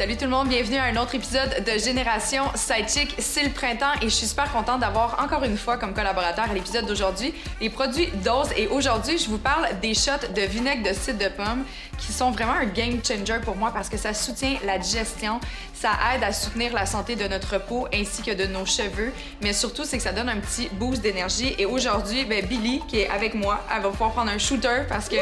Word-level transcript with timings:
Salut 0.00 0.16
tout 0.16 0.24
le 0.24 0.30
monde, 0.30 0.48
bienvenue 0.48 0.78
à 0.78 0.84
un 0.84 0.96
autre 0.96 1.14
épisode 1.14 1.62
de 1.62 1.78
Génération 1.78 2.44
Sidechick. 2.54 3.16
C'est 3.18 3.42
le 3.42 3.50
printemps 3.50 3.92
et 4.00 4.04
je 4.04 4.14
suis 4.14 4.26
super 4.26 4.50
contente 4.50 4.80
d'avoir 4.80 5.22
encore 5.22 5.44
une 5.44 5.58
fois 5.58 5.76
comme 5.76 5.92
collaborateur 5.92 6.46
à 6.50 6.54
l'épisode 6.54 6.86
d'aujourd'hui 6.86 7.34
les 7.60 7.68
produits 7.68 8.08
Dose. 8.24 8.48
Et 8.56 8.66
aujourd'hui, 8.68 9.18
je 9.18 9.28
vous 9.28 9.36
parle 9.36 9.68
des 9.82 9.92
shots 9.92 10.32
de 10.34 10.40
vinaigre 10.40 10.88
de 10.88 10.94
cidre 10.94 11.18
de 11.18 11.28
pomme 11.28 11.66
qui 11.98 12.14
sont 12.14 12.30
vraiment 12.30 12.54
un 12.54 12.64
game 12.64 12.98
changer 13.04 13.40
pour 13.44 13.56
moi 13.56 13.72
parce 13.74 13.90
que 13.90 13.98
ça 13.98 14.14
soutient 14.14 14.56
la 14.64 14.78
digestion, 14.78 15.38
ça 15.80 15.92
aide 16.14 16.22
à 16.22 16.30
soutenir 16.30 16.74
la 16.74 16.84
santé 16.84 17.16
de 17.16 17.26
notre 17.26 17.56
peau 17.58 17.88
ainsi 17.94 18.20
que 18.20 18.32
de 18.32 18.44
nos 18.44 18.66
cheveux, 18.66 19.14
mais 19.40 19.54
surtout 19.54 19.86
c'est 19.86 19.96
que 19.96 20.02
ça 20.02 20.12
donne 20.12 20.28
un 20.28 20.36
petit 20.36 20.68
boost 20.72 21.00
d'énergie. 21.00 21.54
Et 21.56 21.64
aujourd'hui, 21.64 22.26
ben, 22.26 22.44
Billy 22.44 22.82
qui 22.86 23.00
est 23.00 23.08
avec 23.08 23.32
moi, 23.32 23.60
elle 23.74 23.80
va 23.80 23.88
pouvoir 23.88 24.12
prendre 24.12 24.30
un 24.30 24.36
shooter 24.36 24.82
parce 24.90 25.08
que 25.08 25.16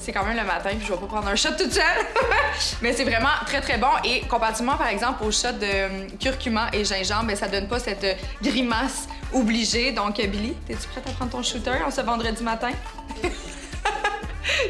c'est 0.00 0.12
quand 0.12 0.24
même 0.24 0.38
le 0.38 0.44
matin 0.44 0.70
puis 0.70 0.86
je 0.86 0.92
vais 0.94 0.98
pas 0.98 1.06
prendre 1.06 1.28
un 1.28 1.36
shot 1.36 1.50
toute 1.58 1.74
seule. 1.74 2.06
mais 2.80 2.94
c'est 2.94 3.04
vraiment 3.04 3.28
très 3.44 3.60
très 3.60 3.76
bon 3.76 3.90
et 4.02 4.22
comparativement 4.22 4.78
par 4.78 4.88
exemple 4.88 5.24
au 5.24 5.30
shot 5.30 5.52
de 5.52 6.04
hum, 6.04 6.18
curcuma 6.18 6.70
et 6.72 6.86
gingembre, 6.86 7.26
ben, 7.26 7.36
ça 7.36 7.48
donne 7.48 7.68
pas 7.68 7.78
cette 7.78 8.18
grimace 8.42 9.08
obligée. 9.34 9.92
Donc 9.92 10.16
Billy, 10.16 10.56
es-tu 10.70 10.88
prête 10.88 11.06
à 11.06 11.10
prendre 11.10 11.32
ton 11.32 11.42
shooter 11.42 11.82
en 11.86 11.90
ce 11.90 12.00
vendredi 12.00 12.42
matin? 12.42 12.70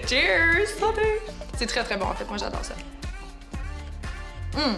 Cheers! 0.09 0.66
Santé! 0.81 1.20
C'est 1.56 1.66
très 1.66 1.84
très 1.84 1.97
bon 1.97 2.06
en 2.06 2.14
fait, 2.14 2.25
moi 2.25 2.39
j'adore 2.39 2.64
ça. 2.64 2.75
Hum. 4.56 4.77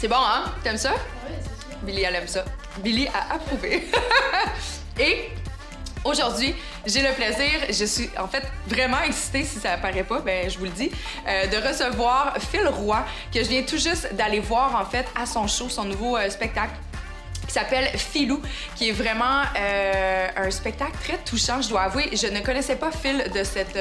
C'est 0.00 0.08
bon, 0.08 0.16
hein? 0.16 0.44
T'aimes 0.64 0.78
ça? 0.78 0.94
Oui, 0.94 1.34
c'est 1.42 1.60
sûr. 1.60 1.78
Billy, 1.82 2.02
elle 2.04 2.14
aime 2.14 2.26
ça. 2.26 2.42
Billy 2.78 3.06
a 3.08 3.34
approuvé. 3.34 3.86
Et 4.98 5.28
aujourd'hui, 6.02 6.54
j'ai 6.86 7.02
le 7.02 7.12
plaisir, 7.12 7.50
je 7.68 7.84
suis 7.84 8.08
en 8.18 8.26
fait 8.26 8.42
vraiment 8.66 9.02
excitée, 9.02 9.44
si 9.44 9.58
ça 9.58 9.72
apparaît 9.72 10.02
pas, 10.02 10.20
ben 10.20 10.48
je 10.48 10.56
vous 10.56 10.64
le 10.64 10.70
dis, 10.70 10.90
euh, 11.28 11.46
de 11.48 11.68
recevoir 11.68 12.34
Phil 12.50 12.66
Roy, 12.66 13.04
que 13.30 13.44
je 13.44 13.48
viens 13.50 13.62
tout 13.62 13.76
juste 13.76 14.14
d'aller 14.14 14.40
voir 14.40 14.74
en 14.74 14.86
fait 14.86 15.04
à 15.14 15.26
son 15.26 15.46
show, 15.46 15.68
son 15.68 15.84
nouveau 15.84 16.16
euh, 16.16 16.30
spectacle 16.30 16.72
qui 17.46 17.52
s'appelle 17.52 17.90
Philou, 17.98 18.40
qui 18.76 18.88
est 18.88 18.92
vraiment 18.92 19.42
euh, 19.58 20.28
un 20.34 20.50
spectacle 20.50 20.96
très 21.04 21.18
touchant, 21.18 21.60
je 21.60 21.68
dois 21.68 21.82
avouer. 21.82 22.08
Je 22.16 22.28
ne 22.28 22.40
connaissais 22.40 22.76
pas 22.76 22.90
Phil 22.90 23.22
de, 23.34 23.44
cette, 23.44 23.78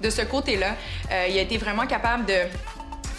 de 0.00 0.08
ce 0.08 0.22
côté-là. 0.22 0.74
Il 1.28 1.36
a 1.36 1.42
été 1.42 1.58
vraiment 1.58 1.86
capable 1.86 2.24
de 2.24 2.46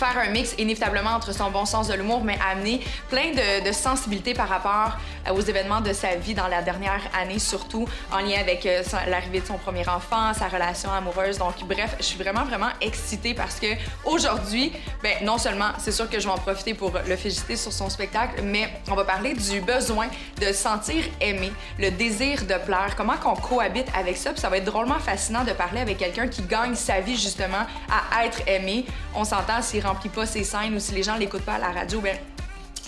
faire 0.01 0.17
un 0.17 0.31
mix 0.31 0.55
inévitablement 0.57 1.11
entre 1.11 1.31
son 1.31 1.51
bon 1.51 1.65
sens 1.65 1.87
de 1.87 1.93
l'humour, 1.93 2.23
mais 2.23 2.35
amener 2.51 2.81
plein 3.07 3.29
de, 3.31 3.63
de 3.67 3.71
sensibilité 3.71 4.33
par 4.33 4.49
rapport 4.49 4.97
euh, 5.27 5.33
aux 5.33 5.41
événements 5.41 5.79
de 5.79 5.93
sa 5.93 6.15
vie 6.15 6.33
dans 6.33 6.47
la 6.47 6.63
dernière 6.63 7.01
année, 7.21 7.37
surtout 7.37 7.87
en 8.11 8.17
lien 8.17 8.39
avec 8.39 8.65
euh, 8.65 8.81
l'arrivée 9.07 9.41
de 9.41 9.45
son 9.45 9.59
premier 9.59 9.87
enfant, 9.87 10.33
sa 10.33 10.47
relation 10.47 10.91
amoureuse. 10.91 11.37
Donc, 11.37 11.53
bref, 11.67 11.95
je 11.99 12.03
suis 12.05 12.17
vraiment, 12.17 12.43
vraiment 12.45 12.69
excitée 12.81 13.35
parce 13.35 13.59
que 13.59 13.67
aujourd'hui, 14.03 14.73
ben, 15.03 15.13
non 15.21 15.37
seulement, 15.37 15.69
c'est 15.77 15.91
sûr 15.91 16.09
que 16.09 16.19
je 16.19 16.25
vais 16.25 16.33
en 16.33 16.37
profiter 16.39 16.73
pour 16.73 16.91
le 17.07 17.15
féliciter 17.15 17.55
sur 17.55 17.71
son 17.71 17.89
spectacle, 17.91 18.41
mais 18.41 18.73
on 18.89 18.95
va 18.95 19.03
parler 19.03 19.35
du 19.35 19.61
besoin 19.61 20.07
de 20.39 20.47
se 20.47 20.53
sentir 20.53 21.03
aimé, 21.19 21.53
le 21.77 21.91
désir 21.91 22.41
de 22.45 22.55
plaire, 22.65 22.95
comment 22.97 23.17
qu'on 23.17 23.35
cohabite 23.35 23.87
avec 23.95 24.17
ça. 24.17 24.31
Puis 24.31 24.41
ça 24.41 24.49
va 24.49 24.57
être 24.57 24.65
drôlement 24.65 24.97
fascinant 24.97 25.43
de 25.43 25.51
parler 25.51 25.81
avec 25.81 25.99
quelqu'un 25.99 26.27
qui 26.27 26.41
gagne 26.41 26.73
sa 26.73 27.01
vie 27.01 27.17
justement 27.17 27.67
à 27.87 28.25
être 28.25 28.41
aimé. 28.47 28.85
On 29.13 29.25
s'entend 29.25 29.61
s'il 29.61 29.83
remplit 29.91 30.09
pas 30.09 30.25
ses 30.25 30.43
scènes 30.43 30.75
ou 30.75 30.79
si 30.79 30.93
les 30.93 31.03
gens 31.03 31.15
l'écoutent 31.15 31.45
pas 31.45 31.55
à 31.55 31.59
la 31.59 31.71
radio, 31.71 31.99
ben 31.99 32.15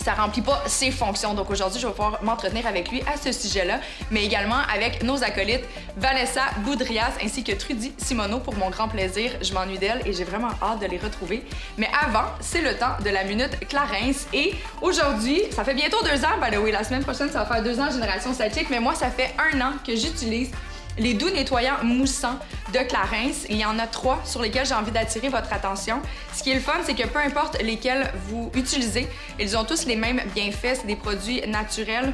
ça 0.03 0.13
remplit 0.13 0.41
pas 0.41 0.63
ses 0.65 0.91
fonctions. 0.91 1.33
Donc 1.33 1.49
aujourd'hui, 1.49 1.79
je 1.79 1.85
vais 1.87 1.93
pouvoir 1.93 2.23
m'entretenir 2.23 2.65
avec 2.65 2.89
lui 2.89 3.01
à 3.01 3.17
ce 3.17 3.31
sujet-là, 3.31 3.79
mais 4.11 4.25
également 4.25 4.59
avec 4.73 5.03
nos 5.03 5.23
acolytes 5.23 5.63
Vanessa 5.97 6.41
Boudrias 6.65 7.13
ainsi 7.23 7.43
que 7.43 7.51
Trudy 7.53 7.93
Simoneau 7.97 8.39
pour 8.39 8.55
mon 8.55 8.69
grand 8.69 8.87
plaisir. 8.87 9.31
Je 9.41 9.53
m'ennuie 9.53 9.77
d'elle 9.77 10.01
et 10.05 10.13
j'ai 10.13 10.23
vraiment 10.23 10.49
hâte 10.61 10.79
de 10.81 10.87
les 10.87 10.97
retrouver. 10.97 11.45
Mais 11.77 11.89
avant, 12.05 12.25
c'est 12.39 12.61
le 12.61 12.75
temps 12.75 12.95
de 13.03 13.09
la 13.09 13.23
minute 13.23 13.59
Clarence 13.67 14.27
et 14.33 14.55
aujourd'hui, 14.81 15.41
ça 15.51 15.63
fait 15.63 15.75
bientôt 15.75 16.03
deux 16.03 16.25
ans, 16.25 16.37
by 16.41 16.55
the 16.55 16.59
way, 16.59 16.71
la 16.71 16.83
semaine 16.83 17.03
prochaine, 17.03 17.29
ça 17.29 17.43
va 17.43 17.45
faire 17.45 17.63
deux 17.63 17.79
ans 17.79 17.91
Génération 17.91 18.33
Statique, 18.33 18.69
mais 18.69 18.79
moi, 18.79 18.95
ça 18.95 19.09
fait 19.09 19.33
un 19.37 19.61
an 19.61 19.73
que 19.85 19.95
j'utilise 19.95 20.51
les 20.97 21.13
doux 21.13 21.29
nettoyants 21.29 21.83
moussants 21.83 22.37
de 22.73 22.79
Clarence. 22.79 23.45
Il 23.49 23.57
y 23.57 23.65
en 23.65 23.79
a 23.79 23.87
trois 23.87 24.21
sur 24.25 24.41
lesquels 24.41 24.65
j'ai 24.65 24.75
envie 24.75 24.91
d'attirer 24.91 25.29
votre 25.29 25.51
attention. 25.53 26.01
Ce 26.33 26.43
qui 26.43 26.51
est 26.51 26.55
le 26.55 26.61
fun, 26.61 26.73
c'est 26.85 26.95
que 26.95 27.07
peu 27.07 27.19
importe 27.19 27.61
lesquels 27.61 28.11
vous 28.27 28.51
utilisez, 28.55 29.07
ils 29.39 29.57
ont 29.57 29.63
tous 29.63 29.85
les 29.85 29.95
mêmes 29.95 30.21
bienfaits. 30.33 30.79
C'est 30.81 30.87
des 30.87 30.95
produits 30.95 31.41
naturels 31.47 32.13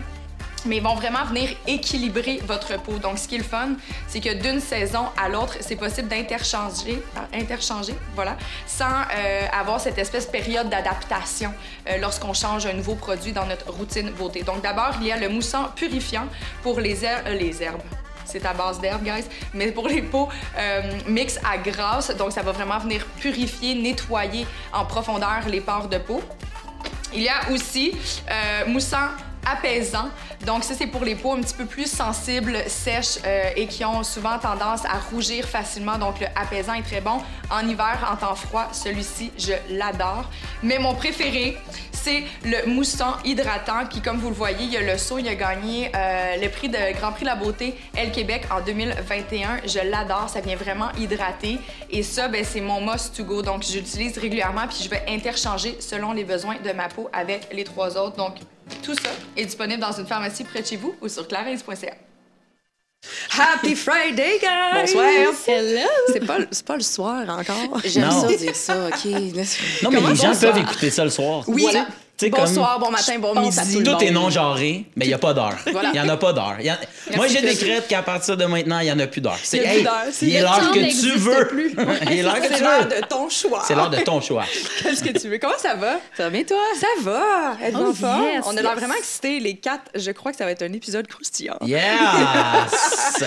mais 0.65 0.77
ils 0.77 0.83
vont 0.83 0.95
vraiment 0.95 1.23
venir 1.25 1.49
équilibrer 1.67 2.39
votre 2.45 2.81
peau. 2.81 2.97
Donc, 2.97 3.17
ce 3.17 3.27
qui 3.27 3.35
est 3.35 3.39
le 3.39 3.43
fun, 3.43 3.69
c'est 4.07 4.19
que 4.19 4.33
d'une 4.33 4.59
saison 4.59 5.05
à 5.17 5.29
l'autre, 5.29 5.55
c'est 5.61 5.75
possible 5.75 6.07
d'interchanger, 6.07 7.01
interchanger, 7.33 7.95
voilà, 8.15 8.37
sans 8.67 8.85
euh, 8.85 9.45
avoir 9.57 9.79
cette 9.79 9.97
espèce 9.97 10.27
de 10.27 10.31
période 10.31 10.69
d'adaptation 10.69 11.53
euh, 11.89 11.97
lorsqu'on 11.97 12.33
change 12.33 12.65
un 12.65 12.73
nouveau 12.73 12.95
produit 12.95 13.31
dans 13.31 13.45
notre 13.45 13.71
routine 13.71 14.09
beauté. 14.11 14.43
Donc, 14.43 14.61
d'abord, 14.61 14.95
il 15.01 15.07
y 15.07 15.11
a 15.11 15.17
le 15.17 15.29
moussant 15.29 15.69
purifiant 15.75 16.27
pour 16.61 16.79
les, 16.79 16.99
les 17.39 17.63
herbes. 17.63 17.81
C'est 18.31 18.45
à 18.45 18.53
base 18.53 18.79
d'herbes, 18.79 19.03
guys. 19.03 19.25
Mais 19.53 19.71
pour 19.71 19.87
les 19.87 20.01
peaux 20.01 20.29
euh, 20.57 20.81
mix 21.07 21.39
à 21.43 21.57
grasse, 21.57 22.15
donc 22.15 22.31
ça 22.31 22.41
va 22.41 22.51
vraiment 22.51 22.77
venir 22.77 23.05
purifier, 23.19 23.75
nettoyer 23.75 24.45
en 24.71 24.85
profondeur 24.85 25.41
les 25.47 25.61
pores 25.61 25.87
de 25.87 25.97
peau. 25.97 26.21
Il 27.13 27.21
y 27.21 27.29
a 27.29 27.51
aussi 27.51 27.91
euh, 28.29 28.67
moussant 28.67 29.09
apaisant. 29.45 30.09
Donc 30.45 30.63
ça, 30.63 30.73
c'est 30.73 30.87
pour 30.87 31.03
les 31.03 31.15
peaux 31.15 31.33
un 31.33 31.41
petit 31.41 31.55
peu 31.55 31.65
plus 31.65 31.89
sensibles, 31.89 32.57
sèches 32.67 33.19
euh, 33.25 33.49
et 33.55 33.67
qui 33.67 33.83
ont 33.85 34.03
souvent 34.03 34.37
tendance 34.39 34.85
à 34.85 34.99
rougir 35.11 35.45
facilement. 35.47 35.97
Donc 35.97 36.19
le 36.19 36.27
apaisant 36.35 36.73
est 36.73 36.83
très 36.83 37.01
bon. 37.01 37.21
En 37.51 37.67
hiver, 37.67 38.07
en 38.11 38.15
temps 38.15 38.35
froid, 38.35 38.69
celui-ci, 38.71 39.31
je 39.37 39.53
l'adore. 39.69 40.29
Mais 40.63 40.79
mon 40.79 40.93
préféré, 40.95 41.57
c'est 41.91 42.23
le 42.45 42.67
moussant 42.67 43.17
hydratant 43.25 43.85
qui, 43.89 44.01
comme 44.01 44.17
vous 44.17 44.29
le 44.29 44.35
voyez, 44.35 44.63
il 44.63 44.71
y 44.71 44.77
a 44.77 44.81
le 44.81 44.97
saut, 44.97 45.19
il 45.19 45.27
a 45.27 45.35
gagné 45.35 45.91
euh, 45.93 46.37
le 46.41 46.49
prix 46.49 46.69
de 46.69 46.97
Grand 46.97 47.11
Prix 47.11 47.23
de 47.23 47.29
la 47.29 47.35
beauté 47.35 47.75
Elle 47.95 48.11
Québec 48.11 48.43
en 48.51 48.61
2021. 48.61 49.61
Je 49.65 49.79
l'adore, 49.89 50.29
ça 50.29 50.39
vient 50.41 50.55
vraiment 50.55 50.89
hydrater. 50.97 51.59
Et 51.89 52.03
ça, 52.03 52.27
ben, 52.27 52.45
c'est 52.45 52.61
mon 52.61 52.81
must 52.81 53.15
to 53.15 53.23
go. 53.23 53.41
Donc, 53.41 53.63
j'utilise 53.63 54.17
régulièrement 54.17 54.67
puis 54.67 54.77
je 54.83 54.89
vais 54.89 55.03
interchanger 55.09 55.77
selon 55.79 56.13
les 56.13 56.23
besoins 56.23 56.55
de 56.63 56.71
ma 56.71 56.87
peau 56.87 57.09
avec 57.11 57.49
les 57.51 57.63
trois 57.63 57.97
autres. 57.97 58.15
Donc, 58.15 58.35
tout 58.83 58.93
ça 58.95 59.09
est 59.37 59.45
disponible 59.45 59.79
dans 59.81 59.91
une 59.91 60.05
pharmacie 60.07 60.43
près 60.43 60.61
de 60.61 60.67
chez 60.67 60.77
vous 60.77 60.95
ou 61.01 61.07
sur 61.07 61.27
clarins.ca. 61.27 61.93
Happy 63.37 63.75
Friday, 63.75 64.39
guys! 64.41 64.81
Bonsoir. 64.81 65.05
Hello! 65.47 65.87
C'est 66.11 66.25
pas, 66.25 66.37
c'est 66.51 66.65
pas 66.65 66.75
le 66.75 66.83
soir 66.83 67.23
encore. 67.29 67.79
J'aime 67.85 68.09
Non. 68.09 68.27
ça 68.27 68.35
dire 68.35 68.55
ça, 68.55 68.87
OK. 68.87 69.05
Non, 69.05 69.11
mais 69.13 69.95
Comment 69.95 70.09
les 70.09 70.15
gens 70.15 70.27
bonsoir? 70.29 70.53
peuvent 70.53 70.61
écouter 70.63 70.89
ça 70.91 71.03
le 71.05 71.09
soir. 71.09 71.43
Oui, 71.47 71.61
Voilà. 71.61 71.87
Comme- 72.19 72.31
bonsoir, 72.41 72.79
bon 72.79 72.91
matin, 72.91 73.17
bon 73.19 73.39
midi. 73.39 73.57
tout 73.77 73.83
Tout 73.83 74.03
est 74.03 74.11
non-genré, 74.11 74.85
mais 74.95 75.05
il 75.05 75.07
n'y 75.07 75.13
a 75.13 75.17
pas 75.17 75.33
d'heure. 75.33 75.55
Voilà. 75.71 75.89
Il 75.93 75.93
n'y 75.93 75.99
en 76.01 76.09
a 76.09 76.17
pas 76.17 76.33
d'heure. 76.33 76.57
En- 76.59 77.15
Moi, 77.15 77.27
j'ai 77.27 77.41
décrète 77.41 77.87
qu'à 77.87 78.01
partir 78.03 78.35
de 78.35 78.45
maintenant, 78.45 78.79
il 78.79 78.85
n'y 78.85 78.91
en 78.91 78.99
a 78.99 79.07
plus 79.07 79.21
d'heure. 79.21 79.37
C'est 79.41 79.57
Il 79.57 79.63
y 79.63 79.65
a 79.67 79.71
plus 79.71 79.81
d'heure. 79.83 79.93
C'est 80.11 80.25
il 80.25 80.35
est 80.35 80.39
le 80.39 80.43
l'heure 80.45 80.71
que 80.71 81.01
tu 81.01 81.17
veux. 81.17 81.47
plus. 81.47 81.75
il 82.11 82.19
est 82.19 82.21
l'heure 82.23 82.41
que 82.41 82.47
C'est 82.49 82.59
l'heure 82.61 82.85
de 82.87 83.05
ton 83.07 83.29
choix. 83.29 83.63
C'est 83.65 83.75
l'heure 83.75 83.89
de 83.89 83.97
ton 83.99 84.19
choix. 84.19 84.43
Qu'est-ce 84.83 85.03
que 85.03 85.17
tu 85.17 85.29
veux? 85.29 85.37
Comment 85.37 85.57
ça 85.57 85.75
va? 85.75 85.99
Ça 86.17 86.23
va 86.23 86.29
bien, 86.29 86.43
toi? 86.43 86.57
Ça 86.79 86.87
va! 87.01 87.57
Êtes-vous 87.65 87.79
Oh, 87.85 87.89
en 87.91 87.93
forme? 87.93 88.23
yes, 88.23 88.43
On 88.45 88.57
a 88.57 88.61
l'air 88.61 88.71
yes. 88.71 88.79
vraiment 88.79 88.95
excités, 88.95 89.39
les 89.39 89.55
quatre. 89.55 89.83
Je 89.95 90.11
crois 90.11 90.31
que 90.31 90.37
ça 90.37 90.45
va 90.45 90.51
être 90.51 90.63
un 90.63 90.73
épisode 90.73 91.07
croustillant. 91.07 91.57
Yes! 91.65 91.81
Puis 93.19 93.25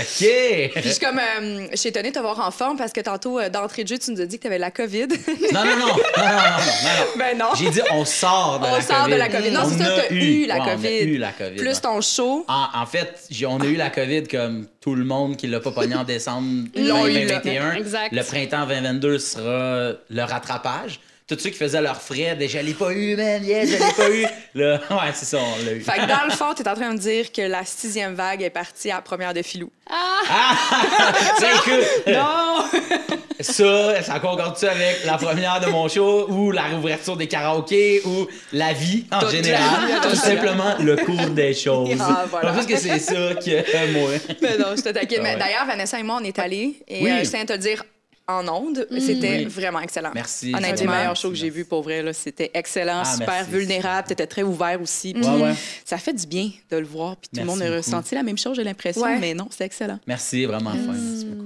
je 0.74 0.78
OK! 0.78 0.84
suis 0.92 0.98
comme, 1.00 1.18
euh, 1.18 1.66
je 1.70 1.76
suis 1.76 1.88
étonnée 1.88 2.10
de 2.10 2.14
te 2.14 2.20
voir 2.20 2.38
en 2.46 2.50
forme 2.50 2.76
parce 2.76 2.92
que 2.92 3.00
tantôt, 3.00 3.38
euh, 3.38 3.48
d'entrée 3.48 3.84
de 3.84 3.88
jeu, 3.88 3.98
tu 3.98 4.10
nous 4.12 4.20
as 4.20 4.26
dit 4.26 4.36
que 4.36 4.42
tu 4.42 4.48
avais 4.48 4.58
la 4.58 4.70
COVID. 4.70 5.06
Non, 5.52 5.64
non, 5.64 5.76
non. 5.76 5.86
non, 5.86 5.86
non, 5.86 5.86
non, 5.86 5.96
non, 6.16 6.24
non. 6.26 7.06
ben 7.16 7.38
non. 7.38 7.46
J'ai 7.54 7.70
dit, 7.70 7.80
on 7.92 8.04
sort 8.04 8.60
de 8.60 8.66
la 8.66 8.81
sort 8.82 9.02
COVID. 9.04 9.12
de 9.14 9.18
la 9.18 9.28
COVID. 9.28 9.50
Non, 9.50 9.60
On 9.64 9.68
c'est 9.68 9.78
ça, 9.84 9.94
a 9.94 10.00
t'as 10.00 10.14
eu 10.14 10.46
la 10.46 10.54
Ouais, 10.56 10.60
On 10.60 10.64
a 10.64 10.70
COVID. 10.74 10.88
eu 11.04 11.16
la 11.18 11.32
COVID. 11.32 11.56
Plus 11.56 11.80
ton 11.80 12.00
show. 12.00 12.44
En, 12.48 12.66
en 12.74 12.86
fait, 12.86 13.24
j'ai- 13.30 13.46
on 13.46 13.58
a 13.60 13.66
eu 13.66 13.76
la 13.76 13.90
COVID 13.90 14.24
comme 14.24 14.66
tout 14.80 14.94
le 14.94 15.04
monde 15.04 15.36
qui 15.36 15.46
l'a 15.46 15.60
pas 15.60 15.70
pogné 15.72 15.94
en 15.94 16.04
décembre 16.04 16.66
Ils 16.74 16.88
l'ont 16.88 17.06
eu, 17.06 17.12
là. 17.12 17.40
2021. 17.40 17.72
Exact. 17.74 18.12
Le 18.12 18.22
printemps 18.22 18.66
2022 18.66 19.18
sera 19.18 19.92
le 20.10 20.22
rattrapage. 20.22 21.00
Tous 21.34 21.44
ceux 21.44 21.50
qui 21.50 21.58
faisaient 21.58 21.80
leurs 21.80 22.00
frais, 22.02 22.34
déjà, 22.36 22.60
je 22.60 22.66
l'ai 22.66 22.74
pas 22.74 22.92
eu, 22.92 23.16
man, 23.16 23.44
yes, 23.44 23.68
je 23.70 23.72
l'ai 23.74 23.92
pas 23.92 24.10
eu. 24.10 24.26
Là, 24.54 24.80
ouais, 24.90 25.12
c'est 25.14 25.24
ça, 25.24 25.38
on 25.38 25.64
l'a 25.64 25.72
eu. 25.72 25.80
Fait 25.80 25.92
que 26.00 26.06
dans 26.06 26.24
le 26.26 26.30
fond, 26.32 26.52
t'es 26.54 26.68
en 26.68 26.74
train 26.74 26.88
de 26.90 26.94
me 26.94 26.98
dire 26.98 27.32
que 27.32 27.42
la 27.42 27.64
sixième 27.64 28.14
vague 28.14 28.42
est 28.42 28.50
partie 28.50 28.90
à 28.90 28.96
la 28.96 29.00
première 29.02 29.32
de 29.32 29.40
Filou. 29.42 29.70
Ah! 29.90 30.54
C'est 31.38 31.46
écoute, 31.50 32.06
Non! 32.06 32.64
ça, 33.40 34.02
ça 34.02 34.20
concorde-tu 34.20 34.66
avec 34.66 35.04
la 35.04 35.16
première 35.18 35.60
de 35.60 35.66
mon 35.66 35.88
show 35.88 36.26
ou 36.28 36.50
la 36.50 36.62
réouverture 36.64 37.16
des 37.16 37.26
karaokés 37.26 38.02
ou 38.04 38.26
la 38.52 38.72
vie 38.72 39.04
en 39.10 39.28
général? 39.28 40.00
Tout 40.02 40.14
simplement 40.14 40.76
le 40.80 40.96
cours 40.96 41.30
des 41.30 41.54
choses. 41.54 41.88
Ah, 42.00 42.24
voilà. 42.30 42.50
Je 42.52 42.56
pense 42.56 42.66
que 42.66 42.76
c'est 42.76 42.98
ça 42.98 43.14
que 43.34 43.92
moi. 43.92 44.10
Mais 44.40 44.56
non, 44.58 44.76
je 44.76 44.82
te 44.82 44.88
taquine. 44.90 45.20
Ah. 45.24 45.36
D'ailleurs, 45.36 45.66
Vanessa 45.66 45.98
et 45.98 46.02
moi, 46.02 46.18
on 46.20 46.24
est 46.24 46.38
allés 46.38 46.76
et 46.86 47.02
Oui. 47.02 47.10
euh, 47.10 47.24
je 47.24 47.30
tiens 47.30 47.40
à 47.40 47.46
te 47.46 47.52
dire 47.54 47.82
en 48.28 48.46
ondes, 48.48 48.86
c'était 48.98 49.38
Oui. 49.38 49.44
vraiment 49.46 49.80
excellent. 49.80 50.12
Merci. 50.14 50.52
Un 50.54 50.58
des 50.60 50.64
Honnêtement. 50.68 50.92
meilleurs 50.92 51.16
shows 51.16 51.30
que 51.30 51.34
j'ai 51.36 51.50
vu 51.50 51.64
pour 51.64 51.82
vrai. 51.82 52.02
là. 52.02 52.12
C'était 52.12 52.50
excellent, 52.54 53.02
Ah, 53.04 53.12
super 53.16 53.28
merci. 53.34 53.50
vulnérable. 53.50 54.08
T'étais 54.08 54.26
très 54.26 54.42
ouvert 54.42 54.80
aussi. 54.80 55.12
puis 55.12 55.24
Ouais, 55.24 55.42
ouais. 55.42 55.54
Ça 55.84 55.98
fait 55.98 56.12
du 56.12 56.26
bien 56.26 56.50
de 56.70 56.76
le 56.76 56.86
voir. 56.86 57.16
Puis 57.16 57.28
tout 57.34 57.40
le 57.40 57.46
monde 57.46 57.60
a 57.62 57.70
ressenti 57.76 58.14
la 58.14 58.22
même 58.22 58.38
chose, 58.38 58.56
j'ai 58.56 58.64
l'impression. 58.64 59.02
Ouais. 59.02 59.18
Mais 59.18 59.34
non, 59.34 59.48
c'est 59.50 59.64
excellent. 59.64 59.98
Merci, 60.06 60.44
vraiment. 60.44 60.72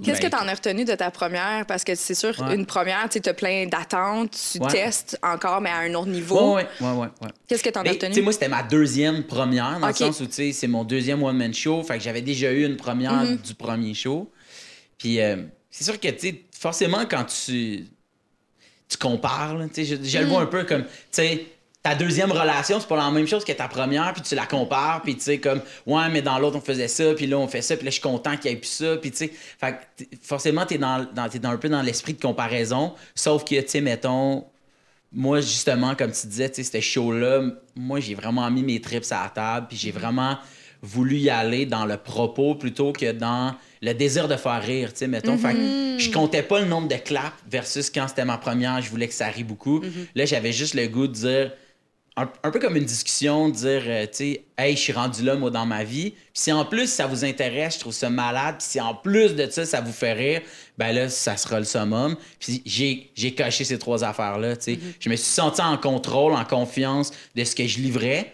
Qu'est-ce 0.04 0.20
que 0.20 0.26
tu 0.26 0.36
en 0.36 0.46
as 0.46 0.54
retenu 0.54 0.84
de 0.84 0.94
ta 0.94 1.10
première? 1.10 1.64
Parce 1.66 1.82
que 1.82 1.94
c'est 1.94 2.14
sûr, 2.14 2.34
Ouais. 2.40 2.54
une 2.54 2.66
première, 2.66 3.08
tu 3.08 3.20
as 3.26 3.34
plein 3.34 3.66
d'attentes, 3.66 4.36
tu 4.52 4.58
Ouais. 4.60 4.68
testes 4.70 5.18
encore, 5.22 5.60
mais 5.60 5.70
à 5.70 5.78
un 5.78 5.94
autre 5.94 6.08
niveau. 6.08 6.56
Ouais, 6.56 6.66
ouais. 6.80 6.88
ouais. 6.98 7.08
Qu'est-ce 7.48 7.62
que 7.62 7.70
tu 7.70 7.78
en 7.78 7.82
as 7.84 7.90
retenu? 7.90 8.22
moi, 8.22 8.32
c'était 8.32 8.48
ma 8.48 8.62
deuxième 8.62 9.24
première, 9.24 9.80
dans 9.80 9.88
Ok. 9.88 10.00
le 10.00 10.06
sens 10.06 10.20
où, 10.20 10.26
tu 10.26 10.32
sais, 10.32 10.52
c'est 10.52 10.68
mon 10.68 10.84
deuxième 10.84 11.22
one-man 11.22 11.54
show. 11.54 11.82
Fait 11.82 11.96
que 11.98 12.04
j'avais 12.04 12.22
déjà 12.22 12.52
eu 12.52 12.64
une 12.66 12.76
première 12.76 13.12
Mhm. 13.14 13.36
du 13.36 13.54
premier 13.54 13.94
show. 13.94 14.30
Puis, 14.98 15.20
euh, 15.20 15.36
c'est 15.78 15.84
sûr 15.84 16.00
que, 16.00 16.08
tu 16.08 16.42
forcément, 16.58 17.04
quand 17.04 17.24
tu, 17.24 17.84
tu 18.88 18.96
compares, 18.96 19.58
tu 19.74 19.84
je, 19.84 19.96
je 20.02 20.18
le 20.18 20.24
vois 20.24 20.40
un 20.40 20.46
peu 20.46 20.64
comme, 20.64 20.84
tu 20.84 20.90
sais, 21.10 21.46
ta 21.82 21.94
deuxième 21.94 22.32
relation, 22.32 22.80
c'est 22.80 22.88
pas 22.88 22.96
la 22.96 23.10
même 23.10 23.26
chose 23.26 23.44
que 23.44 23.52
ta 23.52 23.68
première, 23.68 24.14
puis 24.14 24.22
tu 24.22 24.34
la 24.34 24.46
compares, 24.46 25.02
puis 25.02 25.16
tu 25.16 25.20
sais, 25.20 25.38
comme, 25.38 25.60
ouais, 25.84 26.08
mais 26.08 26.22
dans 26.22 26.38
l'autre, 26.38 26.56
on 26.56 26.60
faisait 26.62 26.88
ça, 26.88 27.12
puis 27.12 27.26
là, 27.26 27.36
on 27.36 27.46
fait 27.46 27.60
ça, 27.60 27.76
puis 27.76 27.84
là, 27.84 27.90
je 27.90 27.96
suis 27.96 28.02
content 28.02 28.38
qu'il 28.38 28.50
y 28.50 28.54
ait 28.54 28.56
plus 28.56 28.70
ça, 28.70 28.96
puis 28.96 29.10
tu 29.10 29.18
sais, 29.18 29.28
fait 29.28 29.72
que, 29.98 30.04
t- 30.04 30.18
forcément, 30.22 30.64
t'es 30.64 30.78
dans, 30.78 31.06
dans, 31.12 31.28
t'es 31.28 31.40
dans 31.40 31.50
un 31.50 31.58
peu 31.58 31.68
dans 31.68 31.82
l'esprit 31.82 32.14
de 32.14 32.22
comparaison, 32.22 32.94
sauf 33.14 33.44
que, 33.44 33.60
tu 33.60 33.68
sais, 33.68 33.80
mettons, 33.82 34.46
moi, 35.12 35.42
justement, 35.42 35.94
comme 35.94 36.12
tu 36.12 36.26
disais, 36.26 36.48
tu 36.48 36.64
sais, 36.64 36.70
ce 36.72 36.80
show-là, 36.80 37.42
moi, 37.74 38.00
j'ai 38.00 38.14
vraiment 38.14 38.50
mis 38.50 38.62
mes 38.62 38.80
trips 38.80 39.12
à 39.12 39.24
la 39.24 39.28
table, 39.28 39.66
puis 39.68 39.76
j'ai 39.76 39.90
vraiment 39.90 40.38
voulu 40.86 41.16
y 41.16 41.30
aller 41.30 41.66
dans 41.66 41.84
le 41.84 41.96
propos 41.96 42.54
plutôt 42.54 42.92
que 42.92 43.12
dans 43.12 43.54
le 43.82 43.92
désir 43.92 44.28
de 44.28 44.36
faire 44.36 44.62
rire, 44.62 44.92
tu 44.92 45.00
sais, 45.00 45.06
mettons. 45.08 45.36
Fait 45.36 45.54
que 45.54 45.98
je 45.98 46.10
comptais 46.10 46.42
pas 46.42 46.60
le 46.60 46.66
nombre 46.66 46.88
de 46.88 46.96
claps 46.96 47.36
versus 47.50 47.90
quand 47.90 48.08
c'était 48.08 48.24
ma 48.24 48.38
première, 48.38 48.80
je 48.80 48.90
voulais 48.90 49.08
que 49.08 49.14
ça 49.14 49.26
rie 49.26 49.44
beaucoup. 49.44 49.82
Là, 50.14 50.24
j'avais 50.24 50.52
juste 50.52 50.74
le 50.74 50.86
goût 50.86 51.06
de 51.06 51.12
dire, 51.12 51.52
un, 52.18 52.30
un 52.42 52.50
peu 52.50 52.58
comme 52.58 52.76
une 52.76 52.84
discussion, 52.84 53.50
dire, 53.50 53.82
euh, 53.86 54.06
tu 54.06 54.12
sais, 54.12 54.44
hey, 54.56 54.74
je 54.74 54.80
suis 54.80 54.92
rendu 54.92 55.22
là, 55.22 55.34
moi, 55.34 55.50
dans 55.50 55.66
ma 55.66 55.84
vie. 55.84 56.12
Puis 56.12 56.30
si 56.32 56.52
en 56.52 56.64
plus 56.64 56.86
ça 56.86 57.06
vous 57.06 57.26
intéresse, 57.26 57.74
je 57.74 57.80
trouve 57.80 57.92
ça 57.92 58.08
malade. 58.08 58.56
Puis 58.58 58.68
si 58.70 58.80
en 58.80 58.94
plus 58.94 59.34
de 59.34 59.48
ça, 59.50 59.66
ça 59.66 59.82
vous 59.82 59.92
fait 59.92 60.14
rire, 60.14 60.40
ben 60.78 60.92
là, 60.92 61.10
ça 61.10 61.36
sera 61.36 61.58
le 61.58 61.66
summum. 61.66 62.16
Puis 62.40 62.62
j'ai, 62.64 63.34
coché 63.34 63.64
ces 63.64 63.78
trois 63.78 64.02
affaires-là, 64.02 64.56
tu 64.56 64.74
sais. 64.74 64.78
Je 64.98 65.10
me 65.10 65.16
suis 65.16 65.26
senti 65.26 65.60
en 65.60 65.76
contrôle, 65.76 66.32
en 66.32 66.44
confiance 66.44 67.12
de 67.34 67.44
ce 67.44 67.54
que 67.54 67.66
je 67.66 67.80
livrais. 67.80 68.32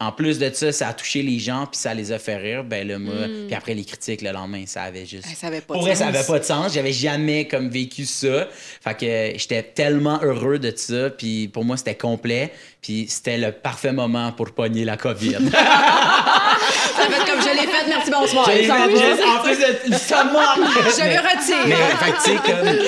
En 0.00 0.12
plus 0.12 0.38
de 0.38 0.48
ça, 0.54 0.70
ça 0.70 0.86
a 0.88 0.92
touché 0.92 1.22
les 1.22 1.40
gens, 1.40 1.66
puis 1.66 1.76
ça 1.76 1.92
les 1.92 2.12
a 2.12 2.20
fait 2.20 2.36
rire. 2.36 2.62
Ben 2.62 2.86
là, 2.86 3.00
moi, 3.00 3.14
puis 3.48 3.54
après 3.56 3.74
les 3.74 3.84
critiques 3.84 4.22
le 4.22 4.30
lendemain, 4.30 4.62
ça 4.64 4.82
avait 4.82 5.04
juste. 5.04 5.26
Eh, 5.28 5.34
ça 5.34 5.48
avait 5.48 5.60
pas 5.60 5.74
Pour 5.74 5.82
de 5.82 5.88
vrai, 5.88 5.96
ça 5.96 6.06
avait 6.06 6.22
pas 6.22 6.38
de 6.38 6.44
sens. 6.44 6.72
J'avais 6.72 6.92
jamais 6.92 7.48
comme 7.48 7.68
vécu 7.68 8.04
ça. 8.04 8.46
Fait 8.80 8.94
que 8.94 9.38
j'étais 9.38 9.64
tellement 9.64 10.20
heureux 10.22 10.60
de 10.60 10.72
ça. 10.76 11.10
Puis 11.10 11.48
pour 11.48 11.64
moi, 11.64 11.76
c'était 11.76 11.96
complet. 11.96 12.52
Puis 12.80 13.06
c'était 13.08 13.38
le 13.38 13.50
parfait 13.50 13.90
moment 13.90 14.30
pour 14.30 14.52
pogner 14.52 14.84
la 14.84 14.96
COVID. 14.96 15.32
Ça 15.50 17.06
fait 17.08 17.30
comme 17.30 17.40
je 17.42 17.50
l'ai 17.60 17.66
fait, 17.66 17.88
merci, 17.88 18.10
bonsoir. 18.10 18.46
Ça 18.46 18.52
fait 18.52 18.66
va? 18.66 18.84
en 18.84 19.42
plus 19.42 19.58
de 19.90 19.94
ça 19.96 20.24
manque. 20.24 20.68
Je 20.96 21.02
Mais- 21.02 21.16
me 21.16 21.18
retire. 21.18 21.66
Mais 21.66 21.74
fait 21.96 22.12
tu 22.12 22.30
sais, 22.30 22.36
comme. 22.36 22.76
Tu 22.78 22.84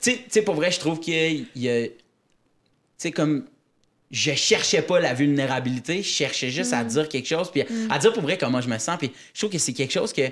sais- 0.00 0.16
tu 0.16 0.22
sais, 0.30 0.42
pour 0.42 0.54
vrai, 0.54 0.70
je 0.70 0.78
trouve 0.80 0.98
qu'il 1.00 1.14
y 1.14 1.18
a. 1.18 1.28
il 1.54 1.62
y 1.62 1.68
a- 1.68 1.88
Tu 1.88 1.92
sais, 2.96 3.12
comme. 3.12 3.44
Je 4.14 4.32
cherchais 4.32 4.80
pas 4.80 5.00
la 5.00 5.12
vulnérabilité, 5.12 6.02
je 6.02 6.08
cherchais 6.08 6.48
juste 6.48 6.72
à 6.72 6.84
dire 6.84 7.08
quelque 7.08 7.26
chose, 7.26 7.50
puis 7.50 7.64
à 7.90 7.98
dire 7.98 8.12
pour 8.12 8.22
vrai 8.22 8.38
comment 8.38 8.60
je 8.60 8.68
me 8.68 8.78
sens. 8.78 8.96
Puis 8.96 9.10
je 9.32 9.40
trouve 9.40 9.50
que 9.50 9.58
c'est 9.58 9.72
quelque 9.72 9.92
chose 9.92 10.12
que 10.12 10.22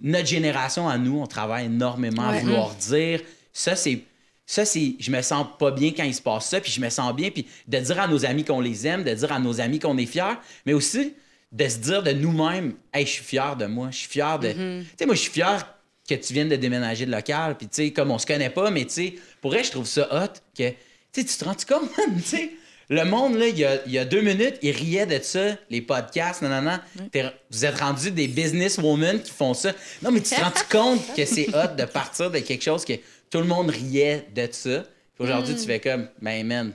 notre 0.00 0.26
génération 0.26 0.88
à 0.88 0.98
nous, 0.98 1.20
on 1.20 1.26
travaille 1.26 1.66
énormément 1.66 2.28
à 2.28 2.38
vouloir 2.38 2.74
dire. 2.74 3.20
Ça, 3.52 3.76
c'est. 3.76 4.02
Ça, 4.44 4.64
c'est. 4.64 4.96
Je 4.98 5.10
me 5.10 5.22
sens 5.22 5.46
pas 5.58 5.70
bien 5.70 5.92
quand 5.96 6.04
il 6.04 6.14
se 6.14 6.22
passe 6.22 6.48
ça, 6.48 6.60
puis 6.60 6.72
je 6.72 6.80
me 6.80 6.88
sens 6.88 7.14
bien, 7.14 7.30
puis 7.30 7.46
de 7.66 7.78
dire 7.78 8.00
à 8.00 8.08
nos 8.08 8.24
amis 8.24 8.44
qu'on 8.44 8.60
les 8.60 8.86
aime, 8.86 9.04
de 9.04 9.12
dire 9.12 9.30
à 9.30 9.38
nos 9.38 9.60
amis 9.60 9.78
qu'on 9.78 9.96
est 9.98 10.06
fiers, 10.06 10.38
mais 10.66 10.72
aussi 10.72 11.14
de 11.52 11.68
se 11.68 11.78
dire 11.78 12.02
de 12.02 12.12
nous-mêmes, 12.12 12.74
hey, 12.92 13.06
je 13.06 13.12
suis 13.12 13.24
fier 13.24 13.56
de 13.56 13.66
moi, 13.66 13.88
je 13.90 13.98
suis 13.98 14.08
fier 14.08 14.38
de. 14.38 14.52
Tu 14.52 14.86
sais, 14.98 15.06
moi, 15.06 15.14
je 15.14 15.20
suis 15.20 15.30
fier 15.32 15.74
que 16.08 16.14
tu 16.14 16.32
viennes 16.32 16.48
de 16.48 16.56
déménager 16.56 17.06
de 17.06 17.12
local, 17.12 17.56
puis 17.56 17.68
tu 17.68 17.84
sais, 17.84 17.92
comme 17.92 18.10
on 18.10 18.18
se 18.18 18.26
connaît 18.26 18.50
pas, 18.50 18.70
mais 18.70 18.84
tu 18.84 18.92
sais, 18.92 19.14
pour 19.40 19.52
vrai, 19.52 19.62
je 19.62 19.70
trouve 19.70 19.86
ça 19.86 20.08
hot 20.10 20.40
que. 20.56 20.70
Tu 21.12 21.20
sais, 21.20 21.24
tu 21.24 21.36
te 21.36 21.44
rends 21.44 21.54
compte, 21.54 21.90
tu 22.16 22.22
sais. 22.22 22.50
Le 22.90 23.04
monde, 23.04 23.36
là, 23.36 23.48
il 23.48 23.58
y 23.58 23.64
a, 23.66 23.80
il 23.86 23.92
y 23.92 23.98
a 23.98 24.04
deux 24.06 24.22
minutes, 24.22 24.56
il 24.62 24.70
riait 24.70 25.04
de 25.04 25.18
ça, 25.22 25.56
les 25.68 25.82
podcasts, 25.82 26.40
non, 26.40 26.48
non, 26.48 26.62
non. 26.62 26.78
T'es- 27.12 27.24
Vous 27.50 27.64
êtes 27.66 27.78
rendus 27.78 28.10
des 28.10 28.28
businesswomen 28.28 29.20
qui 29.22 29.30
font 29.30 29.52
ça. 29.54 29.72
Non, 30.02 30.10
mais 30.10 30.20
tu 30.22 30.34
te 30.34 30.40
rends 30.40 30.52
compte 30.70 31.14
que 31.14 31.24
c'est 31.26 31.48
hot 31.54 31.74
de 31.76 31.84
partir 31.84 32.30
de 32.30 32.38
quelque 32.38 32.62
chose 32.64 32.84
que 32.86 32.94
tout 33.30 33.38
le 33.38 33.44
monde 33.44 33.68
riait 33.70 34.26
de 34.34 34.48
ça? 34.50 34.84
Puis 35.14 35.24
aujourd'hui, 35.24 35.54
tu 35.54 35.66
fais 35.66 35.80
comme, 35.80 36.08
ben, 36.22 36.46
man, 36.46 36.72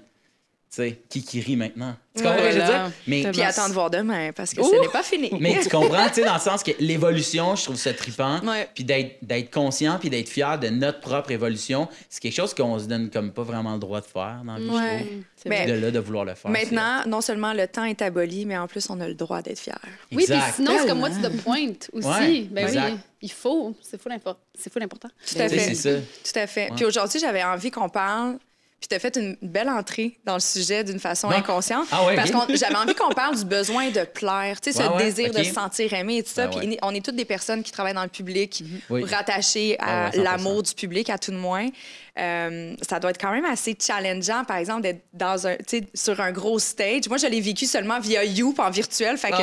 sais, 0.75 1.02
qui 1.10 1.24
qui 1.24 1.40
rit 1.42 1.56
maintenant? 1.56 1.96
Tu 2.16 2.22
comprends 2.22 2.38
ce 2.38 2.44
que 2.44 2.52
je 2.52 2.60
veux 2.60 2.66
dire? 2.66 2.92
Mais, 3.08 3.31
Puis 3.31 3.42
attends 3.42 3.68
de 3.70 3.74
voir 3.74 3.90
demain, 3.90 4.31
parce 4.36 4.54
que 4.54 4.62
Ouh! 4.62 4.70
ce 4.70 4.81
n'est 4.81 4.88
pas 4.90 5.02
fini. 5.04 5.31
mais 5.40 5.60
tu 5.62 5.70
comprends, 5.70 6.08
tu 6.10 6.16
sais, 6.16 6.24
dans 6.25 6.36
le 6.36 6.40
sens 6.40 6.62
que 6.64 6.72
l'évolution, 6.80 7.56
je 7.56 7.64
trouve 7.64 7.75
ça 7.75 7.92
trippant. 7.94 8.40
Ouais. 8.46 8.68
Puis 8.75 8.84
d'être, 8.84 9.18
d'être 9.24 9.52
conscient, 9.52 9.98
puis 10.00 10.10
d'être 10.12 10.30
fier 10.30 10.60
de 10.60 10.68
notre 10.70 11.00
propre 11.00 11.31
évolution, 11.31 11.88
c'est 12.10 12.22
quelque 12.22 12.36
chose 12.36 12.54
qu'on 12.54 12.78
se 12.78 12.86
donne 12.86 13.10
comme 13.10 13.31
pas 13.31 13.42
vraiment 13.44 13.74
le 13.74 13.80
droit 13.80 14.00
de 14.02 14.06
faire 14.06 14.42
dans 14.46 14.54
la 14.54 14.60
vie, 14.60 14.68
je 14.68 14.74
Ouais. 14.74 15.00
trouve. 15.00 15.10
C'est 15.36 15.50
Mais- 15.50 15.66
De 15.66 15.74
là, 15.74 15.92
de 15.92 16.00
vouloir 16.00 16.24
le 16.25 16.36
faire. 16.36 16.52
Maintenant, 16.52 17.02
non 17.08 17.22
seulement 17.22 17.54
le 17.54 17.68
temps 17.68 17.84
est 17.86 18.02
aboli, 18.02 18.46
mais 18.46 18.58
en 18.58 18.68
plus, 18.68 18.88
on 18.90 19.00
a 19.02 19.08
le 19.08 19.16
droit 19.16 19.42
d'être 19.42 19.60
fier. 19.60 19.78
Oui, 20.12 20.24
puis 20.28 20.36
sinon, 20.56 20.72
c'est 20.80 20.88
comme 20.88 21.02
Tellement. 21.02 21.02
what's 21.02 21.22
the 21.22 21.42
point 21.44 21.74
aussi. 21.94 22.08
Ouais, 22.08 22.48
ben 22.52 22.68
exact. 22.68 22.92
oui, 22.94 23.00
il 23.24 23.31
faut. 23.31 23.75
C'est 23.81 24.00
fou 24.02 24.10
l'important. 24.10 24.40
C'est 24.54 24.72
fou 24.72 24.80
l'important. 24.80 25.10
Tout 25.10 25.40
à 25.40 25.50
Tu 25.50 25.56
fait. 25.56 25.74
c'est 25.75 25.75
ça. 25.75 26.00
Tout 26.31 26.40
à 26.40 26.48
fait. 26.48 26.70
Ouais. 26.70 26.75
Puis 26.75 26.86
aujourd'hui, 26.86 27.20
j'avais 27.20 27.44
envie 27.44 27.72
qu'on 27.72 27.90
parle. 27.90 28.38
Puis 28.84 28.90
tu 28.90 28.96
as 28.96 29.00
fait 29.00 29.16
une 29.16 29.38
belle 29.42 29.70
entrée 29.70 30.20
dans 30.26 30.34
le 30.34 30.42
sujet 30.42 30.84
d'une 30.84 31.00
façon 31.00 31.30
Non. 31.30 31.38
inconsciente. 31.38 31.88
Ah 31.90 32.06
ouais, 32.06 32.18
parce 32.18 32.32
que 32.32 32.38
j'avais 32.58 32.76
envie 32.76 32.94
qu'on 32.94 33.14
parle 33.14 33.38
du 33.38 33.46
besoin 33.46 33.90
de 33.92 34.04
plaire, 34.04 34.60
tu 34.60 34.74
sais, 34.74 34.84
ce 34.84 34.90
Ouais, 34.90 35.06
désir 35.06 35.32
de 35.32 35.42
se 35.42 35.54
sentir 35.54 35.94
aimé 35.94 36.18
et 36.18 36.24
tout 36.24 36.32
ça. 36.34 36.48
Ben 36.48 36.60
Puis 36.60 36.78
on 36.82 36.94
est 36.94 37.00
toutes 37.00 37.16
des 37.16 37.24
personnes 37.24 37.64
qui 37.64 37.72
travaillent 37.72 37.94
dans 37.94 38.04
le 38.04 38.10
public, 38.10 38.62
Oui. 38.90 39.06
rattachées 39.06 39.78
à 39.80 40.10
100%. 40.12 40.22
l'amour 40.22 40.64
du 40.64 40.74
public, 40.74 41.10
à 41.10 41.18
tout 41.18 41.32
de 41.32 41.38
moins. 41.38 41.70
Euh, 42.19 42.75
ça 42.88 43.00
doit 43.00 43.10
être 43.10 43.19
quand 43.19 43.31
même 43.31 43.45
assez 43.45 43.75
challengeant, 43.80 44.44
par 44.48 44.57
exemple, 44.57 44.81
d'être 44.81 45.01
dans 45.13 45.48
un, 45.48 45.56
sur 45.95 46.21
un 46.21 46.31
gros 46.31 46.60
stage. 46.60 47.10
Moi, 47.10 47.18
je 47.18 47.25
l'ai 47.25 47.42
vécu 47.42 47.65
seulement 47.65 48.00
via 48.00 48.24
You, 48.24 48.54
en 48.60 48.69
virtuel. 48.69 49.18
Fait 49.18 49.31
que 49.31 49.36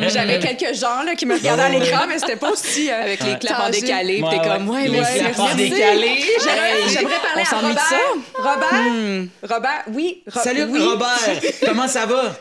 ouais. 0.00 0.08
j'avais 0.12 0.40
quelques 0.40 0.74
gens 0.74 1.02
là, 1.04 1.14
qui 1.14 1.26
me 1.26 1.34
regardaient 1.34 1.62
à 1.62 1.70
ouais. 1.70 1.78
l'écran, 1.78 2.06
mais 2.08 2.18
c'était 2.18 2.34
pas 2.34 2.50
aussi. 2.50 2.90
euh, 2.90 3.02
Avec 3.04 3.22
les 3.22 3.38
claps 3.38 3.60
en 3.60 3.70
décalé, 3.70 4.20
puis 4.20 4.36
t'es 4.38 4.48
comme, 4.48 4.68
ouais, 4.68 4.88
Les 4.88 4.98
claps 4.98 5.38
en 5.38 5.44
merci. 5.44 5.70
décalé. 5.70 6.24
J'aimerais 6.88 7.20
parler 7.22 7.44
On 7.52 7.56
à 7.56 7.60
Robert. 7.60 7.86
ça? 7.88 7.96
Robert, 8.36 9.24
Robert, 9.42 9.84
oui. 9.92 10.22
Ro- 10.32 10.40
Salut 10.42 10.64
oui. 10.64 10.80
Robert! 10.82 11.40
Comment 11.64 11.86
ça 11.86 12.04
va? 12.06 12.36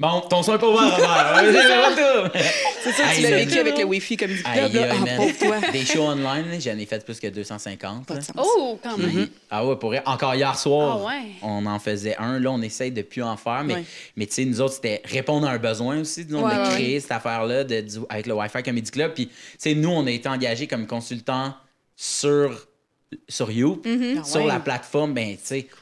Bon, 0.00 0.20
ton 0.30 0.42
est 0.42 0.58
pas 0.58 0.68
ouvert, 0.68 0.94
Robert. 0.96 2.30
C'est 2.84 2.92
ça, 2.92 3.02
tu 3.16 3.20
l'as 3.22 3.30
vécu 3.30 3.58
avec 3.58 3.76
le 3.78 3.84
Wi-Fi 3.84 4.16
comme 4.16 4.28
du 4.30 4.40
Aïe, 4.44 4.70
club. 4.70 4.74
là. 4.84 4.92
aïe, 4.92 4.98
Ah, 5.10 5.16
pauvre 5.16 5.38
toi. 5.40 5.70
Des 5.72 5.84
shows 5.84 6.02
online, 6.04 6.60
j'en 6.60 6.78
ai 6.78 6.86
fait 6.86 7.04
plus 7.04 7.18
que 7.18 7.26
250. 7.26 8.06
Pas 8.06 8.14
là. 8.14 8.20
de 8.20 8.24
sens. 8.24 8.36
Oh, 8.38 8.78
quand 8.80 8.96
même. 8.96 9.28
Ah 9.50 9.66
ouais, 9.66 9.74
pour. 9.74 9.92
Encore 10.06 10.36
hier 10.36 10.56
soir, 10.56 11.00
Ah 11.02 11.06
ouais. 11.06 11.22
on 11.42 11.66
en 11.66 11.80
faisait 11.80 12.14
un. 12.18 12.38
Là, 12.38 12.52
on 12.52 12.62
essaye 12.62 12.92
de 12.92 13.02
plus 13.02 13.24
en 13.24 13.36
faire. 13.36 13.64
Mais, 13.64 13.74
Ouais. 13.74 13.84
mais 14.16 14.26
tu 14.26 14.34
sais, 14.34 14.44
nous 14.44 14.60
autres, 14.60 14.74
c'était 14.74 15.02
répondre 15.04 15.48
à 15.48 15.50
un 15.50 15.58
besoin 15.58 15.98
aussi, 15.98 16.24
disons, 16.24 16.46
Ouais, 16.46 16.54
de 16.54 16.60
ouais, 16.60 16.68
créer 16.74 17.00
cette 17.00 17.10
affaire-là 17.12 17.64
avec 18.08 18.26
le 18.28 18.34
Wi-Fi 18.34 18.62
Comedy 18.62 18.90
Club. 18.92 19.14
Puis, 19.14 19.26
tu 19.26 19.34
sais, 19.58 19.74
nous, 19.74 19.90
on 19.90 20.06
a 20.06 20.10
été 20.12 20.28
engagés 20.28 20.68
comme 20.68 20.86
consultants 20.86 21.54
sur, 21.96 22.68
sur 23.28 23.50
You, 23.50 23.82
Ah 23.86 24.24
sur 24.24 24.44
la 24.46 24.60
plateforme. 24.60 25.14
Ben, 25.14 25.36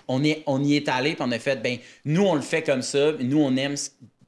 on, 0.09 0.23
est- 0.25 0.43
on 0.47 0.63
y 0.63 0.77
est 0.77 0.89
allé, 0.89 1.15
puis 1.15 1.23
on 1.27 1.33
a 1.33 1.39
fait, 1.39 1.61
ben, 1.63 1.79
nous, 2.05 2.23
on 2.23 2.35
le 2.35 2.41
fait 2.43 2.63
comme 2.63 2.83
ça. 2.83 3.13
Nous, 3.21 3.39
on 3.41 3.57
aime 3.57 3.75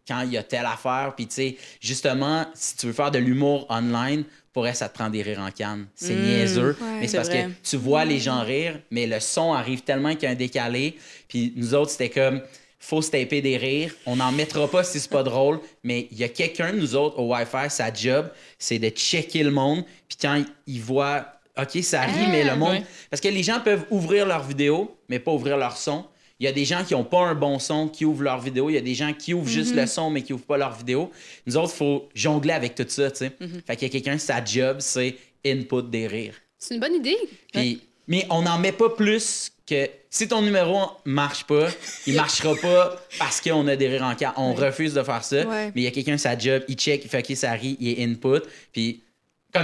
quand 0.07 0.23
il 0.23 0.33
y 0.33 0.37
a 0.39 0.43
telle 0.43 0.67
affaire. 0.67 1.13
Puis, 1.17 1.27
tu 1.27 1.35
sais, 1.35 1.57
justement, 1.81 2.47
si 2.55 2.77
tu 2.77 2.87
veux 2.87 2.93
faire 2.93 3.11
de 3.11 3.19
l'humour 3.19 3.67
online, 3.69 4.25
pour 4.53 4.67
elle, 4.67 4.75
ça 4.75 4.89
te 4.89 4.95
prend 4.95 5.11
des 5.11 5.23
rires 5.23 5.39
en 5.41 5.51
canne. 5.51 5.87
C'est 5.95 6.15
niaiseux. 6.15 6.77
ouais, 6.81 7.01
mais 7.01 7.07
c'est 7.09 7.19
parce 7.19 7.29
vrai. 7.29 7.45
que 7.63 7.69
tu 7.71 7.77
vois 7.77 8.05
les 8.05 8.19
gens 8.19 8.41
rire, 8.43 8.81
mais 8.91 9.07
le 9.07 9.21
son 9.21 9.53
arrive 9.53 9.83
tellement 9.83 10.13
qu'il 10.15 10.25
y 10.25 10.27
a 10.27 10.31
un 10.31 10.35
décalé. 10.35 10.97
Puis 11.29 11.53
nous 11.55 11.75
autres, 11.75 11.91
c'était 11.93 12.09
comme, 12.11 12.41
faut 12.81 13.03
se 13.03 13.11
taper 13.11 13.41
des 13.43 13.57
rires. 13.57 13.95
On 14.07 14.17
n'en 14.17 14.33
mettra 14.33 14.67
pas 14.69 14.83
si 14.83 14.99
c'est 14.99 15.11
pas 15.11 15.23
drôle, 15.23 15.61
mais 15.85 16.09
il 16.11 16.19
y 16.19 16.25
a 16.25 16.29
quelqu'un 16.29 16.73
nous 16.73 16.97
autres 16.97 17.19
au 17.21 17.33
Wi-Fi, 17.33 17.69
sa 17.71 17.93
job, 17.93 18.31
c'est 18.59 18.79
de 18.81 18.89
checker 18.89 19.45
le 19.45 19.51
monde. 19.53 19.85
Puis 20.09 20.19
quand 20.21 20.43
il 20.67 20.81
voit, 20.81 21.27
OK, 21.61 21.83
ça 21.83 22.03
rit, 22.03 22.27
mais 22.31 22.45
le 22.45 22.57
monde. 22.57 22.71
ouais. 22.71 22.83
Parce 23.11 23.21
que 23.21 23.29
les 23.29 23.43
gens 23.43 23.61
peuvent 23.61 23.85
ouvrir 23.91 24.27
leur 24.27 24.43
vidéo, 24.45 24.97
mais 25.09 25.19
pas 25.19 25.33
ouvrir 25.33 25.57
leur 25.57 25.77
son. 25.77 26.05
il 26.41 26.45
y 26.45 26.47
a 26.47 26.53
des 26.53 26.65
gens 26.65 26.85
qui 26.85 26.95
ont 26.95 27.03
pas 27.03 27.19
un 27.27 27.35
bon 27.35 27.59
son 27.59 27.89
qui 27.89 28.05
ouvrent 28.05 28.23
leur 28.23 28.39
vidéo, 28.41 28.71
il 28.71 28.75
y 28.75 28.79
a 28.79 28.81
des 28.81 28.95
gens 28.95 29.13
qui 29.13 29.35
ouvrent 29.35 29.49
juste 29.49 29.73
Mhm. 29.73 29.81
le 29.81 29.87
son 29.89 30.09
mais 30.11 30.23
qui 30.23 30.33
ouvrent 30.33 30.45
pas 30.45 30.57
leur 30.57 30.73
vidéo. 30.73 31.11
Nous 31.47 31.57
autres, 31.57 31.73
il 31.75 31.79
faut 31.79 32.09
jongler 32.15 32.53
avec 32.53 32.77
tout 32.77 32.85
ça, 32.87 33.11
tu 33.11 33.17
sais. 33.19 33.33
Mhm. 33.41 33.61
Fait 33.67 33.75
qu'il 33.77 33.89
y 33.89 33.91
a 33.91 33.93
quelqu'un, 33.93 34.19
sa 34.19 34.45
job, 34.45 34.77
c'est 34.79 35.17
input 35.45 35.83
des 35.83 36.07
rires. 36.07 36.35
C'est 36.57 36.75
une 36.75 36.81
bonne 36.81 36.95
idée. 36.95 37.17
Puis, 37.53 37.83
Mais 38.07 38.25
on 38.31 38.41
n'en 38.43 38.57
met 38.59 38.73
pas 38.73 38.89
plus 38.89 39.51
que. 39.69 39.89
Si 40.11 40.29
ton 40.29 40.41
numéro 40.41 40.79
marche 41.05 41.45
pas, 41.45 41.69
il 42.07 42.15
marchera 42.15 42.55
pas 42.55 42.97
parce 43.19 43.41
qu'on 43.41 43.67
a 43.69 43.77
des 43.77 43.87
rires 43.89 44.05
en 44.05 44.15
cas. 44.15 44.33
On 44.39 44.55
refuse 44.55 44.95
de 44.95 45.03
faire 45.03 45.23
ça. 45.25 45.45
Mais 45.45 45.73
il 45.75 45.83
y 45.83 45.87
a 45.87 45.91
quelqu'un, 45.91 46.17
sa 46.17 46.39
job, 46.39 46.63
il 46.69 46.77
check, 46.77 47.03
il 47.05 47.11
fait 47.11 47.19
OK, 47.29 47.37
ça 47.37 47.51
rit, 47.53 47.77
il 47.81 47.89
est 47.91 48.03
input. 48.05 48.41
Puis, 48.73 49.01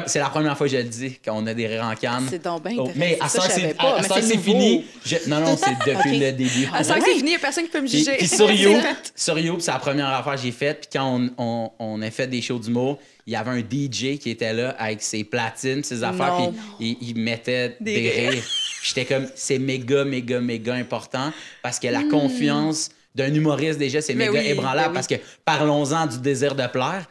c'est 0.07 0.19
la 0.19 0.29
première 0.29 0.57
fois 0.57 0.67
que 0.67 0.73
je 0.73 0.79
le 0.79 0.85
dis, 0.85 1.19
qu'on 1.25 1.47
a 1.47 1.55
des 1.55 1.67
rires 1.67 1.85
en 1.85 1.95
canne. 1.95 2.27
C'est 2.31 2.43
donc 2.43 2.63
bien 2.67 2.77
Oh, 2.79 2.91
mais 2.97 3.17
à 3.21 3.29
ça, 3.29 3.43
c'est 3.49 3.75
à- 3.79 3.97
à 3.97 4.03
ça, 4.03 4.15
c'est 4.17 4.23
c'est 4.23 4.39
fini. 4.39 4.85
Je- 5.05 5.29
Non, 5.29 5.41
non, 5.41 5.57
c'est 5.57 5.71
depuis 5.95 6.19
le 6.19 6.33
début. 6.33 6.69
À 6.73 6.83
ça 6.85 6.95
que 6.99 7.05
c'est 7.05 7.11
fini, 7.15 7.21
il 7.23 7.27
n'y 7.31 7.35
a 7.37 7.39
personne 7.39 7.65
qui 7.65 7.71
peut 7.71 7.81
me 7.81 7.89
Puis, 7.89 7.99
juger. 7.99 8.17
puis 8.19 8.27
sur 8.29 8.51
You, 8.51 8.79
sur 9.15 9.39
You, 9.39 9.57
c'est 9.61 9.71
la 9.73 9.79
première 9.79 10.09
affaire 10.09 10.35
que 10.35 10.41
j'ai 10.41 10.53
faite. 10.53 10.89
Puis 10.91 10.99
quand 10.99 11.17
on, 11.19 11.31
on, 11.39 11.71
on 11.79 12.03
a 12.03 12.11
fait 12.11 12.27
des 12.27 12.43
shows 12.43 12.59
d'humour, 12.59 12.99
il 13.27 13.33
y 13.33 13.37
avait 13.37 13.51
un 13.51 13.61
DJ 13.61 14.19
qui 14.19 14.31
était 14.31 14.53
là 14.53 14.71
avec 14.79 15.01
ses 15.03 15.25
platines, 15.25 15.83
ses 15.83 16.03
affaires, 16.05 16.39
Non. 16.39 16.53
puis 16.79 16.99
il, 17.01 17.09
il 17.11 17.17
mettait 17.19 17.77
des, 17.81 17.95
Des 18.03 18.11
rires. 18.11 18.31
rires. 18.33 18.45
J'étais 18.83 19.05
comme, 19.07 19.27
c'est 19.35 19.59
méga, 19.59 20.05
méga, 20.05 20.41
méga 20.41 20.75
important 20.75 21.33
parce 21.63 21.79
que 21.79 21.87
la 21.89 22.03
confiance 22.05 22.91
d'un 23.15 23.33
humoriste, 23.33 23.79
déjà, 23.79 24.03
c'est 24.03 24.13
méga 24.15 24.33
oui, 24.33 24.47
ébranlable 24.49 24.89
oui. 24.89 24.95
parce 24.95 25.07
que 25.07 25.15
parlons-en 25.45 26.07
du 26.07 26.19
désir 26.19 26.55
de 26.55 26.67
plaire. 26.67 27.07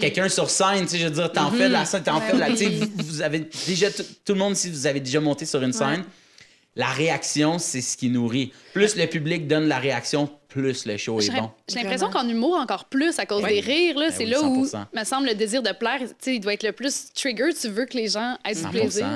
Quelqu'un 0.00 0.28
sur 0.28 0.50
scène, 0.50 0.82
tu 0.82 0.88
sais, 0.88 0.98
je 0.98 1.04
veux 1.04 1.10
dire, 1.12 1.30
t'en 1.30 1.50
fais 1.52 1.68
de 1.68 1.72
la 1.72 1.84
scène, 1.84 2.02
t'en 2.02 2.20
fais 2.20 2.32
de 2.32 2.38
la. 2.38 2.50
tu 2.50 2.56
sais, 2.56 2.68
vous, 2.68 2.86
vous 2.96 3.22
avez 3.22 3.48
déjà, 3.66 3.90
tout, 3.90 4.02
tout 4.24 4.32
le 4.32 4.38
monde, 4.38 4.56
si 4.56 4.70
vous 4.70 4.86
avez 4.86 4.98
déjà 4.98 5.20
monté 5.20 5.46
sur 5.46 5.62
une 5.62 5.72
scène, 5.72 6.04
la 6.74 6.88
réaction, 6.88 7.58
c'est 7.58 7.80
ce 7.80 7.96
qui 7.96 8.10
nourrit. 8.10 8.52
Plus 8.72 8.96
le 8.96 9.06
public 9.06 9.46
donne 9.46 9.68
la 9.68 9.78
réaction, 9.78 10.28
plus 10.48 10.86
le 10.86 10.96
show 10.96 11.18
est 11.20 11.24
J'ai 11.24 11.32
bon. 11.32 11.50
j'ai 11.68 11.76
l'impression 11.80 12.08
qu'en 12.10 12.26
humour, 12.26 12.56
encore 12.58 12.86
plus, 12.86 13.18
à 13.18 13.26
cause 13.26 13.42
Oui. 13.44 13.54
des 13.54 13.60
rires, 13.60 13.98
là, 13.98 14.06
Ben 14.08 14.14
c'est 14.16 14.24
oui, 14.24 14.30
là 14.30 14.42
où, 14.42 14.64
100%. 14.64 14.86
me 14.94 15.04
semble, 15.04 15.26
le 15.28 15.34
désir 15.34 15.62
de 15.62 15.72
plaire, 15.72 15.98
tu 16.00 16.06
sais, 16.20 16.34
il 16.36 16.40
doit 16.40 16.54
être 16.54 16.62
le 16.62 16.72
plus 16.72 17.12
trigger. 17.14 17.50
Tu 17.60 17.68
veux 17.68 17.84
que 17.84 17.96
les 17.96 18.08
gens 18.08 18.36
aient 18.46 18.54
du 18.54 18.60
100%. 18.62 18.70
plaisir. 18.70 19.06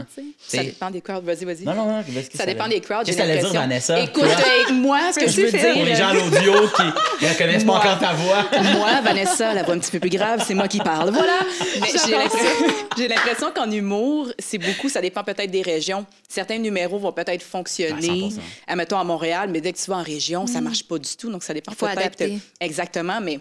Ça 0.47 0.63
dépend 0.63 0.91
des 0.91 1.01
crowds. 1.01 1.25
Vas-y, 1.25 1.45
vas-y. 1.47 1.65
Non, 1.65 1.75
non, 1.75 1.87
non. 1.87 2.05
Ça 2.35 2.45
dépend 2.45 2.69
des 2.69 2.81
crowds. 2.81 3.05
Qu'est-ce 3.07 3.17
j'ai 3.17 3.23
que 3.25 3.29
t'allais 3.29 3.41
dire, 3.41 3.53
l'impression. 3.55 3.61
Vanessa? 3.61 4.01
Écoute, 4.01 4.23
euh, 4.25 4.73
moi, 4.75 5.01
ce 5.13 5.21
que 5.21 5.29
je 5.31 5.41
veux 5.41 5.51
dire. 5.51 5.73
Pour 5.73 5.85
les 5.85 5.95
gens 5.97 6.09
à 6.09 6.15
l'audio 6.15 6.53
qui 6.77 7.25
ne 7.27 7.35
connaissent 7.39 7.65
pas 7.65 7.73
encore 7.75 7.99
ta 7.99 8.13
voix. 8.13 8.45
Moi, 8.75 9.01
Vanessa, 9.03 9.55
la 9.55 9.63
voix 9.63 9.75
un 9.75 9.79
petit 9.79 9.91
peu 9.91 10.01
plus 10.01 10.11
grave, 10.11 10.45
c'est 10.47 10.55
moi 10.55 10.69
qui 10.69 10.79
parle. 10.79 11.11
Voilà. 11.11 11.39
J'ai 11.75 12.11
l'impression- 12.11 13.09
l'impression 13.09 13.51
qu'en 13.55 13.71
humour, 13.71 14.29
c'est 14.39 14.59
beaucoup, 14.59 14.89
ça 14.89 15.01
dépend 15.01 15.25
peut-être 15.25 15.51
des 15.51 15.63
régions. 15.63 16.05
Certains 16.29 16.59
numéros 16.59 16.99
vont 16.99 17.13
peut-être 17.13 17.43
fonctionner, 17.43 18.23
Ouais, 18.25 18.29
100%. 18.31 18.41
admettons 18.67 18.99
à 18.99 19.05
Montréal, 19.05 19.49
mais 19.51 19.61
dès 19.61 19.73
que 19.73 19.79
tu 19.79 19.91
vas 19.91 19.97
en 19.97 20.03
région, 20.03 20.47
ça 20.47 20.61
marche 20.61 20.85
pas 20.85 20.99
du 20.99 21.17
tout. 21.17 21.22
Donc, 21.31 21.43
ça 21.45 21.55
dépend 21.55 21.73
Faut 21.73 21.87
peut-être. 21.87 21.99
adapter. 21.99 22.39
Exactement, 22.61 23.21
mais. 23.21 23.41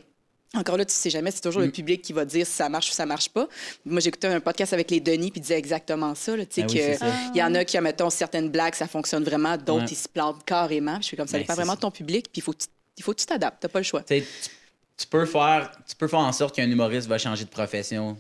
Encore 0.54 0.76
là, 0.76 0.84
tu 0.84 0.94
sais 0.94 1.10
jamais, 1.10 1.32
c'est 1.32 1.40
toujours 1.40 1.62
le 1.62 1.72
public 1.72 2.02
qui 2.02 2.12
va 2.12 2.26
dire 2.26 2.46
si 2.46 2.52
ça 2.52 2.68
marche 2.68 2.90
ou 2.90 2.94
ça 2.94 3.06
marche 3.06 3.30
pas. 3.30 3.48
Moi, 3.86 4.02
j'écoutais 4.02 4.28
un 4.28 4.42
podcast 4.42 4.74
avec 4.74 4.92
les 4.92 5.00
Denis, 5.00 5.32
puis 5.32 5.40
ils 5.40 5.44
disaient 5.44 5.58
exactement 5.58 6.14
ça. 6.14 6.36
là, 6.36 6.46
tu 6.46 6.56
sais, 6.56 6.68
Ah 6.70 6.74
que 6.94 6.98
ça. 6.98 7.06
il 7.34 7.38
y 7.38 7.42
en 7.44 7.56
a 7.56 7.64
qui, 7.64 7.80
mettons, 7.80 8.10
certaines 8.10 8.50
blagues, 8.50 8.76
ça 8.76 8.86
fonctionne 8.90 9.24
vraiment, 9.24 9.56
d'autres, 9.56 9.84
Ouais. 9.84 9.92
ils 9.92 9.96
se 9.96 10.10
plantent 10.10 10.44
carrément. 10.44 10.98
Je 10.98 11.04
suis 11.06 11.16
comme 11.16 11.28
ça, 11.28 11.38
Ben, 11.38 11.44
dépend 11.44 11.54
vraiment 11.56 11.76
de 11.76 11.80
ton 11.80 11.90
public, 11.92 12.26
puis 12.26 12.40
il 12.40 12.42
faut, 12.42 12.52
que 12.52 12.58
tu- 12.64 12.68
il 12.98 13.02
faut 13.04 13.14
que 13.14 13.20
tu 13.22 13.26
t'adaptes, 13.28 13.62
t'as 13.62 13.70
pas 13.70 13.80
le 13.80 13.86
choix. 13.86 14.04
Tu- 15.02 15.08
peux 15.08 15.26
faire 15.26 15.72
tu 15.88 15.96
peux 15.96 16.08
faire 16.08 16.20
en 16.20 16.32
sorte 16.32 16.56
qu'un 16.56 16.70
humoriste 16.70 17.08
va 17.08 17.18
changer 17.18 17.44
de 17.46 17.50
profession. 17.50 18.16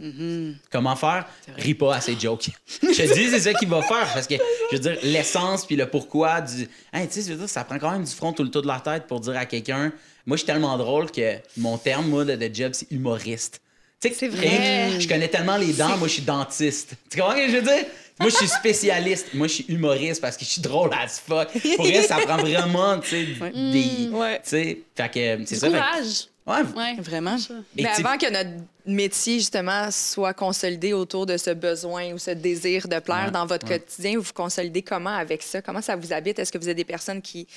Comment 0.72 0.96
faire? 0.96 1.26
Ris 1.58 1.74
pas 1.76 1.96
à 1.96 2.02
ses 2.02 2.20
jokes. 2.20 2.50
je 2.82 2.88
te 2.88 3.14
dis 3.14 3.30
c'est 3.30 3.40
ça 3.40 3.54
qu'il 3.54 3.68
va 3.70 3.82
faire 3.82 4.08
parce 4.14 4.28
que 4.28 4.36
je 4.72 4.78
veux 4.78 4.82
dire 4.82 4.98
l'essence 5.04 5.66
puis 5.66 5.76
le 5.76 5.88
pourquoi 5.88 6.42
du 6.42 6.68
Hey, 6.94 7.08
tu 7.08 7.22
sais 7.22 7.48
ça 7.48 7.64
prend 7.64 7.80
quand 7.80 7.92
même 7.92 8.04
du 8.04 8.12
front 8.12 8.34
tout 8.34 8.44
le 8.44 8.50
tour 8.52 8.62
de 8.62 8.68
la 8.68 8.80
tête 8.80 9.08
pour 9.08 9.20
dire 9.20 9.38
à 9.38 9.46
quelqu'un 9.46 9.92
moi 10.26 10.38
je 10.38 10.42
suis 10.42 10.48
tellement 10.48 10.78
drôle 10.78 11.12
que 11.12 11.36
mon 11.58 11.78
terme 11.78 12.08
moi 12.08 12.26
de, 12.26 12.36
de 12.36 12.54
job 12.54 12.72
c'est 12.74 12.92
humoriste. 12.92 13.62
Tu 14.02 14.10
sais, 14.10 14.16
C'est 14.16 14.28
vrai. 14.30 15.00
Je 15.00 15.08
connais 15.08 15.28
tellement 15.28 15.58
les 15.58 15.74
dents, 15.74 15.98
moi 15.98 16.08
je 16.08 16.14
suis 16.14 16.22
dentiste. 16.24 16.94
Tu 17.10 17.20
comprends 17.20 17.36
ce 17.38 17.46
que 17.46 17.52
je 17.52 17.56
veux 17.58 17.62
dire? 17.62 17.86
Moi, 18.20 18.30
je 18.30 18.36
suis 18.36 18.48
spécialiste. 18.48 19.34
Moi, 19.34 19.48
je 19.48 19.54
suis 19.54 19.66
humoriste 19.68 20.22
parce 20.22 20.38
que 20.38 20.46
je 20.46 20.50
suis 20.52 20.62
drôle 20.62 20.92
as 20.94 21.20
fuck. 21.20 21.48
Pour 21.76 21.88
elle, 21.88 22.04
ça 22.04 22.18
prend 22.18 22.38
vraiment, 22.38 23.00
tu 23.00 23.10
sais, 23.10 23.26
des... 23.26 24.10
Ouais. 24.12 24.40
Tu 24.44 24.50
sais, 24.50 24.82
fait 24.96 25.10
que 25.10 25.46
c'est 25.46 25.56
Du 25.56 25.60
ça. 25.60 25.68
fait 25.72 25.78
courage. 25.78 26.28
Ouais. 26.52 26.64
Ouais. 26.76 26.96
Vraiment. 27.00 27.38
Mais 27.76 27.86
avant 27.88 28.18
que 28.18 28.30
notre 28.32 28.50
métier, 28.86 29.40
justement, 29.40 29.90
soit 29.92 30.34
consolidé 30.34 30.94
autour 30.94 31.26
de 31.26 31.38
ce 31.38 31.52
besoin 31.52 32.14
ou 32.14 32.18
ce 32.18 32.32
désir 32.32 32.88
de 32.88 33.00
plaire 33.00 33.26
Ouais, 33.26 33.32
dans 33.32 33.46
votre 33.46 33.68
ouais. 33.68 33.80
quotidien, 33.80 34.16
vous 34.18 34.22
vous 34.24 34.34
consolidez 34.34 34.82
comment 34.82 35.16
avec 35.16 35.44
ça? 35.44 35.62
Comment 35.62 35.82
ça 35.82 35.96
vous 35.96 36.12
habite? 36.14 36.40
Est-ce 36.40 36.52
que 36.52 36.58
vous 36.58 36.70
êtes 36.70 36.78
des 36.78 36.84
personnes 36.86 37.22
qui 37.22 37.48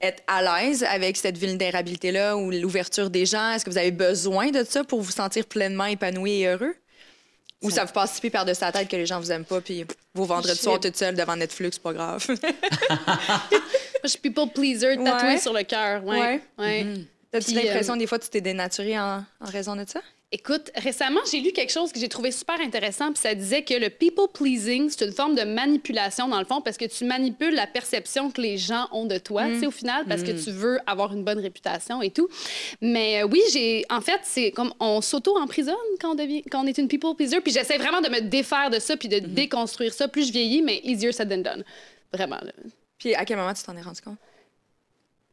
êtes 0.00 0.22
à 0.26 0.42
l'aise 0.42 0.84
avec 0.84 1.16
cette 1.16 1.38
vulnérabilité-là 1.38 2.36
ou 2.36 2.50
l'ouverture 2.50 3.08
des 3.10 3.26
gens? 3.26 3.52
Est-ce 3.52 3.64
que 3.64 3.70
vous 3.70 3.78
avez 3.78 3.92
besoin 3.92 4.50
de 4.50 4.64
ça 4.64 4.84
pour 4.84 5.00
vous 5.00 5.12
sentir 5.12 5.44
pleinement 5.46 5.86
épanoui 5.86 6.40
et 6.42 6.46
heureux? 6.48 6.74
Ou 7.62 7.70
ça 7.70 7.84
vous 7.86 7.92
passe 7.92 8.20
si 8.20 8.28
par-dessus 8.30 8.60
la 8.60 8.70
tête 8.70 8.86
que 8.86 8.96
les 8.96 9.06
gens 9.06 9.18
vous 9.18 9.32
aiment 9.32 9.46
pas, 9.46 9.62
puis 9.62 9.86
vous 10.14 10.26
vendredi 10.26 10.58
soir 10.58 10.78
toute 10.78 10.94
seule 10.96 11.14
devant 11.14 11.34
Netflix, 11.36 11.76
c'est 11.76 11.82
pas 11.82 11.94
grave. 11.94 12.24
Moi, 12.28 12.38
je 14.04 14.08
suis 14.08 14.18
people 14.18 14.48
pleaser 14.54 14.96
tatoué 15.02 15.28
Ouais. 15.30 15.38
sur 15.38 15.52
le 15.54 15.62
cœur. 15.62 16.04
Ouais. 16.04 16.18
Ouais. 16.18 16.40
Ouais. 16.58 16.86
T'as-tu 17.30 17.52
l'impression 17.52 17.94
euh, 17.94 17.98
des 17.98 18.06
fois 18.06 18.18
tu 18.18 18.28
t'es 18.28 18.40
dénaturé 18.40 18.98
en, 18.98 19.24
en 19.40 19.46
raison 19.46 19.76
de 19.76 19.84
ça? 19.86 20.00
Écoute, 20.32 20.72
récemment, 20.74 21.20
j'ai 21.30 21.38
lu 21.40 21.52
quelque 21.52 21.70
chose 21.72 21.92
que 21.92 22.00
j'ai 22.00 22.08
trouvé 22.08 22.32
super 22.32 22.60
intéressant, 22.60 23.12
puis 23.12 23.20
ça 23.22 23.32
disait 23.36 23.62
que 23.62 23.74
le 23.74 23.90
people 23.90 24.26
pleasing, 24.34 24.90
c'est 24.90 25.04
une 25.06 25.12
forme 25.12 25.36
de 25.36 25.44
manipulation 25.44 26.26
dans 26.26 26.40
le 26.40 26.44
fond, 26.44 26.60
parce 26.60 26.76
que 26.76 26.84
tu 26.84 27.04
manipules 27.04 27.54
la 27.54 27.68
perception 27.68 28.32
que 28.32 28.40
les 28.40 28.58
gens 28.58 28.88
ont 28.90 29.06
de 29.06 29.18
toi, 29.18 29.46
tu 29.46 29.60
sais, 29.60 29.66
au 29.68 29.70
final, 29.70 30.04
parce 30.06 30.24
que 30.24 30.32
tu 30.32 30.50
veux 30.50 30.80
avoir 30.84 31.12
une 31.12 31.22
bonne 31.22 31.38
réputation 31.38 32.02
et 32.02 32.10
tout. 32.10 32.28
Mais 32.80 33.22
euh, 33.22 33.28
oui, 33.28 33.40
j'ai, 33.52 33.84
en 33.88 34.00
fait, 34.00 34.18
c'est 34.24 34.50
comme 34.50 34.74
on 34.80 35.00
s'auto-emprisonne 35.00 35.76
quand 36.00 36.10
on 36.10 36.16
devient, 36.16 36.42
quand 36.50 36.64
on 36.64 36.66
est 36.66 36.76
une 36.76 36.88
people 36.88 37.14
pleaser, 37.14 37.40
puis 37.40 37.52
j'essaie 37.52 37.78
vraiment 37.78 38.00
de 38.00 38.08
me 38.08 38.20
défaire 38.20 38.68
de 38.68 38.80
ça, 38.80 38.96
puis 38.96 39.08
de 39.08 39.20
déconstruire 39.20 39.94
ça. 39.94 40.08
Plus 40.08 40.26
je 40.26 40.32
vieillis, 40.32 40.60
mais 40.60 40.80
easier 40.82 41.12
said 41.12 41.28
than 41.28 41.38
done. 41.38 41.64
Vraiment. 42.12 42.40
là. 42.42 42.50
Puis 42.98 43.14
à 43.14 43.24
quel 43.24 43.36
moment 43.36 43.54
tu 43.54 43.62
t'en 43.62 43.76
es 43.76 43.80
rendu 43.80 44.00
compte? 44.00 44.18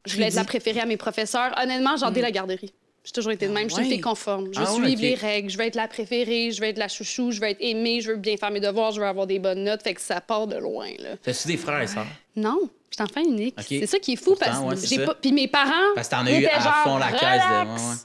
Je 0.06 0.14
voulais 0.14 0.28
être 0.28 0.34
la 0.36 0.44
préférée 0.44 0.80
à 0.82 0.86
mes 0.86 0.98
professeurs. 0.98 1.54
Honnêtement, 1.62 1.96
genre 1.98 2.12
dès 2.12 2.22
la 2.22 2.32
garderie. 2.32 2.74
J'ai 3.06 3.12
toujours 3.12 3.34
été 3.34 3.48
de 3.48 3.52
même. 3.52 3.70
Je 3.70 3.74
suis 3.74 3.84
une 3.84 3.90
fille 3.90 4.00
conforme. 4.00 4.48
Je 4.54 4.60
Ah 4.62 4.66
suis 4.66 4.82
ouais, 4.82 4.96
les 4.96 5.14
règles. 5.16 5.50
Je 5.50 5.58
veux 5.58 5.66
être 5.66 5.76
la 5.76 5.90
préférée. 5.90 6.52
Je 6.52 6.62
veux 6.62 6.68
être 6.68 6.78
la 6.78 6.88
chouchou. 6.88 7.32
Je 7.32 7.42
veux 7.42 7.48
être 7.48 7.58
aimée. 7.60 8.00
Je 8.00 8.12
veux 8.12 8.18
bien 8.18 8.38
faire 8.38 8.50
mes 8.50 8.62
devoirs. 8.62 8.94
Je 8.94 9.02
veux 9.02 9.06
avoir 9.06 9.28
des 9.28 9.40
bonnes 9.40 9.66
notes. 9.66 9.84
Fait 9.84 9.94
que 9.94 10.00
ça 10.00 10.22
part 10.22 10.48
de 10.48 10.56
loin. 10.56 10.88
T'as-tu 11.22 11.48
des 11.50 11.58
frères 11.58 11.82
et 11.82 11.88
sœurs? 11.88 12.06
Non, 12.38 12.58
je 12.90 12.96
suis 12.96 13.04
enfant 13.04 13.22
unique. 13.30 13.56
Ok. 13.60 13.66
C'est 13.68 13.88
ça 13.88 14.00
qui 14.00 14.14
est 14.14 14.16
fou 14.16 14.36
Pourtant, 14.36 14.70
parce 14.70 14.82
que 14.82 14.88
j'ai 14.88 15.04
pas. 15.06 15.16
Puis 15.16 15.34
mes 15.34 15.50
parents. 15.50 15.72
Parce 15.96 16.08
que 16.08 16.16
t'en 16.16 16.26
as 16.26 16.32
eu 16.32 16.46
à 16.46 16.60
genre, 16.62 16.74
fond 16.86 16.98
la 16.98 17.12
caisse 17.12 17.42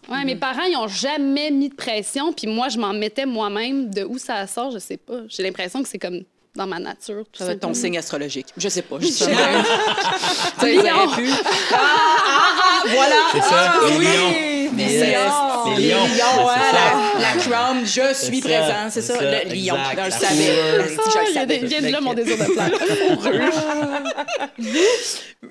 de- 0.09 0.13
Ouais, 0.13 0.25
mes 0.25 0.35
parents, 0.35 0.65
ils 0.65 0.77
ont 0.77 0.89
jamais 0.89 1.53
mis 1.53 1.69
de 1.69 1.75
pression. 1.77 2.33
Puis 2.33 2.49
moi, 2.49 2.69
je 2.69 2.79
m'en 2.79 2.93
mettais 2.93 3.25
moi-même. 3.25 3.91
De 3.91 4.03
où 4.03 4.19
ça 4.19 4.49
sort, 4.49 4.73
je 4.73 4.79
sais 4.79 4.97
pas. 4.97 5.21
J'ai 5.29 5.45
l'impression 5.45 5.81
que 5.81 5.89
c'est 5.89 5.99
comme 6.01 6.23
dans 6.59 6.67
ma 6.67 6.79
nature. 6.81 7.25
tout 7.33 7.39
Ça 7.39 7.47
va 7.47 7.53
être 7.53 7.61
ton 7.61 7.73
signe 7.73 7.97
astrologique. 7.97 8.49
Je 8.57 8.69
sais 8.69 8.83
pas. 8.83 8.97
Je 9.01 9.07
sais 9.07 9.31
pas. 9.33 11.17
pu. 11.17 11.31
Ah, 11.73 11.77
ah, 11.77 12.55
ah, 12.63 12.83
voilà. 12.89 13.17
C'est 13.33 13.41
ça, 13.41 13.73
Ah, 13.75 13.81
oui. 13.97 14.58
Mais 14.75 14.85
Les 14.87 14.99
c'est- 14.99 15.13
ça. 15.15 15.65
la, 15.77 17.21
la 17.21 17.43
crown, 17.43 17.85
je 17.85 18.15
suis 18.15 18.41
présent, 18.41 18.89
c'est 18.91 19.03
ça, 19.03 19.15
ça, 19.17 19.23
le 19.23 19.49
lion. 19.55 19.75
exact, 19.77 19.97
Dans 19.97 20.05
le 20.05 20.11
savais. 20.11 20.59
Ah, 21.17 21.25
il 21.29 21.35
y 21.35 21.39
a 21.39 21.47
des- 21.47 21.55
savais. 21.61 21.67
vient 21.67 21.83
de 21.83 21.89
là 21.89 22.01
mon 22.01 22.15
désir 22.15 22.37
de 22.37 22.45
plaire. 22.45 22.71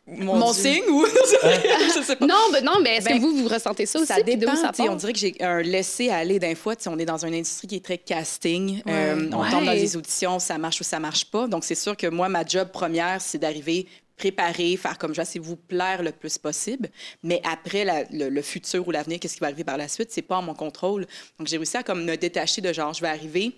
Mon 0.07 0.53
signe 0.53 0.83
ou? 0.89 1.05
Je 1.95 2.01
sais 2.03 2.15
pas. 2.15 2.25
Non, 2.25 2.35
ben 2.51 2.63
non, 2.63 2.73
mais 2.81 2.97
est-ce 2.97 3.05
Ben, 3.05 3.17
que 3.17 3.21
vous, 3.21 3.35
vous 3.43 3.47
ressentez 3.47 3.85
ça 3.85 3.99
aussi? 3.99 4.07
Ça 4.07 4.21
dépend. 4.21 4.51
on 4.89 4.95
dirait 4.95 5.13
que 5.13 5.19
j'ai 5.19 5.35
un 5.41 5.61
laisser-aller 5.61 6.39
d'un 6.39 6.55
fois. 6.55 6.73
On 6.87 6.97
est 6.99 7.05
dans 7.05 7.25
une 7.25 7.33
industrie 7.33 7.67
qui 7.67 7.75
est 7.75 7.83
très 7.85 7.97
casting. 7.97 8.81
Euh, 8.87 9.29
on 9.31 9.41
Ouais. 9.41 9.49
tombe 9.51 9.65
dans 9.65 9.73
des 9.73 9.95
auditions, 9.95 10.39
ça 10.39 10.57
marche 10.57 10.81
ou 10.81 10.83
ça 10.83 10.99
marche 10.99 11.25
pas. 11.25 11.47
Donc, 11.47 11.63
c'est 11.63 11.75
sûr 11.75 11.95
que 11.95 12.07
moi, 12.07 12.29
ma 12.29 12.45
job 12.45 12.69
première, 12.71 13.21
c'est 13.21 13.37
d'arriver 13.37 13.87
préparer, 14.17 14.75
faire 14.77 14.97
comme 14.97 15.11
je 15.11 15.17
vais 15.17 15.23
essayer 15.23 15.39
de 15.39 15.45
vous 15.45 15.55
plaire 15.55 16.03
le 16.03 16.11
plus 16.11 16.37
possible. 16.37 16.89
Mais 17.23 17.41
après, 17.43 17.85
la- 17.85 18.03
le, 18.11 18.29
le 18.29 18.41
futur 18.41 18.87
ou 18.87 18.91
l'avenir, 18.91 19.19
qu'est-ce 19.19 19.35
qui 19.35 19.39
va 19.39 19.47
arriver 19.47 19.63
par 19.63 19.77
la 19.77 19.87
suite, 19.87 20.11
c'est 20.11 20.21
pas 20.21 20.37
en 20.37 20.41
mon 20.41 20.53
contrôle. 20.55 21.05
Donc, 21.37 21.47
j'ai 21.47 21.57
réussi 21.57 21.77
à 21.77 21.83
comme 21.83 22.03
me 22.03 22.17
détacher 22.17 22.61
de 22.61 22.73
genre, 22.73 22.93
je 22.93 23.01
vais 23.01 23.07
arriver 23.07 23.53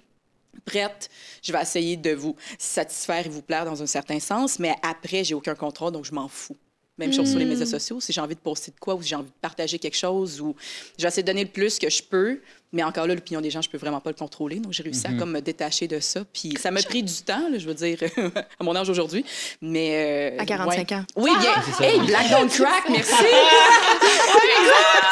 prête, 0.66 1.10
je 1.42 1.54
vais 1.54 1.62
essayer 1.62 1.96
de 1.96 2.12
vous 2.12 2.36
satisfaire 2.58 3.26
et 3.26 3.30
vous 3.30 3.42
plaire 3.42 3.66
dans 3.66 3.82
un 3.82 3.86
certain 3.88 4.20
sens, 4.20 4.60
mais 4.60 4.76
après, 4.82 5.24
j'ai 5.24 5.36
aucun 5.36 5.56
contrôle, 5.56 5.94
donc 5.94 6.06
je 6.06 6.14
m'en 6.14 6.28
fous. 6.28 6.58
Même 6.98 7.14
chose 7.14 7.30
sur 7.30 7.40
les 7.40 7.46
médias 7.46 7.66
sociaux, 7.66 8.02
si 8.02 8.12
j'ai 8.12 8.20
envie 8.20 8.36
de 8.36 8.42
poster 8.42 8.72
de 8.72 8.80
quoi 8.80 8.94
ou 8.96 9.02
si 9.02 9.08
j'ai 9.08 9.16
envie 9.16 9.30
de 9.30 9.40
partager 9.40 9.80
quelque 9.80 9.96
chose 9.96 10.42
ou 10.42 10.54
je 10.98 11.04
vais 11.04 11.08
essayer 11.08 11.24
de 11.24 11.28
donner 11.28 11.46
le 11.46 11.50
plus 11.50 11.80
que 11.80 11.90
je 11.90 12.04
peux, 12.04 12.42
Mais 12.72 12.84
encore 12.84 13.08
là, 13.08 13.16
l'opinion 13.16 13.42
des 13.42 13.50
gens, 13.50 13.62
je 13.62 13.70
peux 13.70 13.78
vraiment 13.78 14.00
pas 14.00 14.10
le 14.12 14.16
contrôler. 14.16 14.60
Donc, 14.60 14.74
j'ai 14.74 14.84
réussi 14.84 15.08
à 15.08 15.14
comme 15.14 15.32
me 15.32 15.42
détacher 15.42 15.88
de 15.88 16.00
ça. 16.00 16.22
Puis 16.32 16.54
ça 16.60 16.70
m'a 16.72 16.82
pris 16.84 17.02
du 17.04 17.14
temps, 17.24 17.50
là, 17.52 17.58
je 17.58 17.66
veux 17.68 17.74
dire, 17.74 17.98
à 18.60 18.64
mon 18.64 18.76
âge 18.76 18.90
aujourd'hui. 18.90 19.26
Mais. 19.62 20.34
euh, 20.38 20.42
À 20.42 20.46
45 20.46 20.92
ans. 20.92 21.04
Oui, 21.16 21.32
bien. 21.40 21.52
c'est 21.66 21.72
ça. 21.72 21.90
Hey, 21.90 22.00
Black 22.02 22.30
Don't 22.30 22.48
Crack, 22.50 22.84
merci. 22.90 23.14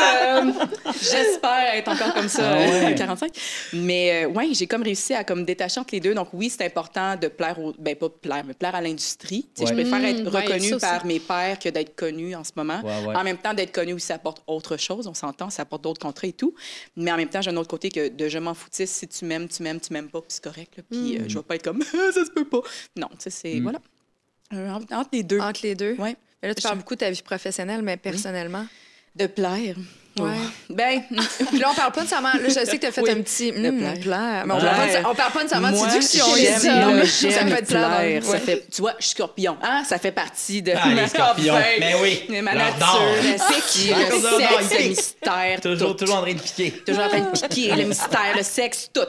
Euh, 0.01 0.51
J'espère 1.01 1.73
être 1.75 1.87
encore 1.89 2.13
comme 2.13 2.27
ça 2.29 2.43
Ah 2.53 2.57
ouais. 2.57 2.85
à 2.85 2.93
45. 2.93 3.31
Mais 3.73 4.25
euh, 4.25 4.29
ouais, 4.29 4.49
j'ai 4.53 4.67
comme 4.67 4.83
réussi 4.83 5.13
à 5.13 5.23
comme 5.23 5.45
détacher 5.45 5.79
entre 5.79 5.93
les 5.93 5.99
deux. 5.99 6.13
Donc 6.13 6.29
oui, 6.33 6.49
c'est 6.49 6.65
important 6.65 7.15
de 7.15 7.27
plaire 7.27 7.59
au 7.59 7.73
ben 7.77 7.95
pas 7.95 8.09
plaire, 8.09 8.43
mais 8.45 8.53
plaire 8.53 8.75
à 8.75 8.81
l'industrie. 8.81 9.47
Ouais. 9.59 9.65
Je 9.67 9.73
préfère 9.73 10.03
être 10.05 10.17
Mmh, 10.17 10.33
ouais, 10.33 10.41
reconnue 10.45 10.77
par 10.79 11.05
mes 11.05 11.19
pairs 11.19 11.59
que 11.59 11.69
d'être 11.69 11.95
connue 11.95 12.35
en 12.35 12.43
ce 12.43 12.51
moment. 12.55 12.81
Ouais, 12.83 13.07
ouais. 13.07 13.15
En 13.15 13.23
même 13.23 13.37
temps, 13.37 13.53
d'être 13.53 13.71
connue 13.71 13.93
aussi, 13.93 14.07
ça 14.07 14.15
apporte 14.15 14.41
autre 14.47 14.77
chose. 14.77 15.07
On 15.07 15.13
s'entend, 15.13 15.49
ça 15.49 15.61
apporte 15.63 15.83
d'autres 15.83 16.01
contrats 16.01 16.27
et 16.27 16.33
tout. 16.33 16.53
Mais 16.95 17.11
en 17.11 17.17
même 17.17 17.29
temps, 17.29 17.41
un 17.47 17.57
autre 17.57 17.69
côté 17.69 17.89
que 17.89 18.09
de 18.09 18.27
je 18.29 18.37
m'en 18.37 18.53
foutisse. 18.53 18.91
Si 18.91 19.07
tu 19.07 19.25
m'aimes, 19.25 19.47
tu 19.47 19.63
m'aimes, 19.63 19.79
tu 19.79 19.93
m'aimes 19.93 20.09
pas, 20.09 20.21
puis 20.21 20.29
c'est 20.29 20.43
correct. 20.43 20.77
là. 20.77 20.83
Puis 20.89 21.17
euh, 21.17 21.23
je 21.27 21.37
vais 21.37 21.43
pas 21.43 21.55
être 21.55 21.63
comme 21.63 21.81
ça 21.83 22.25
se 22.25 22.31
peut 22.31 22.45
pas. 22.47 22.61
Non, 22.95 23.07
tu 23.11 23.15
sais, 23.19 23.29
c'est 23.29 23.59
voilà. 23.59 23.79
Euh, 24.53 24.69
entre 24.69 24.93
entre 24.93 25.09
les 25.13 25.23
deux. 25.23 25.39
Entre 25.39 25.61
les 25.63 25.75
deux. 25.75 25.95
Mais 25.97 26.15
là, 26.49 26.55
tu 26.55 26.61
parles 26.61 26.77
beaucoup 26.77 26.95
de 26.95 26.99
ta 26.99 27.09
vie 27.09 27.21
professionnelle, 27.21 27.81
mais 27.81 27.97
personnellement. 27.97 28.65
De 29.15 29.25
plaire. 29.27 29.75
Ouais. 30.19 30.35
Ben, 30.69 31.01
Puis 31.49 31.59
là, 31.59 31.69
on 31.71 31.75
parle 31.75 31.91
pas 31.91 32.01
nécessairement. 32.01 32.33
Là, 32.33 32.39
je 32.47 32.49
sais 32.49 32.65
que 32.65 32.77
tu 32.77 32.85
as 32.85 32.91
fait 32.91 33.01
Oui. 33.01 33.11
un 33.11 33.21
petit. 33.21 33.51
Le 33.51 33.71
plaire. 33.71 33.99
plaire. 33.99 34.43
Mais 34.45 34.53
on, 34.53 34.57
Ouais. 34.57 34.63
parle 34.63 34.75
pas, 34.77 34.87
de- 35.01 35.05
on 35.07 35.15
parle 35.15 35.31
pas 35.31 35.39
nécessairement 35.43 35.71
de 35.71 35.75
Moi, 35.75 35.87
ici, 35.97 36.17
là, 36.17 36.25
là. 36.27 37.03
j'aime 37.05 37.31
Ça 37.31 37.45
fait 37.55 37.65
plaire. 37.65 37.89
dans- 37.89 37.97
plaire. 37.97 38.23
Ça 38.23 38.39
fait, 38.39 38.67
tu 38.71 38.81
vois, 38.81 38.93
je 38.99 39.03
suis 39.05 39.11
scorpion. 39.11 39.57
Hein? 39.61 39.83
Ça 39.87 39.97
fait 39.99 40.11
partie 40.11 40.61
de 40.61 40.73
Ah, 40.75 40.89
les 40.89 40.95
ma 40.95 41.07
scorpions. 41.07 41.55
Mais 41.79 41.93
oui, 42.01 42.21
Mais 42.29 42.41
ma 42.41 42.53
nature, 42.53 42.99
le 43.23 43.33
piquer, 43.33 43.89
Leur 43.89 43.99
le 43.99 44.39
sexe, 44.39 44.71
le 44.71 44.77
pique. 44.77 44.87
mystère, 44.89 45.61
Toujours, 45.61 45.89
tout. 45.95 46.05
toujours 46.05 46.17
en 46.17 46.21
train 46.21 46.33
de 46.33 46.39
piquer. 46.41 46.71
Toujours 46.85 47.03
en 47.03 47.09
train 47.09 47.19
de 47.19 47.31
piquer, 47.31 47.75
le 47.75 47.83
mystère, 47.83 48.35
le 48.35 48.43
sexe, 48.43 48.89
tout. 48.93 49.01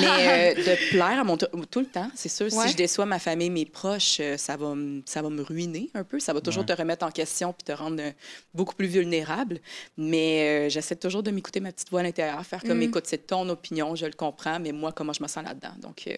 Mais 0.00 0.06
euh, 0.06 0.54
de 0.54 0.90
plaire 0.90 1.20
à 1.20 1.24
mon 1.24 1.36
tout 1.36 1.80
le 1.80 1.86
temps, 1.86 2.10
c'est 2.14 2.28
sûr. 2.28 2.46
Ouais. 2.52 2.66
Si 2.66 2.72
je 2.72 2.76
déçois 2.76 3.06
ma 3.06 3.18
famille, 3.18 3.50
mes 3.50 3.64
proches, 3.64 4.18
euh, 4.20 4.36
ça 4.36 4.56
va, 4.56 4.74
me- 4.74 5.02
ça 5.06 5.22
va 5.22 5.28
me 5.30 5.42
ruiner 5.42 5.90
un 5.94 6.04
peu. 6.04 6.18
Ça 6.20 6.32
va 6.32 6.40
toujours 6.40 6.64
te 6.66 6.72
remettre 6.72 7.04
en 7.04 7.10
question 7.10 7.52
puis 7.52 7.64
te 7.64 7.72
rendre 7.78 8.00
euh, 8.02 8.10
beaucoup 8.54 8.74
plus 8.74 8.86
vulnérable. 8.88 9.58
Mais 9.96 10.37
euh, 10.42 10.68
j'essaie 10.68 10.96
toujours 10.96 11.22
de 11.22 11.30
m'écouter 11.30 11.60
ma 11.60 11.72
petite 11.72 11.90
voix 11.90 12.00
à 12.00 12.02
l'intérieur, 12.02 12.44
faire 12.44 12.62
comme, 12.62 12.80
écoute, 12.82 13.04
c'est 13.06 13.26
ton 13.26 13.48
opinion, 13.48 13.94
je 13.96 14.06
le 14.06 14.12
comprends, 14.12 14.58
mais 14.60 14.72
moi, 14.72 14.92
comment 14.92 15.12
je 15.12 15.22
me 15.22 15.28
sens 15.28 15.44
là-dedans? 15.44 15.74
Donc, 15.80 16.02
euh, 16.06 16.14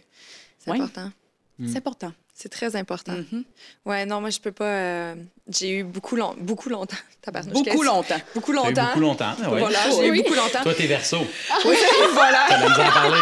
C'est 0.59 0.71
Ouais. 0.71 0.77
important. 0.81 1.11
c'est 1.67 1.77
important. 1.79 2.13
C'est 2.35 2.49
très 2.49 2.75
important. 2.75 3.13
Mhm. 3.13 3.45
Ouais, 3.85 4.07
non, 4.07 4.21
moi, 4.23 4.31
je 4.31 4.41
peux 4.41 4.53
pas. 4.53 4.65
euh, 4.65 5.15
J'ai 5.51 5.79
eu 5.81 5.85
beaucoup, 5.85 6.17
long... 6.17 6.35
beaucoup 6.39 6.71
longtemps. 6.71 6.97
Tabarnouche, 7.23 7.53
Beaucoup 7.67 7.83
longtemps. 7.83 8.15
Beaucoup 8.35 8.53
longtemps. 8.53 8.87
beaucoup 8.87 9.01
longtemps. 9.01 9.33
ah 9.45 9.51
ouais. 9.51 9.59
Voilà, 9.61 9.79
j'ai 9.91 10.07
eu 10.07 10.11
Oui. 10.11 10.23
beaucoup 10.23 10.33
longtemps. 10.35 10.63
Toi, 10.63 10.73
t'es 10.75 10.87
verso. 10.87 11.19
Oui, 11.67 11.77
voilà. 12.15 12.47
T'as 12.49 12.59
nous 12.67 12.71
en 12.73 12.91
parler. 12.91 13.19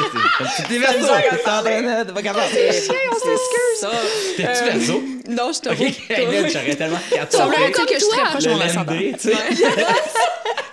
c'est- 0.57 0.63
T'es 0.69 0.79
verso. 0.79 0.99
T'es 1.01 1.51
en 1.51 1.63
train 1.63 1.63
de- 1.83 2.05
t'es 2.07 2.13
pas 2.13 2.23
capable. 2.23 2.47
C'est 2.53 2.73
ça. 3.81 3.91
T'es-tu 4.37 4.65
verso? 4.65 5.03
Non, 5.29 5.51
je 5.53 5.61
te 5.61 5.69
Ok, 5.71 5.79
regarde, 5.79 6.49
j'aurais 6.53 6.77
tellement 6.77 6.99
Ça 7.31 7.47
aurait 7.47 7.69
été 7.71 7.73
que 7.87 7.95
je 7.95 7.99
suis 7.99 8.09
très 8.09 8.23
proche 8.31 8.45
de 8.45 8.51
mon 8.51 8.61
ascendant. 8.61 8.93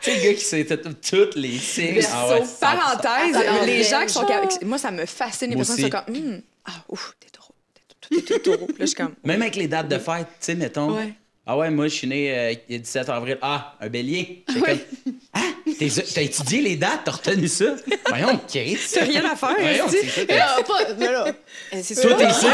Sais. 0.05 0.15
Le 0.17 0.23
gars 0.23 0.33
qui 0.33 0.43
sait 0.45 0.65
tout- 0.65 0.93
toutes 1.09 1.35
les 1.35 1.57
signes. 1.57 2.01
Ah 2.11 2.27
ouais, 2.29 2.39
Sauf 2.39 2.59
parenthèse, 2.59 3.35
Ah, 3.35 3.65
les 3.65 3.77
ouais. 3.77 3.83
gens 3.83 4.05
qui 4.05 4.13
sont. 4.13 4.25
Moi, 4.63 4.77
ça 4.77 4.91
me 4.91 5.05
fascine. 5.05 5.49
Les 5.49 5.55
Moi 5.55 5.65
personnes 5.65 5.75
qui 5.85 5.91
sont 5.91 6.03
comme. 6.05 6.15
Hum, 6.15 6.41
ah, 6.65 6.71
ouf, 6.89 7.13
t'es 7.19 7.29
taureau. 7.29 7.53
T'es 8.25 8.39
taureau. 8.39 8.67
Là, 8.67 8.73
je 8.81 8.85
suis 8.85 8.95
comme. 8.95 9.15
Même 9.23 9.41
avec 9.41 9.55
les 9.55 9.67
dates 9.67 9.87
de 9.87 9.97
fête, 9.97 10.27
tu 10.27 10.35
sais, 10.39 10.55
mettons. 10.55 10.95
Ouais. 10.95 11.13
Ah 11.47 11.55
ouais, 11.57 11.69
moi, 11.69 11.87
je 11.87 11.93
suis 11.93 12.07
né 12.07 12.35
euh, 12.35 12.53
le 12.69 12.77
17 12.79 13.07
avril. 13.09 13.37
Ah, 13.41 13.75
un 13.79 13.87
bélier. 13.87 14.43
Comme, 14.51 14.63
ah, 15.33 15.41
t'es- 15.77 15.89
t'as 15.89 16.21
étudié 16.23 16.61
les 16.61 16.75
dates, 16.75 17.01
t'as 17.05 17.11
retenu 17.11 17.47
ça? 17.47 17.65
Voyons, 18.09 18.39
Chris. 18.47 18.79
T'as 18.91 19.01
rien 19.05 19.23
à 19.25 19.35
faire, 19.35 19.55
Voyons, 19.59 19.85
c'est 19.87 20.07
ça. 20.07 20.21
Ah, 20.57 20.63
pas, 20.63 20.93
mais 20.97 21.11
là, 21.11 21.25
C'est 21.83 22.01
Toi, 22.01 22.15
t'es 22.15 22.33
sûr? 22.33 22.49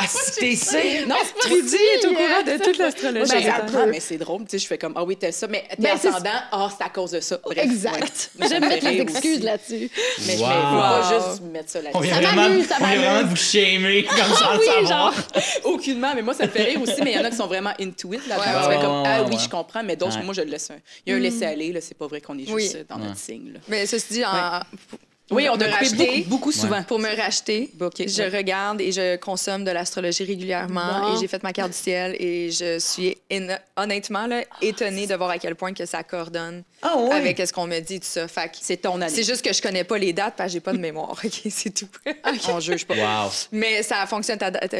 Ah, 0.00 0.04
t'es? 0.38 1.04
Non, 1.06 1.16
Trudy 1.40 1.74
est 1.76 2.06
au 2.06 2.12
courant 2.12 2.42
de 2.46 2.62
toute 2.62 2.78
l'astrologie. 2.78 3.32
ben, 3.32 3.42
j'apprends, 3.42 3.86
mais 3.88 4.00
c'est 4.00 4.16
drôle. 4.16 4.42
Tu 4.42 4.50
sais, 4.50 4.58
je 4.58 4.66
fais 4.66 4.78
comme, 4.78 4.92
ah 4.96 5.02
oui, 5.04 5.16
t'as 5.16 5.32
ça, 5.32 5.46
mais 5.48 5.64
t'es 5.70 5.76
Ben, 5.82 5.92
ascendant, 5.96 6.30
ah, 6.52 6.68
c'est 6.76 6.84
à 6.84 6.88
cause 6.88 7.10
de 7.10 7.20
ça. 7.20 7.38
Bref, 7.44 7.58
exact. 7.58 8.30
ouais. 8.38 8.46
Ça 8.48 8.54
J'aime 8.54 8.64
me 8.64 8.68
mettre 8.68 8.84
les 8.84 8.90
rire 8.90 9.02
excuses 9.02 9.42
là-dessus. 9.42 9.90
Mais 10.26 10.36
je 10.36 10.40
Wow. 10.42 10.46
faut 10.46 10.52
pas 10.52 11.00
Wow. 11.10 11.28
juste 11.30 11.42
mettre 11.52 11.70
ça 11.70 11.78
On 11.94 12.00
vient 12.00 12.12
là-dessus. 12.20 12.26
Ça 12.26 12.32
vraiment, 12.34 12.48
m'amuse, 12.48 12.66
ça 12.68 12.74
on 12.80 12.84
vient 12.84 12.88
m'amuse. 12.88 13.04
vraiment 13.04 13.22
de 13.22 13.28
vous 13.28 13.36
shamer 13.36 14.04
comme 14.04 14.34
sans 14.36 14.52
le 14.54 14.58
oui, 14.60 14.86
savoir. 14.86 15.14
Aucunement, 15.64 16.12
mais 16.14 16.22
moi, 16.22 16.34
ça 16.34 16.44
me 16.46 16.50
fait 16.50 16.62
rire 16.64 16.80
aussi. 16.82 17.02
Mais 17.02 17.12
il 17.12 17.16
y 17.16 17.20
en 17.20 17.24
a 17.24 17.30
qui 17.30 17.36
sont 17.36 17.46
vraiment 17.46 17.72
into 17.80 18.12
it 18.12 18.26
là-dedans. 18.28 18.44
Ouais, 18.46 18.52
tu 18.56 18.62
fais 18.62 18.68
ouais, 18.76 18.82
comme, 18.82 19.02
ah 19.04 19.22
oui, 19.24 19.34
ouais. 19.36 19.42
je 19.42 19.48
comprends, 19.48 19.82
mais 19.82 19.96
d'autres, 19.96 20.16
Ouais. 20.18 20.22
moi, 20.24 20.34
je 20.34 20.42
le 20.42 20.50
laisse. 20.50 20.70
un- 20.70 20.74
Il 21.06 21.10
y 21.10 21.14
a 21.14 21.16
un 21.16 21.20
laisser-aller, 21.20 21.72
là. 21.72 21.80
C'est 21.80 21.96
pas 21.98 22.06
vrai 22.06 22.20
qu'on 22.20 22.38
est 22.38 22.46
juste 22.46 22.78
dans 22.88 22.98
notre 22.98 23.18
signe. 23.18 23.54
Mais 23.68 23.84
ceci 23.86 24.12
dit, 24.14 24.24
en- 24.24 24.60
Oui, 25.30 25.46
on 25.48 25.56
me 25.56 25.62
a 25.62 25.64
coupé 25.66 25.70
racheter. 25.70 26.06
beaucoup, 26.20 26.28
beaucoup 26.30 26.52
souvent. 26.52 26.82
Pour 26.84 26.98
me 26.98 27.14
racheter, 27.16 27.70
Ok, 27.80 28.02
je 28.06 28.22
ouais. 28.22 28.28
regarde 28.36 28.80
et 28.80 28.92
je 28.92 29.16
consomme 29.16 29.64
de 29.64 29.70
l'astrologie 29.70 30.24
régulièrement 30.24 31.00
Bon. 31.02 31.16
et 31.16 31.20
j'ai 31.20 31.28
fait 31.28 31.42
ma 31.42 31.52
carte 31.52 31.70
du 31.72 31.76
ciel 31.76 32.16
et 32.18 32.50
je 32.50 32.78
suis 32.78 33.16
honnêtement 33.76 34.26
là, 34.26 34.42
étonnée 34.62 35.06
de 35.06 35.14
voir 35.14 35.30
à 35.30 35.38
quel 35.38 35.54
point 35.54 35.72
que 35.74 35.84
ça 35.86 36.02
coordonne 36.02 36.62
Ah 36.82 36.94
avec 37.12 37.38
ce 37.46 37.52
qu'on 37.52 37.66
me 37.66 37.78
dit 37.80 38.00
tout 38.00 38.06
ça. 38.08 38.26
Fait 38.28 38.48
que 38.48 38.56
C'est 38.60 38.78
ton 38.78 39.00
année. 39.00 39.08
c'est 39.14 39.22
juste 39.22 39.42
que 39.44 39.52
je 39.52 39.60
connais 39.60 39.84
pas 39.84 39.98
les 39.98 40.12
dates 40.12 40.34
parce 40.36 40.48
que 40.48 40.52
j'ai 40.54 40.60
pas 40.60 40.72
de 40.72 40.78
mémoire. 40.78 41.10
OK, 41.24 41.40
c'est 41.50 41.74
tout. 41.74 41.88
On 42.48 42.60
juge 42.60 42.86
pas. 42.86 42.94
Wow. 42.94 43.30
Mais 43.52 43.82
ça 43.82 44.06
fonctionne. 44.06 44.38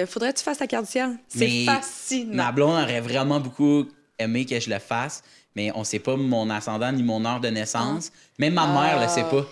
Faudrait 0.09 0.33
que 0.33 0.38
tu 0.38 0.45
fasses 0.45 0.59
ta 0.59 0.66
carte 0.66 0.87
du 0.87 0.90
ciel? 0.92 1.16
C'est 1.29 1.64
fascinant. 1.66 2.35
Ma 2.35 2.53
blonde 2.53 2.83
aurait 2.83 3.01
vraiment 3.01 3.40
beaucoup 3.40 3.85
aimé 4.18 4.44
que 4.44 4.59
je 4.59 4.68
le 4.70 4.79
fasse, 4.79 5.23
mais 5.59 5.73
on 5.75 5.83
sait 5.83 5.99
pas 5.99 6.14
mon 6.14 6.49
ascendant 6.51 6.92
ni 6.92 7.03
mon 7.03 7.25
heure 7.25 7.40
de 7.40 7.49
naissance. 7.49 8.12
Même 8.38 8.55
ma 8.55 8.68
mère 8.68 9.01
le 9.03 9.09
sait 9.09 9.25
pas. 9.25 9.44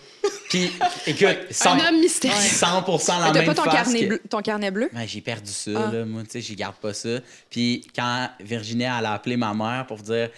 Puis, 0.49 0.71
écoute, 1.05 1.37
100, 1.51 1.71
Un 1.73 1.89
homme 1.89 2.01
mystérieux. 2.01 2.37
100% 2.37 3.19
la 3.21 3.33
même 3.33 3.45
pas 3.47 3.55
ton 3.57 3.65
face 3.65 3.75
carnet, 3.75 4.01
que- 4.03 4.07
bleu, 4.07 4.23
ton 4.31 4.41
carnet 4.41 4.71
bleu? 4.71 4.89
J'ai 5.09 5.21
perdu 5.21 5.51
ça, 5.51 5.71
Ah. 5.75 5.91
là. 5.93 6.05
Moi, 6.05 6.23
tu 6.23 6.31
sais, 6.31 6.41
j'y 6.41 6.55
garde 6.55 6.77
pas 6.77 6.95
ça. 6.95 7.09
Puis 7.51 7.85
quand 7.97 8.29
Virginie, 8.39 8.85
elle 8.85 9.07
a 9.07 9.15
appelé 9.15 9.37
ma 9.37 9.53
mère 9.53 9.85
pour 9.89 9.99
dire 9.99 10.31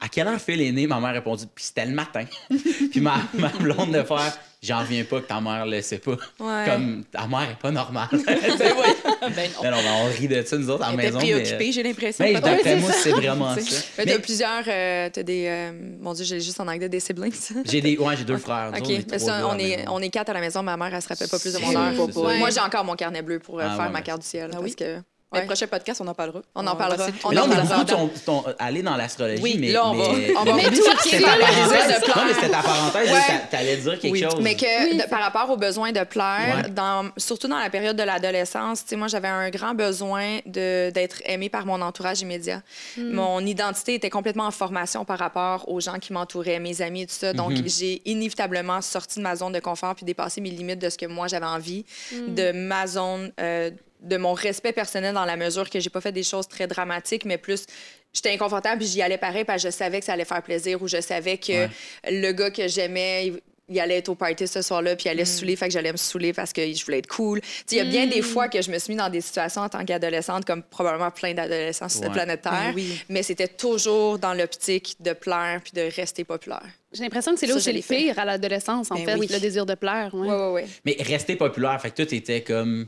à 0.00 0.08
quelle 0.08 0.26
heure 0.28 0.40
Phil 0.40 0.60
est 0.60 0.72
né, 0.72 0.86
ma 0.86 1.00
mère 1.00 1.10
a 1.10 1.12
répondu, 1.12 1.44
puis 1.54 1.64
c'était 1.64 1.86
le 1.86 1.92
matin. 1.92 2.24
puis 2.90 3.00
ma, 3.00 3.16
ma 3.34 3.48
blonde 3.48 3.92
de 3.92 4.02
faire, 4.02 4.36
j'en 4.62 4.80
reviens 4.80 5.04
pas 5.04 5.20
que 5.20 5.26
ta 5.26 5.40
mère 5.40 5.64
le 5.64 5.80
sait 5.80 5.98
pas. 5.98 6.16
Ouais. 6.40 6.64
Comme 6.66 7.04
ta 7.10 7.26
mère 7.26 7.48
est 7.50 7.58
pas 7.60 7.70
normale. 7.70 8.08
Ben 8.12 8.72
oui. 8.76 9.30
Ben 9.34 9.50
non. 9.54 9.70
mais 9.72 9.88
on 10.02 10.04
rit 10.18 10.28
de 10.28 10.42
ça, 10.42 10.58
nous 10.58 10.68
autres, 10.68 10.84
à 10.84 10.88
la 10.88 10.92
Elle 10.94 11.00
était 11.00 11.06
maison. 11.06 11.18
mais- 11.26 11.32
préoccupée, 11.42 11.72
j'ai 11.72 11.82
l'impression. 11.82 12.24
Mais 12.24 12.32
peut-être. 12.32 12.44
d'après 12.44 12.76
moi, 12.76 12.92
c'est 12.92 13.10
vraiment 13.12 13.54
ça. 13.54 13.60
Mais 13.98 14.04
Mais 14.04 14.12
t'as 14.12 14.18
plusieurs. 14.18 14.64
euh, 14.68 15.08
t'as 15.12 15.22
des. 15.22 15.46
euh, 15.48 15.72
mon 16.00 16.12
Dieu, 16.12 16.24
j'ai 16.24 16.40
juste 16.40 16.60
en 16.60 16.68
anglais 16.68 16.88
des 16.88 17.00
siblings. 17.00 17.32
J'ai 17.64 17.80
des, 17.80 17.96
ouais, 17.96 18.16
j'ai 18.16 18.24
deux 18.24 18.36
frères. 18.38 18.70
OK. 18.76 18.80
autres, 18.82 18.90
on 18.90 18.94
est 18.98 19.10
Mais 19.10 19.18
ça, 19.18 19.48
on, 19.48 19.58
est, 19.58 19.76
maison. 19.78 19.82
on 19.92 20.00
est 20.00 20.10
quatre 20.10 20.28
à 20.28 20.32
la 20.34 20.40
maison. 20.40 20.62
Ma 20.62 20.76
mère, 20.76 20.94
elle 20.94 21.00
se 21.02 21.08
rappelle 21.08 21.28
pas 21.28 21.38
plus 21.38 21.54
de 21.54 21.58
mon 21.60 21.74
heure. 21.74 22.36
Moi, 22.38 22.50
j'ai 22.50 22.60
encore 22.60 22.84
mon 22.84 22.94
carnet 22.96 23.22
bleu 23.22 23.38
pour 23.38 23.58
euh, 23.60 23.64
Ah, 23.66 23.76
faire 23.76 23.90
ma 23.90 23.98
mais- 23.98 24.02
carte 24.02 24.20
du 24.20 24.26
ciel. 24.28 24.50
Ah 24.52 24.56
parce 24.56 24.64
oui? 24.64 24.74
que. 24.76 24.98
Mais 25.34 25.38
ouais. 25.40 25.44
le 25.44 25.46
prochain 25.48 25.66
podcast, 25.66 26.00
on 26.02 26.06
en 26.08 26.14
parlera. 26.14 26.40
On 26.54 26.66
en 26.66 26.76
parlera. 26.76 27.06
de 27.08 27.12
On 27.24 27.30
là, 27.30 27.44
on 27.46 27.50
a 27.50 27.56
beaucoup 27.62 27.84
ton, 27.84 28.10
ton- 28.24 28.44
aller 28.58 28.82
dans 28.82 28.96
l'astrologie, 28.96 29.42
Oui, 29.42 29.56
mais. 29.58 29.72
là, 29.72 29.86
on 29.88 29.94
va- 29.94 30.08
mais- 30.16 30.34
on 30.36 30.44
va 30.44 30.54
mais- 30.54 30.62
C'était 30.64 31.20
ta 31.20 31.36
parenthèse. 31.36 32.02
Non, 32.16 32.22
mais 32.26 32.34
c'était 32.34 32.48
ta 32.50 32.62
parenthèse, 32.62 33.10
t'allais 33.50 33.76
dire 33.76 33.98
quelque 33.98 34.12
Oui. 34.12 34.22
chose. 34.22 34.40
Mais 34.40 34.54
que 34.54 34.64
Oui, 34.90 34.96
de- 34.96 35.00
c'est 35.02 35.10
par 35.10 35.20
rapport 35.20 35.50
au 35.50 35.56
besoin 35.56 35.92
de 35.92 36.02
plaire, 36.04 36.62
Ouais. 36.64 36.70
dans, 36.70 37.10
surtout 37.16 37.48
dans 37.48 37.58
la 37.58 37.70
période 37.70 37.96
de 37.96 38.02
l'adolescence, 38.02 38.82
tu 38.84 38.90
sais, 38.90 38.96
moi, 38.96 39.08
j'avais 39.08 39.28
un 39.28 39.50
grand 39.50 39.74
besoin 39.74 40.38
de- 40.46 40.90
d'être 40.90 41.22
aimée 41.26 41.48
par 41.48 41.66
mon 41.66 41.80
entourage 41.82 42.20
immédiat. 42.22 42.62
Mon 42.96 43.40
identité 43.44 43.94
était 43.94 44.10
complètement 44.10 44.46
en 44.46 44.50
formation 44.50 45.04
par 45.04 45.18
rapport 45.18 45.68
aux 45.68 45.80
gens 45.80 45.98
qui 45.98 46.12
m'entouraient, 46.12 46.60
mes 46.60 46.80
amis 46.82 47.02
et 47.02 47.06
tout 47.06 47.14
ça. 47.14 47.32
Donc, 47.32 47.52
j'ai 47.66 48.02
inévitablement 48.04 48.80
sorti 48.80 49.18
de 49.18 49.22
ma 49.24 49.36
zone 49.36 49.52
de 49.52 49.60
confort 49.60 49.94
puis 49.94 50.04
dépassé 50.04 50.40
mes 50.40 50.50
limites 50.50 50.78
de 50.78 50.88
ce 50.88 50.96
que 50.98 51.06
moi, 51.06 51.26
j'avais 51.28 51.46
envie, 51.46 51.84
de 52.12 52.52
ma 52.52 52.86
zone, 52.86 53.32
euh, 53.40 53.70
de 54.04 54.16
mon 54.16 54.32
respect 54.34 54.72
personnel 54.72 55.14
dans 55.14 55.24
la 55.24 55.36
mesure 55.36 55.68
que 55.68 55.80
j'ai 55.80 55.90
pas 55.90 56.00
fait 56.00 56.12
des 56.12 56.22
choses 56.22 56.46
très 56.48 56.66
dramatiques, 56.66 57.24
mais 57.24 57.38
plus 57.38 57.66
j'étais 58.12 58.30
inconfortable 58.32 58.78
puis 58.78 58.86
j'y 58.86 59.02
allais 59.02 59.18
pareil 59.18 59.44
parce 59.44 59.62
que 59.62 59.68
je 59.70 59.74
savais 59.74 59.98
que 60.00 60.04
ça 60.06 60.12
allait 60.12 60.24
faire 60.24 60.42
plaisir 60.42 60.80
ou 60.82 60.86
je 60.88 61.00
savais 61.00 61.38
que 61.38 61.52
Ouais. 61.52 61.70
le 62.10 62.32
gars 62.32 62.50
que 62.50 62.68
j'aimais, 62.68 63.26
il, 63.28 63.40
il 63.70 63.80
allait 63.80 63.96
être 63.96 64.10
au 64.10 64.14
party 64.14 64.46
ce 64.46 64.60
soir-là, 64.60 64.94
puis 64.94 65.06
il 65.06 65.08
allait 65.08 65.24
se 65.24 65.38
saouler, 65.38 65.56
fait 65.56 65.68
que 65.68 65.72
j'allais 65.72 65.90
me 65.90 65.96
saouler 65.96 66.34
parce 66.34 66.52
que 66.52 66.60
je 66.70 66.84
voulais 66.84 66.98
être 66.98 67.06
cool. 67.08 67.40
Tu 67.40 67.46
sais, 67.48 67.76
Il 67.76 67.78
y 67.78 67.80
a 67.80 67.84
bien 67.84 68.06
des 68.06 68.20
fois 68.20 68.48
que 68.48 68.60
je 68.60 68.70
me 68.70 68.78
suis 68.78 68.92
mis 68.92 68.98
dans 68.98 69.08
des 69.08 69.22
situations 69.22 69.62
en 69.62 69.70
tant 69.70 69.82
qu'adolescente, 69.86 70.44
comme 70.44 70.62
probablement 70.62 71.10
plein 71.10 71.32
d'adolescents 71.32 71.88
sur 71.88 72.00
cette 72.00 72.08
Ouais. 72.10 72.14
planète 72.14 72.42
Terre, 72.42 72.52
Ben 72.52 72.72
oui. 72.74 73.02
mais 73.08 73.22
c'était 73.22 73.48
toujours 73.48 74.18
dans 74.18 74.34
l'optique 74.34 74.96
de 75.00 75.14
plaire 75.14 75.62
puis 75.64 75.72
de 75.74 75.88
rester 75.96 76.24
populaire. 76.24 76.62
J'ai 76.92 77.04
l'impression 77.04 77.32
que 77.32 77.40
c'est 77.40 77.46
là 77.46 77.54
où 77.56 77.58
l'ai 77.64 77.72
le 77.72 77.80
fait. 77.80 77.96
pire 77.96 78.18
à 78.18 78.26
l'adolescence, 78.26 78.90
en 78.90 78.96
Ben 78.96 79.06
fait, 79.06 79.14
oui. 79.14 79.28
le 79.30 79.40
désir 79.40 79.64
de 79.64 79.74
plaire. 79.74 80.10
ouais. 80.14 80.28
Ouais, 80.28 80.36
ouais, 80.36 80.52
ouais. 80.52 80.66
Mais 80.84 80.96
rester 81.00 81.34
populaire, 81.34 81.80
fait 81.80 81.90
que 81.90 81.96
toi, 81.96 82.06
t'étais 82.06 82.42
comme. 82.42 82.86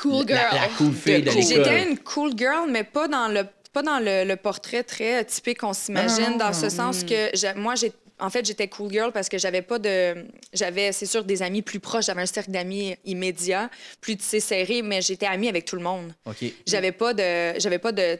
Cool 0.00 0.26
la- 0.28 0.50
girl. 0.50 0.54
La, 0.60 0.68
cool 0.76 0.92
fille 0.94 1.22
de 1.22 1.30
l'école. 1.30 1.42
J'étais 1.42 1.88
une 1.88 1.98
cool 1.98 2.32
girl, 2.36 2.70
mais 2.70 2.84
pas 2.84 3.08
dans 3.08 3.28
le 3.28 3.44
pas 3.72 3.82
dans 3.82 3.98
le, 3.98 4.24
le 4.24 4.36
portrait 4.36 4.82
très 4.82 5.22
typique 5.26 5.58
qu'on 5.58 5.74
s'imagine, 5.74 6.30
non, 6.30 6.36
dans 6.38 6.52
ce 6.54 6.70
sens 6.70 7.04
que 7.04 7.58
moi, 7.58 7.74
j'ai 7.74 7.92
en 8.18 8.30
fait, 8.30 8.46
j'étais 8.46 8.68
cool 8.68 8.90
girl 8.90 9.12
parce 9.12 9.28
que 9.28 9.36
j'avais 9.38 9.62
pas 9.62 9.78
de. 9.78 10.26
J'avais, 10.52 10.92
c'est 10.92 11.06
sûr, 11.06 11.24
des 11.24 11.42
amis 11.42 11.62
plus 11.62 11.80
proches. 11.80 12.06
J'avais 12.06 12.22
un 12.22 12.26
cercle 12.26 12.50
d'amis 12.50 12.96
immédiat, 13.04 13.68
plus 14.00 14.16
tissé 14.16 14.40
serré, 14.40 14.80
mais 14.82 15.02
j'étais 15.02 15.26
amie 15.26 15.48
avec 15.48 15.66
tout 15.66 15.76
le 15.76 15.82
monde. 15.82 16.12
OK. 16.24 16.44
J'avais 16.66 16.92
pas 16.92 17.12
de. 17.12 17.58
J'avais 17.60 17.78
pas 17.78 17.92
de 17.92 18.18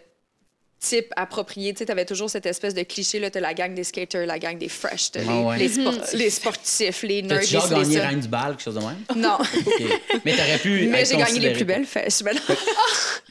type 0.88 1.12
approprié. 1.16 1.72
Tu 1.74 1.84
sais, 1.84 1.90
avais 1.90 2.04
toujours 2.04 2.30
cette 2.30 2.46
espèce 2.46 2.74
de 2.74 2.82
cliché, 2.82 3.18
là, 3.18 3.30
t'as 3.30 3.40
la 3.40 3.54
gang 3.54 3.74
des 3.74 3.84
skaters, 3.84 4.26
la 4.26 4.38
gang 4.38 4.56
des 4.58 4.68
fresh, 4.68 5.10
t'as 5.12 5.20
Ah 5.28 5.32
les, 5.32 5.44
ouais. 5.44 5.58
les 5.58 5.68
sportifs, 5.68 6.12
les 6.14 6.30
sportifs, 6.30 7.02
les 7.02 7.22
nerds, 7.22 7.38
T'as-tu 7.40 7.52
genre 7.52 7.66
les 7.68 7.74
gagné 7.82 7.98
reine 8.00 8.20
du 8.20 8.28
bal, 8.28 8.50
quelque 8.56 8.62
chose 8.62 8.74
de 8.74 8.80
même? 8.80 8.96
Non, 9.16 9.38
OK. 9.66 10.20
Mais 10.24 10.32
t'aurais 10.36 10.58
pu. 10.58 10.86
mais 10.90 11.04
j'ai 11.04 11.16
gagné 11.16 11.40
les 11.40 11.52
plus 11.52 11.64
belles 11.64 11.86
fesses. 11.86 12.22
Mais 12.24 12.34
non. 12.34 12.40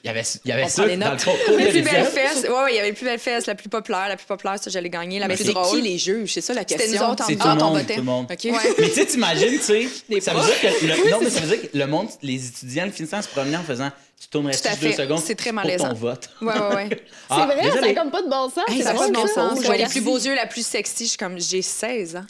Il 0.04 0.08
y 0.08 0.12
avait, 0.12 0.22
il 0.46 0.50
y 0.50 0.52
avait 0.52 0.70
ça 0.70 0.84
dans 0.88 1.14
le 1.14 1.58
Les 1.58 1.70
plus 1.72 1.82
belles 1.82 2.06
fesses. 2.06 2.44
Ouais, 2.44 2.50
ouais, 2.50 2.74
il 2.74 2.76
y 2.76 2.78
avait 2.80 2.90
les 2.90 2.94
plus 2.94 3.06
belles 3.06 3.18
fesses, 3.18 3.48
la 3.48 3.56
plus 3.56 3.70
populaire, 3.70 4.08
la 4.08 4.16
plus 4.18 4.28
populaire, 4.28 4.60
ça, 4.62 4.70
je 4.70 4.78
l'ai 4.78 4.90
gagnée, 4.92 5.18
la 5.18 5.28
Mais 5.28 5.34
plus 5.36 5.46
c'est 5.46 5.54
drôle. 5.54 5.80
qui 5.80 5.82
les 5.82 5.98
juges? 5.98 6.32
C'est 6.32 6.42
ça 6.42 6.54
la 6.54 6.62
C'était 6.62 6.76
question. 6.78 7.06
nous 7.08 7.12
autres 7.14 7.24
en 7.24 7.36
Ah, 7.40 7.56
monde. 7.56 7.82
Tout 7.88 7.94
le 7.98 8.04
monde. 8.04 8.28
OK. 8.32 8.40
Ouais. 8.44 8.52
Mais 8.78 8.90
tu 8.90 8.94
sais, 8.94 9.06
t'imagines, 9.08 9.58
tu 9.58 9.64
sais, 9.64 9.88
ça 10.22 10.36
veut 10.36 10.46
dire 10.46 10.62
que 10.62 10.86
le, 10.86 11.10
non, 11.10 11.18
mais 11.24 11.30
ça 11.32 11.40
veut 11.40 11.58
dire 11.58 11.72
que 11.72 11.76
le 11.76 11.88
monde, 11.88 12.10
les 12.22 12.46
étudiants, 12.48 12.88
finissant 12.92 13.20
se 13.24 13.28
promener 13.30 13.58
en 13.58 13.64
faisant 13.64 13.90
tu 14.20 14.28
tournerais 14.30 14.54
juste 14.54 14.82
deux 14.82 14.92
secondes 14.94 15.20
C'est 15.20 15.36
très 15.36 15.50
pour 15.52 15.56
malaisant. 15.56 15.90
ton 15.90 15.94
vote. 15.96 16.30
Ouais, 16.42 16.54
ouais, 16.54 16.76
ouais. 16.76 16.90
Ah, 17.30 17.48
c'est 17.50 17.56
vrai, 17.56 17.64
ça 17.66 17.70
désolé. 17.76 17.94
n'a 17.94 18.02
comme 18.02 18.12
pas 18.12 18.22
de 18.22 18.30
bon 18.30 18.50
sens. 18.50 18.64
Hey, 18.68 18.78
c'est 18.78 18.84
ça 18.84 18.94
drôle, 18.94 19.14
va, 19.14 19.28
ça. 19.28 19.42
bon 19.42 19.50
sens. 19.50 19.62
Je 19.62 19.66
vois 19.66 19.78
les 19.78 19.86
plus 19.86 20.02
beaux 20.02 20.18
yeux, 20.18 20.36
la 20.36 20.46
plus 20.48 20.66
sexy. 20.66 21.04
Je 21.06 21.10
suis 21.10 21.18
comme, 21.18 21.40
j'ai 21.40 21.62
16 21.62 22.16
ans. 22.18 22.26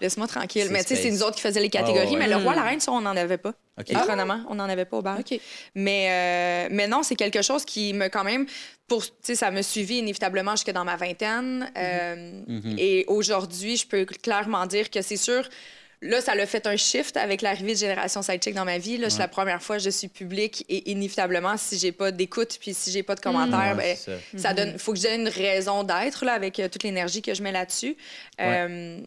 Laisse-moi 0.00 0.26
tranquille. 0.26 0.68
Mais 0.70 0.82
tu 0.82 0.96
sais, 0.96 1.02
c'est 1.02 1.10
nous 1.10 1.22
autres 1.22 1.36
qui 1.36 1.42
faisaient 1.42 1.60
les 1.60 1.68
catégories. 1.68 2.06
Ah 2.08 2.12
ouais. 2.12 2.18
Mais 2.18 2.26
le 2.28 2.36
roi, 2.36 2.54
la 2.54 2.62
reine, 2.62 2.80
ça, 2.80 2.90
on 2.90 3.02
n'en 3.02 3.14
avait 3.16 3.36
pas. 3.36 3.52
OK. 3.78 3.90
Étonnamment, 3.90 4.40
on 4.48 4.54
n'en 4.54 4.64
avait 4.68 4.86
pas 4.86 4.96
au 4.96 5.02
bal. 5.02 5.20
OK. 5.20 5.38
Mais, 5.74 6.08
euh, 6.10 6.68
mais 6.74 6.88
non, 6.88 7.02
c'est 7.02 7.16
quelque 7.16 7.42
chose 7.42 7.66
qui 7.66 7.92
me, 7.92 8.08
quand 8.08 8.24
même, 8.24 8.46
pour, 8.88 9.04
tu 9.04 9.12
sais, 9.22 9.34
ça 9.34 9.50
me 9.50 9.60
suivi 9.60 9.98
inévitablement 9.98 10.52
jusque 10.52 10.70
dans 10.70 10.84
ma 10.86 10.96
vingtaine. 10.96 11.70
Euh, 11.76 12.42
Mhm. 12.46 12.76
Et 12.78 13.04
aujourd'hui, 13.08 13.76
je 13.76 13.86
peux 13.86 14.06
clairement 14.06 14.64
dire 14.66 14.88
que 14.90 15.02
c'est 15.02 15.16
sûr. 15.18 15.46
Là, 16.02 16.22
ça 16.22 16.34
l'a 16.34 16.46
fait 16.46 16.66
un 16.66 16.76
shift 16.76 17.16
avec 17.18 17.42
l'arrivée 17.42 17.74
de 17.74 17.78
Génération 17.78 18.22
Sidechick 18.22 18.54
dans 18.54 18.64
ma 18.64 18.78
vie. 18.78 18.96
Là, 18.96 19.10
c'est 19.10 19.18
la 19.18 19.28
première 19.28 19.62
fois 19.62 19.76
que 19.76 19.82
je 19.82 19.90
suis 19.90 20.08
publique 20.08 20.64
et 20.70 20.90
inévitablement, 20.90 21.58
si 21.58 21.78
j'ai 21.78 21.92
pas 21.92 22.10
d'écoute 22.10 22.56
puis 22.58 22.72
si 22.72 22.90
j'ai 22.90 23.02
pas 23.02 23.14
de 23.14 23.20
commentaires, 23.20 23.76
Ouais, 23.76 23.94
ben, 23.94 23.96
ça. 23.96 24.38
ça 24.38 24.54
donne, 24.54 24.78
faut 24.78 24.94
que 24.94 24.98
donne 25.02 25.20
une 25.22 25.28
raison 25.28 25.84
d'être 25.84 26.24
là 26.24 26.32
avec 26.32 26.58
euh, 26.58 26.68
toute 26.68 26.84
l'énergie 26.84 27.20
que 27.20 27.34
je 27.34 27.42
mets 27.42 27.52
là-dessus. 27.52 27.96
Euh, 28.40 29.00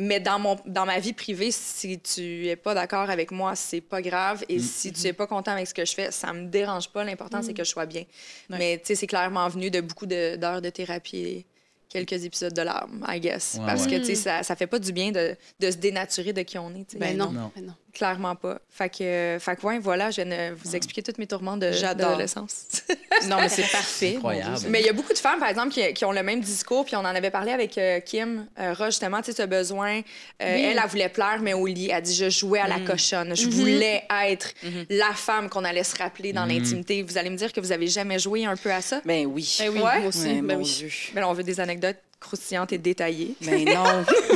mais 0.00 0.20
dans 0.20 0.38
mon 0.38 0.56
dans 0.64 0.86
ma 0.86 1.00
vie 1.00 1.12
privée, 1.12 1.50
si 1.50 1.98
tu 1.98 2.46
es 2.46 2.56
pas 2.56 2.72
d'accord 2.72 3.10
avec 3.10 3.30
moi, 3.32 3.54
c'est 3.56 3.80
pas 3.80 4.00
grave. 4.00 4.44
Et 4.48 4.58
si 4.60 4.92
tu 4.92 5.06
es 5.06 5.12
pas 5.12 5.26
content 5.26 5.50
avec 5.52 5.66
ce 5.66 5.74
que 5.74 5.84
je 5.84 5.92
fais, 5.92 6.10
ça 6.12 6.32
me 6.32 6.46
dérange 6.46 6.88
pas. 6.88 7.02
L'important 7.04 7.42
c'est 7.42 7.52
que 7.52 7.64
je 7.64 7.68
sois 7.68 7.84
bien. 7.86 8.04
Mais 8.48 8.78
tu 8.78 8.86
sais, 8.86 8.94
c'est 8.94 9.06
clairement 9.08 9.48
venu 9.48 9.70
de 9.70 9.80
beaucoup 9.80 10.06
de- 10.06 10.36
d'heures 10.36 10.62
de, 10.62 10.70
thérapie. 10.70 11.44
Quelques 11.88 12.24
épisodes 12.24 12.52
de 12.52 12.62
larmes, 12.62 13.04
I 13.08 13.18
guess. 13.18 13.54
Ouais, 13.58 13.66
Parce 13.66 13.84
ouais. 13.86 13.92
que, 13.92 13.96
tu 13.98 14.04
sais, 14.06 14.14
ça, 14.14 14.42
ça 14.42 14.54
fait 14.56 14.66
pas 14.66 14.78
du 14.78 14.92
bien 14.92 15.10
de, 15.10 15.34
de 15.58 15.70
se 15.70 15.76
dénaturer 15.76 16.32
de 16.34 16.42
qui 16.42 16.58
on 16.58 16.68
est, 16.74 16.84
tu 16.86 16.92
sais. 16.92 16.98
Ben 16.98 17.16
non, 17.16 17.30
Non. 17.32 17.50
ben 17.56 17.64
non. 17.64 17.72
Clairement 17.94 18.36
pas. 18.36 18.58
Fait 18.70 18.88
que, 18.90 19.38
fait 19.40 19.56
que 19.56 19.66
ouais, 19.66 19.78
voilà, 19.78 20.10
je 20.10 20.20
viens 20.22 20.50
de 20.50 20.54
vous 20.54 20.76
expliquer 20.76 21.02
toutes 21.02 21.18
mes 21.18 21.26
tourments 21.26 21.56
de- 21.56 21.72
J'adore. 21.72 22.10
d'adolescence. 22.10 22.66
Non, 23.28 23.38
mais 23.40 23.48
c'est 23.48 23.62
parfait. 23.72 24.14
Incroyable. 24.16 24.66
Mais 24.68 24.78
il 24.80 24.86
y 24.86 24.88
a 24.88 24.92
beaucoup 24.92 25.12
de 25.12 25.18
femmes, 25.18 25.40
par 25.40 25.48
exemple, 25.48 25.70
qui, 25.70 25.92
qui 25.92 26.04
ont 26.04 26.12
le 26.12 26.22
même 26.22 26.40
discours, 26.40 26.84
puis 26.84 26.94
on 26.94 27.00
en 27.00 27.04
avait 27.06 27.32
parlé 27.32 27.50
avec 27.50 27.76
euh, 27.76 27.98
Kim 27.98 28.46
euh, 28.60 28.74
Roche, 28.74 28.90
justement, 28.90 29.20
tu 29.22 29.32
sais, 29.32 29.42
ce 29.42 29.46
besoin. 29.46 29.98
Euh, 29.98 30.02
Elle, 30.40 30.80
elle 30.80 30.88
voulait 30.88 31.08
plaire, 31.08 31.38
mais 31.42 31.52
au 31.52 31.66
lit. 31.66 31.90
Elle 31.90 32.02
dit 32.02 32.14
Je 32.14 32.30
jouais 32.30 32.60
à 32.60 32.68
la 32.68 32.78
cochonne. 32.78 33.34
Je 33.34 33.48
voulais 33.48 34.04
être 34.28 34.54
la 34.88 35.12
femme 35.14 35.48
qu'on 35.48 35.64
allait 35.64 35.82
se 35.82 35.96
rappeler 35.96 36.32
dans 36.32 36.44
l'intimité. 36.44 37.02
Vous 37.02 37.18
allez 37.18 37.30
me 37.30 37.36
dire 37.36 37.52
que 37.52 37.60
vous 37.60 37.72
avez 37.72 37.88
jamais 37.88 38.20
joué 38.20 38.44
un 38.44 38.54
peu 38.56 38.70
à 38.70 38.82
ça? 38.82 39.00
Ben 39.04 39.26
oui. 39.26 39.56
Ben 39.58 39.70
oui, 39.70 39.80
Ouais? 39.80 39.98
moi 39.98 40.08
aussi. 40.08 40.26
Ouais, 40.28 40.40
ben 40.42 40.58
oui. 40.58 40.64
Dieu. 40.64 40.90
Mais 41.14 41.20
là, 41.20 41.28
on 41.28 41.32
veut 41.32 41.42
des 41.42 41.58
anecdotes 41.58 41.96
croustillantes 42.20 42.72
et 42.72 42.78
détaillées. 42.78 43.34
Ben 43.42 43.64
non. 43.64 43.84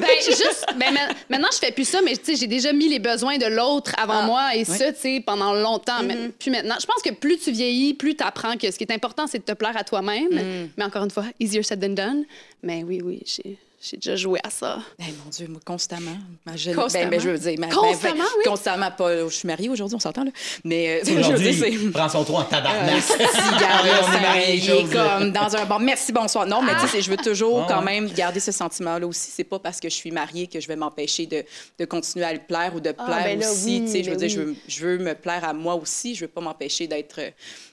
Ben, 0.00 0.06
juste, 0.24 0.66
ben, 0.76 0.92
ma- 0.92 1.08
maintenant, 1.28 1.48
je 1.52 1.58
fais 1.58 1.72
plus 1.72 1.86
ça, 1.88 2.00
mais 2.02 2.16
tu 2.16 2.24
sais, 2.24 2.36
j'ai 2.36 2.46
déjà 2.46 2.72
mis 2.72 2.88
les 2.88 2.98
besoins 2.98 3.38
de 3.38 3.46
l'autre 3.46 3.92
avant 3.98 4.20
Ah, 4.20 4.26
moi 4.26 4.54
et 4.56 4.64
ça, 4.64 4.92
tu 4.92 5.00
sais, 5.00 5.22
pendant 5.24 5.52
longtemps. 5.54 6.02
Mais 6.04 6.30
puis 6.38 6.50
maintenant, 6.50 6.76
je 6.80 6.86
pense 6.86 7.02
que 7.02 7.10
plus 7.12 7.38
tu 7.38 7.50
vieillis, 7.52 7.94
plus 7.94 8.16
tu 8.16 8.22
apprends 8.24 8.56
que 8.56 8.70
ce 8.70 8.76
qui 8.78 8.84
est 8.84 8.92
important, 8.92 9.26
c'est 9.26 9.38
de 9.38 9.44
te 9.44 9.52
plaire 9.52 9.76
à 9.76 9.84
toi-même. 9.84 10.68
Mais 10.76 10.84
encore 10.84 11.04
une 11.04 11.10
fois, 11.10 11.24
easier 11.40 11.62
said 11.62 11.80
than 11.80 11.90
done. 11.90 12.24
Mais 12.62 12.84
oui, 12.84 13.00
oui, 13.02 13.20
j'ai 13.24 13.58
j'ai 13.82 13.96
déjà 13.96 14.14
joué 14.16 14.38
à 14.44 14.50
ça. 14.50 14.78
Ben, 14.98 15.06
mon 15.24 15.30
Dieu, 15.30 15.48
moi, 15.48 15.60
constamment. 15.64 16.16
Ma 16.46 16.56
jeune... 16.56 16.74
Constamment? 16.76 17.04
Ben, 17.06 17.10
ben, 17.10 17.20
je 17.20 17.30
veux 17.30 17.38
dire, 17.38 17.58
ma- 17.58 17.66
ben, 17.66 17.74
Constamment, 17.74 18.14
ben, 18.22 18.30
oui. 18.38 18.44
Constamment, 18.46 18.90
pas... 18.92 19.24
Je 19.28 19.34
suis 19.34 19.46
mariée 19.48 19.68
aujourd'hui, 19.68 19.96
on 19.96 19.98
s'entend, 19.98 20.24
là. 20.24 20.30
Mais, 20.64 21.00
euh, 21.00 21.04
je 21.06 21.10
veux 21.12 21.18
Aujourd'hui, 21.20 21.50
dire, 21.50 21.64
c'est... 21.64 21.72
il 21.72 21.90
prend 21.92 22.08
son 22.08 22.22
trou 22.24 22.36
en 22.36 22.44
tabarnak. 22.44 23.02
Ah, 23.18 23.82
on 23.82 24.44
est 24.46 24.92
comme 24.92 25.32
dans 25.32 25.56
un 25.56 25.64
bon 25.66 25.78
merci 25.80 26.12
bonsoir 26.12 26.46
non 26.46 26.62
mais 26.62 26.74
tu 26.74 26.80
sais 26.82 26.86
c'est- 26.88 27.02
je 27.02 27.10
veux 27.10 27.16
toujours 27.16 27.62
Ah 27.64 27.66
quand 27.68 27.78
ouais. 27.80 28.00
même 28.00 28.08
garder 28.12 28.40
ce 28.40 28.52
sentiment 28.52 28.98
là 28.98 29.06
aussi 29.06 29.30
c'est 29.30 29.44
pas 29.44 29.58
parce 29.58 29.80
que 29.80 29.88
je 29.88 29.94
suis 29.94 30.10
mariée 30.10 30.46
que 30.46 30.60
je 30.60 30.68
vais 30.68 30.76
m'empêcher 30.76 31.26
de, 31.26 31.44
de 31.78 31.84
continuer 31.84 32.24
à 32.24 32.32
le 32.32 32.38
plaire 32.40 32.72
ou 32.74 32.80
de 32.80 32.94
Ah, 32.96 33.04
plaire 33.04 33.24
ben 33.24 33.40
là, 33.40 33.50
aussi 33.50 33.80
oui, 33.80 33.84
tu 33.86 33.92
sais 33.92 34.02
je 34.04 34.10
veux 34.10 34.16
ben 34.16 34.26
dire 34.26 34.28
je 34.28 34.40
oui. 34.40 34.46
veux, 34.46 34.56
je 34.68 34.86
veux 34.86 34.98
me 34.98 35.14
plaire 35.14 35.44
à 35.44 35.52
moi 35.52 35.74
aussi 35.74 36.14
je 36.14 36.22
veux 36.22 36.28
pas 36.28 36.40
m'empêcher 36.40 36.86
d'être 36.86 37.18
euh, 37.20 37.30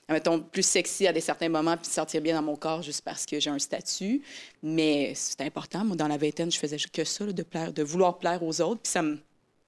mettons 0.10 0.40
plus 0.40 0.66
sexy 0.66 1.08
à 1.08 1.14
des 1.14 1.22
certains 1.22 1.50
moments 1.50 1.78
puis 1.78 1.88
de 1.88 1.94
sentir 1.94 2.22
bien 2.22 2.36
dans 2.36 2.42
mon 2.42 2.56
corps 2.56 2.82
juste 2.82 3.02
parce 3.04 3.26
que 3.26 3.40
j'ai 3.40 3.50
un 3.50 3.60
statut 3.60 4.22
mais 4.62 5.14
c'est 5.16 5.42
important. 5.42 5.84
Moi 5.86 5.96
dans 5.96 6.08
la 6.08 6.18
vingtaine 6.18 6.52
je 6.52 6.60
faisais 6.60 6.78
que 6.78 7.04
ça 7.04 7.26
là, 7.26 7.34
de 7.34 7.44
plaire 7.44 7.74
de 7.74 7.84
vouloir 7.84 8.18
plaire 8.18 8.44
aux 8.44 8.62
autres. 8.62 8.82
Puis 8.82 8.92
ça 8.92 9.02
me 9.02 9.20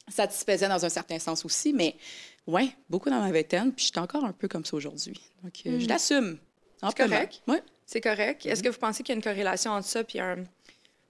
satisfaisait 0.07 0.67
dans 0.67 0.83
un 0.83 0.89
certain 0.89 1.19
sens 1.19 1.45
aussi. 1.45 1.73
Mais 1.73 1.95
ouais 2.47 2.69
beaucoup 2.89 3.09
dans 3.09 3.19
ma 3.19 3.31
vingtaine. 3.31 3.71
Puis 3.71 3.85
je 3.85 3.91
suis 3.91 3.99
encore 3.99 4.25
un 4.25 4.33
peu 4.33 4.47
comme 4.47 4.65
ça 4.65 4.75
aujourd'hui. 4.75 5.19
Donc 5.43 5.53
euh, 5.65 5.79
je 5.79 5.87
l'assume. 5.87 6.37
Amplement. 6.81 7.09
correct. 7.09 7.41
ouais. 7.47 7.63
C'est 7.85 8.01
correct. 8.01 8.45
Est-ce 8.45 8.63
que 8.63 8.69
vous 8.69 8.79
pensez 8.79 9.03
qu'il 9.03 9.13
y 9.13 9.15
a 9.15 9.17
une 9.17 9.23
corrélation 9.23 9.71
entre 9.71 9.87
ça 9.87 10.01
et 10.13 10.19
un, 10.19 10.37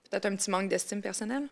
peut-être 0.09 0.25
un 0.25 0.35
petit 0.35 0.49
manque 0.49 0.67
d'estime 0.67 1.01
personnelle? 1.01 1.47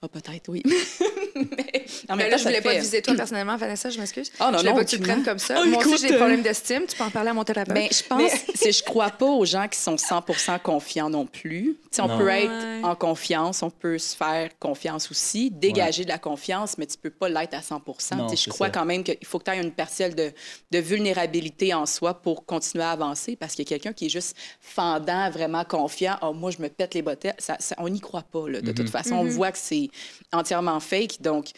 Ah, 0.00 0.08
peut-être, 0.08 0.48
oui. 0.48 0.62
mais, 1.34 1.84
en 2.08 2.14
Mais 2.16 2.24
là, 2.24 2.30
temps, 2.30 2.38
je 2.38 2.42
voulais 2.44 2.56
ça 2.56 2.62
pas 2.62 2.74
te 2.74 2.80
viser 2.80 3.02
toi 3.02 3.14
personnellement, 3.16 3.56
Vanessa, 3.56 3.90
je 3.90 3.98
m'excuse. 3.98 4.30
Ah, 4.38 4.46
non, 4.50 4.52
je 4.52 4.58
voulais 4.58 4.70
non, 4.70 4.76
pas 4.76 4.84
que 4.84 4.90
tu 4.90 4.96
le 4.98 5.02
prennes 5.02 5.24
comme 5.24 5.38
ça. 5.38 5.56
Ah, 5.58 5.64
Moi 5.64 5.84
aussi, 5.86 5.98
j'ai 6.02 6.08
des 6.08 6.14
euh, 6.14 6.18
problèmes 6.18 6.42
d'estime. 6.42 6.82
Tu 6.88 6.96
peux 6.96 7.04
en 7.04 7.10
parler 7.10 7.30
à 7.30 7.34
mon 7.34 7.42
thérapeute. 7.44 7.74
Ben, 7.74 7.88
je 7.90 8.02
pense, 8.04 8.30
c'est 8.54 8.70
je 8.72 8.82
crois 8.84 9.10
pas 9.10 9.26
aux 9.26 9.44
gens 9.44 9.66
qui 9.68 9.78
sont 9.78 9.96
100% 9.96 10.60
confiants 10.60 11.10
non 11.10 11.26
plus. 11.26 11.76
Tu 11.90 11.96
sais, 11.96 12.02
on 12.02 12.08
Non. 12.08 12.18
peut 12.18 12.24
Ouais. 12.26 12.44
être 12.44 12.84
en 12.84 12.94
confiance, 12.94 13.62
on 13.62 13.70
peut 13.70 13.98
se 13.98 14.14
faire 14.14 14.50
confiance 14.58 15.10
aussi, 15.10 15.50
dégager 15.50 16.04
de 16.04 16.08
la 16.10 16.18
confiance, 16.18 16.76
mais 16.78 16.86
tu 16.86 16.96
peux 16.96 17.10
pas 17.10 17.28
l'être 17.28 17.54
à 17.54 17.62
100 17.62 17.82
Non, 18.16 18.28
Je 18.28 18.50
crois 18.50 18.66
ça. 18.68 18.72
quand 18.72 18.84
même 18.84 19.02
qu'il 19.02 19.16
faut 19.26 19.38
que 19.38 19.44
tu 19.44 19.50
aies 19.50 19.60
une 19.60 19.72
parcelle 19.72 20.14
de, 20.14 20.30
de 20.70 20.78
vulnérabilité 20.78 21.74
en 21.74 21.86
soi 21.86 22.14
pour 22.14 22.44
continuer 22.46 22.84
à 22.84 22.90
avancer, 22.92 23.34
parce 23.36 23.54
qu'il 23.54 23.64
y 23.64 23.66
a 23.66 23.78
quelqu'un 23.78 23.92
qui 23.92 24.06
est 24.06 24.10
juste 24.10 24.36
fendant, 24.60 25.30
vraiment 25.30 25.64
confiant. 25.64 26.16
Oh, 26.22 26.32
moi, 26.32 26.50
je 26.50 26.60
me 26.62 26.68
pète 26.68 26.94
les 26.94 27.02
bottes. 27.02 27.26
Ça, 27.38 27.56
ça- 27.58 27.74
on 27.78 27.88
n'y 27.88 28.00
croit 28.00 28.22
pas, 28.22 28.48
là, 28.48 28.60
de 28.60 28.72
toute 28.72 28.90
façon. 28.90 29.14
On 29.16 29.24
voit 29.24 29.50
que 29.52 29.58
c'est 29.58 29.87
entièrement 30.32 30.80
fake. 30.80 31.20
Donc, 31.20 31.48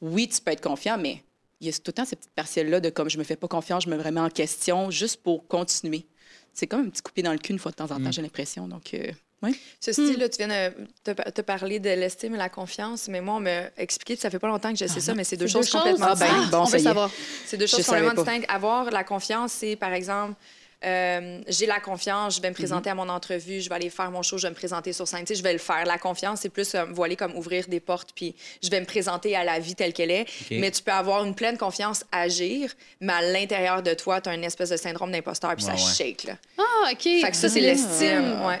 oui, 0.00 0.28
tu 0.28 0.40
peux 0.40 0.50
être 0.52 0.62
confiant, 0.62 0.98
mais 0.98 1.22
il 1.60 1.66
y 1.66 1.70
a 1.70 1.72
tout 1.72 1.82
le 1.86 1.92
temps 1.92 2.04
cette 2.04 2.20
petite 2.20 2.34
partielle-là 2.34 2.80
de 2.80 2.90
comme 2.90 3.08
je 3.08 3.18
me 3.18 3.24
fais 3.24 3.36
pas 3.36 3.48
confiance, 3.48 3.84
je 3.84 3.90
me 3.90 4.00
remets 4.00 4.20
en 4.20 4.28
question 4.30 4.90
juste 4.90 5.22
pour 5.22 5.46
continuer. 5.48 6.06
C'est 6.52 6.66
comme 6.66 6.86
un 6.86 6.88
petit 6.90 7.02
coupé 7.02 7.22
dans 7.22 7.32
le 7.32 7.38
cul 7.38 7.52
une 7.52 7.58
fois 7.58 7.70
de 7.70 7.76
temps 7.76 7.90
en 7.90 8.00
temps, 8.00 8.10
j'ai 8.12 8.22
l'impression. 8.22 8.66
Donc, 8.66 8.94
euh, 8.94 9.10
oui. 9.42 9.58
Ceci 9.80 10.12
dit, 10.12 10.16
là, 10.16 10.28
tu 10.30 10.38
viens 10.38 10.48
de 10.70 10.74
te, 11.04 11.30
te 11.30 11.40
parler 11.42 11.78
de 11.78 11.90
l'estime 11.90 12.34
et 12.34 12.38
la 12.38 12.48
confiance, 12.48 13.08
mais 13.08 13.20
moi, 13.20 13.34
on 13.34 13.40
m'a 13.40 13.64
expliqué, 13.76 14.16
ça 14.16 14.30
fait 14.30 14.38
pas 14.38 14.48
longtemps 14.48 14.72
que 14.72 14.78
je 14.78 14.86
sais 14.86 15.00
ça, 15.00 15.14
mais 15.14 15.24
c'est 15.24 15.36
deux 15.36 15.46
choses 15.46 15.66
deux 15.66 15.72
choses? 15.72 15.82
complètement 15.82 16.06
Ah, 16.10 16.14
ben, 16.14 16.26
distinctes. 16.26 16.50
bon, 16.50 16.58
on 16.60 16.66
ça 16.66 16.78
savoir. 16.78 17.10
C'est 17.44 17.58
deux 17.58 17.66
Je 17.66 17.76
choses 17.76 17.84
complètement 17.86 18.14
distinctes. 18.14 18.46
Avoir 18.48 18.90
la 18.90 19.04
confiance, 19.04 19.52
c'est, 19.52 19.76
par 19.76 19.92
exemple, 19.92 20.34
euh, 20.84 21.40
j'ai 21.48 21.66
la 21.66 21.80
confiance, 21.80 22.36
je 22.36 22.42
vais 22.42 22.50
me 22.50 22.54
présenter 22.54 22.90
à 22.90 22.94
mon 22.94 23.08
entrevue, 23.08 23.60
je 23.60 23.68
vais 23.68 23.74
aller 23.74 23.90
faire 23.90 24.10
mon 24.10 24.22
show, 24.22 24.36
je 24.38 24.42
vais 24.46 24.50
me 24.50 24.54
présenter 24.54 24.92
sur 24.92 25.08
scène. 25.08 25.20
Tu 25.20 25.28
sais, 25.28 25.34
je 25.34 25.42
vais 25.42 25.52
le 25.52 25.58
faire. 25.58 25.84
La 25.86 25.98
confiance, 25.98 26.40
c'est 26.42 26.48
plus 26.50 26.74
euh, 26.74 26.84
voiler 26.84 27.16
comme 27.16 27.34
ouvrir 27.36 27.66
des 27.68 27.80
portes, 27.80 28.10
puis 28.14 28.34
je 28.62 28.68
vais 28.68 28.80
me 28.80 28.86
présenter 28.86 29.34
à 29.34 29.42
la 29.44 29.58
vie 29.58 29.74
telle 29.74 29.92
qu'elle 29.92 30.10
est. 30.10 30.26
Mais 30.50 30.70
tu 30.70 30.82
peux 30.82 30.92
avoir 30.92 31.24
une 31.24 31.34
pleine 31.34 31.56
confiance, 31.58 32.04
agir, 32.12 32.72
mais 33.00 33.12
à 33.14 33.22
l'intérieur 33.22 33.82
de 33.82 33.94
toi, 33.94 34.20
tu 34.20 34.28
as 34.28 34.34
une 34.34 34.44
espèce 34.44 34.70
de 34.70 34.76
syndrome 34.76 35.10
d'imposteur, 35.10 35.54
puis 35.56 35.64
Ouais, 35.64 35.76
ça 35.76 35.82
ouais. 35.84 35.94
shake. 35.94 36.24
Là. 36.24 36.36
Ah, 36.58 36.90
OK. 36.92 37.02
Fait 37.02 37.30
que 37.30 37.36
ça, 37.36 37.48
c'est 37.48 37.60
Ah. 37.60 37.62
l'estime. 37.62 38.42
Ouais. 38.46 38.60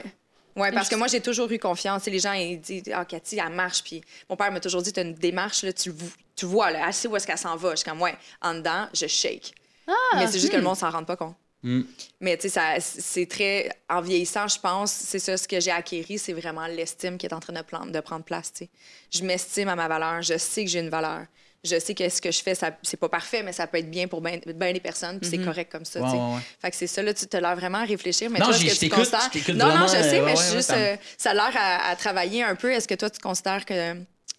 Ouais, 0.56 0.72
parce 0.72 0.88
que 0.88 0.94
moi, 0.94 1.06
j'ai 1.06 1.20
toujours 1.20 1.50
eu 1.52 1.58
confiance. 1.58 2.00
Tu 2.00 2.04
sais, 2.06 2.10
les 2.12 2.18
gens, 2.18 2.32
ils 2.32 2.58
disent 2.58 2.84
Ah, 2.94 3.04
Cathy, 3.04 3.38
elle 3.38 3.52
marche. 3.52 3.82
Puis 3.84 4.00
mon 4.30 4.36
père 4.36 4.50
m'a 4.50 4.58
toujours 4.60 4.80
dit 4.80 4.90
Tu 4.90 4.98
as 5.00 5.02
une 5.02 5.12
démarche, 5.14 5.62
là, 5.64 5.72
tu, 5.74 5.92
tu 6.34 6.46
vois, 6.46 6.70
là, 6.70 6.84
elle 6.86 6.94
sait 6.94 7.08
où 7.08 7.14
est-ce 7.14 7.26
qu'elle 7.26 7.36
s'en 7.36 7.56
va. 7.56 7.72
Je 7.72 7.76
suis 7.76 7.84
comme, 7.90 8.00
ouais, 8.00 8.14
en 8.40 8.54
dedans, 8.54 8.88
je 8.94 9.06
shake. 9.06 9.52
Mais 10.14 10.26
c'est 10.26 10.38
juste 10.38 10.50
que 10.50 10.56
le 10.56 10.62
monde 10.62 10.76
s'en 10.76 10.90
rend 10.90 11.04
pas 11.04 11.16
compte. 11.16 11.34
Mm. 11.66 11.82
Mais 12.20 12.36
tu 12.38 12.48
sais, 12.48 12.60
c'est 12.80 13.26
très. 13.26 13.68
En 13.90 14.00
vieillissant, 14.00 14.46
je 14.46 14.58
pense, 14.60 14.92
c'est 14.92 15.18
ça, 15.18 15.36
ce 15.36 15.48
que 15.48 15.58
j'ai 15.60 15.72
acquéri, 15.72 16.16
c'est 16.18 16.32
vraiment 16.32 16.66
l'estime 16.68 17.18
qui 17.18 17.26
est 17.26 17.34
en 17.34 17.40
train 17.40 17.52
de, 17.52 17.62
plan- 17.62 17.86
de 17.86 18.00
prendre 18.00 18.24
place. 18.24 18.52
tu 18.52 18.64
sais. 18.64 18.70
Je 19.10 19.24
m'estime 19.24 19.68
à 19.68 19.74
ma 19.74 19.88
valeur. 19.88 20.22
Je 20.22 20.38
sais 20.38 20.64
que 20.64 20.70
j'ai 20.70 20.78
une 20.80 20.90
valeur. 20.90 21.26
Je 21.64 21.80
sais 21.80 21.94
que 21.94 22.08
ce 22.08 22.20
que 22.20 22.30
je 22.30 22.40
fais, 22.40 22.54
ça, 22.54 22.70
c'est 22.82 22.96
pas 22.98 23.08
parfait, 23.08 23.42
mais 23.42 23.52
ça 23.52 23.66
peut 23.66 23.78
être 23.78 23.90
bien 23.90 24.06
pour 24.06 24.20
bien 24.20 24.38
des 24.38 24.80
personnes, 24.80 25.18
puis 25.18 25.28
c'est 25.28 25.38
correct 25.38 25.72
comme 25.72 25.84
ça. 25.84 26.00
Ouais, 26.00 26.06
ouais, 26.08 26.34
ouais. 26.36 26.40
Fait 26.60 26.70
que 26.70 26.76
c'est 26.76 26.86
ça, 26.86 27.02
là, 27.02 27.12
tu 27.12 27.26
as 27.36 27.40
l'air 27.40 27.56
vraiment 27.56 27.78
à 27.78 27.84
réfléchir. 27.84 28.30
Mais 28.30 28.38
Non, 28.38 28.46
toi, 28.46 28.54
que 28.54 28.60
tu 28.78 28.88
considères... 28.88 29.56
Non, 29.56 29.76
non, 29.76 29.86
je 29.88 29.92
sais, 29.94 30.20
euh, 30.20 30.24
mais 30.24 30.32
ouais, 30.34 30.38
ouais, 30.38 30.52
juste, 30.54 30.70
me- 30.70 30.76
euh, 30.76 30.96
ça 31.18 31.30
a 31.30 31.34
l'air 31.34 31.52
à, 31.56 31.88
à 31.90 31.96
travailler 31.96 32.44
un 32.44 32.54
peu. 32.54 32.70
Est-ce 32.70 32.86
que 32.86 32.94
toi, 32.94 33.10
tu 33.10 33.18
considères 33.18 33.64
que, 33.64 33.94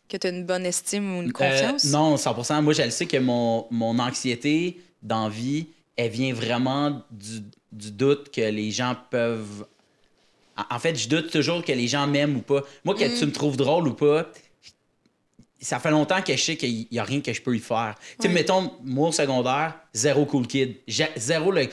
que 0.07 0.15
tu 0.15 0.27
as 0.27 0.29
une 0.29 0.45
bonne 0.45 0.65
estime 0.65 1.17
ou 1.17 1.21
une 1.23 1.29
Euh, 1.29 1.33
confiance? 1.33 1.83
non, 1.85 2.15
100 2.15 2.61
Moi, 2.61 2.71
je 2.73 2.83
le 2.83 2.91
sais 2.91 3.07
que 3.07 3.17
mon, 3.17 3.67
mon 3.71 3.99
anxiété 3.99 4.79
d'envie, 5.01 5.67
elle 5.97 6.12
vient 6.12 6.33
vraiment 6.33 7.01
du, 7.12 7.41
du 7.71 7.91
doute 7.91 8.31
que 8.31 8.41
les 8.41 8.71
gens 8.71 8.95
peuvent. 9.10 9.65
En- 10.71 10.79
fait, 10.79 10.95
je 10.95 11.10
doute 11.10 11.29
toujours 11.31 11.63
que 11.63 11.71
les 11.71 11.88
gens 11.88 12.07
m'aiment 12.07 12.38
ou 12.38 12.41
pas. 12.41 12.62
Moi, 12.86 12.95
que 12.95 13.03
Mm. 13.03 13.19
tu 13.19 13.25
me 13.25 13.31
trouves 13.31 13.57
drôle 13.57 13.88
ou 13.89 13.93
pas, 13.93 14.27
ça 15.60 15.79
fait 15.79 15.91
longtemps 15.91 16.21
que 16.21 16.36
je 16.36 16.41
sais 16.41 16.55
qu'il 16.57 16.88
n'y 16.91 16.99
a 16.99 17.03
rien 17.03 17.21
que 17.21 17.33
je 17.33 17.41
peux 17.41 17.55
y 17.55 17.60
faire. 17.60 17.95
Tu 17.99 18.15
sais, 18.21 18.27
Ouais. 18.27 18.33
mettons, 18.33 18.71
moi, 18.83 19.10
au 19.10 19.12
secondaire, 19.12 19.75
zéro 19.93 20.25
cool 20.25 20.47
kid. 20.47 20.75
Zéro 21.15 21.51
le. 21.51 21.67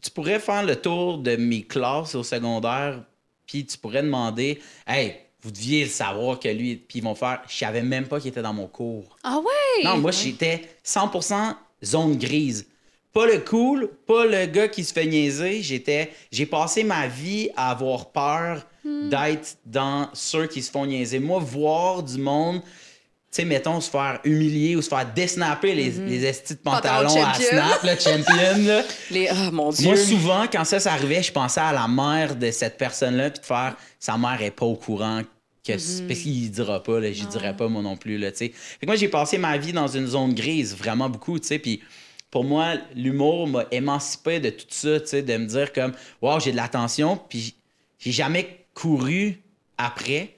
tu 0.00 0.10
pourrais 0.12 0.38
faire 0.40 0.64
le 0.64 0.76
tour 0.76 1.18
de 1.18 1.36
mes 1.36 1.62
classes 1.62 2.14
au 2.14 2.22
secondaire, 2.22 3.02
puis 3.46 3.64
tu 3.66 3.78
pourrais 3.78 4.02
demander, 4.02 4.60
hey, 4.86 5.14
vous 5.42 5.50
deviez 5.52 5.84
le 5.84 5.90
savoir 5.90 6.38
que 6.40 6.48
lui, 6.48 6.76
puis 6.76 6.98
ils 6.98 7.04
vont 7.04 7.14
faire, 7.14 7.42
je 7.48 7.56
savais 7.56 7.82
même 7.82 8.06
pas 8.06 8.20
qu'il 8.20 8.28
était 8.30 8.42
dans 8.42 8.52
mon 8.52 8.66
cours. 8.66 9.16
Ah 9.24 9.38
ouais? 9.38 9.84
Non, 9.84 9.98
moi, 9.98 10.10
j'étais 10.12 10.68
100% 10.84 11.56
zone 11.84 12.16
grise. 12.18 12.66
Pas 13.12 13.26
le 13.26 13.38
cool, 13.38 13.90
pas 14.06 14.26
le 14.26 14.46
gars 14.46 14.68
qui 14.68 14.84
se 14.84 14.92
fait 14.92 15.06
niaiser. 15.06 15.62
J'étais, 15.62 16.12
j'ai 16.30 16.46
passé 16.46 16.84
ma 16.84 17.06
vie 17.06 17.48
à 17.56 17.70
avoir 17.70 18.10
peur 18.10 18.66
d'être 18.84 19.58
dans 19.66 20.08
ceux 20.12 20.46
qui 20.46 20.62
se 20.62 20.70
font 20.70 20.86
niaiser. 20.86 21.18
Moi, 21.18 21.40
voir 21.40 22.02
du 22.02 22.18
monde, 22.18 22.60
tu 22.60 23.42
sais, 23.42 23.44
mettons, 23.44 23.80
se 23.80 23.90
faire 23.90 24.20
humilier 24.24 24.76
ou 24.76 24.82
se 24.82 24.88
faire 24.88 25.06
désnapper 25.14 25.74
les, 25.74 25.90
les 25.90 26.24
estis 26.24 26.54
de 26.54 26.60
pantalons 26.60 27.08
Pantalon 27.08 27.26
à 27.26 27.34
snap, 27.34 27.82
là, 27.82 27.98
champion, 27.98 28.64
là. 28.64 28.82
Les... 29.10 29.28
Ah, 29.28 29.50
mon 29.50 29.70
Dieu. 29.70 29.86
Moi, 29.86 29.96
souvent, 29.96 30.46
quand 30.50 30.64
ça, 30.64 30.80
ça 30.80 30.94
arrivait, 30.94 31.22
je 31.22 31.32
pensais 31.32 31.60
à 31.60 31.72
la 31.72 31.86
mère 31.86 32.36
de 32.36 32.50
cette 32.50 32.78
personne-là, 32.78 33.30
puis 33.30 33.40
de 33.40 33.46
faire 33.46 33.76
sa 33.98 34.16
mère 34.16 34.40
est 34.40 34.50
pas 34.50 34.64
au 34.64 34.76
courant. 34.76 35.22
Que 35.62 35.72
Parce 35.72 36.20
qu'il 36.20 36.50
dira 36.50 36.82
pas, 36.82 37.00
là, 37.00 37.12
j'y 37.12 37.26
dirais 37.26 37.54
pas 37.54 37.68
moi 37.68 37.82
non 37.82 37.98
plus. 37.98 38.16
Là, 38.16 38.30
tu 38.30 38.38
sais. 38.38 38.52
fait 38.54 38.80
que 38.80 38.86
moi, 38.86 38.96
j'ai 38.96 39.08
passé 39.08 39.36
ma 39.36 39.58
vie 39.58 39.74
dans 39.74 39.88
une 39.88 40.06
zone 40.06 40.32
grise, 40.32 40.74
vraiment 40.74 41.10
beaucoup. 41.10 41.38
tu 41.38 41.48
sais, 41.48 41.58
Puis 41.58 41.82
pour 42.30 42.44
moi, 42.44 42.74
l'humour 42.94 43.46
m'a 43.48 43.64
émancipé 43.70 44.38
de 44.40 44.50
tout 44.50 44.66
ça, 44.68 45.00
tu 45.00 45.06
sais, 45.06 45.22
de 45.22 45.36
me 45.36 45.46
dire 45.46 45.72
comme, 45.72 45.92
wow, 46.22 46.38
j'ai 46.40 46.52
de 46.52 46.56
l'attention, 46.56 47.18
puis 47.28 47.54
j'ai 47.98 48.12
jamais 48.12 48.64
couru 48.74 49.40
après. 49.78 50.34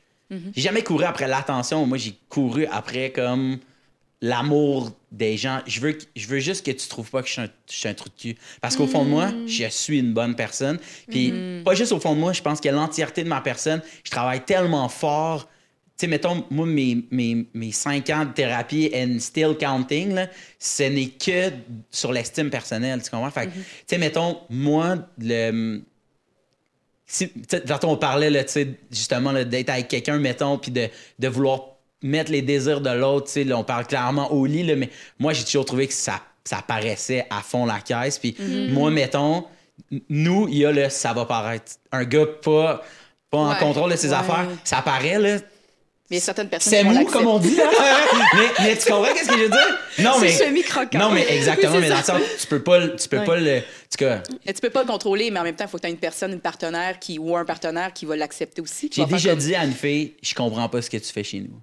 J'ai 0.55 0.62
jamais 0.62 0.83
couru 0.83 1.05
après 1.05 1.26
l'attention. 1.26 1.85
Moi, 1.87 1.98
j'ai 1.98 2.14
couru 2.29 2.64
après 2.66 3.11
comme 3.11 3.59
l'amour 4.22 4.92
des 5.11 5.37
gens. 5.37 5.61
Je 5.66 5.81
veux, 5.81 5.92
que- 5.92 6.05
je 6.14 6.26
veux 6.26 6.38
juste 6.38 6.64
que 6.64 6.70
tu 6.70 6.87
trouves 6.88 7.11
pas 7.11 7.22
que 7.22 7.29
je 7.29 7.33
suis 7.33 7.42
un, 7.42 7.48
je 7.68 7.74
suis 7.76 7.88
un 7.88 7.94
trou 7.94 8.09
de 8.09 8.20
cul. 8.20 8.37
Parce 8.61 8.76
qu'au 8.76 8.87
fond 8.87 9.05
de 9.05 9.09
moi, 9.11 9.33
je 9.46 9.66
suis 9.68 9.98
une 9.98 10.12
bonne 10.12 10.37
personne. 10.37 10.79
Puis 11.09 11.33
pas 11.64 11.74
juste 11.74 11.92
au 11.92 11.98
fond 12.00 12.14
de 12.14 12.20
moi, 12.20 12.33
je 12.33 12.42
pense 12.42 12.61
que 12.61 12.68
l'entièreté 12.68 13.24
de 13.24 13.29
ma 13.29 13.40
personne, 13.40 13.83
je 14.05 14.11
travaille 14.11 14.44
tellement 14.44 14.88
fort. 14.88 15.48
Sais, 16.00 16.06
mettons, 16.06 16.44
moi, 16.50 16.64
mes, 16.64 17.04
mes, 17.10 17.44
mes 17.52 17.72
cinq 17.72 18.08
ans 18.08 18.24
de 18.24 18.32
thérapie 18.32 18.90
and 18.94 19.18
still 19.20 19.54
counting, 19.58 20.14
là, 20.14 20.28
ce 20.58 20.84
n'est 20.84 21.08
que 21.08 21.52
sur 21.90 22.10
l'estime 22.10 22.48
personnelle, 22.48 23.02
tu 23.02 23.10
comprends? 23.10 23.30
Fait 23.30 23.48
que, 23.48 23.52
tu 23.52 23.60
sais, 23.86 23.98
mettons, 23.98 24.38
moi, 24.48 24.96
le, 25.18 25.82
si, 27.04 27.28
tantôt, 27.68 27.88
on 27.88 27.96
parlait, 27.98 28.30
là, 28.30 28.44
justement, 28.90 29.34
d'être 29.44 29.68
avec 29.68 29.88
quelqu'un, 29.88 30.18
mettons, 30.18 30.56
puis 30.56 30.70
de, 30.70 30.88
de 31.18 31.28
vouloir 31.28 31.64
mettre 32.02 32.32
les 32.32 32.40
désirs 32.40 32.80
de 32.80 32.88
l'autre, 32.90 33.26
tu 33.26 33.32
sais, 33.32 33.44
là, 33.44 33.58
on 33.58 33.64
parle 33.64 33.86
clairement 33.86 34.32
au 34.32 34.46
lit, 34.46 34.62
là, 34.62 34.76
mais 34.76 34.88
moi, 35.18 35.34
j'ai 35.34 35.44
toujours 35.44 35.66
trouvé 35.66 35.86
que 35.86 35.92
ça, 35.92 36.22
ça 36.44 36.62
paraissait 36.66 37.26
à 37.28 37.42
fond 37.42 37.66
la 37.66 37.80
caisse. 37.80 38.18
Puis 38.18 38.34
moi, 38.70 38.90
mettons, 38.90 39.44
nous, 40.08 40.48
il 40.48 40.56
y 40.56 40.64
a 40.64 40.72
le 40.72 40.88
ça 40.88 41.12
va 41.12 41.26
paraître. 41.26 41.72
Un 41.92 42.04
gars 42.04 42.24
pas, 42.42 42.82
pas 43.30 43.38
en 43.38 43.54
contrôle 43.56 43.90
de 43.90 43.96
ses 43.96 44.08
Ouais. 44.08 44.14
affaires, 44.14 44.48
ça 44.64 44.80
paraît, 44.80 45.18
là. 45.18 45.36
Mais 46.11 46.18
certaines 46.20 46.49
personnes 46.49 46.73
C'est 46.73 46.83
mou, 46.85 47.05
comme 47.07 47.27
on 47.29 47.38
dit, 47.38 47.55
là. 47.55 47.70
mais, 48.35 48.64
mais 48.64 48.77
tu 48.77 48.90
comprends 48.90 49.12
qu'est-ce 49.14 49.29
que 49.29 49.37
je 49.38 49.42
veux 49.44 49.49
dire? 49.49 49.79
Non, 50.01 50.12
C'est 50.14 50.20
mais. 50.23 50.33
semi-croquant. 50.33 50.99
Non, 50.99 51.11
mais 51.11 51.25
exactement, 51.33 51.79
mais 51.79 51.88
dans 51.88 51.99
le 51.99 52.03
sens, 52.03 52.20
tu 52.40 52.46
peux 52.49 52.62
pas, 52.62 52.79
le- 52.81 52.96
tu 52.96 53.09
peux 53.09 53.18
Ouais. 53.18 53.25
pas 53.25 53.37
le. 53.37 53.59
En 53.59 53.61
tout 53.61 53.99
cas, 53.99 54.23
Mais 54.44 54.53
tu 54.53 54.61
peux 54.61 54.70
pas 54.70 54.83
le 54.83 54.88
contrôler, 54.88 55.31
mais 55.31 55.38
en 55.38 55.44
même 55.44 55.55
temps, 55.55 55.64
il 55.66 55.70
faut 55.70 55.77
que 55.77 55.83
tu 55.83 55.88
aies 55.88 55.92
une 55.92 55.99
personne, 55.99 56.33
une 56.33 56.40
partenaire 56.40 56.99
qui, 56.99 57.18
ou 57.18 57.37
un 57.37 57.44
partenaire 57.44 57.92
qui 57.92 58.07
va 58.07 58.16
l'accepter 58.16 58.61
aussi. 58.61 58.90
j'ai 58.92 59.05
déjà 59.05 59.31
comme- 59.31 59.38
dit 59.38 59.55
à 59.55 59.64
une 59.64 59.73
fille, 59.73 60.14
je 60.23 60.35
comprends 60.35 60.68
pas 60.68 60.83
ce 60.83 60.90
que 60.90 60.96
tu 60.96 61.12
fais 61.12 61.23
chez 61.25 61.38
nous. 61.40 61.61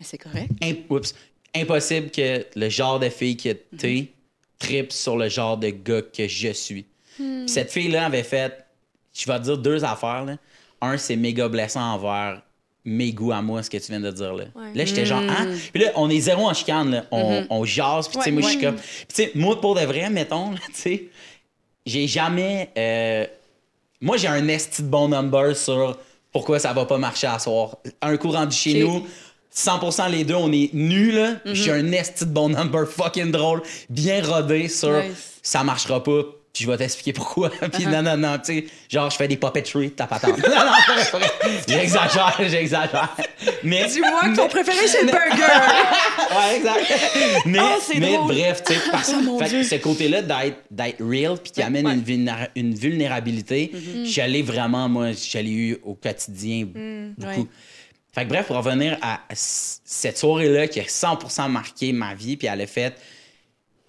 Mais 0.00 0.06
c'est 0.06 0.18
correct. 0.18 0.50
Imp- 0.62 0.90
oups. 0.90 1.14
impossible 1.54 2.10
que 2.10 2.44
le 2.56 2.68
genre 2.68 2.98
de 2.98 3.08
fille 3.08 3.36
que 3.36 3.50
t'es 3.76 4.08
tripe 4.58 4.92
sur 4.92 5.16
le 5.16 5.28
genre 5.28 5.56
de 5.56 5.68
gars 5.70 6.02
que 6.02 6.26
je 6.28 6.48
suis. 6.52 6.84
Puis 7.16 7.44
cette 7.48 7.70
fille-là 7.70 8.06
avait 8.06 8.22
fait, 8.24 8.64
je 9.16 9.24
vais 9.30 9.38
te 9.38 9.44
dire 9.44 9.58
deux 9.58 9.84
affaires. 9.84 10.24
Là. 10.24 10.36
Un, 10.80 10.96
c'est 10.98 11.16
méga 11.16 11.48
blessant 11.48 11.80
envers 11.94 12.42
mes 12.84 13.12
goûts 13.12 13.32
à 13.32 13.42
moi, 13.42 13.62
ce 13.62 13.68
que 13.70 13.76
tu 13.76 13.90
viens 13.92 14.00
de 14.00 14.10
dire 14.10 14.32
là. 14.34 14.44
Ouais. 14.54 14.72
Là, 14.74 14.84
j'étais 14.84 15.04
genre, 15.04 15.20
hein? 15.22 15.48
Puis 15.72 15.82
là, 15.82 15.90
on 15.96 16.08
est 16.08 16.20
zéro 16.20 16.48
en 16.48 16.54
chicane, 16.54 16.90
là. 16.90 17.04
On, 17.10 17.44
on 17.50 17.64
jase, 17.64 18.08
puis 18.08 18.18
tu 18.18 18.24
sais, 18.24 18.30
moi, 18.30 18.42
je 18.42 18.48
suis 18.48 18.60
comme. 18.60 18.76
Puis 18.76 19.06
tu 19.08 19.14
sais, 19.14 19.32
moi, 19.34 19.60
pour 19.60 19.74
de 19.74 19.80
vrai, 19.82 20.08
mettons, 20.10 20.52
là, 20.52 20.58
tu 20.68 20.80
sais, 20.80 21.04
j'ai 21.86 22.06
jamais. 22.06 22.70
euh, 22.78 23.26
Moi, 24.00 24.16
j'ai 24.16 24.28
un 24.28 24.46
esti 24.48 24.82
de 24.82 24.88
bon 24.88 25.08
number 25.08 25.54
sur 25.56 25.98
pourquoi 26.32 26.58
ça 26.58 26.72
va 26.72 26.84
pas 26.86 26.98
marcher 26.98 27.26
à 27.26 27.38
soir. 27.38 27.76
Un 28.00 28.16
coup 28.16 28.30
rendu 28.30 28.56
chez 28.56 28.80
nous, 28.80 29.06
100% 29.54 30.10
les 30.10 30.24
deux, 30.24 30.34
on 30.34 30.52
est 30.52 30.72
nus, 30.72 31.10
là. 31.12 31.36
J'ai 31.46 31.72
un 31.72 31.90
esti 31.92 32.24
de 32.26 32.30
bon 32.30 32.50
number 32.50 32.86
fucking 32.86 33.30
drôle, 33.32 33.62
bien 33.90 34.22
rodé 34.24 34.68
sur 34.68 35.02
Nice. 35.02 35.38
ça 35.42 35.64
marchera 35.64 36.02
pas, 36.02 36.22
puis 36.58 36.64
je 36.64 36.70
vais 36.72 36.76
t'expliquer 36.76 37.12
pourquoi. 37.12 37.50
puis 37.72 37.86
non, 37.86 38.02
non, 38.02 38.16
non, 38.16 38.36
tu 38.38 38.52
sais, 38.52 38.66
genre, 38.90 39.08
je 39.10 39.16
fais 39.16 39.28
des 39.28 39.36
puppetry, 39.36 39.92
ta 39.92 40.08
patente. 40.08 40.38
non, 40.48 40.48
non, 40.48 41.20
j'exagère, 41.68 42.36
j'exagère. 42.48 43.16
Mais. 43.62 43.86
Dis-moi 43.86 44.20
que 44.22 44.36
ton 44.36 44.48
préféré, 44.48 44.86
c'est 44.88 45.02
le 45.02 45.12
burger. 45.12 45.52
Ouais, 46.36 46.56
exact. 46.56 47.44
Mais, 47.46 47.58
Oh, 47.60 48.16
drôle. 48.16 48.34
bref, 48.34 48.62
tu 48.66 48.74
sais, 48.74 48.80
parce 48.90 49.12
Oh, 49.28 49.38
fait 49.38 49.62
ce 49.62 49.74
côté-là 49.76 50.22
d'être, 50.22 50.58
d'être 50.70 51.00
real 51.00 51.38
puis 51.38 51.52
qui 51.52 51.62
amène 51.62 51.86
ouais. 51.86 51.94
une, 51.94 52.02
vulnéra- 52.02 52.48
une 52.56 52.74
vulnérabilité, 52.74 53.70
je 54.04 54.20
l'ai 54.22 54.42
vraiment, 54.42 54.88
moi, 54.88 55.12
je 55.12 55.38
l'ai 55.38 55.50
eu 55.50 55.78
au 55.84 55.94
quotidien 55.94 56.64
beaucoup. 56.64 56.78
Mm, 56.78 57.14
ouais. 57.24 57.46
Fait 58.12 58.24
que 58.24 58.28
bref, 58.30 58.46
pour 58.46 58.56
revenir 58.56 58.98
à 59.00 59.20
cette 59.32 60.18
soirée-là 60.18 60.66
qui 60.66 60.80
a 60.80 60.84
100% 60.84 61.48
marqué 61.48 61.92
ma 61.92 62.14
vie, 62.14 62.36
puis 62.36 62.48
elle 62.48 62.60
a 62.62 62.66
fait. 62.66 62.94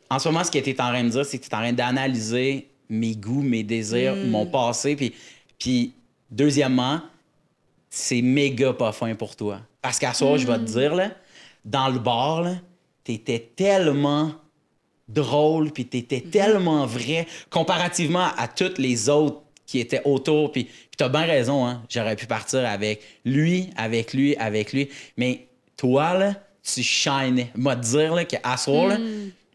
En 0.10 0.20
ce 0.20 0.28
moment, 0.28 0.44
ce 0.44 0.52
que 0.52 0.60
tu 0.60 0.70
es 0.72 0.82
en 0.82 0.90
train 0.90 1.04
de 1.04 1.10
dire, 1.10 1.26
c'est 1.26 1.38
que 1.38 1.44
tu 1.46 1.50
es 1.50 1.56
en 1.56 1.60
train 1.60 1.74
d'analyser 1.74 2.70
mes 2.90 3.16
goûts, 3.16 3.44
mes 3.44 3.64
désirs, 3.64 4.16
Mm. 4.16 4.30
mon 4.30 4.46
passé. 4.46 4.96
Puis, 4.96 5.14
puis 5.60 5.94
deuxièmement, 6.32 7.02
c'est 7.90 8.22
méga 8.22 8.74
pas 8.74 8.92
fin 8.92 9.14
pour 9.16 9.36
toi. 9.36 9.60
Parce 9.82 10.00
qu'à 10.00 10.14
soir, 10.14 10.38
je 10.38 10.48
vais 10.48 10.58
te 10.58 10.64
dire, 10.64 10.96
là, 10.96 11.12
dans 11.64 11.90
le 11.90 12.00
bar, 12.00 12.46
t'étais 13.04 13.40
tellement 13.56 14.32
drôle, 15.08 15.72
puis 15.72 15.86
t'étais 15.86 16.22
tellement 16.22 16.86
vrai, 16.86 17.28
comparativement 17.50 18.28
à 18.38 18.48
toutes 18.48 18.78
les 18.78 19.10
autres 19.10 19.42
qui 19.66 19.80
étaient 19.80 20.02
autour. 20.06 20.52
Puis, 20.52 20.66
puis 20.66 20.74
t'as 20.98 21.10
bien 21.10 21.26
raison, 21.26 21.66
hein? 21.66 21.84
J'aurais 21.90 22.16
pu 22.16 22.26
partir 22.26 22.66
avec 22.66 23.02
lui, 23.26 23.70
avec 23.76 24.14
lui, 24.14 24.36
avec 24.38 24.74
lui. 24.74 24.90
Mais 25.18 25.48
toi, 25.78 26.14
là, 26.18 26.36
tu 26.64 26.84
shinais. 26.84 27.52
Moi, 27.56 27.76
te 27.76 27.86
dire 27.86 28.14
là, 28.14 28.26
qu'à 28.26 28.58
soir, 28.58 28.88
là, 28.88 28.98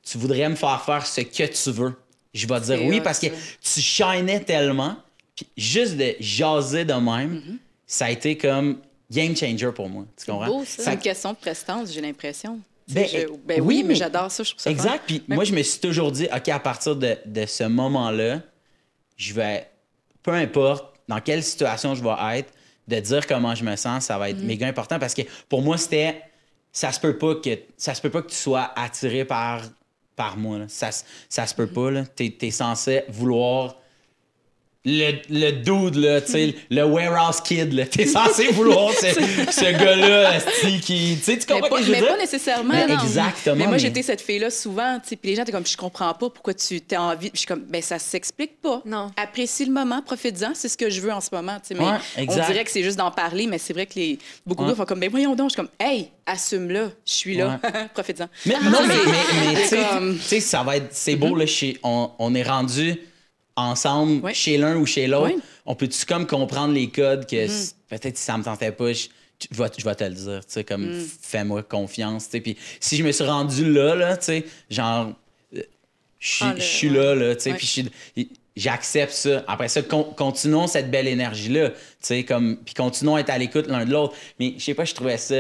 tu 0.05 0.19
voudrais 0.19 0.49
me 0.49 0.55
faire 0.55 0.83
faire 0.85 1.07
ce 1.07 1.21
que 1.23 1.45
tu 1.45 1.71
veux. 1.71 1.95
Je 2.33 2.47
vais 2.47 2.61
te 2.61 2.65
dire 2.67 2.83
oui 2.85 3.01
parce 3.01 3.19
que 3.19 3.27
tu 3.29 3.81
shinais 3.81 4.41
tellement. 4.41 4.97
Puis 5.37 5.47
juste 5.57 5.97
de 5.97 6.15
jaser 6.21 6.85
de 6.85 6.93
même, 6.95 7.35
Mm-hmm. 7.41 7.57
ça 7.87 8.05
a 8.07 8.11
été 8.11 8.37
comme 8.39 8.79
game 9.11 9.37
changer 9.37 9.71
pour 9.73 9.89
moi. 9.89 10.05
Tu 10.17 10.27
comprends? 10.31 10.47
beau, 10.47 10.65
ça. 10.65 10.83
C'est 10.85 10.93
une 10.93 10.99
question 11.01 11.33
de 11.33 11.37
prestance, 11.39 11.93
j'ai 11.93 12.01
l'impression. 12.01 12.61
Ben, 12.89 13.07
je- 13.09 13.17
euh, 13.19 13.27
ben 13.45 13.61
oui, 13.61 13.67
oui, 13.77 13.83
mais 13.83 13.89
mais- 13.91 13.95
j'adore 13.95 14.31
ça, 14.31 14.43
je 14.43 14.51
trouve 14.51 14.63
ça. 14.63 14.71
Exact. 14.71 15.03
Puis 15.07 15.23
moi, 15.29 15.45
je 15.45 15.53
me 15.55 15.63
suis 15.63 15.81
toujours 15.81 16.13
dit, 16.13 16.29
OK, 16.35 16.49
à 16.51 16.59
partir 16.59 16.95
de, 16.97 17.17
de 17.25 17.47
ce 17.47 17.65
moment-là, 17.65 18.43
je 19.17 19.33
vais, 19.35 19.69
peu 20.23 20.33
importe 20.33 20.95
dans 21.09 21.21
quelle 21.21 21.43
situation 21.43 21.95
je 21.95 22.03
vais 22.03 22.39
être, 22.39 22.53
de 22.87 23.01
dire 23.01 23.27
comment 23.27 23.55
je 23.55 23.65
me 23.65 23.75
sens, 23.77 24.05
ça 24.05 24.19
va 24.19 24.29
être 24.31 24.41
méga 24.41 24.67
important 24.67 24.99
parce 24.99 25.15
que 25.15 25.23
pour 25.49 25.63
moi, 25.63 25.79
c'était, 25.79 26.21
ça 26.73 26.93
se 26.93 27.01
peut 27.01 27.17
pas 27.17 27.37
que, 27.37 27.59
ça 27.79 27.95
se 27.95 28.03
peut 28.03 28.11
pas 28.11 28.21
que 28.23 28.29
tu 28.29 28.37
sois 28.37 28.71
attiré 28.77 29.25
par, 29.25 29.63
par 30.17 30.37
moi. 30.37 30.59
là. 30.59 30.65
Ça, 30.69 30.91
ça 31.29 31.47
se 31.47 31.55
peut 31.55 31.67
pas. 31.67 31.91
Là. 31.91 32.05
T'es, 32.07 32.35
t'es 32.39 32.51
censé 32.51 33.03
vouloir 33.09 33.77
le, 34.87 35.13
le 35.31 35.51
dude, 35.53 35.95
là, 35.97 36.21
tu 36.21 36.33
sais, 36.33 36.55
le 36.71 36.83
warehouse 36.85 37.41
kid, 37.41 37.73
là. 37.73 37.87
T'es 37.87 38.05
censé 38.07 38.49
vouloir 38.53 38.93
ce, 38.93 39.07
ce 39.13 39.73
gars-là, 39.73 40.39
qui. 40.83 41.17
Tu 41.17 41.23
sais, 41.23 41.39
tu 41.39 41.47
comprends 41.47 41.69
pas, 41.71 41.77
que 41.77 41.83
je 41.83 41.87
veux 41.87 41.93
mais 41.93 42.01
dire? 42.01 42.09
pas 42.09 42.17
nécessairement. 42.19 42.75
Mais 42.75 42.87
non. 42.87 43.03
exactement, 43.03 43.57
Mais 43.57 43.65
moi, 43.65 43.73
mais- 43.73 43.79
j'étais 43.79 44.03
cette 44.03 44.21
fille-là 44.21 44.51
souvent, 44.51 44.99
tu 45.03 45.09
sais, 45.11 45.17
puis 45.17 45.31
les 45.31 45.37
gens 45.37 45.43
étaient 45.43 45.53
comme, 45.53 45.67
je 45.67 45.77
comprends 45.77 46.13
pas 46.13 46.29
pourquoi 46.29 46.53
tu 46.53 46.81
t'as 46.83 47.01
envie. 47.01 47.31
Puis 47.31 47.33
je 47.35 47.39
suis 47.41 47.47
comme, 47.47 47.63
ben 47.63 47.81
ça 47.81 47.99
s'explique 47.99 48.61
pas. 48.61 48.83
Non. 48.85 49.11
Apprécie 49.17 49.65
le 49.65 49.73
moment, 49.73 50.03
profite-en, 50.03 50.51
c'est 50.55 50.69
ce 50.69 50.77
que 50.77 50.91
je 50.91 51.01
veux 51.01 51.13
en 51.13 51.21
ce 51.23 51.31
moment, 51.33 51.57
tu 51.61 51.69
sais. 51.69 51.75
Mais 51.75 51.87
Ouais, 51.87 51.97
exact. 52.19 52.43
on 52.45 52.53
dirait 52.53 52.65
que 52.65 52.71
c'est 52.71 52.83
juste 52.83 52.99
d'en 52.99 53.11
parler, 53.11 53.47
mais 53.47 53.57
c'est 53.59 53.73
vrai 53.73 53.87
que 53.87 53.95
les 53.97 54.19
beaucoup 54.45 54.65
de 54.65 54.69
Ouais. 54.69 54.73
gars 54.75 54.77
font 54.77 54.85
comme, 54.87 55.01
ben 55.01 55.11
voyons 55.11 55.35
donc, 55.35 55.49
je 55.51 55.55
suis 55.55 55.63
comme, 55.63 55.71
hey, 55.81 56.11
assume-le, 56.27 56.91
je 57.07 57.13
suis 57.13 57.37
là, 57.37 57.59
profite-en. 57.95 58.29
Mais, 58.45 58.55
non, 58.63 58.81
mais, 58.87 58.95
mais, 59.07 59.55
mais 59.55 59.63
tu 59.63 59.69
sais, 59.69 59.79
Comme- 59.91 60.17
tu 60.17 60.23
sais, 60.23 60.41
ça 60.41 60.63
va 60.63 60.77
être. 60.77 60.89
C'est 60.91 61.17
beau, 61.17 61.35
là, 61.37 61.47
chez, 61.47 61.79
on, 61.83 62.11
on 62.19 62.35
est 62.35 62.43
rendu 62.43 62.99
ensemble 63.57 64.23
Ouais. 64.25 64.35
chez 64.35 64.57
l'un 64.59 64.77
ou 64.77 64.87
chez 64.87 65.07
l'autre. 65.07 65.27
Ouais. 65.35 65.37
On 65.67 65.75
peut-tu 65.75 66.05
comme 66.07 66.27
comprendre 66.27 66.75
les 66.75 66.89
codes 66.91 67.27
que 67.27 67.37
s- 67.37 67.77
peut-être 67.89 68.17
si 68.17 68.25
ça 68.25 68.37
me 68.37 68.43
tentait 68.45 68.73
pas, 68.73 68.93
je, 68.93 69.07
je 69.51 69.57
vais, 69.63 69.69
je 69.79 69.85
vais 69.85 69.95
te 69.95 70.05
le 70.05 70.11
dire, 70.15 70.41
tu 70.47 70.53
sais, 70.53 70.65
comme 70.65 70.89
fais-moi 71.23 71.63
confiance, 71.63 72.25
tu 72.27 72.31
sais. 72.33 72.41
Puis 72.41 72.57
si 72.81 72.97
je 72.97 73.03
me 73.05 73.13
suis 73.13 73.25
rendu 73.25 73.73
là, 73.73 73.95
là, 73.95 74.17
tu 74.17 74.25
sais, 74.27 74.45
genre, 74.71 75.13
euh, 75.57 75.63
je 76.19 76.29
suis- 76.29 76.45
Ah, 76.45 76.55
je 76.57 76.63
suis 76.63 76.89
là, 76.91 77.15
là, 77.15 77.35
tu 77.37 77.43
sais, 77.43 77.55
puis 77.55 78.31
J'accepte 78.57 79.11
ça. 79.13 79.43
Après 79.49 79.67
ça, 79.69 79.83
con- 79.83 80.05
continuons 80.17 80.69
cette 80.69 80.89
belle 80.89 81.09
énergie-là. 81.09 81.71
Tu 81.71 81.77
sais, 82.03 82.23
comme. 82.23 82.57
Puis 82.65 82.73
continuons 82.73 83.17
à 83.17 83.21
être 83.21 83.31
à 83.31 83.37
l'écoute 83.37 83.67
l'un 83.67 83.85
de 83.85 83.91
l'autre. 83.91 84.15
Mais 84.39 84.55
je 84.57 84.63
sais 84.63 84.75
pas, 84.75 84.85
je 84.85 84.95
trouvais 84.95 85.19
ça. 85.19 85.35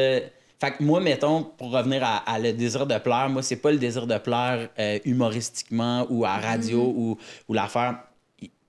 Fait 0.60 0.72
que 0.72 0.82
moi, 0.82 1.00
mettons, 1.00 1.42
pour 1.42 1.72
revenir 1.72 2.02
à, 2.04 2.18
à 2.18 2.38
le 2.38 2.52
désir 2.52 2.86
de 2.86 2.98
plaire, 2.98 3.28
moi, 3.28 3.42
c'est 3.42 3.56
pas 3.56 3.70
le 3.70 3.78
désir 3.78 4.06
de 4.06 4.18
plaire 4.18 4.68
euh, 4.78 4.98
humoristiquement 5.04 6.06
ou 6.10 6.24
à 6.24 6.36
radio 6.36 6.92
ou, 6.96 7.18
ou 7.48 7.54
l'affaire. 7.54 7.98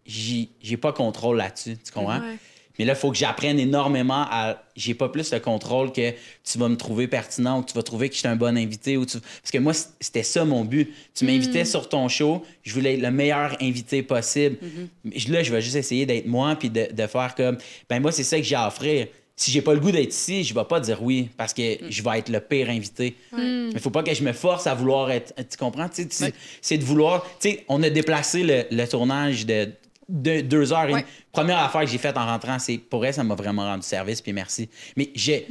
j'ai 0.06 0.78
pas 0.78 0.94
contrôle 0.94 1.38
là-dessus, 1.38 1.78
tu 1.78 1.92
comprends? 1.92 2.20
Ouais. 2.20 2.38
Mais 2.78 2.86
là, 2.86 2.94
il 2.94 3.00
faut 3.00 3.12
que 3.12 3.18
j'apprenne 3.18 3.60
énormément 3.60 4.26
à. 4.30 4.62
J'ai 4.76 4.94
pas 4.94 5.10
plus 5.10 5.32
le 5.32 5.40
contrôle 5.40 5.92
que 5.94 6.12
tu 6.44 6.58
vas 6.58 6.68
me 6.68 6.76
trouver 6.76 7.08
pertinent 7.08 7.60
ou 7.60 7.62
que 7.62 7.70
tu 7.70 7.76
vas 7.76 7.84
trouver 7.84 8.10
que 8.10 8.16
je 8.16 8.20
suis 8.20 8.28
un 8.28 8.36
bon 8.36 8.58
invité. 8.58 8.98
Ou 8.98 9.06
tu... 9.06 9.20
Parce 9.20 9.52
que 9.52 9.58
moi, 9.58 9.74
c'était 9.74 10.24
ça 10.24 10.44
mon 10.44 10.66
but. 10.66 10.94
Tu 11.14 11.26
m'invitais 11.26 11.66
sur 11.66 11.88
ton 11.88 12.08
show, 12.10 12.44
je 12.64 12.74
voulais 12.74 12.96
être 12.96 13.02
le 13.02 13.12
meilleur 13.12 13.56
invité 13.62 14.04
possible. 14.04 14.58
Mais 15.04 15.16
Là, 15.30 15.44
je 15.44 15.52
vais 15.52 15.62
juste 15.62 15.76
essayer 15.76 16.06
d'être 16.06 16.28
moi 16.28 16.56
puis 16.56 16.70
de, 16.70 16.88
de 16.92 17.08
faire 17.08 17.34
comme. 17.36 17.58
Ben, 17.90 18.02
moi, 18.02 18.12
c'est 18.12 18.24
ça 18.24 18.38
que 18.38 18.44
j'ai 18.44 18.56
à 18.56 18.68
offrir. 18.68 19.08
Si 19.38 19.52
j'ai 19.52 19.62
pas 19.62 19.74
le 19.74 19.82
goût 19.82 19.92
d'être 19.92 20.14
ici, 20.14 20.44
je 20.46 20.54
vais 20.54 20.64
pas 20.64 20.80
dire 20.80 21.04
oui 21.04 21.30
parce 21.36 21.54
que 21.54 21.62
je 21.90 22.02
vais 22.02 22.20
être 22.20 22.30
le 22.30 22.40
pire 22.40 22.70
invité. 22.70 23.18
Mais 23.34 23.70
il 23.74 23.80
faut 23.80 23.90
pas 23.90 24.02
que 24.02 24.14
je 24.14 24.24
me 24.24 24.32
force 24.32 24.66
à 24.66 24.74
vouloir 24.74 25.12
être. 25.12 25.34
Tu 25.50 25.58
comprends? 25.58 25.90
Tu 25.90 26.04
sais, 26.04 26.08
tu- 26.08 26.38
C'est 26.62 26.78
de 26.78 26.86
vouloir. 26.86 27.26
Tu 27.42 27.50
sais, 27.50 27.66
on 27.68 27.84
a 27.84 27.90
déplacé 27.90 28.44
le, 28.44 28.64
le 28.72 28.86
tournage 28.88 29.46
de, 29.46 29.70
de 30.08 30.40
deux 30.40 30.72
heures. 30.72 30.88
demie. 30.88 31.04
Première 31.34 31.58
affaire 31.60 31.82
que 31.82 31.88
j'ai 31.88 31.98
faite 31.98 32.16
en 32.16 32.26
rentrant, 32.26 32.60
c'est 32.60 32.78
pour 32.78 33.06
elle, 33.06 33.14
ça 33.14 33.26
m'a 33.26 33.36
vraiment 33.36 33.64
rendu 33.64 33.86
service, 33.86 34.22
puis 34.22 34.32
merci. 34.32 34.70
Mais 34.96 35.10
j'ai. 35.16 35.48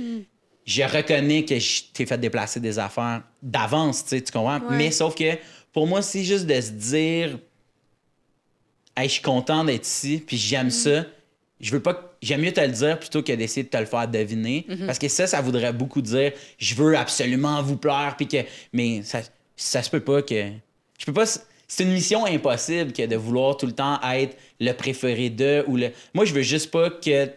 Je 0.65 0.83
reconnais 0.83 1.45
que 1.45 1.59
je 1.59 1.83
t'ai 1.93 2.07
fait 2.07 2.17
déplacer 2.17 2.59
des 2.61 2.79
affaires 2.79 3.21
d'avance, 3.43 4.03
tu 4.05 4.09
sais, 4.11 4.23
tu 4.23 4.33
comprends? 4.33 4.61
Ouais. 4.61 4.77
Mais 4.79 4.91
sauf 4.93 5.15
que 5.15 5.37
pour 5.75 5.87
moi, 5.87 6.01
c'est 6.01 6.25
juste 6.25 6.47
de 6.47 6.59
se 6.59 6.71
dire 6.71 7.39
Hey, 8.97 9.09
je 9.09 9.15
suis 9.15 9.23
content 9.23 9.63
d'être 9.65 9.87
ici, 9.87 10.23
puis 10.27 10.39
j'aime 10.39 10.71
ça. 10.71 11.05
Je 11.61 11.71
veux 11.71 11.81
pas. 11.83 11.95
que- 11.95 12.01
J'aime 12.25 12.41
mieux 12.41 12.53
te 12.53 12.61
le 12.61 12.69
dire 12.69 12.99
plutôt 12.99 13.23
que 13.23 13.33
d'essayer 13.33 13.65
de 13.65 13.69
te 13.69 13.77
le 13.77 13.85
faire 13.85 14.09
deviner. 14.09 14.67
Parce 14.87 14.99
que 14.99 15.09
ça, 15.09 15.27
ça 15.27 15.41
voudrait 15.41 15.73
beaucoup 15.73 16.01
dire 16.01 16.33
je 16.59 16.75
veux 16.75 16.97
absolument 16.97 17.63
vous 17.63 17.77
plaire, 17.77 18.15
puis 18.17 18.27
que. 18.27 18.39
Mais 18.73 19.03
ça, 19.03 19.21
ça 19.57 19.83
se 19.83 19.91
peut 19.91 20.01
pas 20.01 20.23
que. 20.23 20.51
Je 20.99 21.05
peux 21.05 21.13
pas. 21.13 21.25
C'est 21.27 21.83
une 21.83 21.93
mission 21.93 22.25
impossible 22.27 22.93
que 22.93 23.05
de 23.07 23.17
vouloir 23.17 23.57
tout 23.57 23.67
le 23.67 23.73
temps 23.73 24.01
être 24.03 24.37
le 24.61 24.73
préféré 24.73 25.29
de 25.31 25.65
ou 25.67 25.77
le. 25.77 25.91
Moi, 26.15 26.25
je 26.25 26.33
veux 26.33 26.43
juste 26.43 26.71
pas 26.71 26.91
que. 26.91 27.31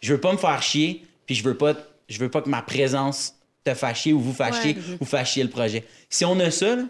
Je 0.00 0.12
veux 0.14 0.20
pas 0.20 0.32
me 0.32 0.38
faire 0.38 0.60
chier, 0.62 1.04
puis 1.26 1.34
je 1.34 1.44
veux 1.44 1.56
pas. 1.56 1.74
Je 2.08 2.18
veux 2.18 2.28
pas 2.28 2.42
que 2.42 2.48
ma 2.48 2.62
présence 2.62 3.34
te 3.64 3.74
fasse 3.74 3.98
chier 3.98 4.12
ou 4.12 4.20
vous 4.20 4.32
fasse 4.32 4.56
Ouais. 4.56 4.72
chier 4.74 4.76
ou 5.00 5.04
fasse 5.04 5.30
chier 5.30 5.44
le 5.44 5.50
projet. 5.50 5.84
Si 6.10 6.24
on 6.24 6.38
a 6.40 6.50
ça, 6.50 6.74
là, 6.76 6.82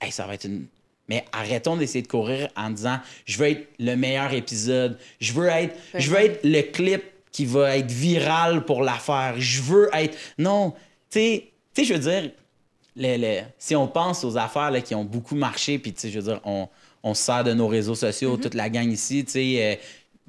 hey, 0.00 0.10
ça 0.10 0.26
va 0.26 0.34
être 0.34 0.44
une. 0.46 0.66
Mais 1.08 1.24
arrêtons 1.32 1.76
d'essayer 1.76 2.02
de 2.02 2.08
courir 2.08 2.48
en 2.56 2.70
disant 2.70 2.98
je 3.26 3.36
veux 3.38 3.48
être 3.50 3.68
le 3.78 3.94
meilleur 3.94 4.32
épisode, 4.32 4.98
je 5.20 5.32
veux 5.32 5.48
être, 5.48 5.74
je 5.94 6.10
veux 6.10 6.18
être 6.18 6.40
le 6.44 6.62
clip 6.62 7.02
qui 7.30 7.44
va 7.46 7.76
être 7.76 7.90
viral 7.90 8.64
pour 8.64 8.82
l'affaire, 8.82 9.34
je 9.38 9.60
veux 9.60 9.90
être. 9.92 10.16
Non, 10.38 10.70
tu 11.10 11.18
sais, 11.18 11.48
tu 11.74 11.82
sais, 11.82 11.88
je 11.88 11.94
veux 11.94 12.00
dire, 12.20 12.30
le- 12.96 13.16
le- 13.18 13.42
si 13.58 13.74
on 13.76 13.86
pense 13.88 14.24
aux 14.24 14.36
affaires 14.38 14.70
là, 14.70 14.80
qui 14.80 14.94
ont 14.94 15.04
beaucoup 15.04 15.34
marché, 15.34 15.78
puis 15.78 15.92
tu 15.92 16.00
sais, 16.00 16.10
je 16.10 16.20
veux 16.20 16.24
dire, 16.32 16.40
on, 16.44 16.68
on 17.02 17.12
se 17.12 17.22
sert 17.22 17.44
de 17.44 17.52
nos 17.52 17.66
réseaux 17.68 17.96
sociaux, 17.96 18.36
toute 18.36 18.54
la 18.54 18.70
gang 18.70 18.88
ici, 18.90 19.24
tu 19.24 19.32
sais, 19.32 19.56
euh, 19.58 19.74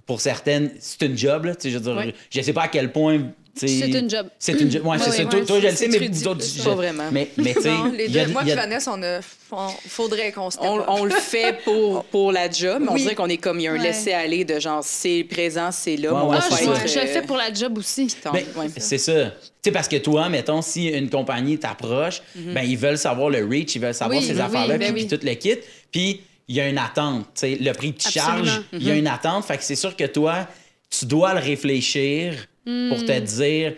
pour 0.06 0.20
certaines, 0.20 0.72
c'est 0.80 1.04
une 1.04 1.18
job, 1.18 1.46
là, 1.46 1.56
tu 1.56 1.62
sais, 1.64 1.70
je 1.72 1.78
veux 1.78 1.84
dire, 1.84 1.96
Ouais. 1.96 2.14
je 2.32 2.42
sais 2.42 2.54
pas 2.54 2.64
à 2.64 2.68
quel 2.68 2.92
point. 2.92 3.22
C'est 3.56 3.88
une 3.88 4.10
job. 4.10 4.28
C'est 4.38 4.60
une 4.60 4.70
job. 4.70 4.86
Ouais, 4.86 4.98
c'est 5.00 5.12
ça. 5.12 5.26
Toi, 5.26 5.46
toi, 5.46 5.60
je 5.62 5.68
le 5.68 5.76
sais, 5.76 5.88
mais 5.88 6.08
vous 6.08 6.28
autres, 6.28 6.44
je- 6.46 6.62
Pas 6.64 6.76
vraiment. 6.76 7.10
Mais, 7.12 7.30
mais 7.38 7.54
tu 7.54 7.62
sais, 7.62 7.72
les 7.98 8.18
a-. 8.20 8.28
Moi 8.28 8.44
et 8.46 8.52
a- 8.52 8.56
Vanessa, 8.56 8.92
on 8.94 9.02
a, 9.02 9.20
on- 9.52 9.70
faudrait 9.88 10.32
qu'on 10.34 10.50
se 10.52 10.58
On, 10.60 10.84
on 10.90 11.06
le 11.06 11.12
fait 11.12 11.60
pour, 11.64 12.04
pour 12.12 12.32
la 12.34 12.50
job, 12.52 12.80
mais 12.82 12.90
on 12.92 12.96
dirait 12.96 13.16
qu'on 13.16 13.30
est 13.30 13.38
comme, 13.38 13.60
il 13.60 13.64
y 13.64 13.68
a 13.68 13.72
un 13.72 13.78
Ouais. 13.78 13.84
laisser-aller 13.84 14.44
de 14.44 14.60
genre, 14.60 14.82
c'est 14.84 15.24
présent, 15.24 15.72
c'est 15.72 15.96
là, 15.96 16.14
Ouais, 16.14 16.20
on 16.22 16.28
va 16.28 16.40
Ah, 16.42 16.50
je, 16.60 16.66
le 16.66 16.72
euh, 16.72 17.06
fais 17.08 17.22
pour 17.22 17.38
la 17.38 17.54
job 17.54 17.78
aussi. 17.78 18.08
tant- 18.22 18.34
Ben, 18.34 18.44
ouais. 18.58 18.68
c'est 18.78 18.98
ça. 18.98 19.14
Tu 19.32 19.32
sais, 19.64 19.72
parce 19.72 19.88
que 19.88 19.96
toi, 19.98 20.28
mettons, 20.28 20.62
si 20.62 20.88
une 20.88 21.10
compagnie 21.10 21.58
t'approche, 21.58 22.22
ben, 22.36 22.62
ils 22.62 22.78
veulent 22.78 22.98
savoir 22.98 23.30
le 23.30 23.46
reach, 23.46 23.74
ils 23.76 23.82
veulent 23.82 23.94
savoir 23.94 24.20
Oui, 24.20 24.26
ces 24.26 24.34
oui, 24.34 24.42
affaires-là, 24.42 24.78
ben 24.78 24.94
puis, 24.94 25.08
tout 25.08 25.20
le 25.24 25.34
kit. 25.36 25.56
Puis, 25.92 26.22
il 26.48 26.56
y 26.56 26.60
a 26.62 26.68
une 26.68 26.78
attente. 26.78 27.26
Tu 27.34 27.40
sais, 27.42 27.58
le 27.60 27.72
prix 27.72 27.94
que 27.94 28.00
tu 28.04 28.12
charges, 28.12 28.62
il 28.74 28.84
y 28.84 28.92
a 28.92 28.96
une 28.96 29.08
attente. 29.08 29.46
Fait 29.46 29.58
que 29.58 29.64
c'est 29.64 29.76
sûr 29.78 29.96
que 29.96 30.04
toi, 30.04 30.46
tu 30.90 31.06
dois 31.06 31.34
le 31.34 31.40
réfléchir 31.40 32.34
pour 32.66 33.06
te 33.06 33.20
dire 33.20 33.74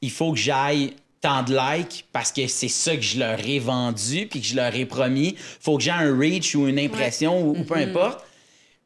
il 0.00 0.10
faut 0.10 0.32
que 0.32 0.38
j'aille 0.38 0.94
tant 1.20 1.42
de 1.42 1.52
likes 1.52 2.06
parce 2.12 2.30
que 2.30 2.46
c'est 2.46 2.68
ça 2.68 2.94
que 2.94 3.02
je 3.02 3.18
leur 3.18 3.44
ai 3.44 3.58
vendu 3.58 4.26
puis 4.26 4.40
que 4.40 4.46
je 4.46 4.54
leur 4.54 4.74
ai 4.74 4.86
promis. 4.86 5.34
faut 5.36 5.76
que 5.76 5.82
j'ai 5.82 5.90
un 5.90 6.16
reach 6.16 6.54
ou 6.54 6.68
une 6.68 6.78
impression 6.78 7.42
ou, 7.42 7.58
ou 7.58 7.64
peu 7.64 7.74
importe. 7.74 8.24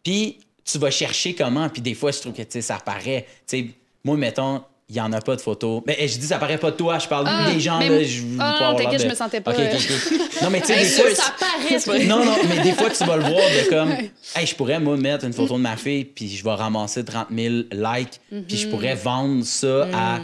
Puis 0.03 0.39
tu 0.65 0.79
vas 0.79 0.91
chercher 0.91 1.35
comment? 1.35 1.69
Puis 1.69 1.83
des 1.83 1.95
fois, 1.95 2.13
je 2.13 2.21
trouve 2.21 2.33
que 2.33 2.61
ça 2.61 2.79
paraît. 2.79 3.27
Moi, 4.05 4.17
mettons, 4.17 4.63
il 4.89 4.95
n'y 4.97 5.01
en 5.01 5.13
a 5.13 5.21
pas 5.21 5.37
de 5.37 5.41
photos. 5.41 5.83
Mais 5.87 5.97
je 6.07 6.19
dis, 6.19 6.27
ça 6.27 6.39
paraît 6.39 6.59
pas 6.59 6.71
de 6.71 6.77
toi. 6.77 6.99
Je 6.99 7.09
parle 7.09 7.25
Ah, 7.29 7.51
des 7.51 7.61
gens. 7.61 7.79
mais 7.79 7.89
Là, 7.89 8.03
je, 8.03 8.21
Ah, 8.39 8.57
pas 8.59 8.67
avoir 8.69 8.77
t'inquiète, 8.77 9.01
je 9.01 9.05
de- 9.07 9.11
me 9.11 9.15
sentais 9.15 9.41
pas. 9.41 9.53
Non, 9.53 10.51
mais 10.51 10.61
tu 10.61 10.67
sais, 10.67 10.79
des 10.81 10.85
fois. 10.85 11.15
ça 11.15 11.35
paraît. 11.39 12.05
Non, 12.05 12.25
non, 12.25 12.35
mais 12.49 12.63
des 12.63 12.73
fois, 12.73 12.91
tu 12.91 13.05
vas 13.05 13.17
le 13.17 13.23
voir 13.23 13.33
de 13.37 13.69
comme, 13.71 13.91
hey, 14.37 14.47
je 14.47 14.55
pourrais, 14.55 14.79
moi, 14.81 14.97
mettre 14.97 15.25
une 15.25 15.33
photo 15.33 15.55
de 15.57 15.63
ma 15.63 15.77
fille, 15.77 16.05
puis 16.05 16.29
je 16.29 16.45
vais 16.45 16.55
ramasser 16.55 17.05
30 17.05 17.29
000 17.35 17.55
likes, 17.73 18.21
puis 18.49 18.57
je 18.59 18.69
pourrais 18.69 18.95
vendre 18.95 19.45
ça 19.45 19.87
à 19.95 20.21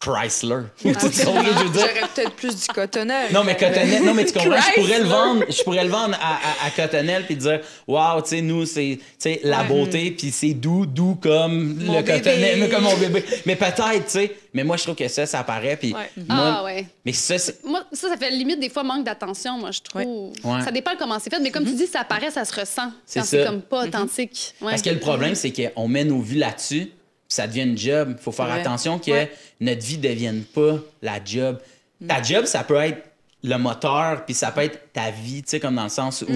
Chrysler. 0.00 0.62
Tu 0.78 0.92
comprends 0.94 1.10
ce 1.10 1.20
que 1.20 1.24
je 1.24 1.64
veux 1.64 1.70
dire? 1.70 1.80
J'aurais 1.82 2.08
peut-être 2.14 2.30
plus 2.32 2.56
du 2.56 2.66
cotonnel. 2.68 3.30
Non, 3.34 3.44
mais 3.44 3.54
Cottonelle, 3.54 4.02
non, 4.02 4.14
mais 4.14 4.24
tu 4.24 4.32
comprends, 4.32 4.56
je 4.58 4.80
pourrais 4.80 4.98
le 4.98 5.04
vendre, 5.04 5.44
je 5.48 5.62
pourrais 5.62 5.84
le 5.84 5.90
vendre 5.90 6.16
à, 6.20 6.36
à, 6.36 6.66
à 6.66 6.70
Cottonelle 6.74 7.26
puis 7.26 7.36
dire, 7.36 7.60
waouh, 7.86 8.22
tu 8.22 8.28
sais, 8.30 8.40
nous, 8.40 8.64
c'est, 8.64 8.98
tu 8.98 9.04
sais, 9.18 9.40
la 9.44 9.62
beauté, 9.64 10.10
puis 10.12 10.30
c'est 10.30 10.54
doux, 10.54 10.86
doux 10.86 11.16
comme 11.22 11.74
Mon 11.84 11.96
le 11.98 12.02
bébé. 12.02 12.12
Cottonelle, 12.18 12.70
comme 12.70 12.84
mon 12.84 12.96
bébé. 12.96 13.24
Mais 13.44 13.56
peut-être, 13.56 14.06
tu 14.06 14.10
sais, 14.10 14.36
mais 14.54 14.64
moi, 14.64 14.78
je 14.78 14.84
trouve 14.84 14.94
que 14.96 15.06
ça, 15.06 15.26
ça 15.26 15.44
paraît, 15.44 15.76
puis 15.76 15.92
Ouais. 15.92 16.10
moi, 16.28 16.56
Ah, 16.60 16.64
ouais. 16.64 16.86
mais 17.04 17.12
ça, 17.12 17.34
Moi, 17.62 17.84
ça, 17.92 18.08
ça 18.08 18.16
fait 18.16 18.30
limite 18.30 18.58
des 18.58 18.70
fois 18.70 18.82
manque 18.82 19.04
d'attention, 19.04 19.58
moi, 19.58 19.70
je 19.70 19.80
trouve. 19.80 20.32
Ouais. 20.44 20.62
Ça 20.64 20.70
dépend 20.70 20.92
comment 20.98 21.18
c'est 21.18 21.28
fait, 21.28 21.40
mais 21.40 21.50
comme 21.50 21.64
tu 21.66 21.74
dis, 21.74 21.86
ça 21.86 22.04
paraît, 22.04 22.30
ça 22.30 22.46
se 22.46 22.58
ressent. 22.58 22.90
C'est 23.04 23.20
Quand 23.20 23.26
c'est 23.26 23.42
ça. 23.44 23.50
comme 23.50 23.60
pas 23.60 23.84
authentique. 23.84 24.54
Ouais. 24.62 24.70
Parce 24.70 24.80
que 24.82 24.90
le 24.90 24.98
problème, 24.98 25.34
c'est 25.34 25.52
qu'on 25.52 25.88
met 25.88 26.04
nos 26.04 26.20
vies 26.22 26.38
là-dessus, 26.38 26.90
ça 27.34 27.46
devient 27.46 27.62
une 27.62 27.78
job. 27.78 28.14
Il 28.18 28.22
faut 28.22 28.32
faire 28.32 28.46
Ouais. 28.46 28.60
attention 28.60 28.98
que 28.98 29.10
Ouais. 29.10 29.32
notre 29.60 29.82
vie 29.84 29.96
ne 29.98 30.02
devienne 30.02 30.42
pas 30.44 30.78
la 31.02 31.24
job. 31.24 31.58
Ta 32.06 32.22
job, 32.22 32.44
ça 32.46 32.64
peut 32.64 32.76
être 32.76 33.02
le 33.42 33.56
moteur, 33.56 34.24
puis 34.26 34.34
ça 34.34 34.50
peut 34.50 34.62
être 34.62 34.92
ta 34.92 35.10
vie, 35.10 35.42
tu 35.42 35.50
sais, 35.50 35.60
comme 35.60 35.76
dans 35.76 35.84
le 35.84 35.88
sens 35.88 36.22
où 36.22 36.26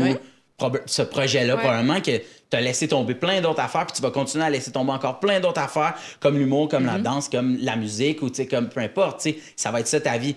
ce 0.87 1.02
projet-là, 1.02 1.57
probablement 1.57 2.00
que 2.00 2.16
tu 2.18 2.57
as 2.57 2.61
laissé 2.61 2.87
tomber 2.88 3.14
plein 3.14 3.40
d'autres 3.40 3.61
affaires, 3.61 3.85
puis 3.87 3.96
tu 3.96 4.02
vas 4.02 4.11
continuer 4.11 4.44
à 4.44 4.50
laisser 4.50 4.70
tomber 4.70 4.92
encore 4.92 5.18
plein 5.20 5.40
d'autres 5.40 5.61
affaires, 5.61 5.94
comme 6.20 6.38
l'humour, 6.38 6.68
comme 6.68 6.87
la 6.87 6.98
danse, 6.98 7.28
comme 7.28 7.59
la 7.61 7.76
musique, 7.76 8.22
ou 8.22 8.30
tu 8.30 8.37
sais, 8.37 8.46
comme 8.46 8.68
peu 8.68 8.80
importe, 8.80 9.20
tu 9.20 9.30
sais, 9.33 9.38
ça 9.57 9.70
va 9.70 9.80
être 9.80 9.88
ça 9.88 10.00
ta 10.00 10.16
vie. 10.16 10.37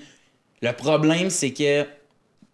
Le 0.61 0.71
problème, 0.73 1.29
c'est 1.29 1.51
que 1.51 1.85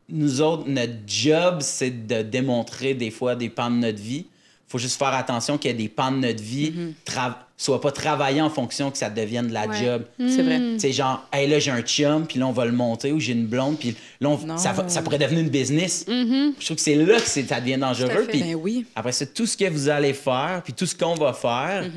nous 0.09 0.41
autres, 0.41 0.67
notre 0.67 0.93
job, 1.07 1.59
c'est 1.61 2.05
de 2.05 2.21
démontrer 2.21 2.93
des 2.93 3.09
fois 3.11 3.35
des 3.35 3.49
pans 3.49 3.71
de 3.71 3.77
notre 3.77 4.01
vie. 4.01 4.25
faut 4.67 4.79
juste 4.79 4.97
faire 4.97 5.13
attention 5.13 5.59
qu'il 5.59 5.69
y 5.69 5.73
ait 5.73 5.77
des 5.77 5.87
pans 5.87 6.11
de 6.11 6.17
notre 6.17 6.41
vie 6.41 6.73
tra- 7.05 7.35
soient 7.63 7.81
pas 7.81 7.91
travaillés 7.91 8.41
en 8.41 8.49
fonction 8.49 8.91
que 8.91 8.97
ça 8.97 9.09
devienne 9.09 9.47
de 9.47 9.53
la 9.53 9.67
Ouais. 9.67 9.83
job. 9.83 10.03
C'est 10.19 10.41
vrai. 10.43 10.59
Sais, 10.79 10.91
genre, 10.91 11.25
hey, 11.31 11.47
là, 11.47 11.59
j'ai 11.59 11.71
un 11.71 11.81
chum, 11.81 12.25
puis 12.27 12.39
là, 12.39 12.47
on 12.47 12.51
va 12.51 12.65
le 12.65 12.71
monter, 12.71 13.11
ou 13.11 13.19
j'ai 13.19 13.33
une 13.33 13.45
blonde, 13.47 13.77
puis 13.79 13.95
là, 14.19 14.29
on- 14.29 14.57
ça, 14.57 14.73
va- 14.73 14.89
ça 14.89 15.01
pourrait 15.01 15.17
devenir 15.19 15.41
une 15.41 15.49
business. 15.49 16.05
Je 16.07 16.65
trouve 16.65 16.75
que 16.77 16.81
c'est 16.83 16.95
là 16.95 17.15
que 17.19 17.27
c'est- 17.27 17.47
ça 17.47 17.59
devient 17.61 17.77
dangereux. 17.77 18.25
Puis 18.29 18.41
Ben 18.41 18.55
oui. 18.55 18.85
après 18.95 19.11
ça, 19.11 19.25
tout 19.25 19.45
ce 19.45 19.55
que 19.57 19.69
vous 19.69 19.89
allez 19.89 20.13
faire, 20.13 20.61
puis 20.63 20.73
tout 20.73 20.85
ce 20.85 20.95
qu'on 20.95 21.15
va 21.15 21.33
faire, 21.33 21.89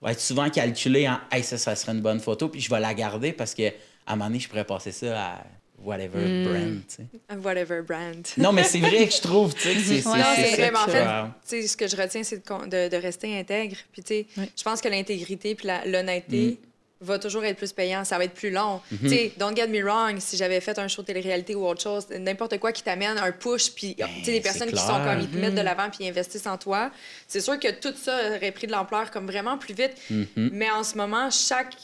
va 0.00 0.12
être 0.12 0.20
souvent 0.20 0.48
calculé 0.50 1.08
en 1.08 1.18
hey, 1.30 1.42
ça, 1.44 1.58
ça 1.58 1.76
serait 1.76 1.92
une 1.92 2.00
bonne 2.00 2.20
photo, 2.20 2.48
puis 2.48 2.60
je 2.60 2.68
vais 2.70 2.80
la 2.80 2.94
garder 2.94 3.32
parce 3.32 3.54
que 3.54 3.68
à 4.04 4.14
un 4.14 4.16
moment 4.16 4.28
donné, 4.30 4.40
je 4.40 4.48
pourrais 4.48 4.64
passer 4.64 4.90
ça 4.92 5.20
à 5.20 5.44
whatever 5.84 6.44
brand. 6.44 6.80
tu 6.88 6.94
sais. 6.96 7.36
Whatever 7.42 7.82
brand. 7.82 8.26
Non, 8.36 8.52
mais 8.52 8.64
c'est 8.64 8.80
vrai 8.80 9.06
que 9.06 9.12
je 9.14 9.20
trouve, 9.20 9.54
tu 9.54 9.60
sais, 9.62 9.74
que 9.74 9.80
c'est 9.80 10.00
c'est- 10.00 10.08
Ouais, 10.08 10.18
Non, 10.18 10.24
c'est 10.36 10.42
c'est 10.44 10.50
ça 10.50 10.56
vrai, 10.56 10.70
mais 10.72 10.78
en 10.78 10.86
fait, 10.88 11.04
Wow. 11.04 11.26
tu 11.48 11.62
sais, 11.62 11.66
ce 11.68 11.76
que 11.76 11.86
je 11.88 11.96
retiens, 11.96 12.22
c'est 12.22 12.38
de, 12.42 12.46
con- 12.48 12.66
de- 12.66 12.88
de 12.88 12.96
rester 12.96 13.38
intègre. 13.38 13.76
Puis, 13.92 14.02
tu 14.02 14.14
sais, 14.14 14.26
je 14.36 14.62
pense 14.62 14.80
que 14.80 14.88
l'intégrité 14.88 15.54
puis 15.54 15.68
l'honnêteté 15.86 16.58
Mm. 16.60 17.04
va 17.04 17.18
toujours 17.18 17.44
être 17.44 17.56
plus 17.56 17.72
payant. 17.72 18.04
Ça 18.04 18.16
va 18.16 18.24
être 18.24 18.34
plus 18.34 18.50
long. 18.50 18.80
Mm-hmm. 18.92 18.98
Tu 19.02 19.08
sais, 19.08 19.32
don't 19.36 19.56
get 19.56 19.66
me 19.66 19.82
wrong, 19.82 20.18
si 20.20 20.36
j'avais 20.36 20.60
fait 20.60 20.78
un 20.78 20.86
show 20.88 21.02
de 21.02 21.06
télé-réalité 21.08 21.54
ou 21.56 21.66
autre 21.66 21.82
chose, 21.82 22.06
n'importe 22.10 22.58
quoi 22.58 22.70
qui 22.72 22.82
t'amène 22.84 23.18
un 23.18 23.32
push, 23.32 23.70
puis, 23.72 23.96
tu 23.96 24.04
sais, 24.24 24.32
des 24.32 24.38
Ben, 24.38 24.42
personnes 24.42 24.70
qui 24.70 24.78
sont 24.78 25.02
comme, 25.04 25.18
ils 25.20 25.28
te 25.28 25.36
Mm-hmm. 25.36 25.40
mettent 25.40 25.54
de 25.56 25.60
l'avant 25.62 25.90
puis 25.90 26.04
ils 26.04 26.08
investissent 26.10 26.46
en 26.46 26.58
toi, 26.58 26.90
c'est 27.26 27.40
sûr 27.40 27.58
que 27.58 27.70
tout 27.72 27.94
ça 28.00 28.16
aurait 28.36 28.52
pris 28.52 28.68
de 28.68 28.72
l'ampleur 28.72 29.10
comme 29.10 29.26
vraiment 29.26 29.58
plus 29.58 29.74
vite. 29.74 29.94
Mm-hmm. 30.12 30.50
Mais 30.52 30.70
en 30.70 30.84
ce 30.84 30.96
moment, 30.96 31.28
chaque 31.30 31.74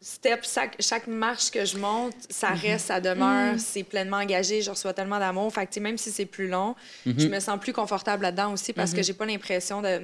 step, 0.00 0.44
chaque, 0.44 0.76
chaque 0.80 1.06
marche 1.06 1.50
que 1.50 1.64
je 1.64 1.78
monte, 1.78 2.14
ça 2.30 2.50
Mm-hmm. 2.52 2.60
reste, 2.60 2.86
ça 2.86 3.00
demeure, 3.00 3.54
c'est 3.58 3.82
pleinement 3.82 4.18
engagé, 4.18 4.62
je 4.62 4.70
reçois 4.70 4.92
tellement 4.92 5.18
d'amour. 5.18 5.52
Fait 5.52 5.62
que, 5.62 5.70
tu 5.70 5.74
sais, 5.74 5.80
même 5.80 5.98
si 5.98 6.10
c'est 6.12 6.26
plus 6.26 6.48
long, 6.48 6.74
Mm-hmm. 7.06 7.18
je 7.20 7.26
me 7.28 7.40
sens 7.40 7.58
plus 7.58 7.72
confortable 7.72 8.22
là-dedans 8.22 8.52
aussi 8.52 8.72
parce 8.72 8.92
que 8.92 9.02
j'ai 9.02 9.14
pas 9.14 9.26
l'impression 9.26 9.82
de, 9.82 9.98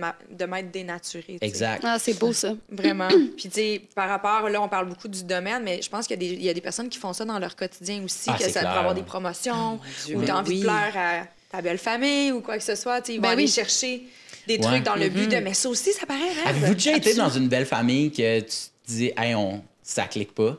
m'être 0.47 0.71
dénaturée. 0.71 1.25
tu 1.25 1.33
sais. 1.39 1.47
Exact. 1.47 1.83
Ah, 1.87 1.99
c'est 1.99 2.19
beau, 2.19 2.33
ça. 2.33 2.55
Vraiment. 2.71 3.09
Puis, 3.37 3.49
tu 3.49 3.51
sais, 3.53 3.83
par 3.95 4.09
rapport, 4.09 4.49
là, 4.49 4.61
on 4.63 4.69
parle 4.69 4.89
beaucoup 4.89 5.09
du 5.09 5.23
domaine, 5.25 5.63
mais 5.63 5.81
je 5.83 5.89
pense 5.89 6.07
qu'il 6.07 6.21
y, 6.23 6.27
a 6.27 6.29
des- 6.31 6.35
il 6.37 6.43
y 6.45 6.49
a 6.49 6.55
des 6.55 6.61
personnes 6.61 6.89
qui 6.89 6.99
font 6.99 7.13
ça 7.13 7.25
dans 7.25 7.39
leur 7.39 7.55
quotidien 7.55 8.03
aussi, 8.03 8.29
Ah, 8.31 8.37
que 8.39 8.51
ça 8.51 8.61
peut 8.61 8.67
avoir 8.67 8.95
des 8.95 9.03
promotions 9.03 9.79
Dieu, 10.07 10.17
ou 10.17 10.21
mais 10.21 10.27
tu 10.27 10.33
as 10.33 10.39
envie 10.39 10.51
oui. 10.55 10.59
de 10.61 10.65
plaire 10.65 10.93
à 10.97 11.27
ta 11.51 11.61
belle 11.63 11.79
famille 11.79 12.33
ou 12.33 12.41
quoi 12.41 12.57
que 12.59 12.65
ce 12.65 12.75
soit. 12.75 13.01
Tu 13.03 13.09
sais, 13.09 13.13
ils 13.15 13.17
vont 13.19 13.23
Ben 13.23 13.31
aller 13.31 13.45
oui. 13.45 13.49
chercher 13.51 14.03
des 14.49 14.55
Ouais. 14.55 14.61
trucs 14.61 14.83
dans 14.85 14.97
le 14.97 15.09
but 15.11 15.31
de. 15.31 15.37
Mais 15.37 15.55
ça 15.55 15.69
aussi, 15.69 15.93
ça 15.93 16.07
paraît 16.07 16.21
rêve. 16.21 16.47
Avez-vous 16.47 16.75
déjà 16.75 16.97
été 16.97 17.15
dans 17.15 17.29
une 17.31 17.49
belle 17.49 17.67
famille 17.67 18.11
que 18.11 18.41
tu 18.41 18.47
te 18.47 18.91
dis, 18.91 19.13
hey, 19.17 19.35
on, 19.35 19.63
ça 19.83 20.07
clique 20.07 20.35
pas? 20.35 20.59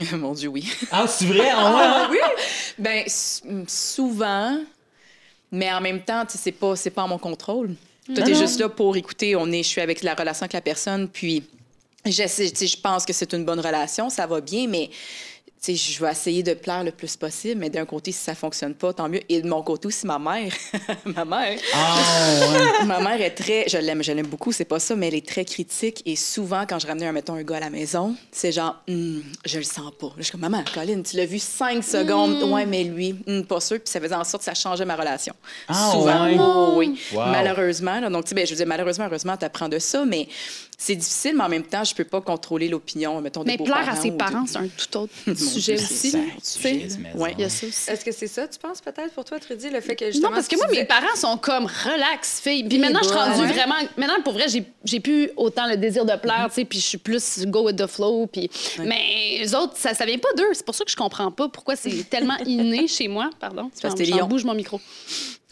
Mon 0.12 0.32
Dieu, 0.32 0.48
oui. 0.48 0.68
Ah, 0.90 1.06
c'est 1.06 1.26
vrai? 1.26 1.50
Ah, 1.52 2.08
ouais? 2.10 2.18
Ben, 2.78 3.02
s- 3.06 3.42
souvent, 3.68 4.58
mais 5.50 5.72
en 5.72 5.80
même 5.80 6.02
temps, 6.02 6.24
tu 6.26 6.32
sais, 6.32 6.38
c'est 6.38 6.52
pas, 6.52 6.76
c'est 6.76 6.90
pas 6.90 7.02
en 7.02 7.08
mon 7.08 7.18
contrôle. 7.18 7.74
Toi, 8.14 8.22
t'es 8.24 8.34
juste 8.34 8.60
là 8.60 8.68
pour 8.68 8.96
écouter. 8.96 9.36
On 9.36 9.50
est, 9.52 9.62
je 9.62 9.68
suis 9.68 9.80
avec 9.80 10.02
la 10.02 10.14
relation 10.14 10.44
avec 10.44 10.52
la 10.54 10.60
personne, 10.60 11.08
puis 11.08 11.44
je, 12.04 12.10
je 12.12 12.80
pense 12.80 13.06
que 13.06 13.12
c'est 13.12 13.32
une 13.34 13.44
bonne 13.44 13.60
relation, 13.60 14.10
ça 14.10 14.26
va 14.26 14.40
bien, 14.40 14.66
mais 14.68 14.88
tu 14.88 14.96
sais, 15.62 15.74
je 15.76 16.02
vais 16.04 16.10
essayer 16.10 16.42
de 16.42 16.54
plaire 16.54 16.82
le 16.84 16.90
plus 16.90 17.16
possible, 17.16 17.60
mais 17.60 17.70
d'un 17.70 17.84
côté, 17.86 18.10
si 18.12 18.18
ça 18.18 18.34
fonctionne 18.34 18.74
pas, 18.74 18.92
tant 18.92 19.08
mieux. 19.08 19.20
Et 19.28 19.40
de 19.42 19.48
mon 19.48 19.62
côté 19.62 19.86
aussi, 19.86 20.06
ma 20.06 20.18
mère. 20.18 20.52
ma 21.04 21.24
mère. 21.24 21.58
Ah, 21.74 22.40
ouais. 22.80 22.86
Ma 22.86 23.00
mère 23.00 23.20
est 23.20 23.30
très, 23.30 23.64
je 23.68 23.78
l'aime, 23.78 24.02
je 24.02 24.12
l'aime 24.12 24.26
beaucoup, 24.26 24.50
c'est 24.52 24.64
pas 24.64 24.80
ça, 24.80 24.96
mais 24.96 25.08
elle 25.08 25.14
est 25.14 25.26
très 25.26 25.44
critique 25.44 26.02
et 26.06 26.16
souvent 26.16 26.64
quand 26.68 26.78
je 26.78 26.86
ramenais 26.86 27.06
un 27.06 27.12
mettons 27.12 27.34
un 27.34 27.42
gars 27.42 27.56
à 27.56 27.60
la 27.60 27.70
maison, 27.70 28.14
c'est 28.32 28.52
genre, 28.52 28.76
Hum, 28.88 29.22
je 29.44 29.58
le 29.58 29.64
sens 29.64 29.92
pas. 29.98 30.12
Je 30.16 30.22
suis 30.22 30.32
comme 30.32 30.40
maman, 30.40 30.64
Colin, 30.74 31.02
tu 31.02 31.16
l'as 31.16 31.26
vu 31.26 31.38
cinq 31.38 31.84
secondes, 31.84 32.42
ouais, 32.52 32.66
mais 32.66 32.84
lui, 32.84 33.14
hum, 33.26 33.44
pas 33.44 33.60
sûr, 33.60 33.76
puis 33.78 33.88
ça 33.88 34.00
faisait 34.00 34.14
en 34.14 34.24
sorte 34.24 34.42
que 34.44 34.46
ça 34.46 34.54
changeait 34.54 34.84
ma 34.84 34.96
relation. 34.96 35.34
Ah, 35.68 35.90
souvent, 35.92 36.24
ouais? 36.24 36.36
Oh, 36.38 36.74
oui, 36.76 36.98
Wow. 37.12 37.26
malheureusement. 37.30 38.00
là. 38.00 38.10
donc 38.10 38.24
tu 38.24 38.30
sais, 38.30 38.34
ben, 38.34 38.46
je 38.46 38.50
veux 38.52 38.56
dire 38.56 38.66
malheureusement, 38.66 39.04
heureusement, 39.06 39.36
t'apprends 39.36 39.68
de 39.68 39.78
ça, 39.78 40.04
mais 40.04 40.26
c'est 40.84 40.96
difficile, 40.96 41.34
mais 41.36 41.44
en 41.44 41.48
même 41.48 41.62
temps, 41.62 41.84
je 41.84 41.94
peux 41.94 42.02
pas 42.04 42.20
contrôler 42.20 42.66
l'opinion, 42.68 43.20
mettons 43.20 43.44
des 43.44 43.52
Mais 43.52 43.64
plaire 43.64 43.88
à 43.88 43.94
ses 43.94 44.10
parents, 44.10 44.46
c'est 44.46 44.58
un 44.58 44.66
tout 44.66 44.96
autre 44.98 45.12
sujet 45.36 45.74
aussi. 45.74 46.10
c'est. 46.42 46.72
Il 46.72 47.40
y 47.40 47.44
a 47.44 47.48
ça 47.48 47.66
aussi. 47.68 47.88
Est-ce 47.90 48.04
que 48.04 48.10
c'est 48.10 48.26
ça, 48.26 48.48
tu 48.48 48.58
penses, 48.58 48.80
peut-être, 48.80 49.12
pour 49.14 49.24
toi, 49.24 49.38
Trudy, 49.38 49.70
le 49.70 49.80
fait 49.80 49.94
que 49.94 50.06
justement... 50.06 50.30
Non, 50.30 50.34
parce 50.34 50.48
que 50.48 50.56
moi, 50.56 50.66
mes 50.72 50.84
parents 50.84 51.14
sont 51.14 51.36
comme 51.36 51.66
relax, 51.66 52.40
fille. 52.40 52.64
Puis 52.64 52.78
maintenant, 52.78 52.98
je 53.00 53.08
suis 53.08 53.16
rendue 53.16 53.46
vraiment. 53.52 53.76
Maintenant, 53.96 54.20
pour 54.24 54.32
vrai, 54.32 54.48
j'ai- 54.48 54.64
j'ai 54.84 54.98
plus 54.98 55.30
autant 55.36 55.68
le 55.68 55.76
désir 55.76 56.04
de 56.04 56.16
plaire, 56.16 56.46
tu 56.48 56.54
sais, 56.56 56.64
puis 56.64 56.80
je 56.80 56.84
suis 56.86 56.98
plus 56.98 57.46
go 57.46 57.66
with 57.66 57.76
the 57.76 57.86
flow. 57.86 58.26
Puis... 58.26 58.50
Mais 58.80 59.38
les 59.38 59.54
autres, 59.54 59.74
ça, 59.76 59.94
ça 59.94 60.04
vient 60.04 60.18
pas 60.18 60.32
d'eux. 60.36 60.50
C'est 60.52 60.66
pour 60.66 60.74
ça 60.74 60.84
que 60.84 60.90
je 60.90 60.96
comprends 60.96 61.30
pas 61.30 61.48
pourquoi 61.48 61.76
c'est 61.76 62.10
tellement 62.10 62.36
inné 62.44 62.88
chez 62.88 63.06
moi. 63.06 63.30
Pardon. 63.38 63.70
parce 63.80 63.94
que 63.94 64.02
lion. 64.02 64.26
bouge 64.26 64.44
mon 64.44 64.54
micro. 64.54 64.80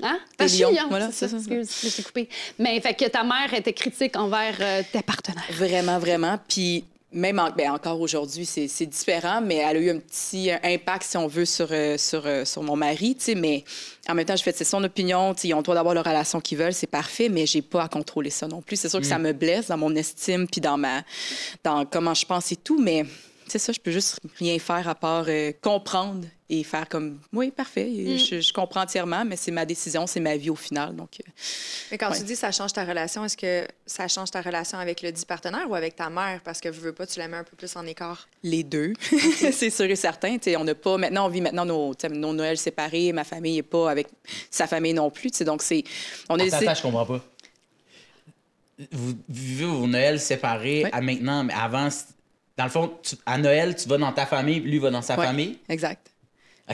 Hein? 0.02 0.18
T'es 0.36 0.46
lion, 0.46 0.70
Voilà, 0.88 1.10
c'est 1.12 1.28
ça. 1.28 1.36
Excuse, 1.36 1.70
je 1.84 1.96
t'ai 1.96 2.02
coupé. 2.02 2.28
Mais 2.58 2.80
fait 2.80 2.94
que 2.94 3.06
ta 3.08 3.22
mère 3.24 3.52
était 3.54 3.72
critique 3.72 4.16
envers 4.16 4.56
euh, 4.60 4.82
tes 4.92 5.02
partenaires. 5.02 5.44
Vraiment, 5.52 5.98
vraiment. 5.98 6.38
Puis 6.48 6.84
même 7.12 7.40
en- 7.40 7.50
ben, 7.50 7.72
encore 7.72 8.00
aujourd'hui, 8.00 8.46
c'est 8.46 8.86
différent, 8.86 9.40
mais 9.40 9.56
elle 9.56 9.76
a 9.76 9.80
eu 9.80 9.90
un 9.90 9.98
petit 9.98 10.50
euh, 10.50 10.56
impact, 10.62 11.02
si 11.02 11.16
on 11.16 11.26
veut, 11.26 11.44
sur, 11.44 11.66
euh, 11.72 11.98
sur, 11.98 12.22
sur 12.44 12.62
mon 12.62 12.76
mari, 12.76 13.16
mais 13.36 13.64
en 14.08 14.14
même 14.14 14.24
temps, 14.24 14.36
je 14.36 14.42
fais, 14.44 14.52
c'est 14.52 14.62
son 14.64 14.82
opinion, 14.84 15.34
ils 15.42 15.52
ont 15.54 15.56
le 15.58 15.62
droit 15.64 15.74
d'avoir 15.74 15.94
la 15.94 16.02
relation 16.02 16.40
qu'ils 16.40 16.58
veulent, 16.58 16.72
c'est 16.72 16.86
parfait, 16.86 17.28
mais 17.28 17.46
j'ai 17.46 17.62
pas 17.62 17.82
à 17.82 17.88
contrôler 17.88 18.30
ça 18.30 18.46
non 18.46 18.62
plus. 18.62 18.76
C'est 18.76 18.88
sûr 18.88 19.00
que 19.00 19.06
ça 19.06 19.18
me 19.18 19.32
blesse 19.32 19.66
dans 19.66 19.76
mon 19.76 19.94
estime, 19.96 20.46
puis 20.46 20.60
dans 20.60 20.76
ma, 20.78 21.02
dans 21.64 21.84
comment 21.84 22.14
je 22.14 22.24
pense 22.24 22.52
et 22.52 22.56
tout, 22.56 22.80
mais 22.80 23.04
c'est 23.48 23.58
ça, 23.58 23.72
je 23.72 23.80
peux 23.80 23.90
juste 23.90 24.20
rien 24.38 24.56
faire 24.60 24.88
à 24.88 24.94
part 24.94 25.24
euh, 25.26 25.50
comprendre 25.60 26.24
et 26.52 26.64
faire 26.64 26.88
comme, 26.88 27.20
oui, 27.32 27.52
parfait, 27.52 27.88
je, 28.18 28.40
je 28.40 28.52
comprends 28.52 28.82
entièrement, 28.82 29.24
mais 29.24 29.36
c'est 29.36 29.52
ma 29.52 29.64
décision, 29.64 30.06
c'est 30.08 30.18
ma 30.18 30.36
vie 30.36 30.50
au 30.50 30.56
final, 30.56 30.96
donc... 30.96 31.10
euh, 31.20 31.30
Mais 31.92 31.96
quand 31.96 32.10
Ouais. 32.10 32.18
tu 32.18 32.24
dis 32.24 32.34
ça 32.34 32.50
change 32.50 32.72
ta 32.72 32.84
relation, 32.84 33.24
est-ce 33.24 33.36
que 33.36 33.68
ça 33.86 34.08
change 34.08 34.32
ta 34.32 34.40
relation 34.42 34.76
avec 34.78 35.00
le 35.00 35.12
dit 35.12 35.24
partenaire 35.24 35.70
ou 35.70 35.76
avec 35.76 35.94
ta 35.94 36.10
mère? 36.10 36.40
Parce 36.42 36.60
que 36.60 36.68
veux, 36.68 36.80
veux 36.88 36.92
pas, 36.92 37.06
tu 37.06 37.20
la 37.20 37.28
mets 37.28 37.36
un 37.36 37.44
peu 37.44 37.54
plus 37.56 37.74
en 37.76 37.86
écart. 37.86 38.28
Les 38.42 38.64
deux, 38.64 38.94
c'est 39.52 39.70
sûr 39.70 39.84
et 39.86 39.94
certain. 39.96 40.38
Tu 40.38 40.50
sais, 40.50 40.56
on 40.56 40.64
n'a 40.64 40.74
pas 40.74 40.98
maintenant, 40.98 41.26
on 41.26 41.28
vit 41.28 41.40
maintenant 41.40 41.64
nos, 41.64 41.94
nos 42.10 42.32
Noëls 42.32 42.58
séparés. 42.58 43.12
Ma 43.12 43.22
famille 43.24 43.54
n'est 43.56 43.62
pas 43.62 43.88
avec 43.90 44.08
sa 44.50 44.66
famille 44.66 44.92
non 44.94 45.08
plus. 45.10 45.30
tu 45.30 45.38
sais, 45.38 45.44
donc 45.44 45.62
c'est, 45.62 45.84
on 46.28 46.34
Attends, 46.38 46.56
attends, 46.56 46.74
je 46.74 46.82
comprends 46.82 47.06
pas. 47.06 47.24
Vous 48.92 49.14
vivez 49.28 49.66
vos 49.66 49.86
Noëls 49.86 50.18
séparés 50.20 50.86
à 50.90 51.00
maintenant, 51.00 51.44
mais 51.44 51.52
avant, 51.54 51.88
dans 52.56 52.64
le 52.64 52.70
fond, 52.70 52.98
tu- 53.02 53.16
à 53.26 53.36
Noël, 53.38 53.76
tu 53.76 53.88
vas 53.88 53.98
dans 53.98 54.12
ta 54.12 54.26
famille, 54.26 54.60
lui 54.60 54.78
va 54.78 54.90
dans 54.90 55.02
sa 55.02 55.16
Ouais, 55.18 55.26
famille? 55.26 55.58
Exact. 55.68 56.10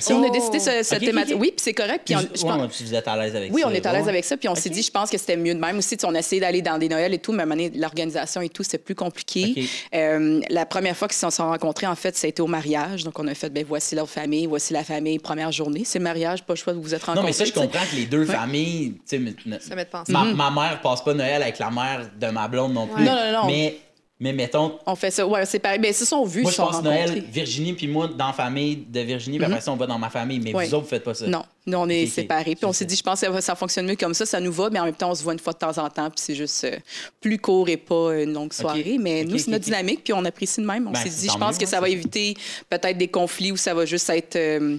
Si 0.00 0.12
on 0.12 0.22
a 0.22 0.30
décidé 0.30 0.58
ce- 0.58 0.82
cette 0.82 1.00
ok, 1.00 1.06
thématique, 1.06 1.36
oui, 1.38 1.48
puis 1.48 1.62
c'est 1.62 1.72
correct. 1.74 2.02
Puis 2.04 2.14
on- 2.16 2.20
je 2.20 2.42
ouais, 2.44 2.48
pense- 2.58 2.82
vous 2.82 2.94
êtes 2.94 3.08
à 3.08 3.16
l'aise 3.16 3.34
avec 3.36 3.52
Oui, 3.52 3.62
ça. 3.62 3.68
on 3.68 3.70
est 3.72 3.84
à 3.86 3.92
l'aise 3.92 4.08
avec 4.08 4.24
ça, 4.24 4.36
puis 4.36 4.48
on 4.48 4.54
s'est 4.54 4.70
dit, 4.70 4.82
je 4.82 4.90
pense 4.90 5.10
que 5.10 5.18
c'était 5.18 5.36
mieux 5.36 5.54
de 5.54 5.60
même 5.60 5.78
aussi. 5.78 5.96
On 6.04 6.14
a 6.14 6.18
essayé 6.18 6.40
d'aller 6.40 6.62
dans 6.62 6.78
des 6.78 6.88
Noëls 6.88 7.14
et 7.14 7.18
tout, 7.18 7.32
mais 7.32 7.40
à 7.40 7.42
un 7.42 7.46
moment 7.46 7.62
donné, 7.62 7.76
l'organisation 7.78 8.40
et 8.40 8.48
tout, 8.48 8.62
c'est 8.62 8.78
plus 8.78 8.94
compliqué. 8.94 9.68
Euh, 9.94 10.40
la 10.50 10.66
première 10.66 10.96
fois 10.96 11.08
qu'ils 11.08 11.16
se 11.16 11.30
sont 11.30 11.48
rencontrés, 11.48 11.86
en 11.86 11.94
fait, 11.96 12.16
ça 12.16 12.26
a 12.26 12.28
été 12.28 12.42
au 12.42 12.46
mariage. 12.46 13.04
Donc, 13.04 13.18
on 13.18 13.26
a 13.26 13.34
fait, 13.34 13.50
ben 13.50 13.64
voici 13.66 13.94
leur 13.94 14.08
famille, 14.08 14.46
voici 14.46 14.72
la 14.72 14.84
famille, 14.84 15.18
première 15.18 15.52
journée. 15.52 15.82
C'est 15.84 15.98
le 15.98 16.04
mariage, 16.04 16.42
pas 16.42 16.52
le 16.54 16.58
choix 16.58 16.72
de 16.72 16.78
vous 16.78 16.94
êtes 16.94 17.02
rencontrés. 17.02 17.22
Non, 17.22 17.26
mais 17.26 17.32
ça, 17.32 17.44
je 17.44 17.52
comprends 17.52 17.84
que 17.90 17.96
les 17.96 18.06
deux 18.06 18.24
familles, 18.24 18.92
tu 18.94 19.00
sais, 19.06 19.18
mais- 19.18 19.34
ne- 19.46 19.58
Ça 19.58 19.74
penser. 19.84 20.12
ma, 20.12 20.24
ma 20.24 20.50
mère 20.50 20.80
passe 20.82 21.02
pas 21.02 21.14
Noël 21.14 21.42
avec 21.42 21.58
la 21.58 21.70
mère 21.70 22.08
de 22.18 22.26
ma 22.28 22.48
blonde 22.48 22.72
non 22.74 22.86
plus. 22.86 23.04
Non, 23.04 23.12
non, 23.14 23.32
non. 23.42 23.46
Mais, 23.46 23.78
mais 24.18 24.32
mettons, 24.32 24.78
On 24.86 24.96
fait 24.96 25.10
ça, 25.10 25.26
ouais, 25.26 25.44
c'est 25.44 25.58
pareil. 25.58 25.78
Ils 25.84 25.92
se 25.94 26.06
sont 26.06 26.24
vus, 26.24 26.42
moi, 26.42 26.50
je 26.50 26.56
passe. 26.56 26.82
Noël, 26.82 27.22
Virginie, 27.30 27.74
puis 27.74 27.86
moi, 27.86 28.08
dans 28.08 28.28
la 28.28 28.32
famille 28.32 28.76
de 28.88 29.00
Virginie, 29.00 29.36
puis 29.38 29.46
après 29.46 29.60
ça, 29.60 29.70
on 29.72 29.76
va 29.76 29.86
dans 29.86 29.98
ma 29.98 30.08
famille. 30.08 30.40
Mais 30.40 30.54
Ouais. 30.54 30.66
vous 30.66 30.74
autres, 30.74 30.84
vous 30.84 30.88
faites 30.90 31.04
pas 31.04 31.12
ça. 31.12 31.26
Non, 31.26 31.44
nous, 31.66 31.76
on 31.76 31.88
est 31.88 32.06
séparés. 32.06 32.54
Puis 32.54 32.64
on 32.64 32.72
s'est 32.72 32.86
dit, 32.86 32.96
je 32.96 33.02
pense 33.02 33.20
que 33.20 33.40
ça, 33.42 33.54
fonctionne 33.54 33.86
mieux 33.86 33.96
comme 33.96 34.14
ça, 34.14 34.24
ça 34.24 34.40
nous 34.40 34.52
va, 34.52 34.70
mais 34.70 34.80
en 34.80 34.84
même 34.86 34.94
temps, 34.94 35.10
on 35.10 35.14
se 35.14 35.22
voit 35.22 35.34
une 35.34 35.38
fois 35.38 35.52
de 35.52 35.58
temps 35.58 35.76
en 35.76 35.90
temps, 35.90 36.08
puis 36.08 36.18
c'est 36.20 36.34
juste 36.34 36.64
euh, 36.64 36.76
plus 37.20 37.38
court 37.38 37.68
et 37.68 37.76
pas 37.76 38.14
une 38.22 38.32
longue 38.32 38.52
soirée. 38.54 38.96
Mais 38.98 39.22
nous, 39.24 39.36
c'est 39.38 39.50
notre 39.50 39.64
dynamique, 39.64 40.02
puis 40.04 40.12
on 40.14 40.24
apprécie 40.24 40.60
de 40.62 40.66
même. 40.66 40.88
On 40.88 40.92
Ben, 40.92 41.00
s'est 41.02 41.10
dit, 41.10 41.28
je 41.30 41.38
pense 41.38 41.52
mieux, 41.54 41.58
que 41.58 41.64
hein, 41.64 41.66
ça 41.66 41.80
va 41.80 41.88
éviter 41.90 42.34
peut-être 42.70 42.96
des 42.96 43.08
conflits 43.08 43.52
ou 43.52 43.56
ça 43.58 43.74
va 43.74 43.84
juste 43.84 44.08
être 44.08 44.36
euh, 44.36 44.78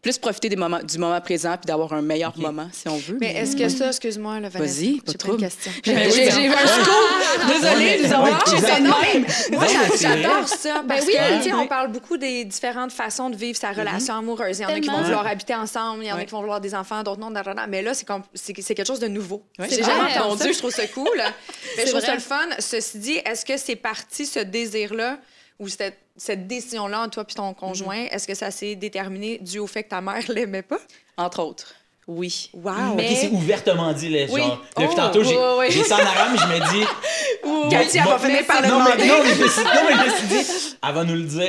plus 0.00 0.16
profiter 0.18 0.48
des 0.48 0.56
moments, 0.56 0.80
du 0.82 0.96
moment 0.98 1.20
présent, 1.20 1.56
puis 1.56 1.66
d'avoir 1.66 1.92
un 1.92 2.02
meilleur 2.02 2.36
moment, 2.38 2.68
si 2.72 2.88
on 2.88 2.96
veut. 2.96 3.18
Mais 3.20 3.34
est-ce 3.34 3.56
que 3.56 3.68
ça, 3.68 3.88
excuse-moi, 3.88 4.38
là, 4.40 4.48
Vanessa, 4.48 4.74
Vas-y, 4.80 5.00
pas. 5.00 5.12
J'ai 5.12 5.92
Ben 5.94 6.10
j'ai- 6.10 6.48
ben- 6.48 6.52
un 6.54 6.66
scoop! 6.66 7.48
Désolée, 7.60 8.00
nous 8.04 8.12
avons 8.12 8.38
touché 8.38 8.60
ça 8.60 8.76
de 8.78 8.82
même. 8.84 9.26
Moi, 9.52 9.64
j'adore 10.00 10.48
ça 10.48 10.82
parce 10.86 11.04
oui, 11.06 11.12
que, 11.12 11.36
tu 11.38 11.42
sais, 11.48 11.52
oui. 11.52 11.60
on 11.62 11.66
parle 11.66 11.90
beaucoup 11.90 12.16
des 12.16 12.44
différentes 12.44 12.92
façons 12.92 13.28
de 13.30 13.36
vivre 13.36 13.58
sa 13.58 13.72
relation 13.72 14.14
amoureuse. 14.14 14.58
Il 14.58 14.62
y 14.62 14.66
en 14.66 14.68
a 14.68 14.80
qui 14.80 14.88
vont 14.88 15.02
vouloir 15.02 15.26
habiter 15.26 15.54
ensemble, 15.54 16.04
il 16.04 16.08
y 16.08 16.12
en 16.12 16.16
a 16.16 16.24
qui 16.24 16.30
vont 16.32 16.40
vouloir 16.40 16.60
des 16.60 16.74
enfants, 16.74 17.02
d'autres 17.02 17.20
non. 17.20 17.32
Mais 17.68 17.82
là, 17.82 17.94
c'est 17.94 18.06
comme- 18.06 18.22
c'est 18.34 18.54
c'est 18.60 18.74
quelque 18.74 18.86
chose 18.86 19.00
de 19.00 19.08
nouveau. 19.08 19.42
J'ai 19.68 19.82
jamais 19.82 20.14
entendu 20.16 20.52
je 20.52 20.58
trouve 20.58 20.70
ça 20.70 20.86
cool. 20.88 21.08
Mais 21.76 21.84
C'est 21.84 21.86
je 21.86 21.90
trouve 21.92 22.04
ça 22.04 22.14
le 22.14 22.20
fun. 22.20 22.46
Ceci 22.58 22.98
dit, 22.98 23.20
est-ce 23.24 23.44
que 23.44 23.56
c'est 23.56 23.76
parti, 23.76 24.26
ce 24.26 24.40
désir-là, 24.40 25.18
ou 25.58 25.68
cette, 25.68 25.98
cette 26.16 26.46
décision-là 26.46 27.00
entre 27.02 27.14
toi 27.14 27.24
et 27.28 27.34
ton 27.34 27.54
conjoint, 27.54 28.06
est-ce 28.10 28.26
que 28.26 28.34
ça 28.34 28.50
s'est 28.50 28.74
déterminé 28.76 29.38
dû 29.38 29.58
au 29.58 29.66
fait 29.66 29.82
que 29.84 29.88
ta 29.90 30.00
mère 30.00 30.22
l'aimait 30.28 30.62
pas? 30.62 30.78
Entre 31.16 31.40
autres, 31.42 31.74
oui. 32.06 32.48
Wow! 32.54 32.94
Mais- 32.96 33.10
Ok, 33.10 33.16
c'est 33.20 33.28
ouvertement 33.30 33.92
dit, 33.92 34.08
là, 34.08 34.26
Oui. 34.30 34.40
genre. 34.40 34.62
Depuis 34.76 34.88
Oh, 34.92 34.96
tantôt, 34.96 35.24
j'ai 35.24 35.36
ouais. 35.36 35.70
j'ai 35.70 35.84
ça 35.84 35.96
en 35.96 35.98
mais 36.32 36.38
je 36.38 36.46
me 36.46 36.72
dis. 36.80 36.86
Cathy, 37.70 37.98
elle 37.98 38.04
va 38.04 38.18
finir 38.18 38.46
par 38.46 38.62
le 38.62 38.68
non, 38.68 38.78
mais, 38.84 38.92
demander. 38.92 39.08
non, 39.08 39.14
mais 39.24 39.34
je 39.34 39.42
me 39.42 39.48
suis, 39.48 39.62
non, 39.64 39.70
mais 39.88 39.94
je 39.94 40.10
me 40.10 40.16
suis 40.16 40.26
dit, 40.28 40.76
elle 40.86 40.94
va 40.94 41.04
nous 41.04 41.14
le 41.14 41.22
dire, 41.22 41.42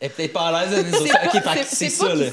elle 0.00 0.06
est 0.06 0.08
peut-être 0.10 0.32
pas 0.32 0.48
à 0.48 0.66
l'aise 0.66 0.84
Ok, 0.92 1.32
c'est- 1.32 1.64
c'est 1.64 1.74
c'est 1.74 1.88
ça, 1.90 2.06
pas 2.06 2.14
là. 2.14 2.26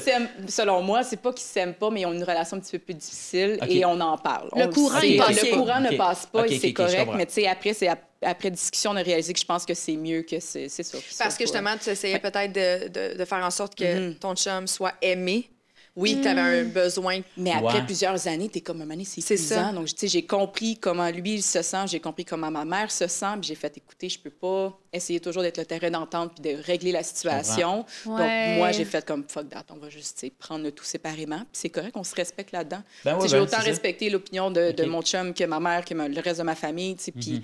selon 0.48 0.82
moi, 0.82 1.02
c'est 1.02 1.16
pas 1.16 1.32
qu'ils 1.32 1.42
s'aiment 1.46 1.74
pas, 1.74 1.90
mais 1.90 2.02
ils 2.02 2.06
ont 2.06 2.12
une 2.12 2.22
relation 2.24 2.56
un 2.56 2.60
petit 2.60 2.72
peu 2.72 2.84
plus 2.84 2.94
difficile 2.94 3.58
et 3.68 3.84
on 3.84 4.00
en 4.00 4.16
parle. 4.18 4.48
Le 4.54 4.64
On 4.64 4.70
courant, 4.70 5.00
sait. 5.00 5.10
il 5.10 5.16
passe 5.18 5.42
Le 5.42 5.50
pas. 5.50 5.56
courant 5.56 5.84
Ok. 5.84 5.90
ne 5.92 5.96
passe 5.96 6.26
pas 6.26 6.46
et 6.46 6.58
c'est 6.58 6.72
correct, 6.72 7.10
mais 7.16 7.26
tu 7.26 7.32
sais, 7.34 7.46
après, 7.48 7.74
c'est 7.74 7.88
après 8.22 8.50
discussion, 8.50 8.90
on 8.92 8.96
a 8.96 9.02
réalisé 9.02 9.32
que 9.32 9.40
je 9.40 9.44
pense 9.44 9.64
que 9.64 9.74
c'est 9.74 9.96
mieux 9.96 10.22
que 10.22 10.40
c'est, 10.40 10.68
c'est 10.68 10.82
ça. 10.82 10.98
Parce 11.18 11.36
que 11.36 11.44
justement, 11.44 11.76
tu 11.82 11.88
essayais 11.90 12.18
peut-être 12.18 12.52
de, 12.52 12.88
de- 12.88 13.18
de 13.18 13.24
faire 13.24 13.44
en 13.44 13.50
sorte 13.50 13.74
que 13.74 14.08
Mhm. 14.10 14.14
ton 14.16 14.34
chum 14.34 14.66
soit 14.66 14.94
aimé. 15.00 15.50
Oui, 15.96 16.18
tu 16.22 16.28
avais 16.28 16.40
un 16.60 16.64
besoin. 16.64 17.20
Mais 17.36 17.50
après 17.52 17.78
Ouais. 17.80 17.84
plusieurs 17.84 18.26
années, 18.28 18.48
t'es 18.48 18.60
comme 18.60 18.76
un 18.76 18.84
moment 18.84 18.94
donné, 18.94 19.04
c'est 19.04 19.20
épuisant. 19.20 19.54
ça. 19.56 19.72
Donc, 19.72 19.86
tu 19.88 19.94
sais, 19.96 20.08
j'ai 20.08 20.24
compris 20.24 20.78
comment 20.78 21.08
lui 21.10 21.34
il 21.34 21.42
se 21.42 21.62
sent, 21.62 21.86
j'ai 21.88 21.98
compris 22.00 22.24
comment 22.24 22.50
ma 22.50 22.64
mère 22.64 22.90
se 22.92 23.06
sent, 23.08 23.34
puis 23.40 23.48
j'ai 23.48 23.54
fait 23.56 23.76
écouter, 23.76 24.08
je 24.08 24.18
peux 24.18 24.30
pas 24.30 24.78
essayer 24.92 25.20
toujours 25.20 25.42
d'être 25.42 25.58
le 25.58 25.64
terrain 25.64 25.90
d'entente 25.90 26.32
puis 26.40 26.52
de 26.54 26.60
régler 26.62 26.92
la 26.92 27.02
situation. 27.02 27.84
Donc, 28.04 28.16
moi, 28.58 28.72
j'ai 28.72 28.84
fait 28.84 29.04
comme 29.04 29.24
fuck 29.28 29.48
that, 29.48 29.64
on 29.70 29.76
va 29.76 29.88
juste 29.88 30.24
prendre 30.38 30.64
le 30.64 30.72
tout 30.72 30.84
séparément. 30.84 31.38
Puis 31.38 31.46
c'est 31.52 31.68
correct, 31.70 31.92
on 31.96 32.04
se 32.04 32.14
respecte 32.14 32.52
là-dedans. 32.52 32.82
Ben 33.04 33.14
ouais, 33.14 33.20
ben, 33.22 33.28
j'ai 33.28 33.38
autant 33.38 33.58
respecté 33.60 34.10
l'opinion 34.10 34.50
de, 34.50 34.84
mon 34.84 35.02
chum 35.02 35.32
que 35.34 35.44
ma 35.44 35.60
mère, 35.60 35.84
que 35.84 35.94
ma- 35.94 36.08
le 36.08 36.20
reste 36.20 36.38
de 36.40 36.44
ma 36.44 36.54
famille. 36.54 36.96
Puis, 36.96 37.32
Mhm. 37.34 37.42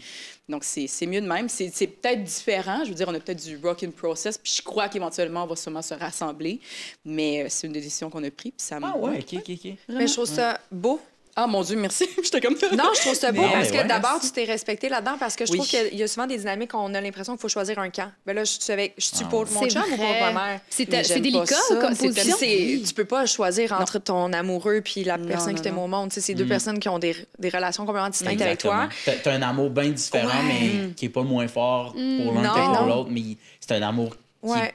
donc, 0.48 0.64
c'est 0.64 0.86
c'est 0.86 1.06
mieux 1.06 1.20
de 1.20 1.26
même. 1.26 1.48
C'est 1.48 1.70
c'est 1.72 1.86
peut-être 1.86 2.22
différent. 2.24 2.82
Je 2.84 2.88
veux 2.90 2.94
dire, 2.94 3.08
on 3.08 3.14
a 3.14 3.20
peut-être 3.20 3.44
du 3.44 3.56
rock 3.62 3.82
in 3.82 3.90
process, 3.90 4.36
puis 4.38 4.52
je 4.56 4.62
crois 4.62 4.88
qu'éventuellement, 4.88 5.44
on 5.44 5.46
va 5.46 5.56
sûrement 5.56 5.82
se 5.82 5.94
rassembler. 5.94 6.60
Mais 7.04 7.44
euh, 7.44 7.46
c'est 7.48 7.66
une 7.66 7.72
décision 7.72 8.10
qu'on 8.10 8.24
a 8.24 8.30
prise, 8.30 8.52
puis 8.56 8.66
ça 8.66 8.80
me. 8.80 8.86
Ah 8.86 8.96
ouais, 8.96 9.18
ok, 9.20 9.38
ok, 9.40 9.50
ok. 9.64 9.72
Mais 9.88 10.06
je 10.06 10.12
trouve 10.12 10.26
ça 10.26 10.60
beau. 10.70 11.00
Ah 11.38 11.46
mon 11.46 11.62
Dieu, 11.62 11.76
merci. 11.76 12.08
J'étais 12.24 12.40
comme. 12.40 12.54
Non, 12.72 12.84
je 12.94 13.00
trouve 13.02 13.14
ça 13.14 13.30
beau 13.30 13.42
Mais- 13.42 13.52
parce 13.52 13.70
que 13.70 13.76
ouais, 13.76 13.84
d'abord, 13.84 14.18
tu 14.20 14.30
t'es 14.30 14.44
respecté 14.44 14.88
là-dedans 14.88 15.16
parce 15.20 15.36
que 15.36 15.44
je 15.44 15.52
Oui. 15.52 15.58
trouve 15.58 15.68
qu'il 15.68 15.94
y 15.98 16.02
a 16.02 16.08
souvent 16.08 16.26
des 16.26 16.38
dynamiques 16.38 16.72
où 16.72 16.78
on 16.78 16.94
a 16.94 17.00
l'impression 17.00 17.34
qu'il 17.34 17.40
faut 17.42 17.48
choisir 17.50 17.78
un 17.78 17.90
camp. 17.90 18.10
Ben 18.24 18.34
là, 18.34 18.44
je 18.44 18.52
suis 18.58 18.72
avec, 18.72 18.94
je 18.96 19.04
suis 19.04 19.16
Ah. 19.20 19.28
pour 19.28 19.46
mon 19.50 19.60
C'est 19.60 19.70
chum 19.70 19.82
ou 19.92 19.96
pour 19.96 20.06
ma 20.20 20.32
mère? 20.32 20.60
C'est 20.70 20.86
délicat 21.20 21.44
ça. 21.54 21.76
comme 21.76 21.94
position. 21.94 22.36
Tu 22.38 22.94
peux 22.94 23.04
pas 23.04 23.26
choisir 23.26 23.72
entre 23.78 23.98
ton 23.98 24.32
amoureux 24.32 24.80
puis 24.82 25.04
la 25.04 25.18
Non, 25.18 25.26
personne 25.26 25.50
non, 25.50 25.56
qui 25.56 25.62
t'aime 25.62 25.78
au 25.78 25.86
monde. 25.86 26.10
C'est 26.12 26.32
deux 26.34 26.44
Mm. 26.44 26.48
personnes 26.48 26.78
qui 26.80 26.88
ont 26.88 26.98
des, 26.98 27.14
des 27.38 27.50
relations 27.50 27.84
complètement 27.84 28.08
distinctes 28.10 28.40
avec 28.40 28.58
toi. 28.58 28.88
Exactement. 29.06 29.16
T'as 29.24 29.32
un 29.34 29.42
amour 29.42 29.68
bien 29.70 29.90
différent, 29.90 30.28
Ouais. 30.28 30.78
mais 30.86 30.94
qui 30.94 31.04
est 31.04 31.10
pas 31.10 31.22
moins 31.22 31.48
fort 31.48 31.92
pour 31.92 32.00
l'un 32.34 32.42
Non. 32.42 32.54
que 32.54 32.76
pour 32.78 32.86
l'autre, 32.86 33.10
mais 33.10 33.36
c'est 33.60 33.72
un 33.72 33.82
amour 33.82 34.10
qui 34.42 34.50
Ouais. 34.52 34.68
est 34.68 34.74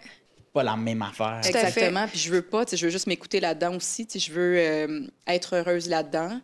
pas 0.53 0.63
la 0.63 0.75
même 0.75 1.01
affaire. 1.01 1.41
Exactement. 1.45 2.07
Puis 2.07 2.19
je 2.19 2.31
veux 2.31 2.41
pas, 2.41 2.65
je 2.71 2.85
veux 2.85 2.91
juste 2.91 3.07
m'écouter 3.07 3.39
là-dedans 3.39 3.75
aussi. 3.75 4.07
Je 4.13 4.31
veux 4.31 4.55
euh, 4.57 5.07
être 5.27 5.55
heureuse 5.55 5.87
là-dedans. 5.89 6.39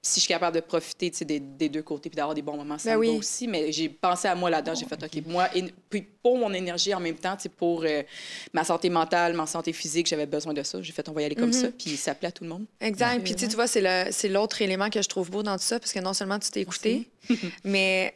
Si 0.00 0.20
je 0.20 0.26
suis 0.26 0.28
capable 0.32 0.54
de 0.54 0.60
profiter 0.60 1.10
des, 1.24 1.40
des 1.40 1.68
deux 1.68 1.82
côtés 1.82 2.08
puis 2.08 2.16
d'avoir 2.16 2.32
des 2.34 2.40
bons 2.40 2.56
moments, 2.56 2.78
ça 2.78 2.90
Ben 2.90 2.98
me 3.00 3.04
va 3.06 3.10
oui. 3.12 3.18
aussi. 3.18 3.48
Mais 3.48 3.72
j'ai 3.72 3.88
pensé 3.88 4.28
à 4.28 4.34
moi 4.36 4.48
là-dedans. 4.48 4.74
J'ai 4.76 4.86
fait, 4.86 5.02
OK, 5.02 5.26
moi, 5.26 5.48
et- 5.56 5.64
puis 5.90 6.02
pour 6.22 6.38
mon 6.38 6.52
énergie 6.54 6.94
en 6.94 7.00
même 7.00 7.16
temps, 7.16 7.36
pour 7.56 7.82
euh, 7.84 8.04
ma 8.52 8.62
santé 8.62 8.90
mentale, 8.90 9.34
ma 9.34 9.44
santé 9.46 9.72
physique, 9.72 10.06
j'avais 10.06 10.24
besoin 10.26 10.54
de 10.54 10.62
ça. 10.62 10.80
J'ai 10.80 10.92
fait, 10.92 11.06
on 11.08 11.12
va 11.12 11.22
y 11.22 11.24
aller 11.24 11.34
comme 11.34 11.52
ça. 11.52 11.66
Puis 11.76 11.96
ça 11.96 12.14
plaît 12.14 12.28
à 12.28 12.32
tout 12.32 12.44
le 12.44 12.50
monde. 12.50 12.64
Exact. 12.80 13.22
Puis 13.24 13.34
tu 13.34 13.46
vois, 13.48 13.66
c'est 13.66 13.80
le- 13.82 14.12
c'est 14.12 14.28
l'autre 14.28 14.62
élément 14.62 14.88
que 14.88 15.02
je 15.02 15.08
trouve 15.08 15.30
beau 15.32 15.42
dans 15.42 15.56
tout 15.58 15.64
ça, 15.64 15.80
parce 15.80 15.92
que 15.92 15.98
non 15.98 16.14
seulement 16.14 16.38
tu 16.38 16.48
t'es 16.52 16.60
écouté, 16.60 17.10
mais 17.64 18.14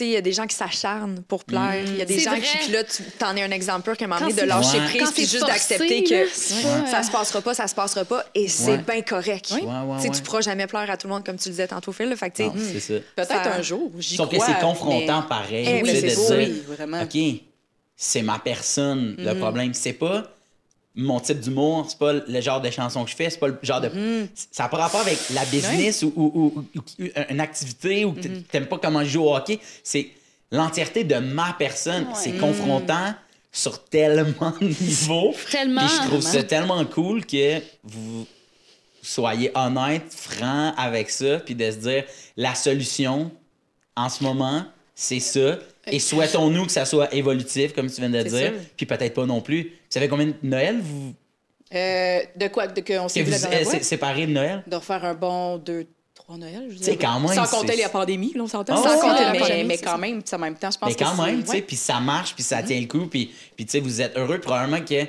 il 0.00 0.06
y 0.08 0.16
a 0.16 0.20
des 0.20 0.32
gens 0.32 0.46
qui 0.46 0.56
s'acharnent 0.56 1.22
pour 1.28 1.44
plaire. 1.44 1.84
Il 1.86 1.96
y 1.96 2.02
a 2.02 2.04
des 2.04 2.18
gens 2.18 2.30
vrai. 2.30 2.40
qui, 2.40 2.56
puis 2.58 2.72
là, 2.72 2.84
tu 2.84 3.02
t'en 3.18 3.34
es 3.36 3.42
un 3.42 3.50
exemple 3.50 3.82
pur 3.82 3.96
qu'à 3.96 4.04
un 4.04 4.08
moment 4.08 4.20
donné, 4.20 4.32
de 4.32 4.42
lâcher 4.46 4.78
Ouais. 4.80 4.86
prise, 4.86 5.10
puis 5.12 5.24
c'est 5.26 5.32
juste 5.38 5.46
d'accepter 5.46 6.04
que 6.04 6.24
pas, 6.24 6.86
ça 6.86 7.02
se 7.02 7.10
passera 7.10 7.40
pas, 7.42 7.54
ça 7.54 7.66
se 7.68 7.74
passera 7.74 8.04
pas, 8.04 8.24
et 8.34 8.48
c'est 8.48 8.72
Ouais. 8.72 8.78
bien 8.78 9.02
correct. 9.02 9.50
Ouais, 9.52 9.62
ouais, 9.62 9.96
Tu 10.00 10.08
ouais. 10.08 10.14
tu 10.14 10.22
pourras 10.22 10.40
jamais 10.40 10.66
pleurer 10.66 10.90
à 10.90 10.96
tout 10.96 11.06
le 11.06 11.12
monde, 11.14 11.24
comme 11.24 11.36
tu 11.36 11.48
le 11.48 11.52
disais 11.52 11.68
tantôt, 11.68 11.92
Phil. 11.92 12.14
Fait 12.16 12.30
que, 12.30 12.38
ça. 12.38 12.44
Peut-être 13.16 13.28
Ça- 13.28 13.54
un 13.54 13.62
jour, 13.62 13.90
j'y 13.98 14.16
Sauf 14.16 14.28
que 14.28 14.36
crois, 14.36 14.46
c'est 14.46 14.60
confrontant 14.60 15.20
mais- 15.22 15.28
pareil. 15.28 15.66
Eh 15.68 15.82
oui, 15.82 15.90
c'est 16.00 16.10
de 16.10 16.14
beau, 16.16 16.26
dire, 16.28 16.36
oui, 16.48 16.62
vraiment. 16.76 17.02
OK, 17.02 17.18
c'est 17.96 18.22
ma 18.22 18.38
personne, 18.38 19.14
le 19.18 19.34
problème. 19.38 19.74
C'est 19.74 19.92
pas 19.92 20.24
mon 20.96 21.18
type 21.20 21.40
d'humour, 21.40 21.86
c'est 21.88 21.98
pas 21.98 22.12
le 22.12 22.40
genre 22.40 22.60
de 22.60 22.70
chanson 22.70 23.04
que 23.04 23.10
je 23.10 23.16
fais, 23.16 23.28
c'est 23.30 23.38
pas 23.38 23.48
le 23.48 23.58
genre 23.62 23.80
de. 23.80 23.90
Ça 24.52 24.64
n'a 24.64 24.68
pas 24.68 24.76
rapport 24.78 25.00
avec 25.00 25.18
la 25.30 25.44
business 25.46 26.02
ou, 26.02 26.12
ou- 26.14 26.32
ou- 26.34 26.64
ou- 26.76 27.02
ou 27.02 27.08
une 27.30 27.40
activité 27.40 28.04
ou 28.04 28.12
que 28.12 28.28
t'aimes 28.28 28.66
pas 28.66 28.78
comment 28.78 29.02
je 29.04 29.10
joue 29.10 29.22
au 29.24 29.34
hockey. 29.34 29.58
C'est 29.82 30.08
l'entièreté 30.52 31.02
de 31.04 31.16
ma 31.16 31.54
personne. 31.58 32.06
C'est 32.14 32.32
confrontant 32.38 33.14
sur 33.50 33.84
tellement 33.84 34.52
de 34.60 34.66
niveaux. 34.80 35.34
Tellement. 35.50 35.80
Puis 35.86 35.96
je 36.02 36.06
trouve 36.08 36.20
ça 36.20 36.42
tellement 36.44 36.84
cool 36.84 37.24
que 37.26 37.60
vous 37.82 38.26
soyez 39.02 39.50
honnête, 39.54 40.04
franc 40.14 40.72
avec 40.76 41.10
ça, 41.10 41.38
puis 41.40 41.54
de 41.54 41.70
se 41.70 41.76
dire 41.76 42.04
la 42.36 42.54
solution 42.54 43.30
en 43.96 44.08
ce 44.08 44.22
moment, 44.24 44.64
c'est 44.94 45.20
ça. 45.20 45.58
Et 45.86 45.98
souhaitons-nous 45.98 46.66
que 46.66 46.72
ça 46.72 46.84
soit 46.84 47.12
évolutif, 47.14 47.72
comme 47.74 47.90
tu 47.90 48.00
viens 48.00 48.10
de 48.10 48.22
dire, 48.22 48.52
puis 48.76 48.86
peut-être 48.86 49.14
pas 49.14 49.26
non 49.26 49.40
plus. 49.40 49.62
Vous 49.64 49.70
savez 49.90 50.08
combien 50.08 50.26
de 50.26 50.34
Noël 50.42 50.80
vous? 50.80 51.14
Euh, 51.74 52.20
de 52.36 52.48
quoi? 52.48 52.66
De 52.68 52.80
qu'on 52.80 53.08
s'est 53.08 53.22
euh, 53.22 53.24
fois? 53.64 53.72
sé- 53.72 53.82
séparés 53.82 54.26
de 54.26 54.32
Noël? 54.32 54.62
De 54.66 54.76
refaire 54.76 55.04
un 55.04 55.14
bon 55.14 55.58
deux, 55.58 55.86
trois 56.14 56.36
Noël, 56.36 56.66
je 56.70 56.76
dirais. 56.76 56.96
quand 56.96 57.18
même, 57.20 57.32
Sans 57.34 57.46
compter 57.58 57.76
la 57.76 57.88
pandémie, 57.88 58.32
là, 58.34 58.42
on 58.44 58.46
s'entend. 58.46 58.76
Oh, 58.78 58.82
Sans 58.82 58.94
ouais. 58.94 59.00
compter 59.00 59.24
la 59.24 59.32
Mais- 59.32 59.38
pandémie. 59.40 59.64
Mais 59.64 59.78
quand 59.78 59.90
ça. 59.92 59.98
même, 59.98 60.22
en 60.32 60.38
même 60.38 60.54
temps, 60.56 60.70
je 60.70 60.78
pense 60.78 60.88
Mais 60.88 60.94
que 60.94 61.04
quand 61.04 61.24
même, 61.24 61.42
tu 61.42 61.50
sais, 61.50 61.62
puis 61.62 61.76
ça 61.76 61.98
marche, 62.00 62.34
puis 62.34 62.44
ça 62.44 62.62
tient 62.62 62.80
le 62.80 62.86
coup, 62.86 63.06
puis 63.06 63.32
puis 63.56 63.64
tu 63.66 63.72
sais, 63.72 63.80
vous 63.80 64.00
êtes 64.00 64.16
heureux. 64.16 64.38
Probablement 64.38 64.84
que 64.84 65.04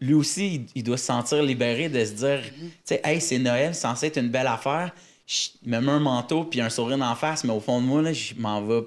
lui 0.00 0.14
aussi, 0.14 0.54
il- 0.56 0.66
il 0.74 0.82
doit 0.82 0.96
se 0.98 1.04
sentir 1.06 1.42
libéré 1.42 1.88
de 1.88 2.04
se 2.04 2.12
dire, 2.12 2.40
tu 2.44 2.70
sais, 2.84 3.00
hey, 3.04 3.20
c'est 3.20 3.38
Noël, 3.38 3.74
c'est 3.74 3.82
censé 3.82 4.06
être 4.06 4.18
une 4.18 4.28
belle 4.30 4.46
affaire. 4.46 4.92
Je 5.26 5.48
me 5.64 5.80
mets 5.80 5.92
un 5.92 6.00
manteau 6.00 6.44
puis 6.44 6.60
un 6.60 6.68
sourire 6.68 7.00
en 7.00 7.14
face, 7.14 7.44
mais 7.44 7.52
au 7.52 7.60
fond 7.60 7.80
de 7.80 7.86
moi, 7.86 8.02
là, 8.02 8.12
je 8.12 8.34
m'en 8.36 8.60
vais. 8.62 8.82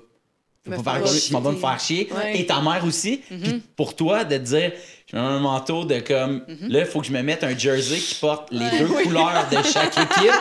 Je 0.68 0.72
vais 0.72 0.78
Me 0.78 0.84
pas 0.84 0.92
faire 0.94 1.02
faire- 1.04 1.12
chier. 1.14 1.28
je 1.30 1.34
m'en 1.34 1.42
vais 1.42 1.52
me 1.52 1.58
faire 1.58 1.80
chier. 1.80 2.10
Ouais. 2.16 2.40
Et 2.40 2.46
ta 2.46 2.62
mère 2.62 2.84
aussi. 2.86 3.18
Puis 3.30 3.62
pour 3.76 3.96
toi, 3.96 4.24
de 4.24 4.38
te 4.38 4.42
dire, 4.44 4.72
je 5.10 5.16
me 5.16 5.22
mets 5.22 5.28
un 5.28 5.40
manteau 5.40 5.86
de 5.86 6.00
comme, 6.02 6.44
là, 6.68 6.80
il 6.82 6.86
faut 6.86 7.00
que 7.00 7.08
je 7.08 7.14
me 7.14 7.22
mette 7.22 7.42
un 7.44 7.58
jersey 7.58 7.98
qui 7.98 8.16
porte 8.16 8.50
les 8.52 8.70
deux 8.78 8.88
couleurs 8.88 9.48
de 9.50 9.56
chaque 9.64 9.98
équipe. 9.98 10.32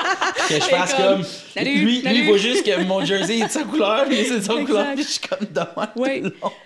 Que 0.49 0.55
je 0.57 0.61
fasse 0.61 0.93
comme, 0.95 1.05
comme. 1.19 1.25
Salut, 1.55 1.79
lui, 1.79 2.03
lui, 2.03 2.19
il 2.19 2.27
voit 2.27 2.37
juste 2.39 2.65
que 2.65 2.83
mon 2.83 3.05
jersey 3.05 3.39
est 3.39 3.47
de 3.47 3.51
sa 3.51 3.63
couleur, 3.65 4.07
puis 4.07 4.25
c'est 4.27 4.39
de 4.39 4.45
sa 4.45 4.55
couleur. 4.55 4.95
Puis 4.95 5.05
je 5.05 5.09
suis 5.09 5.21
comme 5.21 5.47
demain. 5.51 5.89
Ouais. 5.97 6.23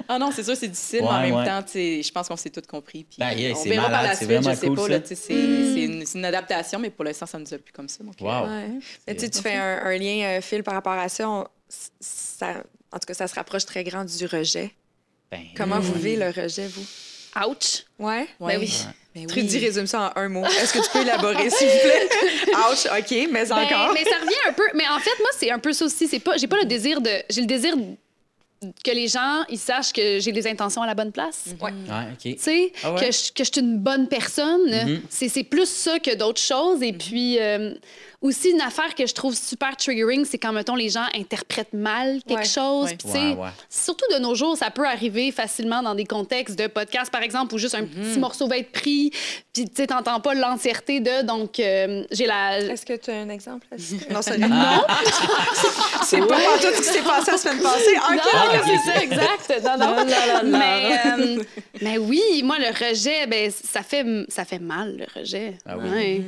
Ah 0.09 0.19
non, 0.19 0.31
c'est 0.35 0.43
sûr, 0.43 0.57
c'est 0.57 0.69
difficile, 0.69 1.01
mais 1.03 1.09
en 1.09 1.21
Ouais, 1.21 1.31
même 1.31 1.45
temps, 1.63 1.67
je 1.75 2.11
pense 2.11 2.29
qu'on 2.29 2.37
s'est 2.37 2.51
tous 2.51 2.67
compris. 2.67 3.05
Puis 3.05 3.17
Ben, 3.19 3.33
yeah, 3.33 3.53
on 3.55 3.65
par 3.69 3.91
malade, 3.91 4.03
la 4.05 4.15
c'est 4.15 4.25
suite, 4.25 4.31
je 4.31 4.35
vraiment 4.43 4.55
sais 4.57 4.67
cool, 4.67 4.77
pas. 4.77 4.83
ça. 4.83 4.89
Là, 4.89 5.01
tu 5.01 5.07
sais, 5.09 5.15
c'est 5.15 6.05
c'est 6.07 6.19
une, 6.19 6.25
adaptation, 6.25 6.79
mais 6.79 6.91
pour 6.91 7.05
l'instant, 7.05 7.27
ça 7.27 7.39
nous 7.39 7.53
a 7.55 7.59
plus 7.59 7.73
comme 7.73 7.89
ça. 7.89 8.03
Donc, 8.03 8.15
euh, 8.21 8.25
Wow. 8.25 8.47
Mais 9.07 9.15
tu 9.15 9.21
sais, 9.21 9.31
tu 9.31 9.41
fais 9.43 9.55
un, 9.57 9.97
lien, 9.99 10.23
euh, 10.25 10.41
Phil, 10.41 10.63
par 10.63 10.75
rapport 10.75 10.93
à 10.95 11.09
ça. 11.11 11.27
ça. 11.69 12.55
En 12.93 12.99
tout 12.99 13.07
cas, 13.07 13.15
ça 13.15 13.29
se 13.29 13.35
rapproche 13.35 13.65
très 13.67 13.85
grand 13.85 14.05
du 14.05 14.27
rejet. 14.27 14.71
Ben, 15.31 15.43
Comment 15.57 15.79
vous 15.79 15.95
vivez 15.95 16.17
le 16.17 16.31
rejet, 16.31 16.67
vous? 16.67 16.85
Ouch. 17.47 17.85
Ouais? 17.99 18.27
ouais. 18.41 18.55
Ben 18.57 18.61
oui. 18.61 18.73
Ben 19.15 19.21
oui. 19.23 19.27
Trudy 19.27 19.59
résume 19.59 19.87
ça 19.87 20.13
en 20.17 20.21
un 20.21 20.29
mot. 20.29 20.45
Est-ce 20.61 20.73
que 20.73 20.85
tu 20.85 20.91
peux 20.91 21.01
élaborer, 21.03 21.49
s'il 21.51 21.69
vous 21.69 21.79
plaît? 21.79 22.09
Ouch, 22.71 22.87
OK, 22.87 23.11
mais 23.31 23.47
Ben, 23.47 23.53
encore. 23.53 23.93
mais 23.95 24.05
ça 24.05 24.17
revient 24.21 24.49
un 24.49 24.53
peu. 24.53 24.65
Mais 24.75 24.89
en 24.89 24.99
fait, 24.99 25.11
moi, 25.21 25.31
c'est 25.39 25.51
un 25.51 25.59
peu 25.61 25.73
ça 25.73 25.85
aussi. 25.85 26.09
C'est 26.09 26.19
pas, 26.19 26.37
j'ai 26.37 26.49
pas 26.49 26.59
le 26.59 26.65
désir 26.67 27.01
de. 27.01 27.11
J'ai 27.31 27.41
le 27.43 27.47
désir 27.47 27.75
que 28.85 28.91
les 28.91 29.09
gens 29.09 29.43
ils 29.49 29.59
sachent 29.59 29.91
que 29.93 30.19
j'ai 30.21 30.33
les 30.33 30.47
intentions 30.47 30.83
à 30.83 30.87
la 30.87 30.95
bonne 30.95 31.13
place. 31.13 31.45
Ouais. 31.63 31.71
Ouais, 31.71 32.07
OK. 32.13 32.19
Tu 32.23 32.39
sais, 32.39 32.73
Ah 32.85 32.93
ouais? 32.93 33.07
que, 33.07 33.13
je, 33.13 33.33
que 33.33 33.43
je 33.45 33.51
suis 33.53 33.61
une 33.63 33.79
bonne 33.79 34.07
personne. 34.09 34.69
Mhm. 34.71 35.03
C'est 35.09 35.29
c'est 35.29 35.45
plus 35.45 35.69
ça 35.69 35.99
que 35.99 36.15
d'autres 36.15 36.41
choses. 36.43 36.83
Et 36.83 36.93
puis, 36.93 37.39
euh, 37.41 37.73
aussi, 38.23 38.51
une 38.51 38.61
affaire 38.61 38.95
que 38.95 39.07
je 39.07 39.15
trouve 39.15 39.35
super 39.35 39.77
triggering, 39.77 40.25
c'est 40.27 40.37
quand, 40.39 40.53
mettons, 40.53 40.75
les 40.75 40.91
gens 40.91 41.07
interprètent 41.15 41.73
mal 41.73 42.21
quelque 42.27 42.41
Ouais. 42.41 42.45
chose. 42.45 42.85
Ouais. 42.91 42.97
Puis, 42.97 43.07
tu 43.07 43.13
sais, 43.13 43.19
Ouais, 43.31 43.35
ouais. 43.45 43.49
Surtout 43.71 44.05
de 44.13 44.19
nos 44.19 44.35
jours, 44.35 44.57
ça 44.57 44.71
peut 44.71 44.87
arriver 44.87 45.33
facilement 45.33 45.83
dans 45.83 45.95
des 45.95 46.05
contextes 46.05 46.59
de 46.59 46.67
podcast, 46.67 47.11
par 47.11 47.23
exemple, 47.23 47.55
où 47.55 47.59
juste 47.59 47.75
un 47.75 47.85
petit 47.85 48.19
morceau 48.19 48.47
va 48.47 48.59
être 48.59 48.73
pris, 48.73 49.11
puis 49.53 49.65
tu 49.65 49.73
sais, 49.75 49.87
t'entends 49.87 50.21
pas 50.21 50.35
l'entièreté 50.35 51.01
de. 51.01 51.23
Donc, 51.23 51.59
euh, 51.61 52.05
j'ai 52.11 52.27
la. 52.27 52.59
Est-ce 52.61 52.85
que 52.85 52.95
tu 52.97 53.11
as 53.11 53.15
un 53.21 53.29
exemple? 53.31 53.67
Non, 54.11 54.23
c'est 54.23 54.39
Non, 54.39 54.49
c'est 56.03 56.21
pas 56.27 56.37
tout 56.61 56.67
ce 56.75 56.79
qui 56.79 56.85
s'est 56.85 57.03
passé 57.03 57.31
la 57.33 57.39
semaine 57.39 57.61
passée. 57.63 57.97
OK. 57.97 58.15
non, 58.35 58.61
c'est 58.65 58.91
ça, 58.93 59.03
exact. 59.03 59.63
Non, 59.65 59.79
non. 59.79 60.05
Mais, 60.45 60.99
euh, 61.07 61.43
mais 61.83 61.99
oui, 61.99 62.43
moi, 62.45 62.57
le 62.59 62.69
rejet, 62.69 63.27
ben, 63.27 63.51
ça, 63.51 63.83
fait, 63.83 64.05
ça 64.29 64.45
fait 64.45 64.59
mal, 64.59 64.97
le 64.99 65.21
rejet. 65.21 65.57
Ah 65.67 65.77
oui. 65.79 66.19
Que 66.19 66.23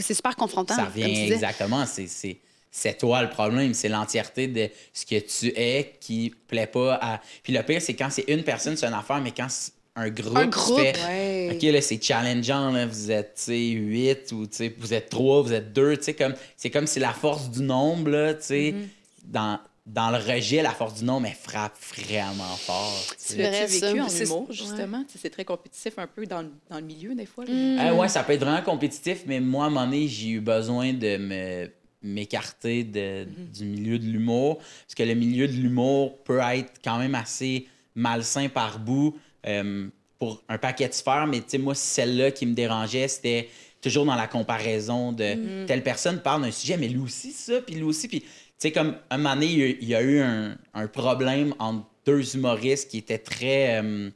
c'est 0.00 0.14
super 0.14 0.36
confrontant. 0.36 0.74
Ça 0.76 0.82
tu 0.94 1.02
revient 1.02 1.32
exactement. 1.32 1.84
C'est, 1.86 2.98
toi 2.98 3.22
le 3.22 3.30
problème. 3.30 3.74
C'est 3.74 3.88
l'entièreté 3.88 4.46
de 4.46 4.68
ce 4.92 5.04
que 5.04 5.18
tu 5.18 5.48
es 5.56 5.96
qui 6.00 6.32
plaît 6.46 6.66
pas 6.66 6.94
à. 6.94 7.20
Puis 7.42 7.52
le 7.52 7.62
pire, 7.62 7.82
c'est 7.82 7.94
quand 7.94 8.08
c'est 8.10 8.24
une 8.28 8.42
personne, 8.42 8.76
c'est 8.76 8.86
une 8.86 8.94
affaire, 8.94 9.20
mais 9.20 9.32
quand 9.32 9.48
c'est 9.48 9.72
un 9.96 10.08
groupe, 10.08 10.36
Un 10.36 10.44
tu 10.44 10.50
groupe, 10.50 10.78
fais, 10.78 10.92
Ouais. 11.04 11.50
OK, 11.56 11.62
là, 11.62 11.82
c'est 11.82 12.02
challengeant, 12.02 12.70
là, 12.70 12.86
vous 12.86 13.10
êtes, 13.10 13.34
tu 13.34 13.42
sais, 13.42 13.68
8 13.70 14.32
ou, 14.32 14.46
tu 14.46 14.72
vous 14.78 14.94
êtes 14.94 15.08
3, 15.10 15.42
vous 15.42 15.52
êtes 15.52 15.72
2, 15.72 15.96
tu 15.96 16.04
sais, 16.04 16.14
comme, 16.14 16.34
c'est 16.56 16.70
comme 16.70 16.86
si 16.86 17.00
la 17.00 17.12
force 17.12 17.50
du 17.50 17.62
nombre, 17.62 18.10
là, 18.10 18.34
tu 18.34 18.42
sais, 18.42 18.74
Mm-hmm. 18.74 19.32
dans, 19.32 19.58
dans 19.86 20.10
le 20.10 20.18
rejet, 20.18 20.62
la 20.62 20.70
force 20.72 20.94
du 21.00 21.04
nombre, 21.04 21.26
elle 21.26 21.34
frappe 21.34 21.76
vraiment 21.96 22.44
fort, 22.56 23.02
tu 23.26 23.36
L'as-tu 23.36 23.72
vécu 23.72 23.78
ça. 23.80 24.04
en 24.04 24.08
humour, 24.08 24.46
justement? 24.52 25.04
C'est 25.16 25.30
très 25.30 25.44
compétitif 25.44 25.94
un 25.98 26.06
peu 26.06 26.26
dans, 26.26 26.42
le- 26.42 26.52
dans 26.68 26.76
le 26.78 26.84
milieu, 26.84 27.14
des 27.14 27.26
fois. 27.26 27.44
là. 27.44 27.52
Euh, 27.52 27.94
ouais, 27.96 28.08
ça 28.08 28.22
peut 28.22 28.32
être 28.34 28.40
vraiment 28.44 28.62
compétitif, 28.62 29.22
mais 29.26 29.40
moi, 29.40 29.64
à 29.64 29.66
un 29.66 29.70
moment 29.70 29.86
donné, 29.86 30.06
j'ai 30.06 30.28
eu 30.30 30.40
besoin 30.40 30.92
de 30.92 31.16
me 31.16 31.70
m'écarter 32.02 32.82
de, 32.82 33.24
du 33.52 33.64
milieu 33.66 33.98
de 33.98 34.06
l'humour, 34.06 34.56
parce 34.58 34.94
que 34.96 35.02
le 35.02 35.14
milieu 35.14 35.46
de 35.46 35.52
l'humour 35.52 36.16
peut 36.24 36.38
être 36.38 36.72
quand 36.82 36.96
même 36.98 37.14
assez 37.14 37.66
malsain 37.94 38.48
par 38.48 38.78
bout 38.78 39.18
euh, 39.46 39.86
pour 40.18 40.42
un 40.48 40.56
paquet 40.56 40.88
de 40.88 40.94
sphères, 40.94 41.26
mais 41.26 41.40
tu 41.40 41.48
sais, 41.48 41.58
moi, 41.58 41.74
celle-là 41.74 42.30
qui 42.30 42.46
me 42.46 42.54
dérangeait, 42.54 43.06
c'était 43.06 43.50
toujours 43.82 44.06
dans 44.06 44.14
la 44.14 44.26
comparaison 44.28 45.12
de 45.12 45.66
telle 45.66 45.82
personne 45.82 46.20
parle 46.20 46.40
d'un 46.42 46.50
sujet, 46.50 46.76
mais 46.78 46.88
lui 46.88 47.00
aussi 47.00 47.32
ça, 47.32 47.60
puis 47.60 47.74
lui 47.74 47.82
aussi, 47.82 48.08
puis 48.08 48.24
sais, 48.68 48.72
comme 48.72 48.96
un 49.10 49.16
moment 49.16 49.34
donné, 49.34 49.46
il 49.80 49.88
y 49.88 49.94
a- 49.94 50.02
eu 50.02 50.20
un, 50.20 50.56
un 50.74 50.86
problème 50.86 51.54
entre 51.58 51.86
deux 52.06 52.36
humoristes 52.36 52.90
qui 52.90 52.98
étaient 52.98 53.18
très... 53.18 53.80
euh, 53.82 54.10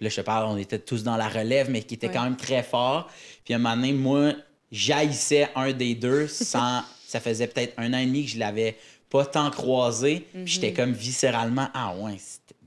Là, 0.00 0.08
je 0.10 0.16
te 0.16 0.20
parle, 0.22 0.46
on 0.48 0.56
était 0.58 0.80
tous 0.80 1.02
dans 1.04 1.16
la 1.16 1.28
relève, 1.28 1.70
mais 1.70 1.82
qui 1.82 1.94
était 1.94 2.08
Ouais. 2.08 2.12
quand 2.12 2.24
même 2.24 2.36
très 2.36 2.62
fort. 2.64 3.08
Puis 3.44 3.54
à 3.54 3.56
un 3.56 3.60
moment 3.60 3.76
donné, 3.76 3.92
moi, 3.92 4.32
j'haïssais 4.72 5.48
un 5.54 5.72
des 5.72 5.94
deux 5.94 6.26
sans. 6.28 6.82
ça 7.06 7.20
faisait 7.20 7.46
peut-être 7.46 7.74
un 7.78 7.92
an 7.94 7.98
et 7.98 8.06
demi 8.06 8.24
que 8.24 8.32
je 8.32 8.38
l'avais 8.38 8.76
pas 9.08 9.24
tant 9.24 9.50
croisé. 9.50 10.26
Puis 10.32 10.42
j'étais 10.46 10.72
comme 10.72 10.92
viscéralement, 10.92 11.68
ah 11.74 11.94
ouais, 11.96 12.16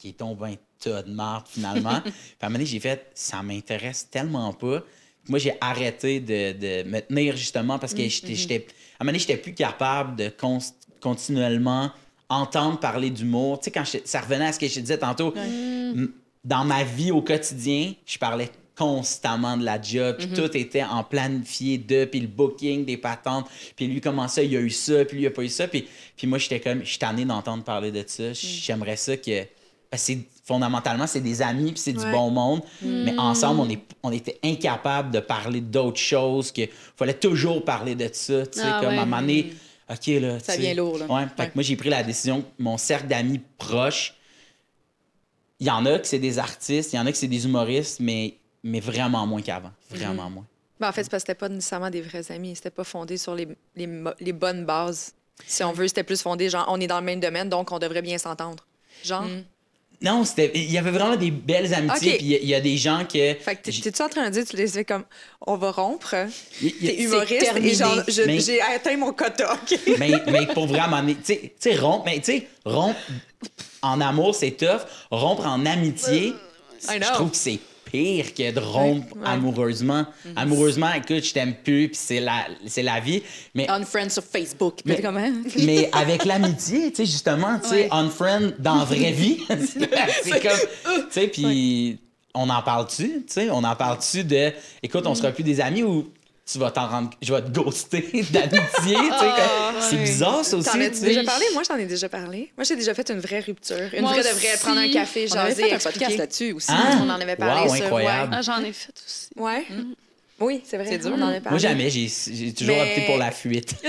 il 0.03 0.12
est 0.12 0.14
tombé 0.18 0.51
un 0.51 0.55
tas 0.80 1.03
de 1.03 1.12
marde 1.12 1.45
finalement. 1.49 1.99
puis 2.01 2.14
à 2.41 2.45
un 2.45 2.49
moment 2.49 2.53
donné, 2.60 2.66
j'ai 2.66 2.80
fait, 2.80 3.08
ça 3.14 3.43
m'intéresse 3.43 4.10
tellement 4.10 4.53
pas. 4.53 4.80
Puis 5.24 5.30
moi, 5.32 5.39
j'ai 5.39 5.53
arrêté 5.60 6.22
de, 6.22 6.53
de 6.53 6.89
me 6.89 7.01
tenir 7.01 7.36
justement 7.36 7.78
parce 7.78 7.93
que 7.93 8.08
j'étais, 8.08 8.36
j'étais- 8.36 8.66
à 8.97 9.03
un 9.03 9.05
moment 9.05 9.10
donné, 9.12 9.20
j'étais 9.20 9.38
plus 9.38 9.53
capable 9.53 10.16
de 10.16 10.30
cons- 10.30 10.60
continuellement 11.02 11.91
entendre 12.30 12.80
parler 12.80 13.10
d'humour. 13.10 13.60
Tu 13.60 13.66
sais, 13.66 13.72
quand 13.72 13.86
je- 13.86 14.00
ça 14.06 14.20
revenait 14.22 14.48
à 14.48 14.52
ce 14.54 14.60
que 14.60 14.68
je 14.68 14.80
disais 14.80 14.98
tantôt, 14.98 15.34
dans 16.43 16.64
ma 16.66 16.84
vie 16.84 17.12
au 17.12 17.22
quotidien, 17.22 17.93
je 18.06 18.18
parlais 18.18 18.50
constamment 18.76 19.58
de 19.58 19.66
la 19.66 19.82
job, 19.82 20.18
puis 20.20 20.28
tout 20.30 20.56
était 20.56 20.84
en 20.84 21.04
planifié 21.04 21.80
de, 21.80 22.06
puis 22.06 22.20
le 22.20 22.28
booking 22.28 22.86
des 22.86 22.98
patentes, 22.98 23.48
puis 23.76 23.88
lui, 23.88 24.00
comment 24.02 24.28
ça, 24.28 24.43
il 24.43 24.56
a 24.56 24.60
eu 24.60 24.70
ça, 24.70 25.04
puis 25.04 25.18
lui, 25.18 25.24
il 25.24 25.28
a 25.28 25.32
pas 25.32 25.41
eu 25.43 25.50
ça, 25.50 25.68
puis, 25.68 25.88
puis 26.16 26.28
moi, 26.28 26.38
j'étais 26.38 26.60
comme, 26.60 26.82
je 26.82 26.89
suis 26.89 27.00
tanné 27.00 27.26
d'entendre 27.26 27.64
parler 27.64 27.91
de 27.91 28.04
ça, 28.06 28.34
j'aimerais 28.34 28.95
ça 28.98 29.18
que... 29.18 29.45
c'est 29.95 30.20
fondamentalement, 30.45 31.08
c'est 31.08 31.22
des 31.22 31.41
amis, 31.41 31.72
puis 31.72 31.82
c'est 31.82 31.93
du 31.93 32.06
bon 32.12 32.30
monde, 32.30 32.62
mais 32.84 33.18
ensemble, 33.18 33.62
on, 33.62 33.70
est, 33.70 33.82
on 34.04 34.12
était 34.12 34.38
incapables 34.43 35.10
de 35.12 35.22
parler 35.22 35.60
d'autres 35.60 35.98
choses, 36.00 36.52
que 36.52 36.62
fallait 36.95 37.16
toujours 37.16 37.66
parler 37.66 37.95
de 37.95 38.08
ça, 38.14 38.45
tu 38.45 38.60
sais, 38.60 38.66
Ah 38.66 38.80
comme 38.80 38.89
ouais. 38.91 38.98
à 39.00 39.02
un 39.02 39.06
moment 39.06 39.22
donné, 39.22 39.54
OK, 39.90 40.08
là, 40.08 40.40
Ça 40.40 40.58
vient 40.58 40.74
lourd, 40.74 40.98
là. 40.98 41.06
Ouais, 41.06 41.28
fait 41.36 41.48
que 41.48 41.52
moi, 41.56 41.64
j'ai 41.64 41.76
pris 41.76 41.90
la 41.90 42.04
décision, 42.04 42.42
que 42.42 42.48
mon 42.60 42.78
cercle 42.78 43.08
d'amis 43.08 43.42
proches, 43.58 44.16
il 45.60 45.68
y 45.68 45.72
en 45.72 45.86
a 45.86 45.98
que 45.98 46.08
c'est 46.08 46.20
des 46.20 46.40
artistes, 46.40 46.94
il 46.94 46.98
y 46.98 47.00
en 47.00 47.06
a 47.06 47.12
que 47.12 47.18
c'est 47.18 47.28
des 47.28 47.46
humoristes, 47.46 48.00
mais, 48.00 48.38
mais 48.64 48.80
vraiment 48.80 49.26
moins 49.26 49.42
qu'avant. 49.42 49.72
Vraiment 49.90 50.30
moins. 50.30 50.46
Ben, 50.80 50.90
en 50.90 50.92
fait, 50.92 51.04
c'est 51.04 51.10
parce 51.10 51.24
que 51.24 51.32
c'était 51.32 51.40
pas 51.40 51.50
nécessairement 51.50 51.90
des 51.90 52.02
vrais 52.02 52.32
amis. 52.32 52.56
C'était 52.56 52.70
pas 52.70 52.84
fondé 52.84 53.18
sur 53.18 53.34
les, 53.34 53.48
les, 53.76 54.34
bonnes 54.34 54.66
bases. 54.66 55.14
Si 55.46 55.64
on 55.64 55.72
veut, 55.72 55.88
c'était 55.88 56.04
plus 56.04 56.22
fondé, 56.22 56.50
genre, 56.50 56.66
on 56.70 56.80
est 56.80 56.88
dans 56.88 57.00
le 57.00 57.06
même 57.06 57.20
domaine, 57.20 57.50
donc 57.50 57.72
on 57.72 57.80
devrait 57.80 58.02
bien 58.02 58.18
s'entendre. 58.18 58.66
Genre? 59.04 59.26
Non, 60.00 60.24
c'était. 60.24 60.52
Il 60.54 60.72
y 60.72 60.78
avait 60.78 60.91
vraiment 60.91 61.16
des 61.16 61.32
belles 61.32 61.74
amitiés, 61.74 62.18
puis 62.18 62.26
il 62.26 62.32
y 62.32 62.36
a- 62.36 62.39
il 62.39 62.48
y, 62.50 62.54
a 62.56 62.62
des 62.62 62.78
gens 62.78 63.04
que. 63.12 63.34
Fait 63.34 63.56
que 63.56 63.64
t'es- 63.64 63.72
t'es-tu 63.82 64.02
en 64.04 64.10
train 64.10 64.26
de 64.26 64.30
dire, 64.30 64.45
tu 64.48 64.56
les 64.56 64.68
fais 64.68 64.86
comme, 64.86 65.04
on 65.45 65.56
va 65.58 65.72
rompre, 65.72 66.14
t'es 66.62 66.95
humoriste, 67.04 67.52
et 67.58 67.74
genre, 67.74 67.95
j'ai 68.39 68.62
atteint 68.62 68.95
mon 68.98 69.12
quota, 69.12 69.54
OK? 69.56 69.80
mais, 69.98 70.12
mais 70.28 70.45
pour 70.54 70.68
vraiment. 70.68 71.02
Tu 71.26 71.52
sais- 71.60 71.76
rompre, 71.78 72.04
mais 72.06 72.18
tu 72.20 72.26
sais, 72.26 72.48
rompre 72.64 73.00
en 73.82 74.00
amour, 74.02 74.36
c'est 74.36 74.52
tough. 74.52 74.82
Rompre 75.10 75.48
en 75.48 75.66
amitié, 75.66 76.34
je 76.88 77.14
trouve 77.14 77.32
que 77.32 77.38
c'est 77.38 77.60
pire 77.92 78.34
que 78.34 78.52
de 78.52 78.60
rompre 78.60 79.16
Ouais, 79.16 79.22
ouais. 79.22 79.28
amoureusement. 79.28 80.06
Amoureusement, 80.36 80.92
écoute, 80.94 81.24
je 81.26 81.34
t'aime 81.34 81.54
plus, 81.56 81.88
puis 81.90 81.98
c'est 82.00 82.20
la, 82.20 82.46
c'est 82.66 82.84
la 82.84 83.00
vie. 83.00 83.22
Mais 83.56 83.70
Unfriend 83.70 84.10
sur 84.10 84.24
Facebook. 84.24 84.80
Mais- 84.86 84.96
Mais 84.96 85.02
comment? 85.02 85.32
Mais 85.66 85.90
avec 85.94 86.26
l'amitié, 86.26 86.90
tu 86.92 86.98
sais, 86.98 87.06
justement, 87.06 87.60
tu 87.60 87.70
sais, 87.70 87.76
Ouais. 87.84 87.88
unfriend 87.92 88.52
dans 88.60 88.76
la 88.76 88.84
vraie 88.86 89.12
vie, 89.12 89.40
c'est 89.48 90.42
comme, 90.42 90.60
tu 90.86 91.02
sais, 91.12 91.28
puis 91.28 92.00
on 92.34 92.50
en 92.50 92.62
parle-tu, 92.62 93.04
tu 93.08 93.24
sais, 93.28 93.50
on 93.50 93.64
en 93.64 93.76
parle-tu 93.76 94.24
de, 94.24 94.52
écoute, 94.84 95.06
on 95.08 95.16
sera 95.16 95.32
plus 95.32 95.44
des 95.44 95.60
amis 95.62 95.84
ou 95.84 96.08
tu 96.52 96.58
vas 96.60 96.72
t'en 96.72 96.88
rendre, 96.88 97.10
je 97.22 97.34
vais 97.34 97.41
te 97.41 97.50
ghoster 97.50 98.02
d'amitié, 98.32 98.62
tu 98.82 98.93
sais, 98.93 98.95
comme- 99.20 99.82
c'est 99.82 99.98
bizarre 99.98 100.45
ça 100.45 100.58
aussi, 100.58 100.70
T'en 100.70 100.80
as-tu 100.80 100.95
sais. 100.95 101.06
déjà 101.08 101.24
parlé? 101.24 101.45
Moi, 101.54 101.64
j'en 101.68 101.76
ai 101.76 101.86
déjà 101.86 102.08
parlé. 102.10 102.52
Moi, 102.58 102.64
j'ai 102.64 102.76
déjà 102.78 102.93
fait 102.93 103.10
une 103.12 103.20
vraie 103.20 103.41
rupture. 103.41 103.76
Une 103.93 104.02
Moi 104.02 104.14
vraie 104.14 104.24
de 104.24 104.30
vraie, 104.38 104.58
prendre 104.62 104.80
un 104.80 104.89
café, 104.89 105.28
On 105.32 105.36
avait 105.36 105.50
jaser, 105.50 105.64
fait 105.70 105.76
un 105.76 105.91
podcast 105.91 106.18
là-dessus 106.18 106.52
aussi. 106.54 106.72
Hein? 106.72 107.00
On 107.04 107.10
en 107.10 107.20
avait 107.20 107.36
parlé, 107.36 107.70
Wow, 107.70 107.76
ça, 107.76 107.84
incroyable. 107.86 108.34
Ah, 108.36 108.41
j'en 108.41 108.60
ai 108.64 108.72
fait 108.72 108.93
aussi. 109.06 109.28
Ouais. 109.36 109.66
Oui, 110.40 110.62
c'est 110.66 110.78
vrai. 110.78 110.86
C'est 110.90 110.98
dur. 111.00 111.14
On 111.18 111.22
en 111.22 111.28
avait 111.30 111.40
parlé. 111.42 111.50
Moi, 111.50 111.70
jamais, 111.70 111.90
j'ai 111.90 112.08
j'ai 112.32 112.54
toujours 112.54 112.76
Mais- 112.76 112.92
opté 112.92 113.06
pour 113.08 113.18
la 113.18 113.32
fuite. 113.32 113.74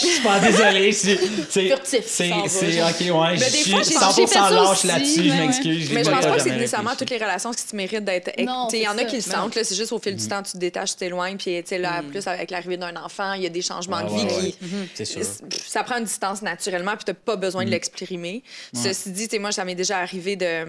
Je 0.00 0.06
suis 0.06 0.20
pas 0.22 0.38
désolé, 0.38 0.92
c'est 0.92 1.18
c'est 1.50 1.66
Furtif, 1.66 2.04
c'est 2.06 2.30
c'est 2.46 2.80
OK, 2.80 3.00
ouais, 3.20 3.36
je 3.36 3.44
des 3.44 3.50
suis 3.50 3.70
fois, 3.72 3.82
j'ai- 3.82 3.94
100% 3.96 4.14
j'ai 4.16 4.26
fait 4.28 4.34
ça 4.34 4.50
lâche 4.50 4.68
aussi, 4.70 4.86
là-dessus, 4.86 5.24
je 5.28 5.34
m'excuse, 5.34 5.90
Mais 5.92 6.04
je 6.04 6.10
pense 6.10 6.24
pas 6.24 6.36
que 6.36 6.42
c'est 6.42 6.50
nécessairement 6.52 6.94
toutes 6.96 7.10
les 7.10 7.18
relations 7.18 7.50
qui 7.50 7.76
méritent 7.76 8.04
d'être. 8.04 8.30
Il 8.38 8.44
y 8.80 8.88
en 8.88 8.96
a 8.96 9.04
qui 9.04 9.16
le 9.16 9.20
sentent, 9.22 9.56
là, 9.56 9.64
c'est 9.64 9.74
juste 9.74 9.90
au 9.92 9.98
fil 9.98 10.14
du 10.14 10.26
temps, 10.28 10.42
tu 10.44 10.52
te 10.52 10.58
détaches, 10.58 10.92
tu 10.92 10.96
t'éloignes, 10.98 11.36
puis 11.36 11.60
tu 11.62 11.68
sais, 11.70 11.78
là, 11.78 12.02
plus 12.08 12.24
avec 12.28 12.52
l'arrivée 12.52 12.76
d'un 12.76 12.94
enfant, 12.96 13.32
il 13.32 13.42
y 13.42 13.46
a 13.46 13.50
des 13.50 13.62
changements 13.62 13.96
Ouais, 13.98 14.04
de 14.04 14.08
vie 14.10 14.52
qui. 14.52 14.64
ouais. 14.64 14.88
C'est 14.94 15.04
sûr. 15.04 15.22
Ça 15.66 15.82
prend 15.82 15.98
une 15.98 16.04
distance 16.04 16.40
naturellement, 16.40 16.92
puis 16.94 17.04
tu 17.06 17.10
n'as 17.10 17.14
pas 17.16 17.34
besoin 17.36 17.64
de 17.64 17.70
l'exprimer. 17.70 18.44
Ceci 18.72 19.10
dit, 19.10 19.26
tu 19.26 19.34
sais, 19.36 19.38
moi, 19.40 19.50
ça 19.50 19.64
m'est 19.64 19.74
déjà 19.74 19.98
arrivé 19.98 20.36
de. 20.36 20.66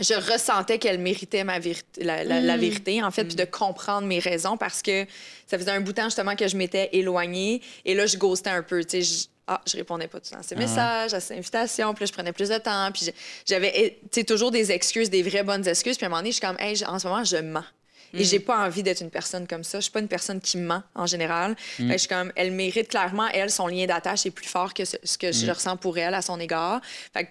Je 0.00 0.14
ressentais 0.32 0.78
qu'elle 0.78 0.98
méritait 0.98 1.44
ma 1.44 1.58
vérité, 1.58 2.02
la, 2.04 2.24
la- 2.24 2.40
la 2.40 2.56
vérité, 2.56 3.02
en 3.02 3.10
fait, 3.10 3.24
puis 3.24 3.36
de 3.36 3.44
comprendre 3.44 4.06
mes 4.06 4.18
raisons 4.18 4.56
parce 4.56 4.82
que 4.82 5.04
ça 5.46 5.58
faisait 5.58 5.70
un 5.70 5.80
bout 5.80 5.92
de 5.92 5.96
temps, 5.96 6.04
justement, 6.04 6.36
que 6.36 6.48
je 6.48 6.56
m'étais 6.56 6.88
éloignée. 6.92 7.60
Et 7.84 7.94
là, 7.94 8.06
je 8.06 8.16
ghostais 8.16 8.50
un 8.50 8.62
peu. 8.62 8.82
Tu 8.84 9.02
sais, 9.02 9.02
je, 9.02 9.26
ah, 9.46 9.60
je 9.66 9.76
répondais 9.76 10.06
pas 10.08 10.18
tout 10.20 10.26
le 10.30 10.34
temps 10.36 10.40
à 10.40 10.42
ses 10.42 10.54
messages, 10.56 11.12
à 11.14 11.20
ses 11.20 11.34
invitations, 11.34 11.92
puis 11.94 12.02
là, 12.04 12.06
je 12.06 12.12
prenais 12.12 12.32
plus 12.32 12.48
de 12.48 12.58
temps. 12.58 12.90
Puis 12.92 13.10
j'avais 13.46 13.98
tu 14.04 14.20
sais, 14.20 14.24
toujours 14.24 14.50
des 14.50 14.70
excuses, 14.72 15.10
des 15.10 15.22
vraies 15.22 15.42
bonnes 15.42 15.66
excuses. 15.66 15.96
Puis 15.96 16.04
à 16.04 16.06
un 16.06 16.10
moment 16.10 16.20
donné, 16.22 16.30
je 16.30 16.36
suis 16.36 16.46
comme, 16.46 16.56
hey, 16.60 16.82
en 16.86 16.98
ce 16.98 17.06
moment, 17.06 17.24
je 17.24 17.36
mens. 17.36 17.64
Et 18.12 18.24
j'ai 18.24 18.40
pas 18.40 18.58
envie 18.66 18.82
d'être 18.82 19.02
une 19.02 19.10
personne 19.10 19.46
comme 19.46 19.62
ça. 19.62 19.78
Je 19.78 19.82
suis 19.82 19.92
pas 19.92 20.00
une 20.00 20.08
personne 20.08 20.40
qui 20.40 20.56
ment 20.58 20.82
en 20.96 21.06
général. 21.06 21.54
Fait 21.58 21.84
que 21.86 21.92
je 21.92 21.98
suis 21.98 22.08
comme, 22.08 22.32
elle 22.34 22.50
mérite 22.50 22.88
clairement, 22.88 23.28
elle, 23.28 23.50
son 23.50 23.68
lien 23.68 23.86
d'attache 23.86 24.26
est 24.26 24.32
plus 24.32 24.48
fort 24.48 24.74
que 24.74 24.84
ce, 24.84 24.96
ce 25.04 25.16
que 25.16 25.30
je 25.30 25.50
ressens 25.50 25.76
pour 25.76 25.96
elle 25.96 26.14
à 26.14 26.20
son 26.22 26.40
égard. 26.40 26.80
Fait 27.12 27.24
que 27.26 27.28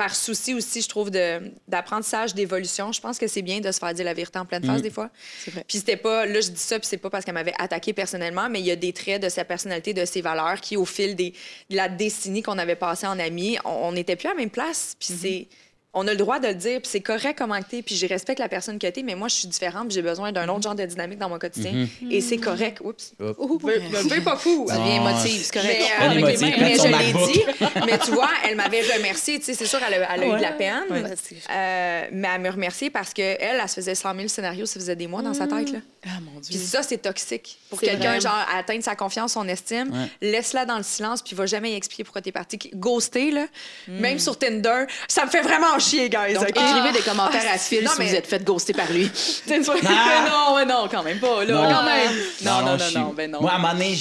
par 0.00 0.16
souci 0.16 0.54
aussi, 0.54 0.80
je 0.80 0.88
trouve, 0.88 1.10
de- 1.10 1.52
d'apprentissage, 1.68 2.32
d'évolution, 2.34 2.90
je 2.90 3.02
pense 3.02 3.18
que 3.18 3.26
c'est 3.26 3.42
bien 3.42 3.60
de 3.60 3.70
se 3.70 3.78
faire 3.78 3.92
dire 3.92 4.06
la 4.06 4.14
vérité 4.14 4.38
en 4.38 4.46
pleine 4.46 4.64
face 4.64 4.80
des 4.80 4.88
fois. 4.90 5.10
Vrai. 5.48 5.62
Puis 5.68 5.76
c'était 5.76 5.98
pas, 5.98 6.24
là, 6.24 6.40
je 6.40 6.48
dis 6.48 6.58
ça, 6.58 6.78
puis 6.78 6.88
c'est 6.88 6.96
pas 6.96 7.10
parce 7.10 7.22
qu'elle 7.26 7.34
m'avait 7.34 7.52
attaqué 7.58 7.92
personnellement, 7.92 8.48
mais 8.48 8.60
il 8.60 8.64
y 8.64 8.70
a 8.70 8.76
des 8.76 8.94
traits 8.94 9.22
de 9.22 9.28
sa 9.28 9.44
personnalité, 9.44 9.92
de 9.92 10.06
ses 10.06 10.22
valeurs 10.22 10.58
qui, 10.62 10.78
au 10.78 10.86
fil 10.86 11.16
des, 11.16 11.34
de 11.68 11.76
la 11.76 11.90
décennie 11.90 12.40
qu'on 12.40 12.56
avait 12.56 12.76
passée 12.76 13.06
en 13.06 13.18
amis, 13.18 13.58
on 13.66 13.92
n'était 13.92 14.16
plus 14.16 14.28
à 14.28 14.30
la 14.30 14.36
même 14.38 14.48
place. 14.48 14.96
Puis 14.98 15.08
c'est. 15.20 15.48
On 15.92 16.06
a 16.06 16.12
le 16.12 16.16
droit 16.16 16.38
de 16.38 16.46
le 16.46 16.54
dire, 16.54 16.80
puis 16.80 16.88
c'est 16.90 17.00
correct 17.00 17.36
comment 17.36 17.58
que 17.60 17.68
t'es, 17.68 17.82
puis 17.82 17.96
je 17.96 18.06
respecte 18.06 18.38
la 18.38 18.48
personne 18.48 18.78
que 18.78 18.86
t'es, 18.86 19.02
mais 19.02 19.16
moi, 19.16 19.26
je 19.26 19.34
suis 19.34 19.48
différente, 19.48 19.88
puis 19.88 19.94
j'ai 19.96 20.02
besoin 20.02 20.30
d'un 20.30 20.48
autre 20.48 20.62
genre 20.62 20.74
de 20.76 20.84
dynamique 20.84 21.18
dans 21.18 21.28
mon 21.28 21.38
quotidien. 21.38 21.86
Et 22.10 22.20
c'est 22.20 22.36
correct. 22.38 22.80
Oups. 22.84 23.12
Veux 23.18 24.22
pas 24.22 24.36
fou. 24.36 24.66
Ça 24.68 24.78
devient 24.78 24.96
émotive, 24.96 25.42
c'est 25.44 25.52
correct. 25.52 25.78
Mais, 25.80 26.06
euh, 26.06 26.10
avec 26.10 26.40
les 26.40 26.46
mains. 26.46 26.56
mais 26.60 26.76
je 26.76 26.86
l'ai 26.86 27.32
dit. 27.32 27.42
Mais 27.86 27.98
tu 27.98 28.10
vois, 28.12 28.30
elle 28.48 28.56
m'avait 28.56 28.82
remercié. 28.96 29.38
Tu 29.38 29.46
sais, 29.46 29.54
c'est 29.54 29.66
sûr, 29.66 29.78
elle 29.86 30.02
a, 30.02 30.14
elle 30.14 30.22
a 30.22 30.26
eu 30.26 30.36
de 30.36 30.42
la 30.42 30.52
peine. 30.52 30.84
Ouais. 30.90 31.02
Euh, 31.50 32.06
mais 32.12 32.28
elle 32.34 32.40
me 32.40 32.50
remercié 32.50 32.90
parce 32.90 33.12
qu'elle, 33.12 33.36
elle, 33.40 33.58
elle 33.60 33.68
se 33.68 33.74
faisait 33.74 33.94
100 33.94 34.14
000 34.14 34.28
scénarios, 34.28 34.66
ça 34.66 34.78
faisait 34.78 34.96
des 34.96 35.06
mois 35.06 35.22
dans 35.22 35.34
sa 35.34 35.46
tête. 35.46 35.72
Là. 35.72 35.78
Ah, 36.06 36.20
mon 36.22 36.40
Dieu. 36.40 36.56
Puis 36.56 36.58
ça, 36.58 36.82
c'est 36.82 36.98
toxique. 36.98 37.58
Pour 37.68 37.80
quelqu'un, 37.80 38.18
genre, 38.20 38.46
atteindre 38.54 38.82
sa 38.84 38.94
confiance, 38.94 39.32
son 39.32 39.46
estime, 39.48 39.90
Ouais. 39.90 40.30
laisse-la 40.30 40.64
dans 40.66 40.76
le 40.76 40.82
silence, 40.82 41.20
puis 41.22 41.34
va 41.34 41.46
jamais 41.46 41.72
y 41.72 41.74
expliquer 41.74 42.04
pourquoi 42.04 42.22
t'es 42.22 42.32
parti. 42.32 42.58
Ghoster, 42.74 43.30
là, 43.32 43.46
même 43.88 44.18
sur 44.18 44.38
Tinder, 44.38 44.84
ça 45.08 45.24
me 45.24 45.30
fait 45.30 45.42
vraiment 45.42 45.78
chier, 45.80 46.08
guys. 46.08 46.34
Donc, 46.34 46.42
OK? 46.44 46.50
écrivez 46.50 46.92
des 46.92 47.02
commentaires 47.04 47.42
Ah, 47.48 47.54
à 47.54 47.58
Phil 47.58 47.82
non, 47.84 47.90
si 47.92 47.98
mais- 47.98 48.06
vous 48.08 48.14
êtes 48.14 48.26
fait 48.26 48.44
ghoster 48.44 48.72
par 48.72 48.90
lui. 48.92 49.10
Mais 49.48 49.58
non, 49.58 50.56
mais 50.56 50.64
non, 50.66 50.88
quand 50.90 51.02
même 51.02 51.18
pas, 51.18 51.44
là, 51.44 51.54
Non. 51.54 51.74
quand 51.74 51.84
même. 51.84 52.12
Non, 52.44 52.60
non, 52.60 52.76
non, 52.76 52.78
suis- 52.84 52.98
non, 52.98 53.12
ben 53.14 53.30
non. 53.30 53.40
Moi, 53.40 53.50
à 53.50 53.56
un 53.56 53.58
moment 53.58 53.72
donné, 53.72 53.94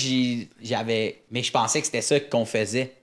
j'avais. 0.62 1.24
Mais 1.32 1.42
je 1.44 1.52
pensais 1.52 1.80
que 1.80 1.86
c'était 1.86 2.02
ça 2.02 2.20
qu'on 2.20 2.46
faisait. 2.46 2.94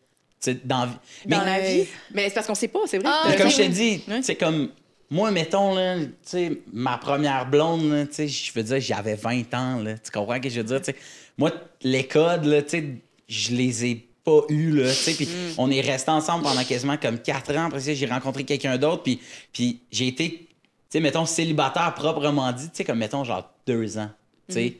Tu 0.43 0.53
sais, 0.53 0.59
dans... 0.65 0.87
Dans 0.87 0.91
mais, 1.25 1.37
la 1.45 1.61
vie? 1.61 1.87
Mais 2.13 2.29
c'est 2.29 2.35
parce 2.35 2.47
qu'on 2.47 2.55
sait 2.55 2.69
pas, 2.69 2.81
c'est 2.87 2.99
vrai. 2.99 3.09
Ah, 3.11 3.33
comme 3.37 3.51
je 3.51 3.63
dis, 3.63 4.03
Ouais. 4.09 4.21
c'est 4.23 4.37
comme. 4.37 4.69
Moi, 5.09 5.31
mettons, 5.31 5.75
là, 5.75 5.97
tu 5.99 6.09
sais, 6.25 6.53
ma 6.73 6.99
première 6.99 7.47
blonde, 7.47 7.91
là, 7.93 8.07
tu 8.07 8.15
sais, 8.15 8.29
je 8.29 8.53
veux 8.53 8.63
dire, 8.65 8.81
j'avais 8.81 9.15
20 9.15 9.55
ans, 9.55 9.81
là. 9.81 9.95
Tu 9.99 10.11
comprends 10.11 10.35
ce 10.35 10.41
que 10.41 10.49
je 10.51 10.57
veux 10.57 10.65
dire? 10.65 10.81
Tu 10.81 10.87
sais, 10.87 10.97
moi, 11.39 11.53
les 11.83 12.07
codes, 12.09 12.45
là, 12.45 12.61
tu 12.63 12.71
sais, 12.71 12.85
je 13.29 13.53
les 13.53 13.85
ai 13.87 14.06
pas 14.27 14.43
eus, 14.49 14.73
là, 14.73 14.89
tu 14.91 14.95
sais. 14.95 15.15
Puis 15.15 15.27
Mm. 15.27 15.55
on 15.59 15.71
est 15.71 15.81
restés 15.81 16.11
ensemble 16.11 16.43
pendant 16.43 16.65
quasiment 16.65 16.97
comme 16.97 17.19
4 17.19 17.57
ans. 17.57 17.67
Après 17.67 17.81
ça, 17.81 17.95
j'ai 17.95 18.07
rencontré 18.07 18.45
quelqu'un 18.45 18.77
d'autre, 18.77 19.05
puis, 19.05 19.21
puis 19.53 19.81
j'ai 19.91 20.09
été, 20.09 20.31
tu 20.31 20.47
sais, 20.91 21.01
mettons, 21.01 21.25
célibataire 21.25 21.95
proprement 21.95 22.53
dit, 22.53 22.65
tu 22.65 22.71
sais, 22.75 22.85
comme, 22.85 22.99
mettons, 22.99 23.25
genre 23.25 23.49
deux 23.67 23.97
ans, 23.99 24.11
tu 24.49 24.55
sais. 24.55 24.65
Mm. 24.71 24.73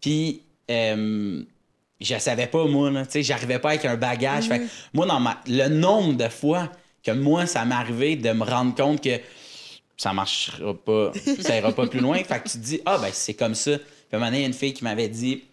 Puis, 0.00 0.42
euh, 0.70 1.42
je 2.00 2.18
savais 2.18 2.48
pas, 2.48 2.66
moi, 2.66 2.90
là, 2.90 3.06
tu 3.06 3.12
sais, 3.12 3.22
j'arrivais 3.22 3.60
pas 3.60 3.70
avec 3.70 3.84
un 3.84 3.96
bagage. 3.96 4.48
Fait 4.48 4.58
que 4.58 4.64
moi, 4.92 5.06
dans 5.06 5.20
ma... 5.20 5.40
le 5.46 5.68
nombre 5.68 6.14
de 6.14 6.28
fois 6.28 6.68
que 7.04 7.12
moi, 7.12 7.46
ça 7.46 7.64
m'est 7.64 7.74
arrivé 7.76 8.16
de 8.16 8.32
me 8.32 8.44
rendre 8.44 8.74
compte 8.74 9.00
que 9.00 9.20
ça 9.96 10.12
marchera 10.12 10.74
pas, 10.74 11.12
ça 11.40 11.56
ira 11.56 11.70
pas 11.70 11.86
plus 11.86 12.00
loin. 12.00 12.16
Fait 12.24 12.40
que 12.40 12.48
tu 12.48 12.58
te 12.58 12.64
dis, 12.64 12.80
ah, 12.84 12.98
ben, 12.98 13.10
c'est 13.12 13.34
comme 13.34 13.54
ça. 13.54 13.78
Puis, 13.78 13.86
à 14.12 14.16
un 14.16 14.18
moment 14.18 14.26
donné, 14.30 14.38
il 14.38 14.42
y 14.42 14.44
a 14.44 14.48
une 14.48 14.54
fille 14.54 14.72
qui 14.74 14.82
m'avait 14.82 15.08
dit, 15.08 15.44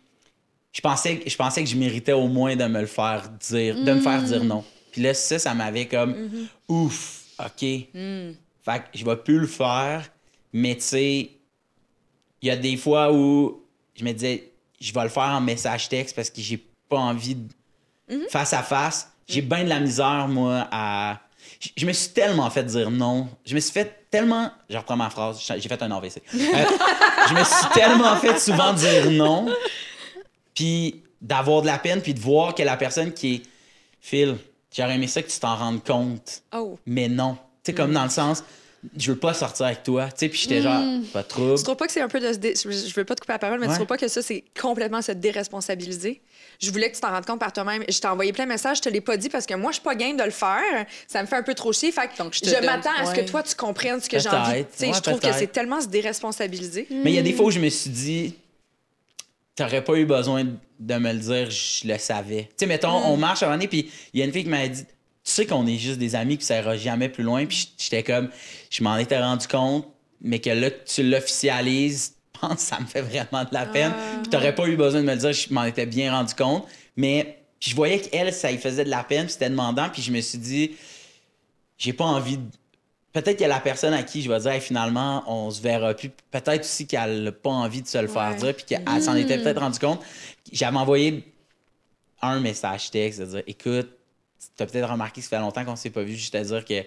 je 0.71 0.81
pensais, 0.81 1.21
je 1.25 1.35
pensais 1.35 1.63
que 1.63 1.69
je 1.69 1.75
méritais 1.75 2.11
au 2.13 2.27
moins 2.27 2.55
de 2.55 2.65
me 2.65 2.81
le 2.81 2.87
faire 2.87 3.29
dire, 3.49 3.75
de 3.75 3.91
me 3.93 4.01
faire 4.01 4.21
dire 4.21 4.43
non. 4.43 4.63
Puis 4.91 5.01
là, 5.01 5.13
ça, 5.13 5.39
ça 5.39 5.53
m'avait 5.53 5.85
comme, 5.87 6.15
ouf, 6.67 7.23
OK. 7.39 7.59
Fait 7.61 7.87
que 7.93 8.83
je 8.93 9.05
vais 9.05 9.15
plus 9.17 9.39
le 9.39 9.47
faire, 9.47 10.09
mais 10.53 10.75
tu 10.75 10.81
sais, 10.81 11.29
il 12.41 12.47
y 12.47 12.51
a 12.51 12.55
des 12.57 12.77
fois 12.77 13.11
où 13.13 13.61
je 13.95 14.03
me 14.03 14.11
disais, 14.11 14.51
je 14.79 14.93
vais 14.93 15.03
le 15.03 15.09
faire 15.09 15.23
en 15.23 15.41
message 15.41 15.89
texte 15.89 16.15
parce 16.15 16.29
que 16.29 16.41
j'ai 16.41 16.57
pas 16.87 16.97
envie 16.97 17.35
de 17.35 17.47
face 18.29 18.53
à 18.53 18.63
face. 18.63 19.09
J'ai 19.27 19.41
bien 19.41 19.63
de 19.63 19.69
la 19.69 19.79
misère, 19.79 20.27
moi, 20.27 20.67
à. 20.71 21.19
Je- 21.59 21.69
Je 21.77 21.85
me 21.85 21.93
suis 21.93 22.09
tellement 22.09 22.49
fait 22.49 22.63
dire 22.63 22.89
non. 22.89 23.27
Je 23.45 23.53
me 23.55 23.59
suis 23.59 23.71
fait 23.71 24.05
tellement. 24.09 24.51
Je 24.69 24.77
reprends 24.77 24.95
ma 24.95 25.09
phrase, 25.09 25.39
j'ai 25.57 25.69
fait 25.69 25.81
un 25.83 25.91
AVC. 25.91 26.21
Euh, 26.33 26.37
je 27.29 27.33
me 27.35 27.43
suis 27.43 27.69
tellement 27.73 28.15
fait 28.17 28.39
souvent 28.39 28.73
dire 28.73 29.11
non, 29.11 29.47
puis 30.55 31.01
d'avoir 31.21 31.61
de 31.61 31.67
la 31.67 31.77
peine, 31.77 32.01
puis 32.01 32.13
de 32.13 32.19
voir 32.19 32.55
que 32.55 32.63
la 32.63 32.77
personne 32.77 33.13
qui 33.13 33.35
est. 33.35 33.41
Phil, 34.01 34.37
j'aurais 34.75 34.95
aimé 34.95 35.07
ça 35.07 35.21
que 35.21 35.29
tu 35.29 35.39
t'en 35.39 35.55
rendes 35.55 35.83
compte 35.83 36.41
Oh. 36.53 36.77
mais 36.85 37.07
non. 37.09 37.33
Tu 37.63 37.71
sais, 37.71 37.73
comme 37.73 37.91
dans 37.91 38.03
le 38.05 38.09
sens, 38.09 38.43
je 38.97 39.11
veux 39.11 39.17
pas 39.19 39.33
sortir 39.33 39.65
avec 39.65 39.83
toi. 39.83 40.05
Tu 40.05 40.11
sais, 40.15 40.29
puis 40.29 40.39
j'étais 40.39 40.61
genre, 40.61 40.81
pas 41.11 41.21
de 41.23 41.27
trouble. 41.27 41.55
Tu 41.57 41.63
trouves 41.63 41.75
pas 41.75 41.85
que 41.87 41.91
c'est 41.91 41.99
un 41.99 42.07
peu 42.07 42.21
de 42.21 42.31
se 42.31 42.37
dé- 42.37 42.53
je 42.55 42.93
veux 42.95 43.03
pas 43.03 43.15
te 43.15 43.19
couper 43.19 43.33
la 43.33 43.39
parole, 43.39 43.59
mais 43.59 43.65
Ouais. 43.67 43.73
tu 43.73 43.75
trouves 43.79 43.87
pas 43.87 43.97
que 43.97 44.07
ça, 44.07 44.21
c'est 44.21 44.45
complètement 44.59 45.01
se 45.01 45.11
déresponsabiliser? 45.11 46.21
Je 46.61 46.71
voulais 46.71 46.89
que 46.89 46.95
tu 46.95 47.01
t'en 47.01 47.09
rendes 47.11 47.25
compte 47.25 47.39
par 47.41 47.51
toi-même. 47.51 47.83
Je 47.89 47.99
t'ai 47.99 48.07
envoyé 48.07 48.31
plein 48.31 48.45
de 48.45 48.49
messages, 48.49 48.77
je 48.77 48.81
te 48.83 48.89
l'ai 48.89 49.01
pas 49.01 49.17
dit 49.17 49.27
parce 49.27 49.45
que 49.45 49.53
moi, 49.55 49.71
je 49.71 49.75
suis 49.75 49.83
pas 49.83 49.95
game 49.95 50.15
de 50.15 50.23
le 50.23 50.31
faire. 50.31 50.85
Ça 51.07 51.21
me 51.21 51.27
fait 51.27 51.35
un 51.35 51.43
peu 51.43 51.53
trop 51.55 51.73
chier. 51.73 51.91
Fait 51.91 52.07
que 52.07 52.17
Donc, 52.23 52.33
je 52.33 52.39
je, 52.45 52.51
donne- 52.55 52.65
m'attends 52.65 52.89
à 52.97 53.05
ce 53.05 53.11
que 53.11 53.17
ouais. 53.19 53.25
toi, 53.25 53.43
tu 53.43 53.53
comprennes 53.55 53.99
ce 53.99 54.07
que 54.07 54.17
j'ai 54.17 54.29
envie. 54.29 54.51
Peut-être. 54.51 54.71
Tu 54.71 54.77
sais, 54.77 54.87
Ouais, 54.87 54.93
je 54.93 54.99
trouve 55.01 55.19
que 55.19 55.33
c'est 55.33 55.51
tellement 55.51 55.81
se 55.81 55.87
déresponsabiliser. 55.87 56.87
Mais 56.89 57.11
il 57.11 57.15
y 57.15 57.19
a 57.19 57.21
des 57.21 57.33
fois 57.33 57.47
où 57.47 57.51
je 57.51 57.59
me 57.59 57.69
suis 57.69 57.89
dit, 57.89 58.35
t'aurais 59.59 59.83
pas 59.83 59.95
eu 59.95 60.05
besoin 60.05 60.45
de 60.79 60.95
me 60.95 61.11
le 61.11 61.19
dire, 61.19 61.51
je 61.51 61.87
le 61.87 61.97
savais. 61.97 62.43
Tu 62.43 62.55
sais, 62.57 62.65
mettons, 62.65 62.89
on 62.89 63.17
marche 63.17 63.43
à 63.43 63.45
un 63.45 63.49
moment 63.49 63.57
donné, 63.57 63.67
puis 63.67 63.91
il 64.13 64.19
y 64.19 64.23
a 64.23 64.25
une 64.25 64.31
fille 64.31 64.43
qui 64.43 64.49
m'a 64.49 64.67
dit, 64.67 64.83
tu 64.83 64.87
sais 65.23 65.45
qu'on 65.45 65.67
est 65.67 65.77
juste 65.77 65.99
des 65.99 66.15
amis, 66.15 66.37
puis 66.37 66.45
ça 66.45 66.57
ira 66.59 66.77
jamais 66.77 67.09
plus 67.09 67.23
loin. 67.23 67.45
Puis 67.45 67.73
j'étais 67.77 68.03
comme, 68.03 68.29
je 68.69 68.83
m'en 68.83 68.97
étais 68.97 69.19
rendu 69.19 69.47
compte, 69.47 69.85
mais 70.21 70.39
que 70.39 70.49
là, 70.49 70.71
tu 70.71 71.03
l'officialises, 71.03 72.13
je 72.33 72.39
pense 72.39 72.55
que 72.55 72.61
ça 72.61 72.79
me 72.79 72.85
fait 72.85 73.01
vraiment 73.01 73.43
de 73.43 73.53
la 73.53 73.65
peine. 73.65 73.93
Puis 74.21 74.29
t'aurais 74.29 74.55
pas 74.55 74.65
eu 74.67 74.77
besoin 74.77 75.01
de 75.01 75.05
me 75.05 75.13
le 75.13 75.19
dire, 75.19 75.33
je 75.33 75.53
m'en 75.53 75.65
étais 75.65 75.85
bien 75.85 76.11
rendu 76.11 76.33
compte. 76.33 76.65
Mais 76.95 77.43
puis 77.59 77.71
je 77.71 77.75
voyais 77.75 77.99
qu'elle, 77.99 78.31
ça 78.33 78.49
lui 78.49 78.57
faisait 78.57 78.85
de 78.85 78.89
la 78.89 79.03
peine, 79.03 79.25
puis 79.25 79.33
c'était 79.33 79.49
demandant, 79.49 79.89
puis 79.89 80.01
je 80.01 80.11
me 80.13 80.21
suis 80.21 80.37
dit, 80.37 80.71
j'ai 81.77 81.91
pas 81.91 82.05
envie 82.05 82.37
de 82.37 82.43
peut-être 83.21 83.37
qu'il 83.37 83.47
y 83.47 83.51
a 83.51 83.53
la 83.53 83.59
personne 83.59 83.93
à 83.93 84.03
qui 84.03 84.21
je 84.21 84.29
vais 84.31 84.39
dire 84.39 84.51
Hey, 84.51 84.61
finalement, 84.61 85.23
on 85.27 85.49
se 85.51 85.61
verra 85.61 85.93
plus. 85.93 86.09
Peut-être 86.31 86.61
aussi 86.61 86.87
qu'elle 86.87 87.23
n'a 87.23 87.31
pas 87.31 87.49
envie 87.49 87.81
de 87.81 87.87
se 87.87 87.97
le 87.97 88.07
faire 88.07 88.31
Ouais. 88.31 88.37
dire, 88.37 88.55
puis 88.55 88.65
qu'elle 88.65 89.01
s'en 89.01 89.15
était 89.15 89.37
peut-être 89.37 89.59
rendu 89.59 89.79
compte. 89.79 90.01
J'avais 90.51 90.77
envoyé 90.77 91.23
un 92.21 92.39
message 92.39 92.91
texte 92.91 93.19
de 93.21 93.25
dire 93.25 93.43
Écoute, 93.47 93.89
tu 94.55 94.63
as 94.63 94.65
peut-être 94.65 94.89
remarqué 94.89 95.21
que 95.21 95.27
ça 95.27 95.37
fait 95.37 95.41
longtemps 95.41 95.65
qu'on 95.65 95.75
s'est 95.75 95.89
pas 95.89 96.03
vu, 96.03 96.15
juste 96.15 96.35
à 96.35 96.43
dire 96.43 96.63
que 96.65 96.83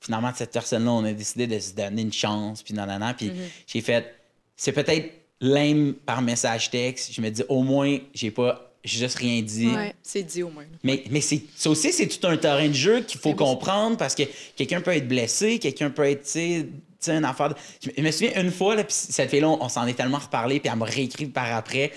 finalement, 0.00 0.32
cette 0.34 0.52
personne-là, 0.52 0.90
on 0.92 1.04
a 1.04 1.12
décidé 1.12 1.46
de 1.46 1.58
se 1.58 1.72
donner 1.74 2.02
une 2.02 2.12
chance, 2.12 2.62
puis 2.62 2.74
nanana. 2.74 3.14
Puis 3.14 3.32
j'ai 3.66 3.80
fait 3.80 4.14
C'est 4.56 4.72
peut-être 4.72 5.12
lame 5.40 5.94
par 5.94 6.20
message 6.22 6.70
texte. 6.70 7.12
Je 7.12 7.20
me 7.20 7.30
dis 7.30 7.42
Au 7.48 7.62
moins, 7.62 7.98
j'ai 8.14 8.30
pas 8.30 8.67
juste 8.88 9.18
rien 9.18 9.42
dit. 9.42 9.68
Ouais. 9.68 9.94
C'est 10.02 10.22
dit 10.22 10.42
au 10.42 10.50
moins. 10.50 10.64
Mais, 10.82 11.04
mais 11.10 11.20
c'est, 11.20 11.42
ça 11.56 11.70
aussi, 11.70 11.92
c'est 11.92 12.06
tout 12.06 12.26
un 12.26 12.36
terrain 12.36 12.68
de 12.68 12.72
jeu 12.72 13.00
qu'il 13.02 13.20
faut 13.20 13.34
comprendre 13.34 13.96
parce 13.96 14.14
que 14.14 14.22
quelqu'un 14.56 14.80
peut 14.80 14.94
être 14.96 15.06
blessé, 15.08 15.58
quelqu'un 15.58 15.90
peut 15.90 16.04
être, 16.04 16.24
tu 16.24 16.30
sais, 16.30 16.66
tu 16.68 16.76
sais, 17.00 17.12
une 17.16 17.24
affaire. 17.24 17.50
de- 17.50 17.54
Je 17.96 18.02
me- 18.02 18.10
souviens 18.10 18.32
une 18.40 18.50
fois, 18.50 18.74
là, 18.74 18.84
puis 18.84 18.94
cette 18.98 19.30
fille-là, 19.30 19.48
on, 19.48 19.62
on 19.62 19.68
s'en 19.68 19.86
est 19.86 19.94
tellement 19.94 20.18
reparlé, 20.18 20.58
puis 20.60 20.70
elle 20.72 20.78
m'a 20.78 20.84
réécrit 20.86 21.26
par 21.26 21.54
après. 21.54 21.92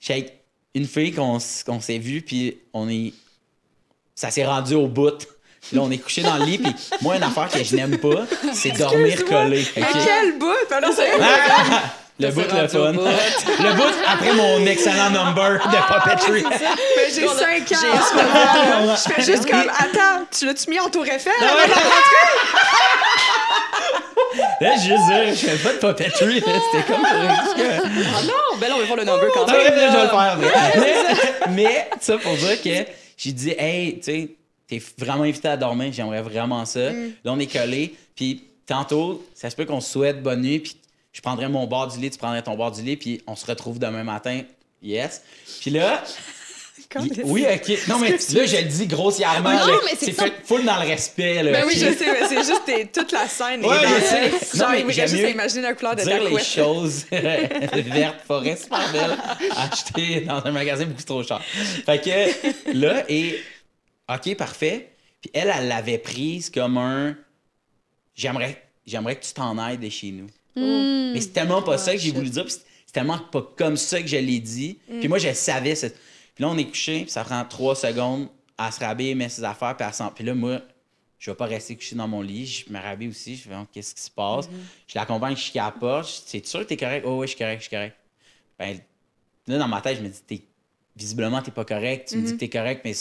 J'ai 0.00 0.12
avec 0.14 0.40
une 0.74 0.86
fille 0.86 1.12
qu'on, 1.12 1.38
s'est 1.38 1.98
vue, 1.98 2.22
puis 2.22 2.56
on 2.72 2.88
est. 2.88 3.12
Ça 4.14 4.30
s'est 4.30 4.44
rendu 4.46 4.74
au 4.74 4.86
bout. 4.86 5.26
Puis 5.66 5.76
là, 5.76 5.82
on 5.82 5.90
est 5.90 5.96
couché 5.98 6.22
dans 6.22 6.36
le 6.36 6.44
lit, 6.44 6.58
puis 6.58 6.72
moi, 7.00 7.16
une 7.16 7.22
affaire 7.22 7.48
que 7.48 7.64
je 7.64 7.74
n'aime 7.74 7.96
pas, 7.98 8.26
c'est 8.52 8.72
dormir 8.78 9.24
collé. 9.24 9.64
Mais 9.76 9.82
ok? 9.82 9.88
quel 10.04 10.38
bout! 10.38 10.52
C'est- 10.94 11.12
Ah! 11.20 11.94
Le 12.20 12.30
bout, 12.30 12.42
le 12.42 12.68
fun. 12.68 12.92
Le 12.92 13.74
bout 13.74 13.94
après 14.06 14.32
mon 14.34 14.64
excellent 14.66 15.10
number 15.10 15.58
de 15.66 15.76
puppetry. 15.92 16.44
Mais 16.48 17.10
j'ai 17.12 17.26
5 17.26 17.72
ans. 17.72 17.98
Ah, 18.16 18.94
Je 18.96 19.12
fais 19.14 19.22
juste 19.32 19.50
comme, 19.50 19.68
attends, 19.68 20.24
tu 20.30 20.46
l'as-tu 20.46 20.70
mis 20.70 20.78
en 20.78 20.88
tour 20.88 21.04
Eiffel? 21.06 21.32
Ah 21.40 21.56
ouais. 21.56 21.68
Là, 24.60 24.74
je 24.76 24.90
veux 24.90 24.96
dire, 25.24 25.34
je 25.34 25.46
fais 25.48 25.56
pas 25.58 25.72
de 25.72 25.78
puppetry, 25.94 26.40
là. 26.40 26.46
C'était 26.72 26.92
comme 26.92 27.04
Ah 27.04 28.22
non, 28.24 28.58
ben 28.60 28.68
là, 28.68 28.74
on 28.76 28.78
va 28.78 28.84
voir 28.84 28.96
le 28.98 29.04
number 29.04 29.28
quand 29.32 29.46
Ah 29.48 29.52
même. 29.52 29.74
là, 29.74 29.90
je 29.90 29.96
vais 29.96 30.02
le 30.02 30.08
faire. 30.08 30.38
Mais, 30.80 31.50
mais 31.50 31.88
ça 32.00 32.16
pour 32.18 32.34
dire 32.36 32.62
que 32.62 32.90
j'ai 33.16 33.32
dit, 33.32 33.54
hey, 33.58 33.98
tu 33.98 34.04
sais, 34.04 34.28
t'es 34.68 34.82
vraiment 34.98 35.24
invité 35.24 35.48
à 35.48 35.56
dormir, 35.56 35.92
j'aimerais 35.92 36.22
vraiment 36.22 36.64
ça. 36.64 36.80
Là, 36.90 36.92
on 37.26 37.38
est 37.40 37.52
collés. 37.52 37.94
Puis 38.14 38.44
tantôt, 38.66 39.24
ça 39.34 39.50
se 39.50 39.56
peut 39.56 39.64
qu'on 39.64 39.80
se 39.80 39.90
souhaite 39.90 40.22
bonne 40.22 40.42
nuit, 40.42 40.60
puis 40.60 40.76
je 41.14 41.20
prendrais 41.22 41.48
mon 41.48 41.66
bord 41.66 41.88
du 41.88 41.98
lit, 41.98 42.10
tu 42.10 42.18
prendrais 42.18 42.42
ton 42.42 42.54
bord 42.56 42.72
du 42.72 42.82
lit, 42.82 42.98
puis 42.98 43.22
on 43.26 43.34
se 43.36 43.46
retrouve 43.46 43.78
demain 43.78 44.04
matin. 44.04 44.42
Yes. 44.82 45.22
Puis 45.62 45.70
là, 45.70 46.04
il- 47.00 47.22
oui, 47.24 47.46
ok. 47.48 47.78
Non, 47.88 47.98
mais 47.98 48.10
là, 48.10 48.16
je 48.46 48.56
le 48.56 48.62
dis 48.64 48.86
grossièrement. 48.86 49.50
Non, 49.52 49.78
mais 49.84 49.92
c'est 49.98 50.12
fait 50.12 50.32
full 50.44 50.64
dans 50.64 50.76
le 50.82 50.86
respect. 50.88 51.42
Là, 51.42 51.52
Ben 51.52 51.64
oui, 51.66 51.72
je 51.74 51.86
sais, 51.96 52.12
mais 52.12 52.28
c'est 52.28 52.44
juste 52.44 52.92
toute 52.92 53.12
la 53.12 53.26
scène. 53.26 53.64
est 53.64 53.66
Ouais, 53.66 53.82
dans- 53.82 53.88
je 53.88 54.00
sais. 54.04 54.30
Non, 54.58 54.66
mais 54.70 54.82
reste 54.82 55.16
juste 55.16 55.30
imaginer 55.30 55.62
la 55.62 55.74
couleur 55.74 55.96
de 55.96 56.02
ta 56.02 56.18
dire 56.18 56.24
les 56.28 56.44
choses 56.44 57.06
vertes, 57.10 58.20
forêt, 58.26 58.56
super 58.56 58.92
belle, 58.92 59.16
achetées 59.56 60.20
dans 60.22 60.44
un 60.44 60.50
magasin 60.50 60.84
beaucoup 60.84 61.02
trop 61.02 61.22
cher. 61.22 61.40
Fait 61.86 62.00
que 62.00 62.72
là, 62.76 63.04
et 63.08 63.40
OK, 64.12 64.36
parfait. 64.36 64.90
Puis 65.22 65.30
elle, 65.32 65.50
elle 65.56 65.68
l'avait 65.68 65.96
prise 65.98 66.50
comme 66.50 66.76
un 66.76 67.16
j'aimerais 68.14 68.60
j'aimerais 68.86 69.16
que 69.16 69.24
tu 69.24 69.32
t'en 69.32 69.56
ailles 69.58 69.78
de 69.78 69.88
chez 69.88 70.10
nous. 70.10 70.26
Hmm. 70.56 71.12
Mais 71.12 71.20
c'est 71.20 71.32
tellement 71.32 71.62
pas 71.62 71.78
ça 71.78 71.92
que 71.92 71.98
j'ai 71.98 72.08
shit. 72.08 72.14
voulu 72.14 72.30
dire, 72.30 72.44
puis 72.44 72.54
c'est 72.86 72.92
tellement 72.92 73.18
pas 73.18 73.42
comme 73.56 73.76
ça 73.76 74.00
que 74.00 74.06
je 74.06 74.16
l'ai 74.16 74.40
dit. 74.40 74.78
Puis 74.86 75.08
moi, 75.08 75.18
je 75.18 75.32
savais. 75.32 75.74
Puis 75.74 76.42
là, 76.42 76.48
on 76.48 76.56
est 76.58 76.66
couché, 76.66 77.02
puis 77.02 77.10
ça 77.10 77.24
prend 77.24 77.44
trois 77.44 77.74
secondes 77.74 78.28
à 78.56 78.70
se 78.70 78.80
rhabiller, 78.80 79.14
mettre 79.14 79.34
ses 79.34 79.44
affaires, 79.44 79.76
puis 79.76 79.86
à 79.86 79.92
s'en... 79.92 80.08
Puis 80.10 80.24
là, 80.24 80.34
moi, 80.34 80.60
je 81.18 81.30
vais 81.30 81.36
pas 81.36 81.46
rester 81.46 81.74
couché 81.74 81.96
dans 81.96 82.06
mon 82.06 82.20
lit. 82.22 82.46
Je 82.46 82.72
me 82.72 82.78
rhabille 82.78 83.08
aussi. 83.08 83.36
Je 83.36 83.42
fais, 83.42 83.54
Oh, 83.54 83.66
qu'est-ce 83.72 83.94
qui 83.94 84.02
se 84.02 84.10
passe? 84.10 84.48
Je 84.86 84.98
l'accompagne 84.98 85.36
jusqu'à 85.36 85.64
la 85.64 85.70
porte. 85.72 86.22
C'est 86.26 86.44
sûr 86.46 86.60
que 86.60 86.64
t'es 86.66 86.76
correct? 86.76 87.04
Oh, 87.06 87.18
oui, 87.20 87.26
je 87.26 87.30
suis 87.30 87.38
correct, 87.38 87.58
je 87.58 87.62
suis 87.62 87.70
correct. 87.70 87.96
Ben, 88.58 88.78
là, 89.48 89.58
dans 89.58 89.68
ma 89.68 89.80
tête, 89.80 89.98
je 89.98 90.02
me 90.02 90.08
dis, 90.08 90.20
t'es... 90.26 90.42
visiblement, 90.94 91.42
t'es 91.42 91.50
pas 91.50 91.64
correct. 91.64 92.08
Tu 92.10 92.18
me 92.18 92.26
dis 92.26 92.32
que 92.34 92.38
t'es 92.38 92.48
correct, 92.48 92.82
mais 92.84 92.92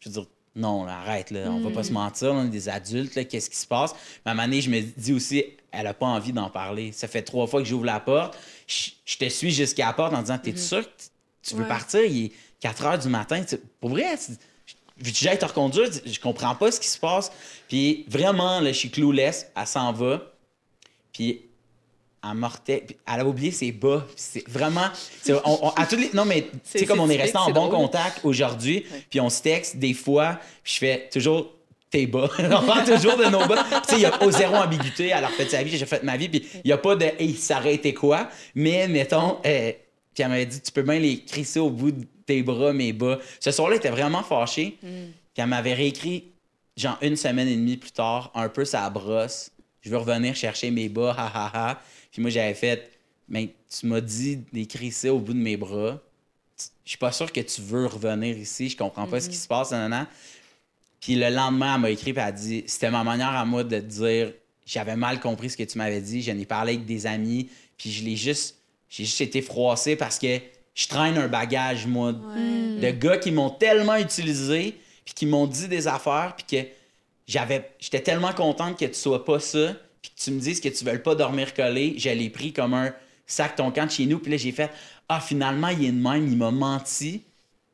je 0.00 0.08
veux 0.08 0.12
dire, 0.12 0.26
non, 0.56 0.84
là, 0.84 0.98
arrête, 0.98 1.30
là, 1.30 1.50
on 1.50 1.60
va 1.60 1.70
pas 1.70 1.82
se 1.82 1.92
mentir, 1.92 2.32
on 2.32 2.44
est 2.44 2.48
des 2.48 2.68
adultes, 2.68 3.14
là, 3.16 3.24
qu'est-ce 3.24 3.50
qui 3.50 3.56
se 3.56 3.66
passe? 3.66 3.92
Mais 4.24 4.30
à 4.30 4.32
un 4.32 4.34
moment 4.34 4.46
donné, 4.46 4.60
je 4.60 4.70
me 4.70 4.80
dis 4.80 5.12
aussi, 5.12 5.44
elle 5.72 5.86
a 5.88 5.94
pas 5.94 6.06
envie 6.06 6.32
d'en 6.32 6.48
parler. 6.50 6.92
Ça 6.92 7.08
fait 7.08 7.22
trois 7.22 7.46
fois 7.48 7.60
que 7.60 7.66
j'ouvre 7.68 7.84
la 7.84 7.98
porte. 8.00 8.38
Je, 8.68 8.90
je 9.04 9.16
te 9.18 9.28
suis 9.28 9.50
jusqu'à 9.50 9.86
la 9.86 9.92
porte 9.92 10.14
en 10.14 10.20
disant, 10.20 10.38
t'es 10.38 10.54
sûr 10.56 10.82
que 10.82 10.90
tu 11.42 11.54
veux 11.56 11.62
Ouais. 11.62 11.68
partir? 11.68 12.04
Il 12.04 12.26
est 12.26 12.32
4 12.60 12.84
heures 12.86 12.98
du 12.98 13.08
matin. 13.08 13.42
Tu- 13.42 13.58
Pour 13.80 13.90
vrai, 13.90 14.16
tu- 14.16 14.32
veux-tu 14.98 15.12
que 15.12 15.18
j'aille 15.18 15.38
te 15.38 15.44
reconduire? 15.44 15.90
Je 16.06 16.20
comprends 16.20 16.54
pas 16.54 16.70
ce 16.70 16.78
qui 16.78 16.86
se 16.88 16.98
passe. 16.98 17.32
Puis 17.68 18.04
vraiment, 18.08 18.60
là, 18.60 18.70
je 18.72 18.78
suis 18.78 18.90
clueless. 18.90 19.50
Elle 19.56 19.66
s'en 19.66 19.92
va. 19.92 20.22
Puis 21.12 21.43
elle 22.30 22.36
mortait. 22.36 22.84
Puis 22.86 22.96
elle 23.12 23.20
a 23.20 23.26
oublié 23.26 23.50
ses 23.50 23.72
bas. 23.72 24.06
C'est 24.16 24.46
vraiment. 24.48 24.86
on- 25.28 25.40
on- 25.66 25.70
à 25.70 25.86
toutes 25.86 26.00
les, 26.00 26.10
non, 26.14 26.24
mais 26.24 26.42
tu 26.42 26.48
sais, 26.64 26.78
C'est- 26.80 26.86
comme 26.86 27.00
on 27.00 27.08
est 27.10 27.16
resté 27.16 27.36
en 27.38 27.46
bon 27.50 27.66
drôle. 27.66 27.70
contact 27.76 28.20
aujourd'hui, 28.24 28.84
puis 29.10 29.20
on 29.20 29.28
se 29.30 29.42
texte 29.42 29.76
des 29.76 29.94
fois, 29.94 30.38
puis 30.62 30.72
je 30.74 30.78
fais 30.78 31.08
toujours 31.12 31.52
tes 31.90 32.06
bas. 32.06 32.28
on 32.38 32.62
parle 32.66 32.84
toujours 32.84 33.16
de 33.16 33.24
nos 33.26 33.46
bas. 33.46 33.64
Tu 33.86 33.90
sais, 33.90 33.96
il 33.96 34.00
y 34.02 34.06
a 34.06 34.22
au 34.22 34.30
zéro 34.30 34.54
ambiguïté. 34.56 35.08
Elle 35.08 35.24
a 35.24 35.28
refait 35.28 35.48
sa 35.48 35.62
vie, 35.62 35.76
j'ai 35.76 35.86
fait 35.86 36.02
ma 36.02 36.16
vie, 36.16 36.28
puis 36.28 36.44
il 36.56 36.66
n'y 36.66 36.72
a 36.72 36.78
pas 36.78 36.96
de 36.96 37.04
hey, 37.18 37.34
ça 37.36 37.58
aurait 37.58 37.74
été 37.74 37.94
quoi? 37.94 38.28
Mais 38.54 38.88
mettons, 38.88 39.38
euh, 39.46 39.72
puis 40.14 40.22
elle 40.22 40.28
m'avait 40.28 40.46
dit, 40.46 40.60
tu 40.60 40.72
peux 40.72 40.82
bien 40.82 40.98
les 40.98 41.20
crisser 41.20 41.60
au 41.60 41.70
bout 41.70 41.92
de 41.92 42.04
tes 42.26 42.42
bras, 42.42 42.72
mes 42.72 42.92
bas. 42.92 43.18
Ce 43.38 43.50
soir-là, 43.50 43.74
elle 43.74 43.78
était 43.80 43.90
vraiment 43.90 44.22
fâchée. 44.22 44.76
Puis 44.80 45.42
elle 45.42 45.46
m'avait 45.46 45.74
réécrit, 45.74 46.24
genre 46.76 46.96
une 47.02 47.16
semaine 47.16 47.48
et 47.48 47.54
demie 47.56 47.76
plus 47.76 47.90
tard, 47.92 48.30
un 48.34 48.48
peu 48.48 48.64
sa 48.64 48.88
brosse. 48.90 49.50
Je 49.82 49.90
veux 49.90 49.98
revenir 49.98 50.34
chercher 50.34 50.70
mes 50.70 50.88
bas, 50.88 51.14
ha 51.18 51.30
ha 51.34 51.50
ha. 51.54 51.80
Puis 52.14 52.22
moi, 52.22 52.30
j'avais 52.30 52.54
fait, 52.54 52.92
mais 53.28 53.52
tu 53.68 53.86
m'as 53.86 54.00
dit 54.00 54.44
les 54.52 54.66
crisser 54.66 55.08
au 55.08 55.18
bout 55.18 55.34
de 55.34 55.38
mes 55.38 55.56
bras. 55.56 56.00
Je 56.84 56.90
suis 56.90 56.98
pas 56.98 57.10
sûr 57.10 57.32
que 57.32 57.40
tu 57.40 57.60
veux 57.60 57.86
revenir 57.86 58.38
ici. 58.38 58.68
Je 58.68 58.76
comprends 58.76 59.08
pas 59.08 59.20
ce 59.20 59.28
qui 59.28 59.36
se 59.36 59.48
passe, 59.48 59.72
nanana. 59.72 60.06
Puis 61.00 61.16
le 61.16 61.28
lendemain, 61.28 61.74
elle 61.74 61.80
m'a 61.80 61.90
écrit, 61.90 62.12
puis 62.12 62.22
elle 62.22 62.28
a 62.28 62.32
dit 62.32 62.62
C'était 62.68 62.92
ma 62.92 63.02
manière 63.02 63.30
à 63.30 63.44
moi 63.44 63.64
de 63.64 63.80
te 63.80 63.84
dire 63.84 64.32
J'avais 64.64 64.94
mal 64.94 65.18
compris 65.18 65.50
ce 65.50 65.56
que 65.56 65.64
tu 65.64 65.76
m'avais 65.76 66.00
dit. 66.00 66.22
J'en 66.22 66.38
ai 66.38 66.46
parlé 66.46 66.74
avec 66.74 66.86
des 66.86 67.04
amis, 67.08 67.50
puis 67.76 67.90
je 67.90 68.04
l'ai 68.04 68.14
juste. 68.14 68.58
J'ai 68.88 69.04
juste 69.04 69.20
été 69.20 69.42
froissé 69.42 69.96
parce 69.96 70.20
que 70.20 70.38
je 70.72 70.86
traîne 70.86 71.18
un 71.18 71.26
bagage, 71.26 71.84
moi, 71.88 72.12
de 72.12 72.90
gars 72.92 73.18
qui 73.18 73.32
m'ont 73.32 73.50
tellement 73.50 73.96
utilisé, 73.96 74.78
puis 75.04 75.14
qui 75.14 75.26
m'ont 75.26 75.48
dit 75.48 75.66
des 75.66 75.88
affaires, 75.88 76.36
puis 76.36 76.46
que 76.62 76.68
j'avais. 77.26 77.72
J'étais 77.80 78.02
tellement 78.02 78.32
contente 78.32 78.78
que 78.78 78.84
tu 78.84 78.94
sois 78.94 79.24
pas 79.24 79.40
ça, 79.40 79.74
puis 80.04 80.12
que 80.14 80.22
tu 80.22 80.32
me 80.32 80.38
dises 80.38 80.60
que 80.60 80.68
tu 80.68 80.84
veux 80.84 81.00
pas 81.00 81.14
dormir 81.14 81.54
collé. 81.54 81.94
Je 81.96 82.10
l'ai 82.10 82.28
pris 82.28 82.52
comme 82.52 82.74
un 82.74 82.92
sac 83.26 83.56
ton 83.56 83.70
camp 83.70 83.86
de 83.86 83.90
chez 83.90 84.04
nous, 84.04 84.18
puis 84.18 84.30
là, 84.30 84.36
j'ai 84.36 84.52
fait 84.52 84.70
Ah, 85.08 85.18
finalement, 85.18 85.68
il 85.68 85.82
est 85.82 85.92
de 85.92 85.96
même, 85.96 86.28
il 86.28 86.36
m'a 86.36 86.50
menti. 86.50 87.22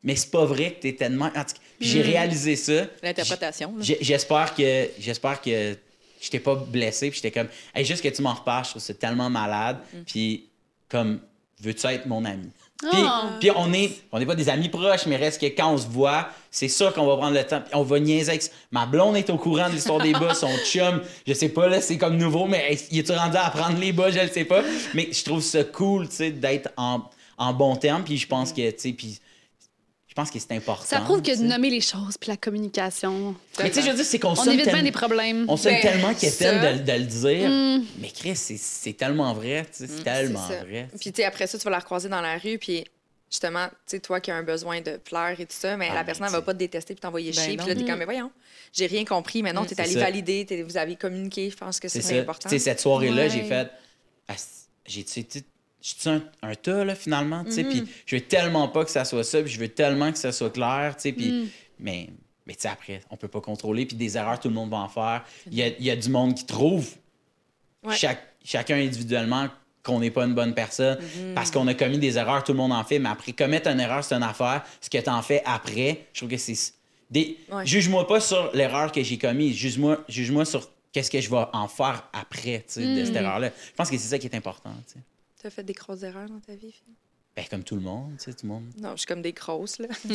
Mais 0.05 0.15
c'est 0.15 0.31
pas 0.31 0.45
vrai 0.45 0.75
que 0.75 0.83
t'étais 0.83 1.11
de 1.11 1.17
même. 1.17 1.33
Puis 1.81 1.89
j'ai 1.89 2.03
réalisé 2.03 2.55
ça. 2.55 2.87
L'interprétation. 3.03 3.75
J'espère 3.81 4.55
que 4.55 4.91
j'espère 5.01 5.41
que 5.41 5.77
je 6.21 6.31
t'ai 6.31 6.39
pas 6.39 6.55
blessé 6.55 7.11
puis 7.11 7.17
j'étais 7.17 7.33
comme 7.33 7.49
hey, 7.75 7.85
juste 7.85 8.03
que 8.03 8.09
tu 8.09 8.23
m'en 8.23 8.35
reparles, 8.35 8.65
je 8.67 8.71
trouve 8.71 8.83
ça 8.83 8.95
tellement 8.95 9.29
malade 9.29 9.79
puis 10.07 10.45
comme 10.89 11.19
veux-tu 11.61 11.87
être 11.89 12.07
mon 12.07 12.25
ami? 12.25 12.49
Puis, 12.81 13.01
Ah. 13.05 13.31
puis 13.39 13.51
on 13.55 13.73
est 13.73 13.91
on 14.13 14.19
n'est 14.19 14.27
pas 14.27 14.35
des 14.35 14.49
amis 14.49 14.69
proches 14.69 15.07
mais 15.07 15.17
reste 15.17 15.41
que 15.41 15.47
quand 15.47 15.73
on 15.73 15.77
se 15.79 15.87
voit 15.87 16.29
c'est 16.51 16.69
sûr 16.69 16.93
qu'on 16.95 17.07
va 17.07 17.17
prendre 17.17 17.35
le 17.35 17.45
temps 17.45 17.61
puis 17.61 17.75
on 17.75 17.83
va 17.83 18.01
niaiser 18.01 18.31
avec 18.31 18.43
ma 18.71 18.87
blonde 18.87 19.17
est 19.17 19.29
au 19.31 19.37
courant 19.37 19.69
de 19.69 19.75
l'histoire 19.75 20.01
des 20.01 20.13
bas 20.13 20.33
son 20.35 20.51
chum 20.65 21.03
je 21.27 21.33
sais 21.35 21.51
pas 21.51 21.69
là 21.69 21.81
c'est 21.81 21.99
comme 21.99 22.17
nouveau 22.17 22.47
mais 22.47 22.79
il 22.91 22.99
est 23.01 23.11
rendu 23.11 23.37
à 23.37 23.47
apprendre 23.47 23.79
les 23.79 23.93
bas? 23.93 24.11
Je 24.11 24.21
le 24.21 24.29
sais 24.29 24.45
pas. 24.45 24.63
Mais 24.95 25.09
je 25.13 25.23
trouve 25.25 25.43
ça 25.43 25.63
cool 25.65 26.09
tu 26.09 26.17
sais 26.17 26.31
d'être 26.31 26.71
en, 26.77 27.01
en 27.39 27.53
bon 27.53 27.77
terme 27.77 28.03
puis 28.03 28.17
je 28.17 28.27
pense 28.27 28.53
que 28.53 28.71
tu 28.71 28.79
sais 28.79 28.93
puis 28.93 29.19
je 30.11 30.15
pense 30.15 30.31
que 30.31 30.39
c'est 30.41 30.51
important 30.53 30.85
Ça 30.85 31.01
prouve 31.01 31.23
que 31.23 31.31
de 31.39 31.43
nommer 31.45 31.71
les 31.71 31.81
choses 31.81 32.19
puis 32.19 32.29
la 32.31 32.37
communication. 32.37 33.35
mais 33.61 33.69
tu 33.71 33.77
sais 33.77 33.83
je 33.83 33.91
veux 33.91 33.97
dire 33.97 34.05
c'est 34.05 34.19
qu'on 34.19 34.31
On 34.37 34.45
évite 34.45 34.57
bien 34.57 34.65
tellement- 34.65 34.83
des 34.83 34.91
problèmes. 34.93 35.45
on 35.49 35.57
sonne 35.57 35.73
Ben, 35.75 35.83
tellement 35.83 36.15
ça. 36.19 36.73
de, 36.75 36.83
de 36.83 36.93
le 36.93 37.05
dire. 37.05 37.49
Mm. 37.49 37.85
Mais 38.01 38.09
Chris, 38.11 38.35
c'est- 38.37 38.59
c'est 38.59 38.93
tellement 38.95 39.33
vrai. 39.35 39.65
tu 39.71 39.87
sais, 39.87 39.93
C'est 39.97 40.03
tellement 40.03 40.47
C'est 40.49 40.59
ça. 40.59 40.65
vrai. 40.65 40.89
Puis, 41.01 41.13
tu 41.13 41.17
sais, 41.23 41.25
après 41.25 41.47
ça, 41.47 41.57
tu 41.59 41.65
vas 41.65 41.71
la 41.71 41.79
recroiser 41.79 42.09
dans 42.09 42.21
la 42.21 42.37
rue, 42.39 42.59
puis 42.59 42.85
justement, 43.31 43.69
tu 43.69 43.75
sais, 43.87 44.01
toi 44.01 44.19
qui 44.21 44.33
as 44.33 44.35
un 44.37 44.43
besoin 44.43 44.81
de 44.81 44.97
plaire 44.97 45.37
et 45.39 45.47
tout 45.47 45.55
ça, 45.57 45.77
mais 45.77 45.87
Ah, 45.91 45.95
la 45.95 46.01
mais 46.01 46.07
personne, 46.07 46.27
elle 46.27 46.33
va 46.33 46.43
pas 46.43 46.55
te 46.55 46.59
détester 46.59 46.95
puis 46.95 47.01
t'envoyer 47.01 47.31
Ben 47.31 47.41
chier. 47.45 47.57
non. 47.57 47.63
Puis 47.65 47.69
là, 47.69 47.75
t'es 47.79 47.85
Mm. 47.85 47.87
comme, 47.87 47.99
mais 48.01 48.05
voyons, 48.05 48.33
j'ai 48.73 48.87
rien 48.87 49.05
compris, 49.05 49.43
mais 49.45 49.53
non, 49.53 49.63
Mm, 49.63 49.67
t'es 49.67 49.75
c'est 49.77 49.83
allé 49.83 49.93
ça. 49.95 50.01
valider, 50.01 50.45
t'es- 50.45 50.63
vous 50.63 50.77
avez 50.77 50.97
communiqué, 50.97 51.49
je 51.51 51.57
pense 51.57 51.79
que 51.79 51.87
C'est 51.89 52.03
c'est 52.03 52.15
ça. 52.17 52.21
important. 52.21 52.49
Tu 52.49 52.57
sais, 52.59 52.65
cette 52.65 52.81
soirée-là, 52.81 53.23
Ouais. 53.23 53.31
j'ai 53.31 53.45
fait. 53.45 53.69
Ah, 54.27 54.35
J'ai 54.87 55.05
tu 55.05 55.13
sais, 55.13 55.23
tu 55.23 55.43
sais, 55.83 55.95
j'ai-tu 55.97 56.09
un, 56.09 56.23
un 56.51 56.55
tas, 56.55 56.85
là, 56.85 56.95
finalement? 56.95 57.45
tu 57.45 57.53
sais. 57.53 57.65
Puis 57.65 57.85
je 58.07 58.17
veux 58.17 58.23
tellement 58.23 58.69
pas 58.69 58.85
que 58.85 58.91
ça 58.91 59.05
soit 59.05 59.25
ça, 59.25 59.41
puis 59.43 59.51
je 59.53 59.59
veux 59.61 59.69
tellement 59.69 60.13
que 60.13 60.19
ça 60.19 60.33
soit 60.33 60.51
clair. 60.51 60.95
tu 60.97 61.03
sais, 61.03 61.13
Puis, 61.13 61.31
Mm. 61.31 61.49
Mais, 61.83 62.11
mais 62.47 62.55
tu 62.55 62.61
sais, 62.63 62.69
après, 62.69 63.01
on 63.11 63.17
peut 63.17 63.29
pas 63.29 63.41
contrôler. 63.41 63.87
Puis 63.87 63.97
des 63.97 64.17
erreurs, 64.19 64.39
tout 64.39 64.49
le 64.49 64.55
monde 64.55 64.71
va 64.71 64.77
en 64.79 64.89
faire. 64.89 65.25
Il 65.51 65.55
y 65.55 65.63
a, 65.63 65.69
il 65.69 65.85
y 65.85 65.91
a 65.91 65.97
du 65.97 66.11
monde 66.11 66.35
qui 66.35 66.45
trouve, 66.45 66.89
Ouais. 67.83 67.97
chaque, 67.97 68.21
chacun 68.45 68.77
individuellement, 68.77 69.49
qu'on 69.83 70.01
n'est 70.01 70.11
pas 70.11 70.25
une 70.27 70.35
bonne 70.35 70.53
personne 70.55 70.99
Mm-hmm. 70.99 71.33
parce 71.35 71.51
qu'on 71.51 71.67
a 71.69 71.73
commis 71.73 71.99
des 71.99 72.19
erreurs, 72.19 72.45
tout 72.45 72.53
le 72.53 72.59
monde 72.59 72.73
en 72.73 72.85
fait. 72.85 72.99
Mais 72.99 73.09
après, 73.09 73.33
commettre 73.33 73.69
une 73.71 73.81
erreur, 73.81 74.05
c'est 74.05 74.15
une 74.15 74.23
affaire. 74.23 74.63
Ce 74.83 74.91
que 74.91 74.99
tu 74.99 75.09
en 75.09 75.23
fais 75.23 75.43
après, 75.47 76.07
je 76.13 76.21
trouve 76.21 76.29
que 76.31 76.37
c'est. 76.37 76.75
Des... 77.11 77.39
Ouais. 77.51 77.65
Juge-moi 77.65 78.07
pas 78.07 78.21
sur 78.21 78.51
l'erreur 78.55 78.93
que 78.93 79.03
j'ai 79.03 79.17
commise. 79.17 79.57
Juge-moi 79.57 80.05
juge-moi 80.09 80.45
sur 80.45 80.69
qu'est-ce 80.93 81.11
que 81.11 81.21
je 81.21 81.31
vais 81.31 81.45
en 81.55 81.67
faire 81.67 82.07
après, 82.13 82.59
tu 82.69 82.75
sais, 82.75 82.95
de 82.97 83.05
cette 83.07 83.17
erreur-là. 83.17 83.49
Je 83.49 83.73
pense 83.75 83.89
que 83.91 83.97
c'est 83.97 84.09
ça 84.09 84.19
qui 84.19 84.27
est 84.27 84.37
important, 84.37 84.71
tu 84.87 84.93
sais. 84.95 85.01
Tu 85.41 85.47
as 85.47 85.51
fait 85.51 85.63
des 85.63 85.73
grosses 85.73 86.03
erreurs 86.03 86.29
dans 86.29 86.41
ta 86.41 86.53
vie, 86.53 86.73
Phil? 86.73 86.95
Ben, 87.37 87.45
comme 87.49 87.63
tout 87.63 87.77
le 87.77 87.81
monde, 87.81 88.11
tu 88.19 88.25
sais, 88.25 88.33
tout 88.33 88.45
le 88.45 88.49
monde. 88.49 88.65
Non, 88.77 88.91
je 88.93 88.97
suis 88.99 89.07
comme 89.07 89.23
des 89.23 89.33
grosses, 89.33 89.79
là. 89.79 89.87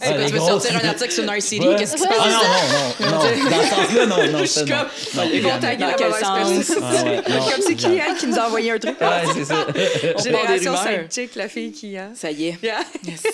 Hey, 0.00 0.16
les 0.16 0.26
tu 0.26 0.32
veux 0.32 0.38
grosses. 0.38 0.62
sortir 0.62 0.80
un 0.82 0.88
article 0.88 1.10
sur 1.12 1.24
Narcity, 1.24 1.66
Ouais. 1.68 1.76
qu'est-ce 1.76 1.96
qui 1.96 2.02
se 2.02 2.06
Ah 2.08 2.14
passe? 2.16 3.00
non, 3.00 3.06
non, 3.06 3.10
non, 3.10 3.18
non. 3.18 3.50
Dans 3.50 3.62
ce 3.62 3.68
sens-là, 3.68 4.06
non, 4.06 4.32
non. 4.38 4.46
suis 4.46 4.60
comme- 4.64 4.88
Non, 5.14 5.30
Ils 5.32 5.42
vont 5.42 5.58
taguer 5.60 5.76
Dans 5.84 5.86
la 5.86 5.92
mauvaise 5.92 6.64
personne. 6.64 6.80
Ah 6.82 7.04
ouais, 7.04 7.22
Comme 7.26 7.62
c'est 7.62 7.74
qui, 7.74 8.00
qui 8.18 8.26
nous 8.26 8.38
a 8.38 8.46
envoyé 8.46 8.70
un 8.70 8.78
truc? 8.78 8.98
Ouais, 9.00 9.06
c'est 9.34 9.44
ça. 9.44 9.66
Génération 10.22 10.72
rumeurs. 10.72 10.82
5 10.82 11.12
chick, 11.12 11.34
la 11.34 11.48
fille 11.48 11.72
qui 11.72 11.96
a. 11.98 12.08
Ça 12.14 12.30
y 12.30 12.46
est. 12.46 12.62
Yeah. 12.62 12.80
Merci. 13.04 13.26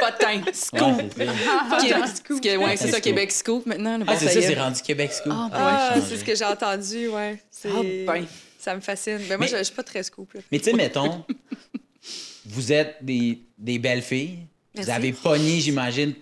Pas 0.00 0.10
de 0.12 0.16
temps. 0.16 0.28
Ouais, 0.28 0.52
Scoop. 0.54 1.02
c'est 1.18 1.26
ça. 1.26 1.80
Québec 1.82 2.08
Scoop. 2.16 2.40
Que- 2.40 2.56
Ouais, 2.56 2.76
c'est 2.76 2.84
ça, 2.86 2.92
Scoop. 2.92 3.02
Québec 3.02 3.32
Scoop 3.32 3.66
maintenant. 3.66 3.98
Ah, 4.00 4.04
bon, 4.04 4.12
c'est 4.18 4.28
ça 4.28 4.40
c'est 4.40 4.54
rendu 4.58 4.80
Québec 4.80 5.10
School. 5.22 5.32
Ah, 5.36 5.48
Ah, 5.52 5.94
c'est 6.08 6.16
ce 6.16 6.24
que 6.24 6.34
j'ai 6.34 6.44
entendu, 6.46 7.08
ouais. 7.08 7.38
C'est- 7.50 7.68
Ah, 7.68 7.82
ben. 8.06 8.26
Ça 8.60 8.74
me 8.74 8.80
fascine. 8.80 9.18
Mais 9.28 9.36
moi, 9.36 9.38
Mais- 9.38 9.48
je 9.48 9.56
je 9.56 9.62
suis 9.64 9.74
pas 9.74 9.82
très 9.82 10.02
scoop. 10.02 10.34
là. 10.34 10.40
Mais 10.52 10.58
tu 10.58 10.66
sais, 10.66 10.72
mettons, 10.74 11.24
vous 12.46 12.72
êtes 12.72 12.96
des, 13.00 13.38
des 13.56 13.78
belles 13.78 14.02
filles. 14.02 14.40
Merci. 14.74 14.90
Vous 14.90 14.96
avez 14.96 15.12
pogné, 15.12 15.60
j'imagine, 15.60 16.14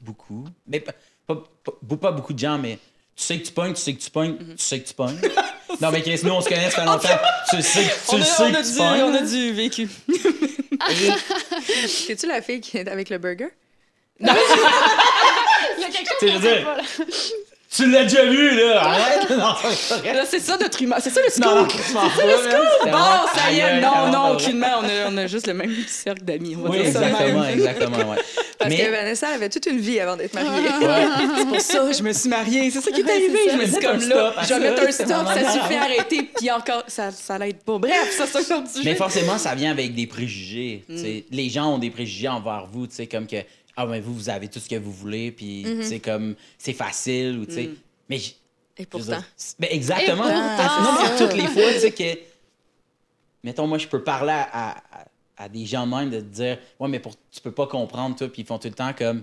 beaucoup. 0.00 0.44
Mais 0.66 0.80
pas, 0.80 0.92
pas, 1.26 1.42
pas- 1.64 1.96
pas 1.96 2.12
beaucoup 2.12 2.32
de 2.32 2.38
gens, 2.38 2.58
mais 2.58 2.78
tu 3.16 3.24
sais 3.24 3.38
que 3.38 3.46
tu 3.46 3.52
pognes, 3.52 3.74
tu 3.74 3.80
sais 3.80 3.94
que 3.94 4.00
tu 4.00 4.10
pognes, 4.10 4.36
tu 4.38 4.44
sais 4.56 4.80
que 4.80 4.88
tu 4.88 4.94
pognes. 4.94 5.18
non, 5.80 5.90
mais 5.90 6.02
Chris, 6.02 6.20
nous, 6.22 6.30
on 6.30 6.40
se 6.40 6.48
connaît, 6.48 6.70
ça 6.70 6.80
fait 6.80 6.84
longtemps. 6.86 7.08
Tu 7.50 7.62
sais, 7.62 7.84
que- 7.84 8.10
tu 8.10 8.14
On 8.16 8.20
a, 8.20 8.24
sais 8.24 8.42
on 8.42 8.46
a 8.46 8.52
que 8.52 8.66
tu 8.66 8.72
du, 8.72 8.78
pognes. 8.78 9.02
on 9.02 9.14
a 9.14 9.22
du 9.22 9.52
vécu. 9.52 9.88
Es-tu 12.08 12.26
la 12.26 12.42
fille 12.42 12.60
qui 12.60 12.78
est 12.78 12.88
avec 12.88 13.10
le 13.10 13.18
burger? 13.18 13.48
Il 14.20 14.26
y 14.26 15.84
a 15.84 15.88
quelque 15.90 16.10
chose 16.20 16.32
veux 16.32 16.40
dire- 16.40 16.64
pas, 16.64 16.76
là. 16.76 16.82
Tu 17.74 17.88
l'as 17.88 18.02
déjà 18.02 18.24
vu, 18.24 18.56
là! 18.56 18.82
Arrête! 18.82 19.30
Non, 19.30 19.54
c'est 19.62 20.26
c'est 20.26 20.40
ça 20.40 20.56
notre 20.58 20.82
humain. 20.82 20.96
C'est 20.98 21.10
ça 21.10 21.20
le 21.24 21.30
scoop. 21.30 21.44
Non, 21.44 21.62
non, 21.62 21.68
je 21.68 21.92
m'en 21.94 22.10
fous, 22.10 22.20
man. 22.26 22.36
C'était 22.80 22.90
Bon, 22.90 22.98
ça 23.32 23.52
y 23.52 23.58
est. 23.60 23.80
Non, 23.80 24.10
non, 24.10 24.32
aucunement. 24.32 24.66
On 24.80 24.84
a, 24.84 25.08
on 25.12 25.16
a 25.18 25.26
juste 25.28 25.46
le 25.46 25.54
même 25.54 25.72
cercle 25.86 26.22
d'amis. 26.24 26.56
Oui, 26.56 26.78
ça 26.92 27.06
exactement, 27.06 27.44
exactement, 27.44 27.96
ouais. 28.10 28.16
Parce 28.58 28.70
Mais- 28.70 28.84
que 28.84 28.90
Vanessa, 28.90 29.28
avait 29.28 29.48
toute 29.48 29.66
une 29.66 29.78
vie 29.78 30.00
avant 30.00 30.16
d'être 30.16 30.34
mariée. 30.34 30.50
Ouais. 30.80 31.06
C'est 31.38 31.46
pour 31.46 31.60
ça 31.60 31.92
je 31.92 32.02
me 32.02 32.12
suis 32.12 32.28
mariée. 32.28 32.70
C'est 32.72 32.80
ça 32.80 32.90
qui 32.90 33.00
est 33.00 33.04
Ouais, 33.04 33.10
arrivé. 33.12 33.38
c'est 33.44 33.50
ça. 33.50 33.56
Je 33.56 33.70
me 33.70 33.76
un 33.76 33.80
comme 33.92 34.08
là, 34.08 34.34
je 34.36 34.40
vais 34.40 34.46
ça, 34.48 34.58
mettre 34.58 34.82
un 34.82 34.86
c'est 34.90 35.04
stop, 35.04 35.26
ça 35.28 35.52
suffit 35.52 35.74
arrêter, 35.76 36.22
puis 36.36 36.50
encore, 36.50 36.82
ça, 36.88 37.10
ça 37.12 37.38
l'aide 37.38 37.62
pas. 37.62 37.78
Bref, 37.78 38.10
ça, 38.16 38.24
c'est 38.26 38.52
un. 38.52 38.64
Mais 38.84 38.96
forcément, 38.96 39.38
ça 39.38 39.54
vient 39.54 39.70
avec 39.70 39.94
des 39.94 40.06
préjugés. 40.08 40.84
sais. 40.94 41.24
Les 41.30 41.48
gens 41.48 41.74
ont 41.74 41.78
des 41.78 41.90
préjugés 41.90 42.28
envers 42.28 42.66
vous, 42.70 42.88
tu 42.88 42.96
sais, 42.96 43.06
comme 43.06 43.26
que 43.28 43.36
ah 43.82 43.86
ben 43.86 44.00
vous 44.02 44.14
vous 44.14 44.28
avez 44.28 44.48
tout 44.48 44.60
ce 44.60 44.68
que 44.68 44.76
vous 44.76 44.92
voulez, 44.92 45.32
puis 45.32 45.62
tu 45.64 45.84
sais 45.84 46.00
comme 46.00 46.34
c'est 46.58 46.72
facile 46.72 47.38
ou 47.38 47.46
tu 47.46 47.54
sais. 47.54 47.70
Mais 48.08 48.18
j- 48.18 48.36
Et 48.78 48.86
pourtant. 48.86 49.22
c'est- 49.36 49.58
ben, 49.60 49.68
exactement. 49.70 50.28
Et 50.28 50.32
pourtant. 50.32 50.56
Ah, 50.58 50.80
non 50.84 51.02
mais 51.02 51.18
toutes 51.18 51.36
les 51.36 51.46
fois, 51.48 51.72
tu 51.72 51.80
sais 51.80 51.92
que 51.92 52.18
mettons 53.42 53.66
moi 53.66 53.78
je 53.78 53.86
peux 53.88 54.02
parler 54.02 54.32
à, 54.32 54.76
à- 54.78 55.04
à 55.44 55.48
des 55.48 55.64
gens 55.64 55.86
même 55.86 56.10
de 56.10 56.20
te 56.20 56.24
dire 56.24 56.58
ouais 56.78 56.88
mais 56.88 57.00
pour 57.00 57.14
tu 57.30 57.40
peux 57.40 57.52
pas 57.52 57.66
comprendre 57.66 58.14
toi 58.16 58.28
puis 58.28 58.42
ils 58.42 58.46
font 58.46 58.58
tout 58.58 58.68
le 58.68 58.74
temps 58.74 58.92
comme 58.92 59.22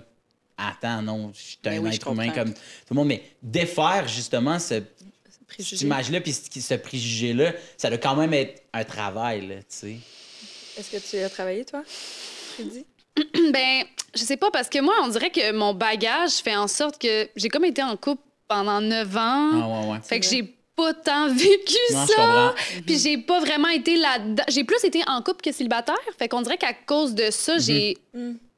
attends 0.56 1.00
non 1.02 1.30
je 1.32 1.40
suis 1.40 1.58
un 1.66 1.78
oui, 1.78 1.94
être 1.94 2.10
humain 2.10 2.30
comme 2.30 2.52
tout 2.52 2.60
le 2.90 2.96
monde 2.96 3.06
mais 3.08 3.22
défaire 3.42 4.08
justement 4.08 4.58
ce 4.58 4.82
cette 5.60 5.80
image-là, 5.80 6.20
puis 6.20 6.32
ce, 6.34 6.60
ce 6.60 6.74
préjugé-là, 6.74 7.54
ça 7.78 7.88
doit 7.88 7.96
quand 7.98 8.14
même 8.14 8.34
être 8.34 8.62
un 8.74 8.84
travail, 8.84 9.48
tu 9.60 9.64
sais. 9.68 9.96
Est-ce 10.76 10.90
que 10.90 10.98
tu 10.98 11.16
as 11.24 11.30
travaillé, 11.30 11.64
toi? 11.64 11.82
Dis? 12.58 12.84
Ben, 13.52 13.84
je 14.14 14.22
sais 14.22 14.36
pas, 14.36 14.50
parce 14.50 14.68
que 14.68 14.80
moi, 14.80 14.94
on 15.02 15.08
dirait 15.08 15.30
que 15.30 15.52
mon 15.52 15.74
bagage 15.74 16.32
fait 16.36 16.56
en 16.56 16.68
sorte 16.68 17.00
que 17.00 17.28
j'ai 17.36 17.48
comme 17.48 17.64
été 17.64 17.82
en 17.82 17.96
couple 17.96 18.22
pendant 18.48 18.80
neuf 18.80 19.16
ans. 19.16 19.50
Ah, 19.52 19.68
ouais, 19.82 19.86
ouais. 19.92 19.98
Fait 20.02 20.20
que 20.20 20.26
j'ai 20.26 20.54
pas 20.76 20.94
tant 20.94 21.28
vécu 21.28 21.74
Non, 21.92 22.06
ça. 22.06 22.54
Puis 22.86 22.98
j'ai 22.98 23.18
pas 23.18 23.40
vraiment 23.40 23.68
été 23.68 23.96
là-dedans. 23.96 24.44
J'ai 24.48 24.64
plus 24.64 24.82
été 24.84 25.02
en 25.08 25.22
couple 25.22 25.42
que 25.42 25.52
célibataire. 25.52 25.96
Fait 26.18 26.28
qu'on 26.28 26.40
dirait 26.42 26.56
qu'à 26.56 26.72
cause 26.72 27.14
de 27.14 27.30
ça, 27.30 27.54
Mhm. 27.54 27.60
j'ai 27.60 27.98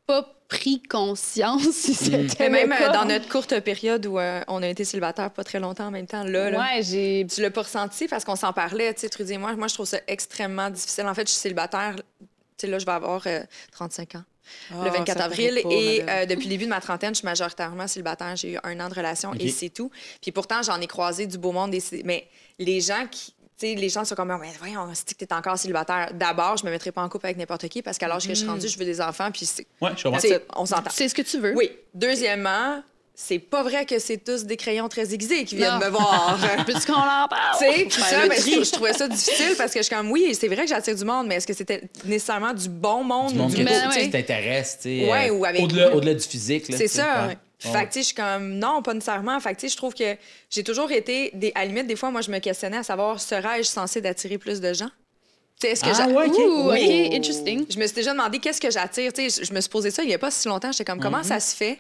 pas 0.07 0.29
pris 0.49 0.83
conscience 0.83 1.63
si 1.71 1.95
c'était 1.95 2.49
Mais 2.51 2.67
même 2.67 2.73
euh, 2.73 2.93
dans 2.93 3.05
notre 3.05 3.29
courte 3.29 3.59
période 3.61 4.05
où 4.07 4.19
euh, 4.19 4.43
on 4.49 4.63
a 4.63 4.69
été 4.69 4.85
célibataire 4.85 5.31
pas 5.31 5.45
très 5.45 5.61
longtemps 5.61 5.87
en 5.87 5.91
même 5.93 6.07
temps, 6.09 6.25
là, 6.25 6.51
là 6.51 6.59
Ouais, 6.59 6.83
j'ai. 6.83 7.25
tu 7.33 7.41
l'as 7.41 7.51
pas 7.53 7.63
ressenti 7.63 8.09
parce 8.09 8.25
qu'on 8.25 8.35
s'en 8.37 8.53
parlait, 8.53 8.93
tu 8.95 9.01
sais, 9.03 9.09
Trudy 9.09 9.35
et 9.35 9.39
moi. 9.39 9.55
Moi, 9.55 9.69
je 9.69 9.75
trouve 9.75 9.87
ça 9.87 9.99
extrêmement 10.09 10.69
difficile. 10.69 11.07
En 11.07 11.15
fait, 11.15 11.27
je 11.27 11.33
suis 11.33 11.41
célibataire. 11.41 11.95
Tu 11.97 12.27
sais, 12.59 12.67
là, 12.67 12.79
je 12.81 12.85
vais 12.85 12.93
avoir 12.93 13.23
euh, 13.27 13.41
35 13.73 14.17
ans 14.17 14.25
Ah, 14.73 14.85
le 14.85 14.91
24 14.91 15.19
ça 15.19 15.25
avril. 15.25 15.61
pas, 15.63 15.69
et 15.71 16.03
euh, 16.09 16.27
depuis 16.27 16.45
le 16.45 16.51
début 16.51 16.65
de 16.65 16.71
ma 16.71 16.81
trentaine, 16.81 17.15
je 17.15 17.19
suis 17.19 17.27
majoritairement 17.27 17.87
célibataire. 17.87 18.37
J'ai 18.37 18.53
eu 18.53 18.59
un 18.63 18.79
an 18.81 18.89
de 18.89 18.95
relation 18.95 19.33
et 19.35 19.49
c'est 19.51 19.69
tout. 19.71 19.91
Puis 20.23 20.33
pourtant, 20.33 20.63
j'en 20.63 20.81
ai 20.81 20.87
croisé 20.87 21.27
du 21.27 21.39
beau 21.39 21.53
monde. 21.53 21.75
Mais 22.05 22.29
les 22.59 22.81
gens 22.81 23.07
qui. 23.11 23.35
Tu 23.59 23.67
sais, 23.67 23.75
les 23.75 23.91
gens 23.91 24.07
sont 24.07 24.15
comme, 24.15 24.35
mais 24.41 24.49
voyons, 24.59 24.87
que 24.91 25.13
t'es 25.25 25.35
encore 25.35 25.59
célibataire? 25.59 26.13
D'abord, 26.15 26.57
je 26.57 26.65
me 26.65 26.71
mettrais 26.71 26.93
pas 26.93 27.03
en 27.03 27.11
couple 27.11 27.27
avec 27.27 27.37
n'importe 27.37 27.69
qui 27.69 27.83
parce 27.83 27.99
qu'à 27.99 28.09
l'âge 28.09 28.23
que 28.27 28.31
je 28.31 28.39
suis 28.39 28.49
rendue, 28.49 28.67
je 28.69 28.79
veux 28.79 28.87
des 28.87 29.03
enfants. 29.03 29.31
Puis 29.31 29.45
c'est- 29.45 29.67
Ouais, 29.83 29.91
je 29.99 30.05
comprends. 30.05 30.19
on 30.57 30.65
s'entend. 30.65 30.91
C'est 30.91 31.09
ce 31.11 31.15
que 31.15 31.21
tu 31.21 31.39
veux. 31.39 31.55
Oui. 31.55 31.71
Deuxièmement, 31.93 32.83
c'est 33.23 33.39
pas 33.39 33.63
vrai 33.63 33.85
que 33.85 33.99
c'est 33.99 34.17
tous 34.17 34.45
des 34.45 34.57
crayons 34.57 34.89
très 34.89 35.13
aiguisés 35.13 35.45
qui 35.45 35.57
viennent 35.57 35.75
Non. 35.79 35.79
me 35.87 35.91
voir. 35.91 36.39
Peux-tu 36.67 36.87
qu'on 36.87 36.99
en 36.99 37.29
parle? 37.29 37.59
Tu 37.59 37.91
sais, 37.91 38.01
ça, 38.01 38.27
ben, 38.27 38.37
tri. 38.39 38.55
je, 38.55 38.65
je 38.65 38.71
trouvais 38.73 38.93
ça 38.95 39.07
difficile 39.09 39.55
parce 39.59 39.73
que 39.73 39.81
je 39.81 39.85
suis 39.85 39.95
comme, 39.95 40.11
oui, 40.11 40.35
c'est 40.35 40.49
vrai 40.49 40.63
que 40.63 40.69
j'attire 40.69 40.95
du 40.95 41.05
monde, 41.05 41.27
mais 41.27 41.35
est-ce 41.37 41.47
que 41.47 41.53
c'était 41.53 41.83
nécessairement 42.07 42.55
du 42.55 42.69
bon 42.69 43.05
monde 43.05 43.33
Du 43.33 43.39
monde 43.39 43.53
que 43.53 43.57
du 43.59 43.65
Ben 43.65 43.83
tu- 43.83 43.89
tu 43.91 43.99
qui 43.99 44.05
sais? 44.07 44.11
t'intéresse, 44.11 44.79
tu 44.83 45.01
sais. 45.01 45.11
Ouais, 45.11 45.29
euh, 45.31 45.35
ou 45.35 45.45
avec- 45.45 45.63
Au-delà, 45.63 45.95
au-delà 45.95 46.15
du 46.15 46.27
physique, 46.27 46.69
là. 46.71 46.79
C'est 46.79 46.89
ça. 46.89 47.27
ouais. 47.29 47.37
Fait 47.59 47.87
que, 47.87 47.93
tu 47.93 47.93
sais, 47.93 48.01
je 48.01 48.05
suis 48.07 48.15
comme, 48.15 48.55
non, 48.55 48.81
pas 48.81 48.95
nécessairement. 48.95 49.39
Fait 49.39 49.51
que, 49.55 49.61
tu 49.61 49.69
sais, 49.69 49.73
je 49.73 49.77
trouve 49.77 49.93
que 49.95 50.17
j'ai 50.49 50.65
toujours 50.65 50.91
été, 50.91 51.31
des, 51.35 51.53
à 51.55 51.61
la 51.61 51.67
limite, 51.67 51.87
des 51.87 51.97
fois, 51.97 52.11
moi, 52.11 52.23
je 52.23 52.31
me 52.31 52.39
questionnais 52.39 52.79
à 52.79 52.83
savoir, 52.83 53.21
serais-je 53.21 53.69
censée 53.69 54.01
d'attirer 54.01 54.39
plus 54.39 54.63
de 54.63 54.73
gens? 54.73 54.89
Tu 55.61 55.67
sais, 55.67 55.73
est-ce 55.73 55.85
que 55.85 55.91
Ah, 55.93 56.09
ouais, 56.09 56.27
ok. 56.29 56.39
Ouh, 56.39 56.71
Oui. 56.71 57.11
Interesting. 57.13 57.67
Je 57.69 57.79
me 57.79 57.87
suis 57.87 57.95
déjà 57.97 58.13
demandé 58.13 58.39
qu'est-ce 58.39 58.63
que 58.63 58.71
j'attire. 58.71 59.13
Tu 59.13 59.29
sais, 59.29 59.43
je- 59.43 59.47
je 59.47 59.53
me 59.53 59.61
suis 59.61 59.69
posé 59.69 59.91
ça 59.91 60.03
il 60.03 60.09
n'y 60.09 60.15
a 60.15 60.19
pas 60.19 60.31
si 60.31 60.49
longtemps. 60.49 60.73
J'étais 60.73 60.87
comme, 60.91 61.01
comment 61.01 61.23
ça 61.23 61.39
se 61.39 61.55
fait? 61.55 61.79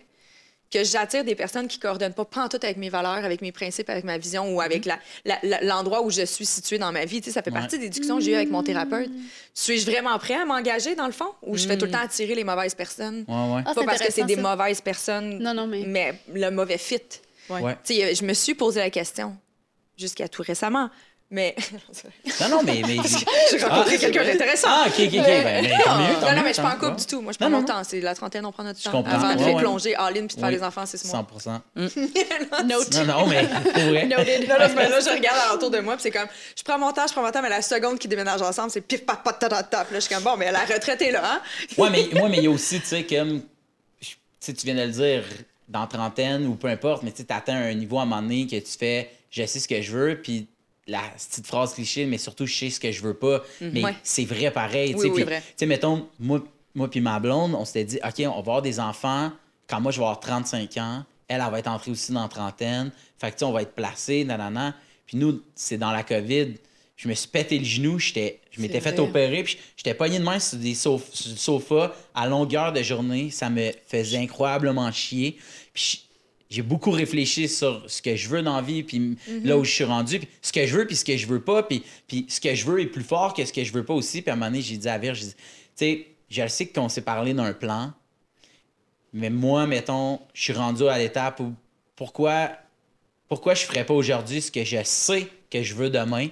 Que 0.70 0.84
j'attire 0.84 1.24
des 1.24 1.34
personnes 1.34 1.66
qui 1.66 1.78
coordonnent 1.78 2.14
pas 2.14 2.24
pantoute 2.24 2.62
avec 2.64 2.76
mes 2.76 2.88
valeurs, 2.90 3.24
avec 3.24 3.42
mes 3.42 3.50
principes, 3.52 3.90
avec 3.90 4.04
ma 4.04 4.18
vision 4.18 4.54
ou 4.54 4.60
avec 4.60 4.84
la- 4.84 4.98
la- 5.24 5.38
la- 5.42 5.60
l'endroit 5.62 6.02
où 6.02 6.10
je 6.10 6.24
suis 6.24 6.46
située 6.46 6.78
dans 6.78 6.92
ma 6.92 7.04
vie. 7.04 7.20
Tu 7.20 7.26
sais, 7.26 7.32
ça 7.32 7.42
fait 7.42 7.50
Ouais. 7.50 7.58
partie 7.58 7.78
des 7.78 7.88
discussions 7.88 8.18
que 8.18 8.22
j'ai 8.24 8.32
eues 8.32 8.36
avec 8.36 8.50
mon 8.50 8.62
thérapeute. 8.62 9.10
Suis-je 9.52 9.90
vraiment 9.90 10.16
prêt 10.18 10.34
à 10.34 10.44
m'engager, 10.44 10.94
dans 10.94 11.06
le 11.06 11.12
fond, 11.12 11.30
ou 11.42 11.56
je 11.56 11.66
fais 11.66 11.76
tout 11.76 11.86
le 11.86 11.90
temps 11.90 11.98
attirer 11.98 12.34
les 12.36 12.44
mauvaises 12.44 12.74
personnes? 12.74 13.24
Ouais, 13.26 13.54
ouais. 13.56 13.62
Ah, 13.66 13.74
pas 13.74 13.82
parce 13.84 14.00
que 14.00 14.12
c'est 14.12 14.24
des 14.24 14.36
ça. 14.36 14.42
mauvaises 14.42 14.80
personnes, 14.80 15.38
Non, 15.40 15.54
non, 15.54 15.66
mais- 15.66 15.84
mais 15.86 16.14
le 16.32 16.50
mauvais 16.50 16.78
fit. 16.78 17.00
Ouais. 17.48 17.76
Tu 17.84 17.94
sais, 17.94 18.14
je 18.14 18.24
me 18.24 18.32
suis 18.32 18.54
posé 18.54 18.78
la 18.78 18.90
question 18.90 19.36
jusqu'à 19.98 20.28
tout 20.28 20.42
récemment. 20.46 20.88
Mais 21.32 21.54
Non, 22.40 22.48
non, 22.48 22.62
mais. 22.64 22.82
mais 22.84 22.96
j'ai 23.50 23.58
rencontré 23.64 23.94
Ah, 23.94 23.98
quelqu'un 23.98 24.24
d'intéressant. 24.24 24.66
Ah, 24.68 24.84
ok, 24.88 24.94
ok, 24.98 25.04
ok. 25.06 25.12
Ben, 25.12 25.62
mais 25.62 25.70
tant 25.84 25.96
mieux. 25.98 26.14
tant 26.14 26.20
non, 26.30 26.36
non, 26.36 26.42
mais 26.42 26.48
je 26.48 26.52
suis 26.54 26.54
tant 26.54 26.62
pas 26.70 26.74
en 26.74 26.78
couple 26.78 26.96
du 26.98 27.06
tout. 27.06 27.20
Moi, 27.20 27.32
je 27.32 27.38
prends 27.38 27.48
Non, 27.48 27.56
mon 27.58 27.62
non, 27.62 27.68
temps. 27.68 27.84
C'est 27.84 28.00
la 28.00 28.14
trentaine, 28.16 28.44
on 28.46 28.50
prend 28.50 28.64
notre 28.64 28.80
Je 28.80 28.84
temps. 28.84 28.90
comprends. 28.90 29.12
Avant 29.12 29.34
de 29.34 29.38
Ouais, 29.38 29.44
ouais. 29.46 29.54
replonger 29.54 29.94
all-in 29.94 30.26
puis 30.26 30.34
de 30.34 30.40
faire 30.40 30.50
les 30.50 30.62
enfants, 30.64 30.86
c'est 30.86 30.96
ce 30.98 31.06
mois. 31.06 31.24
100 31.38 31.62
Note. 32.66 32.94
Non, 32.94 33.04
non, 33.04 33.26
mais. 33.28 33.42
Noted. 34.06 34.48
Là, 34.48 34.58
là, 34.58 34.68
je- 34.68 34.74
là, 34.74 35.00
je 35.00 35.10
regarde 35.16 35.38
alentour 35.50 35.70
de 35.70 35.78
moi, 35.78 35.94
puis 35.94 36.02
c'est 36.02 36.10
comme, 36.10 36.28
je 36.56 36.62
prends 36.64 36.78
mon 36.78 36.92
temps, 36.92 37.06
je 37.06 37.12
prends 37.12 37.22
mon 37.22 37.30
temps, 37.30 37.42
mais 37.42 37.48
la 37.48 37.62
seconde 37.62 37.98
qu'ils 37.98 38.10
déménagent 38.10 38.42
ensemble, 38.42 38.70
c'est 38.72 38.80
pif, 38.80 39.06
paf, 39.06 39.22
pat, 39.22 39.38
ta, 39.38 39.48
ta, 39.48 39.62
ta. 39.62 39.78
Là, 39.78 39.84
je 39.94 40.00
suis 40.00 40.14
comme, 40.14 40.24
bon, 40.24 40.36
mais 40.36 40.50
la 40.50 40.64
retraite 40.64 41.00
est 41.02 41.12
là, 41.12 41.22
hein? 41.24 41.40
Ouais, 41.78 41.90
mais 41.90 42.08
moi, 42.18 42.28
mais 42.28 42.38
il 42.38 42.44
y 42.44 42.46
a 42.46 42.50
aussi, 42.50 42.80
tu 42.80 42.86
sais, 42.86 43.04
comme. 43.04 43.40
Tu 44.00 44.16
sais, 44.40 44.52
tu 44.54 44.66
viens 44.66 44.74
de 44.74 44.82
le 44.82 44.88
dire, 44.90 45.22
dans 45.68 45.86
trentaine 45.86 46.46
ou 46.46 46.56
peu 46.56 46.66
importe, 46.68 47.02
mais 47.04 47.12
tu 47.12 47.22
atteins 47.28 47.54
un 47.56 47.74
niveau 47.74 47.98
à 47.98 48.02
un 48.02 48.06
moment 48.06 48.22
donné 48.22 48.46
que 48.46 48.56
tu 48.56 48.72
fais, 48.78 49.10
je 49.30 49.44
sais 49.46 49.60
ce 49.60 49.68
que 49.68 49.80
je 49.80 49.92
veux, 49.92 50.20
puis 50.20 50.48
la 50.90 51.00
petite 51.16 51.46
phrase 51.46 51.74
cliché, 51.74 52.04
mais 52.06 52.18
surtout, 52.18 52.46
je 52.46 52.54
sais 52.54 52.70
ce 52.70 52.80
que 52.80 52.90
je 52.92 53.02
veux 53.02 53.14
pas. 53.14 53.42
Mais 53.60 53.82
Ouais. 53.84 53.94
c'est 54.02 54.24
vrai 54.24 54.50
pareil. 54.50 54.90
tu 54.90 54.96
Oui, 54.96 55.02
sais, 55.02 55.08
oui, 55.08 55.14
puis, 55.14 55.24
vrai. 55.24 55.40
Tu 55.40 55.46
sais, 55.56 55.66
mettons, 55.66 56.08
moi, 56.18 56.42
moi 56.74 56.90
puis 56.90 57.00
ma 57.00 57.18
blonde, 57.20 57.54
on 57.54 57.64
s'était 57.64 57.84
dit, 57.84 57.98
OK, 58.04 58.14
on 58.20 58.30
va 58.32 58.38
avoir 58.38 58.62
des 58.62 58.80
enfants 58.80 59.32
quand 59.68 59.80
moi, 59.80 59.92
je 59.92 59.98
vais 59.98 60.04
avoir 60.04 60.20
35 60.20 60.76
ans. 60.78 61.04
Elle, 61.28 61.42
elle 61.44 61.50
va 61.52 61.58
être 61.60 61.68
entrée 61.68 61.90
aussi 61.92 62.12
dans 62.12 62.22
la 62.22 62.28
trentaine. 62.28 62.90
Fait 63.18 63.28
que, 63.28 63.34
tu 63.34 63.38
sais, 63.40 63.44
on 63.44 63.52
va 63.52 63.62
être 63.62 63.74
placés, 63.74 64.24
nanana. 64.24 64.74
Puis 65.06 65.16
nous, 65.16 65.40
c'est 65.54 65.78
dans 65.78 65.92
la 65.92 66.02
COVID. 66.02 66.54
Je 66.96 67.08
me 67.08 67.14
suis 67.14 67.28
pété 67.28 67.58
le 67.58 67.64
genou, 67.64 67.98
j'étais, 67.98 68.40
je 68.50 68.60
m'étais 68.60 68.74
C'est 68.74 68.80
fait 68.90 68.96
vrai. 68.96 69.08
opérer, 69.08 69.42
puis 69.44 69.56
j'étais 69.76 69.94
pogné 69.94 70.18
de 70.18 70.24
main 70.24 70.38
sur, 70.38 70.58
des 70.58 70.74
sof- 70.74 71.00
sur 71.12 71.30
le 71.30 71.36
sofa 71.36 71.94
à 72.14 72.26
longueur 72.26 72.72
de 72.74 72.82
journée. 72.82 73.30
Ça 73.30 73.48
me 73.48 73.70
faisait 73.86 74.18
incroyablement 74.18 74.90
chier. 74.92 75.38
Puis 75.72 76.04
j'ai 76.50 76.62
beaucoup 76.62 76.90
réfléchi 76.90 77.48
sur 77.48 77.84
ce 77.88 78.02
que 78.02 78.16
je 78.16 78.28
veux 78.28 78.42
dans 78.42 78.56
la 78.56 78.62
vie, 78.62 78.82
puis 78.82 78.98
Mhm. 78.98 79.16
là 79.44 79.56
où 79.56 79.64
je 79.64 79.70
suis 79.70 79.84
rendu, 79.84 80.18
puis 80.18 80.28
ce 80.42 80.52
que 80.52 80.66
je 80.66 80.76
veux, 80.76 80.86
puis 80.86 80.96
ce 80.96 81.04
que 81.04 81.16
je 81.16 81.26
veux 81.26 81.40
pas, 81.40 81.62
puis, 81.62 81.82
puis 82.08 82.26
ce 82.28 82.40
que 82.40 82.54
je 82.54 82.66
veux 82.66 82.80
est 82.80 82.86
plus 82.86 83.04
fort 83.04 83.32
que 83.34 83.44
ce 83.44 83.52
que 83.52 83.62
je 83.62 83.72
veux 83.72 83.84
pas 83.84 83.94
aussi. 83.94 84.20
Puis 84.20 84.30
à 84.30 84.34
un 84.34 84.36
moment 84.36 84.50
donné, 84.50 84.60
j'ai 84.60 84.76
dit 84.76 84.88
à 84.88 84.98
dit, 84.98 85.08
tu 85.12 85.34
sais, 85.76 86.06
je 86.28 86.46
sais 86.48 86.66
qu'on 86.66 86.88
s'est 86.88 87.02
parlé 87.02 87.34
d'un 87.34 87.52
plan, 87.52 87.92
mais 89.12 89.30
moi, 89.30 89.66
mettons, 89.66 90.20
je 90.34 90.42
suis 90.42 90.52
rendu 90.52 90.86
à 90.88 90.98
l'étape 90.98 91.40
où 91.40 91.54
pourquoi, 91.96 92.50
pourquoi 93.28 93.54
je 93.54 93.64
ferais 93.64 93.84
pas 93.84 93.94
aujourd'hui 93.94 94.40
ce 94.42 94.50
que 94.50 94.64
je 94.64 94.82
sais 94.84 95.26
que 95.50 95.62
je 95.62 95.74
veux 95.74 95.90
demain? 95.90 96.28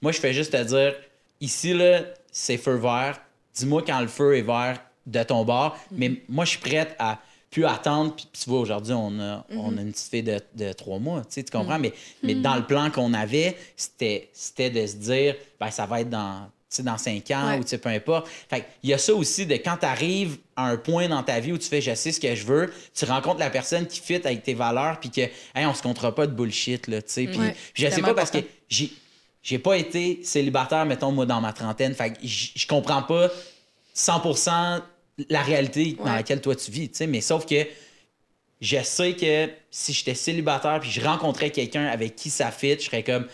Moi, 0.00 0.12
je 0.12 0.18
fais 0.18 0.32
juste 0.32 0.52
te 0.52 0.62
dire, 0.62 0.94
ici, 1.40 1.72
là, 1.74 2.04
c'est 2.30 2.56
feu 2.56 2.76
vert. 2.76 3.20
Dis-moi 3.54 3.82
quand 3.86 4.00
le 4.00 4.08
feu 4.08 4.36
est 4.36 4.42
vert 4.42 4.82
de 5.06 5.22
ton 5.22 5.44
bord. 5.44 5.78
Mais 5.90 6.22
moi, 6.28 6.44
je 6.44 6.50
suis 6.50 6.58
prête 6.60 6.94
à 6.98 7.20
pu 7.52 7.64
attendre. 7.66 8.14
Puis, 8.16 8.26
tu 8.32 8.50
vois, 8.50 8.60
aujourd'hui, 8.60 8.94
on 8.94 9.20
a, 9.20 9.44
Mhm. 9.50 9.58
on 9.58 9.76
a 9.78 9.80
une 9.82 9.92
petite 9.92 10.10
fille 10.10 10.22
de, 10.24 10.40
de 10.56 10.72
trois 10.72 10.98
mois, 10.98 11.20
tu 11.20 11.26
sais, 11.28 11.44
tu 11.44 11.52
comprends? 11.56 11.78
Mais, 11.78 11.92
mais 12.24 12.34
dans 12.34 12.56
le 12.56 12.64
plan 12.64 12.90
qu'on 12.90 13.12
avait, 13.14 13.56
c'était, 13.76 14.30
de 14.70 14.86
se 14.86 14.96
dire, 14.96 15.36
ben, 15.60 15.70
ça 15.70 15.84
va 15.86 16.00
être 16.00 16.08
dans, 16.10 16.40
tu 16.70 16.76
sais, 16.76 16.82
dans 16.82 16.96
cinq 16.96 17.30
ans 17.30 17.48
Ouais. 17.50 17.58
ou 17.58 17.62
tu 17.62 17.68
sais, 17.68 17.78
peu 17.78 17.90
importe. 17.90 18.26
Fait 18.48 18.64
il 18.82 18.88
y 18.90 18.94
a 18.94 18.98
ça 18.98 19.14
aussi 19.14 19.44
de 19.46 19.54
quand 19.56 19.76
tu 19.78 19.84
arrives 19.86 20.38
à 20.56 20.68
un 20.68 20.78
point 20.78 21.08
dans 21.08 21.22
ta 21.22 21.38
vie 21.40 21.52
où 21.52 21.58
tu 21.58 21.68
fais, 21.68 21.82
je 21.82 21.94
sais 21.94 22.10
ce 22.12 22.18
que 22.18 22.34
je 22.34 22.46
veux, 22.46 22.72
tu 22.94 23.04
rencontres 23.04 23.38
la 23.40 23.50
personne 23.50 23.86
qui 23.86 24.00
fit 24.00 24.14
avec 24.14 24.42
tes 24.42 24.54
valeurs, 24.54 24.98
puis 24.98 25.10
que, 25.10 25.20
hey, 25.54 25.66
on 25.66 25.74
se 25.74 25.82
comptera 25.82 26.14
pas 26.14 26.26
de 26.26 26.32
bullshit, 26.32 26.86
là, 26.88 27.02
tu 27.02 27.12
sais. 27.12 27.26
Puis, 27.26 27.38
Ouais. 27.38 27.54
je 27.74 27.88
sais 27.90 28.00
pas 28.00 28.14
parce 28.14 28.30
que 28.30 28.38
j'ai, 28.70 28.90
j'ai 29.42 29.58
pas 29.58 29.76
été 29.76 30.20
célibataire, 30.24 30.86
mettons, 30.86 31.12
moi, 31.12 31.26
dans 31.26 31.42
ma 31.42 31.52
trentaine. 31.52 31.94
Fait 31.94 32.14
je 32.22 32.66
comprends 32.66 33.02
pas 33.02 33.28
100% 33.94 34.80
la 35.28 35.42
réalité 35.42 35.96
dans 35.98 36.12
laquelle 36.12 36.40
toi 36.40 36.54
tu 36.54 36.70
vis, 36.70 36.88
tu 36.90 36.96
sais. 36.96 37.06
Mais 37.06 37.20
sauf 37.20 37.46
que 37.46 37.66
je 38.60 38.82
sais 38.82 39.14
que 39.14 39.50
si 39.70 39.92
j'étais 39.92 40.14
célibataire 40.14 40.80
puis 40.80 40.90
je 40.90 41.00
rencontrais 41.00 41.50
quelqu'un 41.50 41.86
avec 41.86 42.16
qui 42.16 42.30
ça 42.30 42.50
fit, 42.50 42.74
je 42.78 42.84
serais 42.84 43.02
comme. 43.02 43.26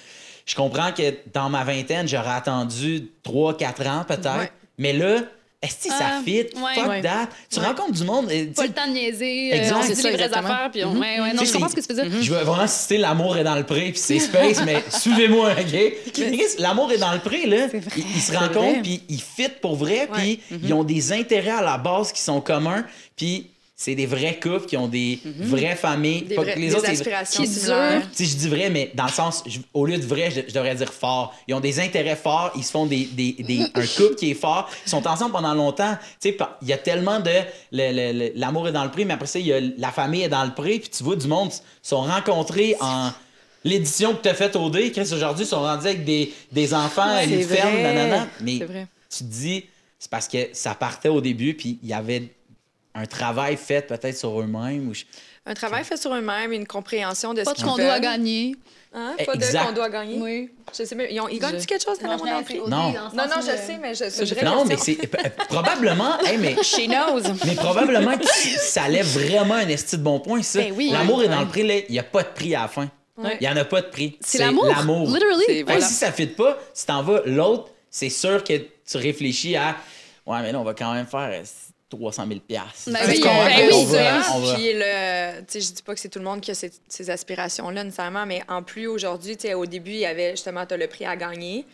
Je 0.46 0.54
comprends 0.54 0.92
que 0.92 1.14
dans 1.34 1.50
ma 1.50 1.62
vingtaine, 1.62 2.08
j'aurais 2.08 2.30
attendu 2.30 3.10
3-4 3.22 3.88
ans 3.88 4.04
peut-être. 4.08 4.38
Ouais. 4.38 4.50
Mais 4.78 4.94
là, 4.94 5.20
est-ce 5.60 5.88
que 5.88 5.94
ça 5.94 6.04
Ah, 6.18 6.20
fit? 6.24 6.30
ouais. 6.54 6.74
Fuck 6.74 6.88
Ouais. 6.88 7.02
that. 7.02 7.28
Tu 7.50 7.58
Ouais. 7.58 7.66
rencontres 7.66 7.92
du 7.92 8.04
monde. 8.04 8.30
et, 8.30 8.46
tu 8.46 8.52
Pas 8.52 8.66
le 8.66 8.72
temps 8.72 8.86
de 8.86 8.92
niaiser, 8.92 9.50
euh, 9.54 9.74
on 9.76 9.82
se 9.82 9.88
C'est 9.88 9.94
dit 9.94 10.00
ça, 10.02 10.10
les 10.10 10.14
vraies 10.16 10.24
exactement. 10.26 10.54
affaires, 10.54 10.70
puis 10.70 10.84
on... 10.84 10.92
Mhm. 10.94 11.00
ouais, 11.00 11.20
ouais, 11.20 11.32
non, 11.32 11.40
Tu 11.42 11.46
je 11.48 11.52
comprends 11.52 11.68
ce 11.68 11.74
c'est- 11.74 11.82
que 11.88 11.92
tu 11.94 12.00
veux 12.00 12.08
dire. 12.08 12.22
Je 12.22 12.32
veux 12.32 12.44
vraiment 12.44 12.66
citer 12.66 12.98
L'amour 12.98 13.36
est 13.38 13.44
dans 13.44 13.56
le 13.56 13.64
pré, 13.64 13.90
puis 13.90 13.98
c'est 13.98 14.18
space, 14.20 14.62
mais 14.64 14.82
suivez-moi, 14.90 15.52
OK? 15.52 16.18
L'amour 16.58 16.92
est 16.92 16.98
dans 16.98 17.12
le 17.12 17.18
pré, 17.18 17.46
là. 17.46 17.68
C'est 17.70 17.80
vrai. 17.80 17.90
Ils, 17.96 18.04
ils 18.16 18.20
se 18.22 18.32
rencontrent, 18.36 18.82
puis 18.82 19.02
ils 19.08 19.20
fit 19.20 19.48
pour 19.60 19.76
vrai, 19.76 20.08
Ouais. 20.12 20.18
puis 20.18 20.40
ils 20.62 20.72
ont 20.74 20.84
des 20.84 21.12
intérêts 21.12 21.50
à 21.50 21.62
la 21.62 21.76
base 21.78 22.12
qui 22.12 22.20
sont 22.22 22.40
communs, 22.40 22.84
puis 23.16 23.50
c'est 23.80 23.94
des 23.94 24.06
vrais 24.06 24.40
couples 24.40 24.66
qui 24.66 24.76
ont 24.76 24.88
des 24.88 25.20
vraies 25.24 25.76
familles. 25.76 26.22
Des, 26.22 26.34
Pas 26.34 26.42
vrais- 26.42 26.54
que 26.54 26.58
les 26.58 26.66
des 26.70 26.74
autres, 26.74 26.90
aspirations 26.90 27.44
Qui 27.44 27.48
similaires. 27.48 28.02
si 28.12 28.26
je 28.26 28.36
dis 28.36 28.48
vrai, 28.48 28.70
mais 28.70 28.90
dans 28.94 29.04
le 29.06 29.12
sens, 29.12 29.44
je- 29.46 29.60
au 29.72 29.86
lieu 29.86 29.96
de 29.98 30.04
vrai, 30.04 30.32
je, 30.32 30.40
je 30.48 30.52
devrais 30.52 30.74
dire 30.74 30.92
fort. 30.92 31.32
Ils 31.46 31.54
ont 31.54 31.60
des 31.60 31.78
intérêts 31.78 32.16
forts, 32.16 32.50
ils 32.56 32.64
se 32.64 32.72
font 32.72 32.86
des, 32.86 33.04
des, 33.04 33.36
des- 33.38 33.60
un 33.74 33.86
couple 33.86 34.16
qui 34.16 34.32
est 34.32 34.34
fort, 34.34 34.68
ils 34.84 34.90
sont 34.90 35.06
ensemble 35.06 35.30
pendant 35.30 35.54
longtemps. 35.54 35.96
Tu 36.20 36.30
sais, 36.30 36.32
pa- 36.32 36.58
il 36.60 36.66
y 36.66 36.72
a 36.72 36.76
tellement 36.78 37.20
de. 37.20 37.30
L'amour 38.34 38.66
est 38.68 38.72
dans 38.72 38.84
le 38.84 38.90
prix, 38.90 39.04
mais 39.04 39.14
après 39.14 39.28
ça, 39.28 39.38
il 39.38 39.46
y 39.46 39.52
a 39.52 39.60
la 39.60 39.92
famille 39.92 40.22
est 40.22 40.28
dans 40.28 40.44
le 40.44 40.52
prix, 40.54 40.80
puis 40.80 40.88
tu 40.88 41.04
vois 41.04 41.14
du 41.16 41.28
monde 41.28 41.52
se 41.52 41.60
sont 41.82 42.00
rencontrés 42.02 42.74
en. 42.80 43.10
L'édition 43.64 44.14
que 44.14 44.22
tu 44.22 44.28
as 44.28 44.34
faite 44.34 44.54
au 44.56 44.70
D, 44.70 44.90
Chris, 44.92 45.10
aujourd'hui, 45.12 45.44
ils 45.44 45.48
sont 45.48 45.60
rendus 45.60 45.86
avec 45.86 46.04
des, 46.04 46.32
des 46.52 46.74
enfants, 46.74 47.12
Ouais, 47.14 47.24
une 47.26 47.42
c'est 47.42 47.56
ferme, 47.56 47.76
nanana. 47.82 48.26
Mais 48.40 48.58
C'est 48.58 48.64
vrai. 48.66 48.86
tu 49.10 49.18
te 49.18 49.24
dis, 49.24 49.64
c'est 49.98 50.10
parce 50.10 50.28
que 50.28 50.48
ça 50.52 50.74
partait 50.74 51.08
au 51.08 51.20
début, 51.20 51.54
puis 51.54 51.78
il 51.82 51.88
y 51.88 51.92
avait 51.92 52.22
un 53.00 53.06
travail 53.06 53.56
fait 53.56 53.82
peut-être 53.86 54.16
sur 54.16 54.40
eux-mêmes. 54.40 54.88
Ou 54.88 54.94
je- 54.94 55.04
Un 55.46 55.54
travail 55.54 55.84
fait 55.84 55.96
sur 55.96 56.14
eux-mêmes, 56.14 56.52
une 56.52 56.66
compréhension 56.66 57.32
de 57.34 57.42
Pas 57.42 57.54
ce 57.56 57.64
qu'on 57.64 57.76
doit 57.76 58.00
gagner. 58.00 58.56
Hein? 58.94 59.14
Pas 59.26 59.34
Exact. 59.34 59.60
de 59.62 59.66
qu'on 59.66 59.72
doit 59.74 59.90
gagner. 59.90 60.16
Oui. 60.18 60.50
Je 60.76 60.84
sais 60.84 60.94
même. 60.94 61.08
Ils, 61.10 61.20
ont- 61.20 61.28
ils 61.28 61.38
gagnent 61.38 61.60
Je- 61.60 61.66
quelque 61.66 61.84
chose 61.84 61.98
dans 61.98 62.08
Non, 62.08 62.16
mon 62.16 62.18
je 62.20 62.24
l'ai 62.24 62.30
prix? 62.30 62.40
appris 62.56 62.60
au 62.60 62.68
Non. 62.68 62.90
Non, 62.90 63.10
non, 63.14 63.42
je 63.44 63.50
euh, 63.50 63.66
sais, 63.66 63.78
mais 63.80 63.94
je, 63.94 64.34
vraie 64.34 64.44
Non, 64.44 64.64
mais 64.64 64.76
c'est 64.78 64.96
probablement. 65.48 66.18
hey, 66.20 66.38
mais 66.38 66.56
She 66.62 66.86
knows. 66.86 67.22
Mais 67.46 67.54
probablement 67.54 68.16
que 68.16 68.26
ça 68.26 68.88
lève 68.88 69.06
vraiment 69.06 69.54
un 69.54 69.68
esti 69.68 69.96
de 69.98 70.02
bon 70.02 70.20
point, 70.20 70.42
ça. 70.42 70.60
Ben 70.60 70.72
oui. 70.76 70.90
L'amour 70.92 71.22
est 71.22 71.28
dans 71.28 71.40
le 71.40 71.46
prix, 71.48 71.66
là. 71.66 71.74
Il 71.88 71.92
n'y 71.92 71.98
a 71.98 72.02
pas 72.02 72.22
de 72.22 72.28
prix 72.28 72.54
à 72.54 72.62
la 72.62 72.68
fin. 72.68 72.88
Ouais. 73.16 73.36
Il 73.40 73.46
n'y 73.46 73.52
en 73.52 73.56
a 73.56 73.64
pas 73.64 73.82
de 73.82 73.88
prix. 73.88 74.16
C'est 74.20 74.38
l'amour. 74.38 74.66
Literally. 74.66 75.44
C'est- 75.46 75.52
Hey, 75.56 75.62
voilà. 75.64 75.80
Si 75.80 75.94
ça 75.94 76.08
ne 76.08 76.12
fit 76.12 76.26
pas, 76.28 76.58
si 76.72 76.86
t'en 76.86 77.02
vas 77.02 77.20
l'autre, 77.26 77.70
c'est 77.90 78.10
sûr 78.10 78.42
que 78.44 78.54
tu 78.54 78.96
réfléchis 78.96 79.56
à 79.56 79.76
Ouais, 80.26 80.40
mais 80.42 80.52
là, 80.52 80.60
on 80.60 80.64
va 80.64 80.74
quand 80.74 80.92
même 80.92 81.06
faire 81.06 81.42
300 81.90 82.26
000 82.28 82.40
piastres. 82.40 82.90
Ben 82.90 82.98
Tu 83.04 83.08
oui, 83.08 83.14
tu 83.16 83.20
comprends 83.22 83.44
ben 83.44 83.68
oui, 83.72 84.54
Puis 84.54 84.72
le, 84.74 85.40
tu 85.40 85.44
sais, 85.48 85.60
je 85.60 85.72
dis 85.72 85.82
pas 85.82 85.94
que 85.94 86.00
c'est 86.00 86.08
tout 86.08 86.18
le 86.18 86.24
monde 86.24 86.40
qui 86.40 86.50
a 86.50 86.54
ces, 86.54 86.70
ces 86.88 87.08
aspirations-là 87.10 87.84
nécessairement, 87.84 88.26
mais 88.26 88.42
en 88.48 88.62
plus 88.62 88.86
aujourd'hui, 88.86 89.36
tu 89.36 89.48
sais, 89.48 89.54
au 89.54 89.64
début, 89.66 89.92
il 89.92 89.98
y 90.00 90.06
avait 90.06 90.32
justement 90.32 90.66
t'as 90.66 90.76
le 90.76 90.86
prix 90.86 91.06
à 91.06 91.16
gagner, 91.16 91.64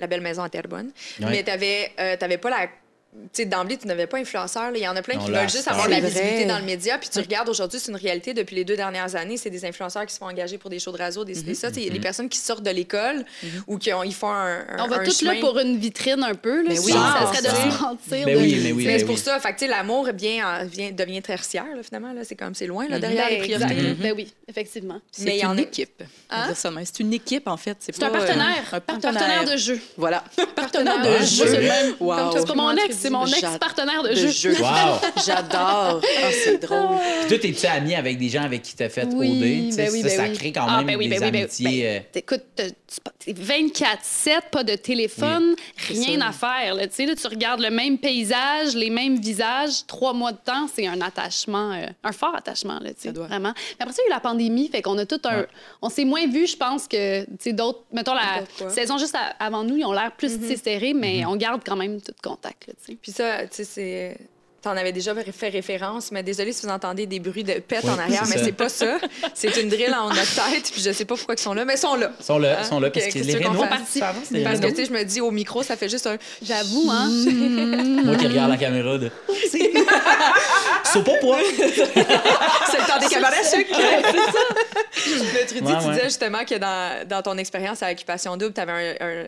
la 0.00 0.06
belle 0.06 0.20
maison 0.20 0.42
à 0.42 0.48
Terrebonne, 0.48 0.90
Ouais. 1.20 1.26
mais 1.30 1.42
t'avais, 1.42 1.92
euh, 1.98 2.16
t'avais 2.16 2.38
pas 2.38 2.50
la 2.50 2.68
tu 3.12 3.18
sais, 3.34 3.44
d'emblée, 3.44 3.76
tu 3.76 3.86
n'avais 3.86 4.06
pas 4.06 4.16
influenceur. 4.18 4.70
là. 4.70 4.76
Il 4.78 4.82
y 4.82 4.88
en 4.88 4.96
a 4.96 5.02
plein 5.02 5.16
Non, 5.16 5.24
qui 5.26 5.30
veulent 5.32 5.48
juste 5.50 5.68
avoir 5.68 5.84
de 5.86 5.90
la 5.90 6.00
vrai. 6.00 6.08
visibilité 6.08 6.44
dans 6.46 6.58
le 6.58 6.64
média. 6.64 6.96
Puis 6.96 7.10
tu 7.10 7.18
regardes 7.20 7.48
aujourd'hui, 7.50 7.78
c'est 7.78 7.90
une 7.90 7.96
réalité 7.98 8.32
depuis 8.32 8.56
les 8.56 8.64
deux 8.64 8.74
dernières 8.76 9.14
années. 9.16 9.36
C'est 9.36 9.50
des 9.50 9.64
influenceurs 9.66 10.06
qui 10.06 10.14
se 10.14 10.18
font 10.18 10.26
engager 10.28 10.56
pour 10.56 10.70
des 10.70 10.78
shows 10.78 10.92
de 10.92 10.98
radio, 10.98 11.22
des, 11.24 11.34
des 11.42 11.54
ça. 11.54 11.70
Tu 11.70 11.82
sais, 11.82 11.90
Les 11.90 12.00
personnes 12.00 12.28
qui 12.30 12.38
sortent 12.38 12.62
de 12.62 12.70
l'école 12.70 13.24
ou 13.66 13.76
qui 13.76 13.92
ont, 13.92 14.02
ils 14.02 14.14
font 14.14 14.30
un, 14.30 14.60
un- 14.60 14.84
On 14.84 14.88
va 14.88 15.00
un 15.00 15.04
tous 15.04 15.20
là 15.22 15.34
pour 15.40 15.58
une 15.58 15.76
vitrine 15.76 16.22
un 16.22 16.34
peu. 16.34 16.62
Là, 16.62 16.68
Mais 16.70 16.78
oui, 16.78 16.86
sinon, 16.86 17.00
Ah, 17.04 17.18
ça 17.20 17.26
serait 17.28 17.42
de 17.42 17.54
ça. 17.54 17.70
se 17.76 17.82
mentir. 17.82 18.26
Ben 18.26 18.34
de- 18.36 18.40
oui, 18.40 18.60
mais 18.62 18.72
oui, 18.72 18.84
Mais 18.86 18.92
ben 18.94 18.98
c'est 19.00 19.04
pour 19.04 19.14
oui. 19.14 19.20
ça. 19.20 19.38
Fait 19.40 19.66
l'amour 19.66 20.08
vient, 20.14 20.64
vient, 20.64 20.90
devient 20.90 21.20
tertiaire, 21.22 21.66
là, 21.76 21.82
finalement. 21.82 22.12
Là. 22.14 22.22
C'est 22.24 22.34
comme, 22.36 22.54
c'est 22.54 22.66
loin, 22.66 22.88
là, 22.88 22.98
derrière 22.98 23.26
Ben, 23.28 23.34
les 23.34 23.38
priorités. 23.56 23.94
Ben 24.00 24.14
oui, 24.16 24.32
effectivement. 24.48 25.00
C'est 25.10 25.24
Mais 25.24 25.36
il 25.36 25.42
y 25.42 25.46
en 25.46 25.58
a- 25.58 25.60
équipe. 25.60 26.02
Hein? 26.30 26.54
ça. 26.54 26.70
C'est 26.84 27.00
une 27.00 27.12
équipe, 27.12 27.46
en 27.46 27.56
fait. 27.58 27.76
C'est 27.80 28.02
un 28.02 28.08
euh, 28.08 28.10
partenaire. 28.10 28.64
un 28.72 28.76
Un 28.76 28.80
partenaire. 28.80 29.44
de 29.44 29.56
jeu. 29.58 29.78
Voilà. 29.98 30.24
Partenaire 30.56 31.02
de 31.02 31.24
jeu. 31.24 31.44
C'est 31.46 32.46
pas 32.46 32.54
mon 32.54 32.74
ex, 32.76 33.01
c'est 33.02 33.10
mon 33.10 33.26
ex-partenaire 33.26 34.02
de 34.02 34.08
De 34.10 34.14
jeu. 34.14 34.28
jeu. 34.30 34.54
Wow! 34.60 34.98
J'adore. 35.26 36.00
Ah, 36.02 36.30
c'est 36.44 36.58
drôle. 36.58 36.98
Puis 37.20 37.28
toi, 37.28 37.38
t'es-tu 37.38 37.66
ami 37.66 37.94
avec 37.94 38.18
des 38.18 38.28
gens 38.28 38.42
avec 38.42 38.62
qui 38.62 38.74
t'as 38.76 38.88
fait 38.88 39.06
Oui, 39.12 39.30
OD? 39.70 39.76
Ben 39.76 39.90
oui, 39.92 40.02
ça, 40.02 40.08
ben 40.08 40.16
ça 40.16 40.22
oui. 40.24 40.32
crée 40.34 40.52
quand 40.52 40.66
Ah, 40.68 40.78
même 40.78 40.86
ben 40.86 40.96
oui, 40.96 41.08
des 41.08 41.18
ben 41.18 41.34
amitiés. 41.34 41.88
euh, 41.88 41.98
ben, 42.12 42.20
Écoute, 42.20 42.42
t'as- 42.56 42.70
tu- 42.70 42.74
t'es 43.18 43.32
24-7, 43.32 44.50
pas 44.50 44.64
de 44.64 44.74
téléphone, 44.74 45.54
rien 45.88 46.20
à 46.20 46.32
faire. 46.32 46.74
Là. 46.74 46.86
Tu 46.86 46.94
sais, 46.94 47.06
là, 47.06 47.14
tu 47.14 47.26
regardes 47.26 47.60
le 47.60 47.70
même 47.70 47.98
paysage, 47.98 48.74
les 48.74 48.90
mêmes 48.90 49.18
visages, 49.18 49.86
trois 49.86 50.12
mois 50.12 50.32
de 50.32 50.38
temps, 50.44 50.66
c'est 50.72 50.86
un 50.86 51.00
attachement, 51.00 51.72
euh, 51.72 51.86
un 52.04 52.12
fort 52.12 52.34
attachement, 52.36 52.78
là, 52.80 52.90
tu 52.90 53.00
sais, 53.02 53.08
Ça 53.08 53.12
doit. 53.12 53.26
vraiment. 53.26 53.52
Mais 53.78 53.82
après 53.82 53.94
ça, 53.94 54.02
il 54.02 54.08
y 54.10 54.12
a 54.12 54.12
eu 54.12 54.14
la 54.16 54.20
pandémie, 54.20 54.68
fait 54.68 54.82
qu'on 54.82 54.98
a 54.98 55.06
tout 55.06 55.20
un... 55.24 55.40
Ouais. 55.40 55.46
On 55.80 55.88
s'est 55.88 56.04
moins 56.04 56.26
vu, 56.26 56.46
je 56.46 56.56
pense, 56.56 56.86
que, 56.88 57.24
d'autres... 57.52 57.80
Mettons, 57.92 58.14
la 58.14 58.44
saison 58.70 58.98
juste 58.98 59.14
à- 59.14 59.34
avant 59.44 59.64
nous, 59.64 59.76
ils 59.76 59.84
ont 59.84 59.92
l'air 59.92 60.12
plus 60.12 60.38
tissés 60.38 60.56
serrés, 60.56 60.94
mais 60.94 61.24
on 61.26 61.36
garde 61.36 61.62
quand 61.64 61.76
même 61.76 62.00
tout 62.00 62.12
contact, 62.22 62.66
là, 62.66 62.74
sais. 62.92 62.98
Puis 63.02 63.12
ça, 63.12 63.42
tu 63.42 63.48
sais, 63.52 63.64
c'est. 63.64 64.16
T'en 64.62 64.76
avais 64.76 64.92
déjà 64.92 65.12
fait 65.32 65.48
référence, 65.48 66.12
mais 66.12 66.22
désolé 66.22 66.52
si 66.52 66.64
vous 66.64 66.70
entendez 66.72 67.04
des 67.06 67.18
bruits 67.18 67.42
de 67.42 67.54
pète 67.54 67.84
en 67.84 67.98
arrière, 67.98 68.22
c'est 68.24 68.30
mais 68.34 68.38
ça. 68.38 68.44
c'est 68.44 68.52
pas 68.52 68.68
ça. 68.68 68.96
C'est 69.34 69.60
une 69.60 69.68
drill 69.68 69.92
en 69.92 70.08
notre 70.08 70.34
tête, 70.36 70.70
puis 70.70 70.80
je 70.80 70.92
sais 70.92 71.04
pas 71.04 71.16
pourquoi 71.16 71.34
ils 71.36 71.40
sont 71.42 71.52
là, 71.52 71.64
mais 71.64 71.74
ils 71.74 71.78
sont 71.78 71.96
là. 71.96 72.12
Ils 72.20 72.24
sont 72.24 72.38
là, 72.38 72.52
Hein? 72.52 72.60
ils 72.62 72.66
sont 72.68 72.78
là. 72.78 72.88
Parce 72.92 73.06
que 73.06 73.18
les 73.18 73.32
que 73.34 73.42
qu'on 73.42 73.50
Rénaux, 73.50 73.64
ça 73.88 74.14
les 74.30 74.44
Parce 74.44 74.60
que, 74.60 74.66
tu 74.68 74.76
sais, 74.76 74.84
je 74.84 74.92
me 74.92 75.02
dis, 75.02 75.20
au 75.20 75.32
micro, 75.32 75.64
ça 75.64 75.76
fait 75.76 75.88
juste 75.88 76.06
un. 76.06 76.16
J'avoue, 76.44 76.88
hein? 76.92 77.08
Moi 78.04 78.14
qui 78.14 78.26
regarde 78.28 78.50
la 78.52 78.56
caméra 78.56 78.98
de. 78.98 79.10
C'est 79.50 81.04
pas 81.04 81.16
pour 81.20 81.36
C'est 81.56 82.78
le 82.78 82.86
temps 82.86 82.98
des 83.00 83.06
cabarets 83.06 83.42
sucre. 83.44 83.76
Mais 85.34 85.44
Trudy, 85.46 85.64
Ouais, 85.72 85.78
tu 85.80 85.86
ouais. 85.86 85.92
disais 85.94 86.04
justement 86.04 86.44
que 86.44 86.54
dans, 86.58 87.08
dans 87.08 87.22
ton 87.22 87.36
expérience 87.38 87.82
à 87.82 87.90
Occupation 87.90 88.36
Double, 88.36 88.52
tu 88.54 88.60
avais 88.60 88.96
un, 89.00 89.06
un- 89.06 89.26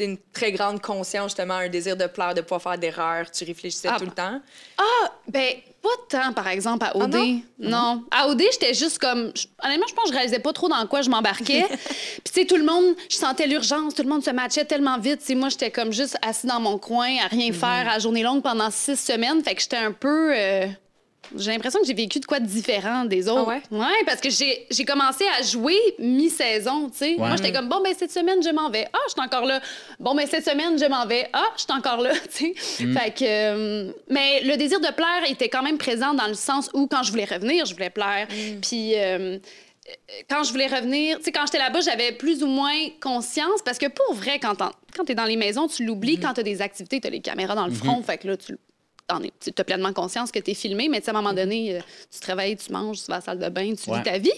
une 0.00 0.16
très 0.32 0.52
grande 0.52 0.80
conscience, 0.80 1.32
justement, 1.32 1.54
un 1.54 1.68
désir 1.68 1.96
de 1.96 2.06
plaire, 2.06 2.34
de 2.34 2.40
ne 2.40 2.46
pas 2.46 2.58
faire 2.58 2.78
d'erreur. 2.78 3.30
Tu 3.30 3.44
réfléchissais 3.44 3.88
Ah, 3.90 3.98
tout 3.98 4.04
le 4.06 4.10
temps? 4.10 4.40
Ah, 4.78 5.12
ben, 5.28 5.54
pas 5.82 5.88
tant, 6.08 6.32
par 6.32 6.48
exemple, 6.48 6.86
à 6.86 6.96
OD. 6.96 7.14
Ah 7.14 7.18
non? 7.18 7.42
non? 7.58 8.04
À 8.10 8.28
OD, 8.28 8.42
j'étais 8.52 8.72
juste 8.74 8.98
comme. 8.98 9.32
Honnêtement, 9.62 9.86
je 9.88 9.94
pense 9.94 10.04
que 10.04 10.10
je 10.10 10.14
réalisais 10.14 10.38
pas 10.38 10.52
trop 10.52 10.68
dans 10.68 10.86
quoi 10.86 11.02
je 11.02 11.10
m'embarquais. 11.10 11.64
Puis, 11.68 12.22
tu 12.24 12.32
sais, 12.40 12.46
tout 12.46 12.56
le 12.56 12.64
monde, 12.64 12.94
je 13.10 13.16
sentais 13.16 13.46
l'urgence, 13.46 13.94
tout 13.94 14.02
le 14.02 14.08
monde 14.08 14.24
se 14.24 14.30
matchait 14.30 14.64
tellement 14.64 14.98
vite. 14.98 15.20
Tu 15.20 15.26
sais, 15.26 15.34
moi, 15.34 15.48
j'étais 15.48 15.70
comme 15.70 15.92
juste 15.92 16.16
assis 16.22 16.46
dans 16.46 16.60
mon 16.60 16.78
coin 16.78 17.16
à 17.22 17.26
rien 17.28 17.52
faire 17.52 17.88
à 17.90 17.98
journée 17.98 18.22
longue 18.22 18.42
pendant 18.42 18.70
six 18.70 18.96
semaines. 18.98 19.42
Fait 19.44 19.54
que 19.54 19.60
j'étais 19.62 19.76
un 19.76 19.92
peu. 19.92 20.32
euh, 20.34 20.66
J'ai 21.36 21.50
l'impression 21.50 21.80
que 21.80 21.86
j'ai 21.86 21.94
vécu 21.94 22.20
de 22.20 22.26
quoi 22.26 22.40
de 22.40 22.46
différent 22.46 23.04
des 23.04 23.28
autres. 23.28 23.50
Ah 23.50 23.76
ouais? 23.76 24.04
parce 24.06 24.20
que 24.20 24.30
j'ai 24.30 24.66
j'ai 24.70 24.84
commencé 24.84 25.24
à 25.38 25.42
jouer 25.42 25.78
mi-saison, 25.98 26.90
tu 26.90 26.98
sais. 26.98 27.14
Moi, 27.18 27.36
j'étais 27.36 27.52
comme, 27.52 27.68
bon, 27.68 27.80
ben 27.82 27.94
cette 27.96 28.12
semaine, 28.12 28.42
je 28.42 28.50
m'en 28.50 28.70
vais. 28.70 28.88
Ah, 28.92 28.98
je 29.06 29.12
suis 29.12 29.20
encore 29.20 29.44
là. 29.46 29.60
Bon, 29.98 30.14
ben 30.14 30.26
cette 30.26 30.44
semaine, 30.44 30.78
je 30.78 30.86
m'en 30.86 31.06
vais. 31.06 31.28
Ah, 31.32 31.44
je 31.56 31.62
suis 31.62 31.72
encore 31.72 32.00
là, 32.00 32.12
tu 32.36 32.54
sais. 32.54 32.84
Mm. 32.84 32.96
Fait 32.96 33.10
que... 33.10 33.24
euh, 33.24 33.92
mais 34.08 34.42
le 34.42 34.56
désir 34.56 34.80
de 34.80 34.92
plaire 34.92 35.22
était 35.28 35.48
quand 35.48 35.62
même 35.62 35.78
présent 35.78 36.14
dans 36.14 36.28
le 36.28 36.34
sens 36.34 36.70
où, 36.74 36.86
quand 36.86 37.02
je 37.02 37.10
voulais 37.10 37.24
revenir, 37.24 37.66
je 37.66 37.74
voulais 37.74 37.90
plaire. 37.90 38.26
Mm. 38.30 38.60
Puis... 38.60 38.92
euh, 38.96 39.38
quand 40.30 40.44
je 40.44 40.52
voulais 40.52 40.68
revenir, 40.68 41.18
tu 41.18 41.24
sais, 41.24 41.32
quand 41.32 41.44
j'étais 41.44 41.58
là-bas, 41.58 41.80
j'avais 41.80 42.12
plus 42.12 42.42
ou 42.44 42.46
moins 42.46 42.88
conscience 43.00 43.60
parce 43.64 43.78
que 43.78 43.86
pour 43.86 44.14
vrai, 44.14 44.38
quand, 44.38 44.56
quand 44.56 45.04
t'es 45.04 45.14
dans 45.14 45.24
les 45.24 45.36
maisons, 45.36 45.66
tu 45.66 45.84
l'oublies. 45.84 46.16
Mm-hmm. 46.16 46.20
Quand 46.20 46.34
t'as 46.34 46.42
des 46.44 46.62
activités, 46.62 47.00
t'as 47.00 47.10
les 47.10 47.20
caméras 47.20 47.56
dans 47.56 47.66
le 47.66 47.72
front, 47.72 48.00
fait 48.02 48.18
que 48.18 48.28
là, 48.28 48.36
tu 48.36 48.56
tu 49.40 49.50
as 49.56 49.64
pleinement 49.64 49.92
conscience 49.92 50.30
que 50.32 50.38
t'es 50.38 50.54
filmé, 50.54 50.88
mais 50.88 51.00
tu 51.00 51.08
à 51.10 51.12
un 51.12 51.16
moment 51.16 51.32
donné, 51.34 51.76
euh, 51.76 51.80
tu 52.12 52.20
te 52.20 52.26
réveilles, 52.26 52.56
tu 52.56 52.72
manges, 52.72 52.98
tu 53.00 53.06
vas 53.08 53.14
à 53.14 53.18
la 53.18 53.24
salle 53.24 53.38
de 53.38 53.48
bain, 53.48 53.74
tu 53.74 53.90
Ouais. 53.90 53.98
vis 53.98 54.04
ta 54.04 54.18
vie. 54.18 54.32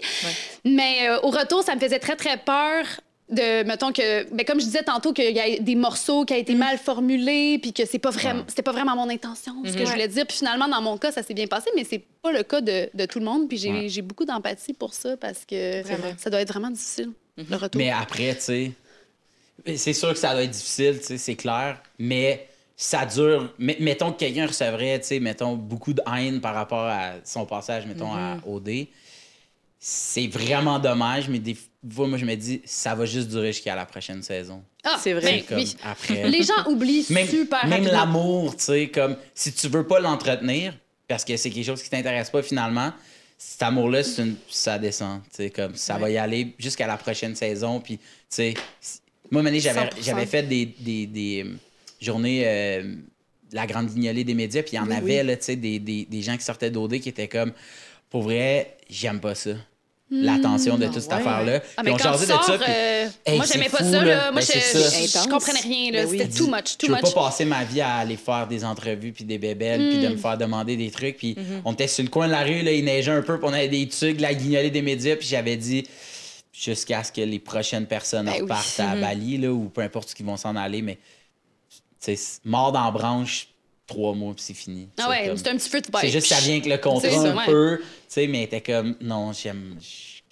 Mais 0.64 1.08
euh, 1.08 1.20
au 1.22 1.30
retour, 1.30 1.62
ça 1.62 1.74
me 1.74 1.80
faisait 1.80 1.98
très, 1.98 2.16
très 2.16 2.36
peur 2.38 2.84
de, 3.30 3.62
mettons 3.64 3.90
que, 3.92 4.24
ben, 4.34 4.44
comme 4.44 4.60
je 4.60 4.66
disais 4.66 4.82
tantôt, 4.82 5.12
qu'il 5.12 5.34
y 5.34 5.40
a 5.40 5.58
des 5.58 5.74
morceaux 5.76 6.24
qui 6.24 6.34
ont 6.34 6.38
été 6.38 6.54
mal 6.54 6.76
formulés, 6.78 7.58
puis 7.58 7.72
que 7.72 7.86
c'est 7.86 7.98
pas 7.98 8.10
vraiment, 8.10 8.44
c'était 8.48 8.62
pas 8.62 8.72
vraiment 8.72 8.94
mon 8.96 9.08
intention, 9.08 9.54
ce 9.64 9.72
que 9.72 9.78
je 9.78 9.84
Ouais. 9.84 9.90
voulais 9.92 10.08
dire. 10.08 10.26
Puis 10.26 10.38
finalement, 10.38 10.68
dans 10.68 10.82
mon 10.82 10.98
cas, 10.98 11.10
ça 11.12 11.22
s'est 11.22 11.32
bien 11.34 11.46
passé, 11.46 11.70
mais 11.74 11.84
c'est 11.84 12.02
pas 12.22 12.32
le 12.32 12.42
cas 12.42 12.60
de, 12.60 12.90
de 12.92 13.06
tout 13.06 13.18
le 13.20 13.24
monde. 13.24 13.48
Puis 13.48 13.56
j'ai 13.58 13.70
Ouais. 13.70 14.02
beaucoup 14.02 14.24
d'empathie 14.26 14.74
pour 14.74 14.92
ça 14.92 15.16
parce 15.16 15.44
que 15.46 15.82
ça 16.18 16.30
doit 16.30 16.40
être 16.40 16.48
vraiment 16.52 16.70
difficile, 16.70 17.12
le 17.38 17.56
retour. 17.56 17.78
Mais 17.80 17.90
après, 17.90 18.34
tu 18.34 18.40
sais, 18.42 18.72
c'est 19.76 19.92
sûr 19.94 20.12
que 20.12 20.18
ça 20.18 20.32
doit 20.32 20.42
être 20.42 20.50
difficile, 20.50 20.98
tu 20.98 21.06
sais, 21.06 21.18
c'est 21.18 21.36
clair. 21.36 21.80
Mais 21.98 22.46
ça 22.77 23.07
dure. 23.07 23.53
met- 23.59 23.77
Mettons 23.81 24.12
que 24.12 24.18
quelqu'un 24.18 24.47
recevrait, 24.47 25.01
tu 25.01 25.07
sais, 25.07 25.20
mettons, 25.20 25.55
beaucoup 25.57 25.93
de 25.93 26.03
haine 26.16 26.41
par 26.41 26.55
rapport 26.55 26.85
à 26.87 27.12
son 27.25 27.47
passage, 27.47 27.87
mettons, 27.87 28.12
à 28.12 28.39
OD. 28.47 28.87
C'est 29.79 30.29
vraiment 30.29 30.79
dommage, 30.79 31.29
mais 31.29 31.39
des 31.39 31.57
fois, 31.93 32.07
moi, 32.09 32.16
je 32.16 32.25
me 32.25 32.35
dis, 32.37 32.62
ça 32.64 32.95
va 32.95 33.05
juste 33.05 33.29
durer 33.29 33.53
jusqu'à 33.53 33.75
la 33.77 33.85
prochaine 33.85 34.22
saison. 34.22 34.62
Ah, 34.83 34.97
C'est 34.99 35.12
vrai. 35.12 35.45
Comme 35.47 35.59
oui. 35.59 35.77
après. 35.85 36.29
Les 36.31 36.43
gens 36.43 36.66
oublient 36.68 37.05
même 37.11 37.29
super 37.29 37.66
même 37.66 37.85
l'amour, 37.85 38.57
tu 38.57 38.64
sais, 38.64 38.89
comme 38.89 39.16
si 39.35 39.53
tu 39.53 39.68
veux 39.68 39.87
pas 39.87 40.01
l'entretenir 40.01 40.75
parce 41.07 41.22
que 41.25 41.37
c'est 41.37 41.51
quelque 41.51 41.66
chose 41.66 41.83
qui 41.83 41.91
t'intéresse 41.91 42.31
pas 42.31 42.43
finalement, 42.43 42.93
cet 43.37 43.62
amour-là, 43.62 44.03
c'est 44.03 44.22
une- 44.22 44.37
ça 44.49 44.79
descend, 44.79 45.20
tu 45.25 45.37
sais, 45.37 45.51
comme 45.51 45.75
ça 45.77 45.99
va 45.99 46.09
y 46.09 46.16
aller 46.16 46.55
jusqu'à 46.59 46.87
la 46.87 46.97
prochaine 46.97 47.35
saison, 47.37 47.79
puis 47.81 47.99
tu 47.99 48.05
sais, 48.31 48.55
moi, 49.31 49.43
j'avais 49.59 49.81
100%. 49.81 49.91
j'avais 50.03 50.27
fait 50.27 50.43
des, 50.45 50.64
des, 50.79 51.07
des, 51.07 51.47
journées 52.05 52.42
euh, 52.46 52.82
de 52.82 53.55
la 53.57 53.66
grande 53.66 53.86
guignolée 53.86 54.24
des 54.24 54.34
médias, 54.34 54.62
puis 54.62 54.72
il 54.72 54.76
y 54.76 54.78
en 54.80 54.86
Oui, 54.86 54.94
avait, 54.96 55.20
oui. 55.20 55.26
là, 55.26 55.36
tu 55.36 55.44
sais, 55.44 55.57
des, 55.57 55.78
des, 55.78 56.05
des 56.11 56.22
gens 56.22 56.36
qui 56.36 56.44
sortaient 56.44 56.70
d'OD 56.70 56.98
qui 57.00 57.09
étaient 57.09 57.28
comme, 57.28 57.52
pour 58.11 58.22
vrai, 58.22 58.76
j'aime 58.88 59.20
pas 59.20 59.34
ça. 59.34 59.50
L'attention 60.11 60.76
de 60.78 60.86
toute 60.86 61.00
cette 61.00 61.12
affaire-là. 61.12 61.61
Ah, 61.76 61.82
mais 61.82 61.90
on 61.90 61.96
quand 61.96 62.12
jasait 62.12 62.26
tu 62.26 62.38
de 62.38 62.44
ça, 62.44 62.59
puis- 62.59 62.72
euh, 62.72 63.09
Hey, 63.26 63.36
moi, 63.36 63.46
j'aimais 63.50 63.68
pas 63.68 63.78
fou, 63.78 63.90
ça. 63.90 64.05
là. 64.05 64.30
Moi, 64.30 64.40
Ben, 64.42 64.46
je, 64.46 64.78
je- 64.78 65.18
je 65.24 65.28
comprenais 65.28 65.61
rien. 65.61 65.90
là. 65.90 66.02
Ben 66.05 66.11
oui. 66.11 66.18
C'était 66.18 66.38
too 66.38 66.46
much, 66.46 66.72
je 66.72 66.76
too 66.76 66.86
veux 66.88 66.92
much. 66.94 67.02
pas 67.14 67.24
passer 67.24 67.44
ma 67.44 67.64
vie 67.64 67.80
à 67.80 67.94
aller 67.96 68.16
faire 68.16 68.46
des 68.46 68.64
entrevues 68.64 69.12
puis 69.12 69.24
des 69.24 69.38
bébelles 69.38 69.88
puis 69.88 69.98
de 70.02 70.09
Hmm. 70.09 70.12
me 70.12 70.16
faire 70.16 70.38
demander 70.38 70.76
des 70.76 70.90
trucs 70.90 71.16
puis 71.16 71.36
on 71.64 71.72
était 71.72 71.88
sur 71.88 72.05
le 72.05 72.11
coin 72.11 72.26
de 72.26 72.32
la 72.32 72.42
rue 72.44 72.62
là 72.62 72.70
il 72.70 72.84
neigeait 72.84 73.11
un 73.12 73.22
peu 73.22 73.38
puis 73.38 73.48
on 73.48 73.52
avait 73.52 73.66
des 73.68 73.88
trucs 73.88 74.20
la 74.20 74.34
guignolée 74.34 74.70
des 74.70 74.82
médias 74.82 75.16
puis 75.16 75.26
j'avais 75.26 75.57
dit 75.57 75.84
jusqu'à 76.52 77.02
ce 77.02 77.11
que 77.11 77.20
les 77.22 77.38
prochaines 77.40 77.86
personnes 77.86 78.26
Ben 78.26 78.34
oui. 78.34 78.40
repartent 78.42 78.78
à 78.80 78.94
Bali 78.94 79.38
là 79.38 79.50
ou 79.52 79.68
peu 79.68 79.80
importe 79.80 80.11
où 80.11 80.14
ils 80.20 80.26
vont 80.26 80.36
s'en 80.36 80.55
aller 80.55 80.82
mais 80.82 80.98
mort 82.44 82.72
dans 82.72 82.84
la 82.84 82.90
branche 82.90 83.48
trois 83.86 84.14
mois 84.14 84.32
puis 84.34 84.42
c'est 84.42 84.55
fini 84.55 84.88
Ah 84.98 85.02
C'est 85.05 85.30
ouais, 85.30 85.36
c'est 85.36 85.48
un 85.48 85.57
petit 85.57 85.68
feu 85.68 85.80
de 85.80 85.86
c'est 86.00 86.09
juste 86.09 86.26
ça 86.28 86.40
vient 86.40 86.55
avec 86.57 86.66
le 86.66 86.78
contrat 86.78 87.09
un 87.09 87.36
ouais. 87.36 87.44
peu 87.46 87.78
tu 87.80 87.84
sais 88.09 88.26
mais 88.26 88.46
t'es 88.46 88.61
comme 88.61 88.96
non 89.00 89.32
j'aime 89.32 89.76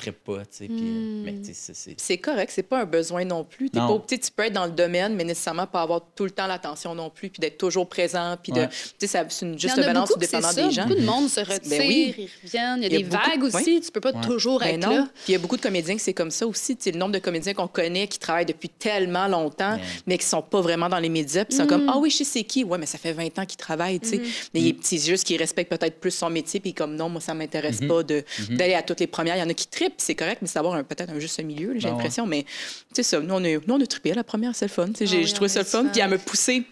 trippe 0.02 0.24
pas 0.24 0.38
tu 0.40 0.46
sais 0.50 0.66
puis 0.66 0.76
Hmm. 0.80 1.22
mais 1.24 1.32
tu 1.44 1.54
sais 1.54 1.72
c'est- 1.96 2.18
correct, 2.18 2.50
c'est 2.54 2.62
pas 2.62 2.80
un 2.82 2.84
besoin 2.84 3.24
non 3.24 3.44
plus. 3.44 3.70
T'es 3.70 3.78
Non. 3.78 3.98
pas, 4.00 4.06
tu 4.16 4.18
peux 4.34 4.44
être 4.44 4.52
dans 4.52 4.66
le 4.66 4.72
domaine, 4.72 5.14
mais 5.14 5.24
nécessairement 5.24 5.66
pas 5.66 5.82
avoir 5.82 6.02
tout 6.14 6.24
le 6.24 6.30
temps 6.30 6.46
l'attention 6.46 6.94
non 6.94 7.10
plus, 7.10 7.30
puis 7.30 7.40
d'être 7.40 7.58
toujours 7.58 7.88
présent, 7.88 8.36
puis 8.42 8.52
de, 8.52 8.60
Ouais. 8.60 8.68
tu 8.98 9.06
sais, 9.06 9.24
c'est 9.28 9.46
une 9.46 9.58
juste 9.58 9.76
balance 9.76 10.12
dépendant 10.18 10.50
ça. 10.50 10.66
des 10.66 10.70
gens. 10.72 10.86
Beaucoup 10.86 11.00
de 11.00 11.04
monde 11.06 11.28
se 11.28 11.40
retire, 11.40 11.60
Ben 11.70 11.82
oui. 11.88 12.14
ils 12.18 12.28
reviennent. 12.44 12.78
Il 12.78 12.82
y 12.82 12.86
a, 12.86 12.88
Il 12.88 12.92
y 12.92 12.96
a 12.96 12.98
des 12.98 13.04
beaucoup- 13.04 13.30
vagues 13.30 13.44
aussi. 13.44 13.80
Tu 13.80 13.90
peux 13.90 14.00
pas 14.00 14.12
Ouais. 14.12 14.20
toujours 14.26 14.60
Ben 14.60 14.74
être 14.74 14.86
non. 14.86 14.96
là. 14.96 15.08
Puis 15.14 15.24
il 15.28 15.32
y 15.32 15.34
a 15.34 15.38
beaucoup 15.38 15.56
de 15.56 15.62
comédiens 15.62 15.94
que 15.96 16.02
c'est 16.02 16.14
comme 16.14 16.30
ça 16.30 16.46
aussi. 16.46 16.76
Tu 16.76 16.82
sais, 16.84 16.90
le 16.92 16.98
nombre 16.98 17.12
de 17.12 17.18
comédiens 17.18 17.54
qu'on 17.54 17.68
connaît 17.68 18.06
qui 18.08 18.18
travaillent 18.18 18.46
depuis 18.46 18.68
tellement 18.68 19.28
longtemps, 19.28 19.74
Ouais. 19.74 19.80
mais 20.06 20.18
qui 20.18 20.26
sont 20.26 20.42
pas 20.42 20.60
vraiment 20.60 20.88
dans 20.88 20.98
les 20.98 21.08
médias, 21.08 21.44
puis 21.44 21.54
ils 21.54 21.58
sont 21.58 21.64
Mm. 21.64 21.68
comme 21.68 21.88
Ah 21.88 21.98
oui, 21.98 22.10
je 22.10 22.18
sais 22.18 22.24
c'est 22.24 22.44
qui. 22.44 22.64
Ouais, 22.64 22.78
mais 22.78 22.86
ça 22.86 22.98
fait 22.98 23.12
20 23.12 23.38
ans 23.38 23.46
qu'ils 23.46 23.56
travaillent. 23.58 24.00
tu 24.00 24.08
sais. 24.08 24.22
Mais 24.54 24.60
il- 24.60 24.76
c'est 24.82 24.98
juste 24.98 25.24
qu'ils 25.24 25.36
respectent 25.38 25.70
peut-être 25.70 25.98
plus 26.00 26.10
son 26.12 26.30
métier, 26.30 26.60
puis 26.60 26.72
comme 26.74 26.96
non, 26.96 27.08
moi, 27.08 27.20
ça 27.20 27.34
m'intéresse 27.34 27.80
pas 27.80 28.02
de- 28.02 28.24
d'aller 28.50 28.74
à 28.74 28.82
toutes 28.82 29.00
les 29.00 29.06
premières. 29.06 29.36
Il 29.36 29.40
y 29.40 29.42
en 29.42 29.48
a 29.48 29.54
qui 29.54 29.66
trippent, 29.66 29.91
c'est 29.96 30.14
correct, 30.14 30.38
mais 30.42 30.48
c'est 30.48 30.54
d'avoir 30.54 30.74
un- 30.74 30.84
peut-être 30.84 31.10
un 31.10 31.18
juste 31.18 31.42
milieu, 31.42 31.72
j'ai 31.74 31.80
Ben 31.80 31.84
ouais. 31.88 31.90
l'impression. 31.96 32.26
Mais 32.26 32.42
tu 32.44 32.48
sais, 32.94 33.02
ça, 33.02 33.20
nous, 33.20 33.34
on 33.34 33.44
a, 33.44 33.48
nous, 33.54 33.62
on 33.74 33.80
a 33.80 33.86
trippé 33.86 34.12
à 34.12 34.14
la 34.14 34.24
première, 34.24 34.54
c'est 34.54 34.66
le 34.66 34.70
fun. 34.70 34.88
J'ai 35.00 35.24
Ah 35.24 35.32
trouvé 35.34 35.48
ça 35.48 35.60
le 35.60 35.64
fun, 35.66 35.86
puis 35.92 36.00
à 36.00 36.08
me 36.08 36.18
pousser. 36.18 36.64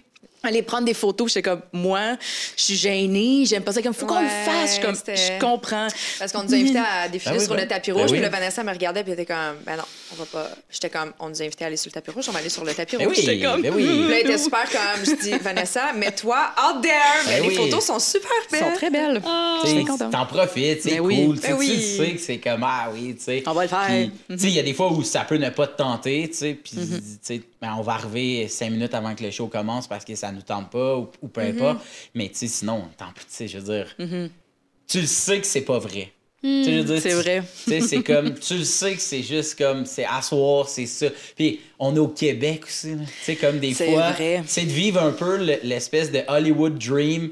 Aller 0.42 0.62
prendre 0.62 0.86
des 0.86 0.94
photos, 0.94 1.28
j'étais 1.28 1.42
comme, 1.50 1.60
moi, 1.72 2.16
je 2.56 2.62
suis 2.62 2.74
gênée, 2.76 3.44
j'aime 3.44 3.62
pas 3.62 3.72
ça, 3.72 3.82
comme, 3.82 3.92
faut 3.92 4.06
qu'on 4.06 4.22
le 4.22 4.26
fasse. 4.28 4.76
Je 4.76 4.80
comme, 4.80 4.94
je 4.96 5.38
comprends. 5.38 5.88
Parce 6.18 6.32
qu'on 6.32 6.42
nous 6.44 6.54
a 6.54 6.56
invités 6.56 6.78
à 6.78 7.08
défiler 7.10 7.32
Ben 7.34 7.38
oui, 7.40 7.44
sur 7.44 7.54
ben- 7.54 7.60
le 7.62 7.68
tapis 7.68 7.90
ben 7.90 7.96
rouge. 7.98 8.06
oui. 8.10 8.12
Puis 8.16 8.20
là, 8.22 8.28
Vanessa 8.30 8.64
me 8.64 8.70
regardait, 8.72 9.02
puis 9.02 9.12
elle 9.12 9.20
était 9.20 9.32
comme, 9.34 9.56
ben 9.66 9.76
non, 9.76 9.82
on 10.12 10.14
va 10.14 10.24
pas. 10.24 10.48
J'étais 10.70 10.88
comme, 10.88 11.12
on 11.18 11.28
nous 11.28 11.42
a 11.42 11.44
invités 11.44 11.64
à 11.64 11.66
aller 11.66 11.76
sur 11.76 11.88
le 11.88 11.92
tapis 11.92 12.10
rouge, 12.10 12.24
on 12.28 12.32
va 12.32 12.38
aller 12.38 12.48
sur 12.48 12.64
le 12.64 12.72
tapis 12.72 12.96
Ben 12.96 13.06
rouge. 13.06 13.16
oui, 13.18 13.22
J'étais 13.26 13.44
comme, 13.44 13.60
ben 13.60 13.74
oui. 13.74 13.84
Puis 13.86 14.08
là, 14.08 14.20
elle 14.20 14.26
était 14.30 14.38
super 14.38 14.64
comme, 14.70 15.04
je 15.04 15.22
dis, 15.22 15.38
Vanessa, 15.42 15.92
mets-toi 15.92 16.38
out 16.56 16.82
there. 16.82 16.92
Mais 17.26 17.40
Ben 17.40 17.48
les 17.50 17.54
photos 17.56 17.84
sont 17.84 17.98
super 17.98 18.30
Ils 18.48 18.52
belles. 18.52 18.60
sont 18.64 18.76
très 18.76 18.90
belles. 18.90 19.22
Ah. 19.26 19.62
T'en 20.10 20.24
profites, 20.24 20.82
c'est 20.82 20.90
Ben 20.92 20.98
cool. 21.00 21.06
oui. 21.08 21.32
Tu 21.34 21.40
sais, 21.42 21.48
Ben 21.48 21.56
oui. 21.58 21.68
Tu 21.68 21.96
sais 22.06 22.10
que 22.14 22.20
c'est 22.20 22.38
comme, 22.38 22.64
ah 22.64 22.88
oui, 22.94 23.14
tu 23.18 23.24
sais. 23.24 23.42
On 23.46 23.52
va 23.52 23.62
le 23.64 23.68
faire. 23.68 23.86
Puis, 23.88 24.10
tu 24.30 24.38
sais, 24.38 24.46
il 24.48 24.54
y 24.54 24.58
a 24.58 24.62
des 24.62 24.72
fois 24.74 24.90
où 24.90 25.02
ça 25.02 25.20
peut 25.24 25.36
ne 25.36 25.50
pas 25.50 25.66
te 25.66 25.76
tenter, 25.76 26.28
tu 26.30 26.36
sais, 26.38 26.54
puis, 26.54 26.72
Mm-hmm. 26.78 26.98
tu 26.98 27.04
sais, 27.20 27.42
ben, 27.60 27.74
on 27.78 27.82
va 27.82 27.92
arriver 27.92 28.48
cinq 28.48 28.70
minutes 28.70 28.94
avant 28.94 29.14
que 29.14 29.22
le 29.22 29.30
show 29.30 29.46
commence 29.48 29.86
parce 29.86 30.04
que 30.04 30.14
ça 30.14 30.32
nous 30.32 30.42
tente 30.42 30.70
pas 30.70 30.96
ou, 30.96 31.08
ou 31.22 31.28
peu 31.28 31.42
importe. 31.42 31.80
Mais, 32.14 32.28
tu 32.28 32.36
sais, 32.36 32.46
sinon, 32.48 32.84
tant 32.96 33.06
pis, 33.14 33.24
tu 33.26 33.26
sais, 33.28 33.48
je 33.48 33.58
veux 33.58 33.74
dire, 33.74 33.94
tu 34.88 35.00
le 35.00 35.06
sais 35.06 35.40
que 35.40 35.46
c'est 35.46 35.60
pas 35.62 35.78
vrai. 35.78 36.12
Tu 36.42 36.64
sais, 36.64 36.72
je 36.72 36.78
veux 36.78 36.84
dire, 36.84 36.96
Mm, 36.96 37.00
c'est 37.00 37.12
vrai. 37.14 37.42
C'est 37.86 38.02
comme, 38.02 38.34
tu 38.40 38.56
le 38.56 38.64
sais 38.64 38.94
que 38.94 39.00
c'est 39.02 39.22
juste 39.22 39.58
comme, 39.58 39.84
c'est 39.84 40.06
asseoir, 40.06 40.68
c'est 40.70 40.86
ça. 40.86 41.08
Puis 41.36 41.60
on 41.78 41.94
est 41.94 41.98
au 41.98 42.08
Québec 42.08 42.64
aussi. 42.64 42.96
Tu 42.96 43.04
sais, 43.24 43.36
comme 43.36 43.58
des 43.58 43.74
C'est 43.74 43.90
fois, 43.92 44.12
vrai. 44.12 44.42
c'est 44.46 44.64
de 44.64 44.70
vivre 44.70 45.02
un 45.02 45.12
peu 45.12 45.36
le- 45.36 45.58
l'espèce 45.62 46.10
de 46.10 46.22
Hollywood 46.28 46.78
dream, 46.78 47.30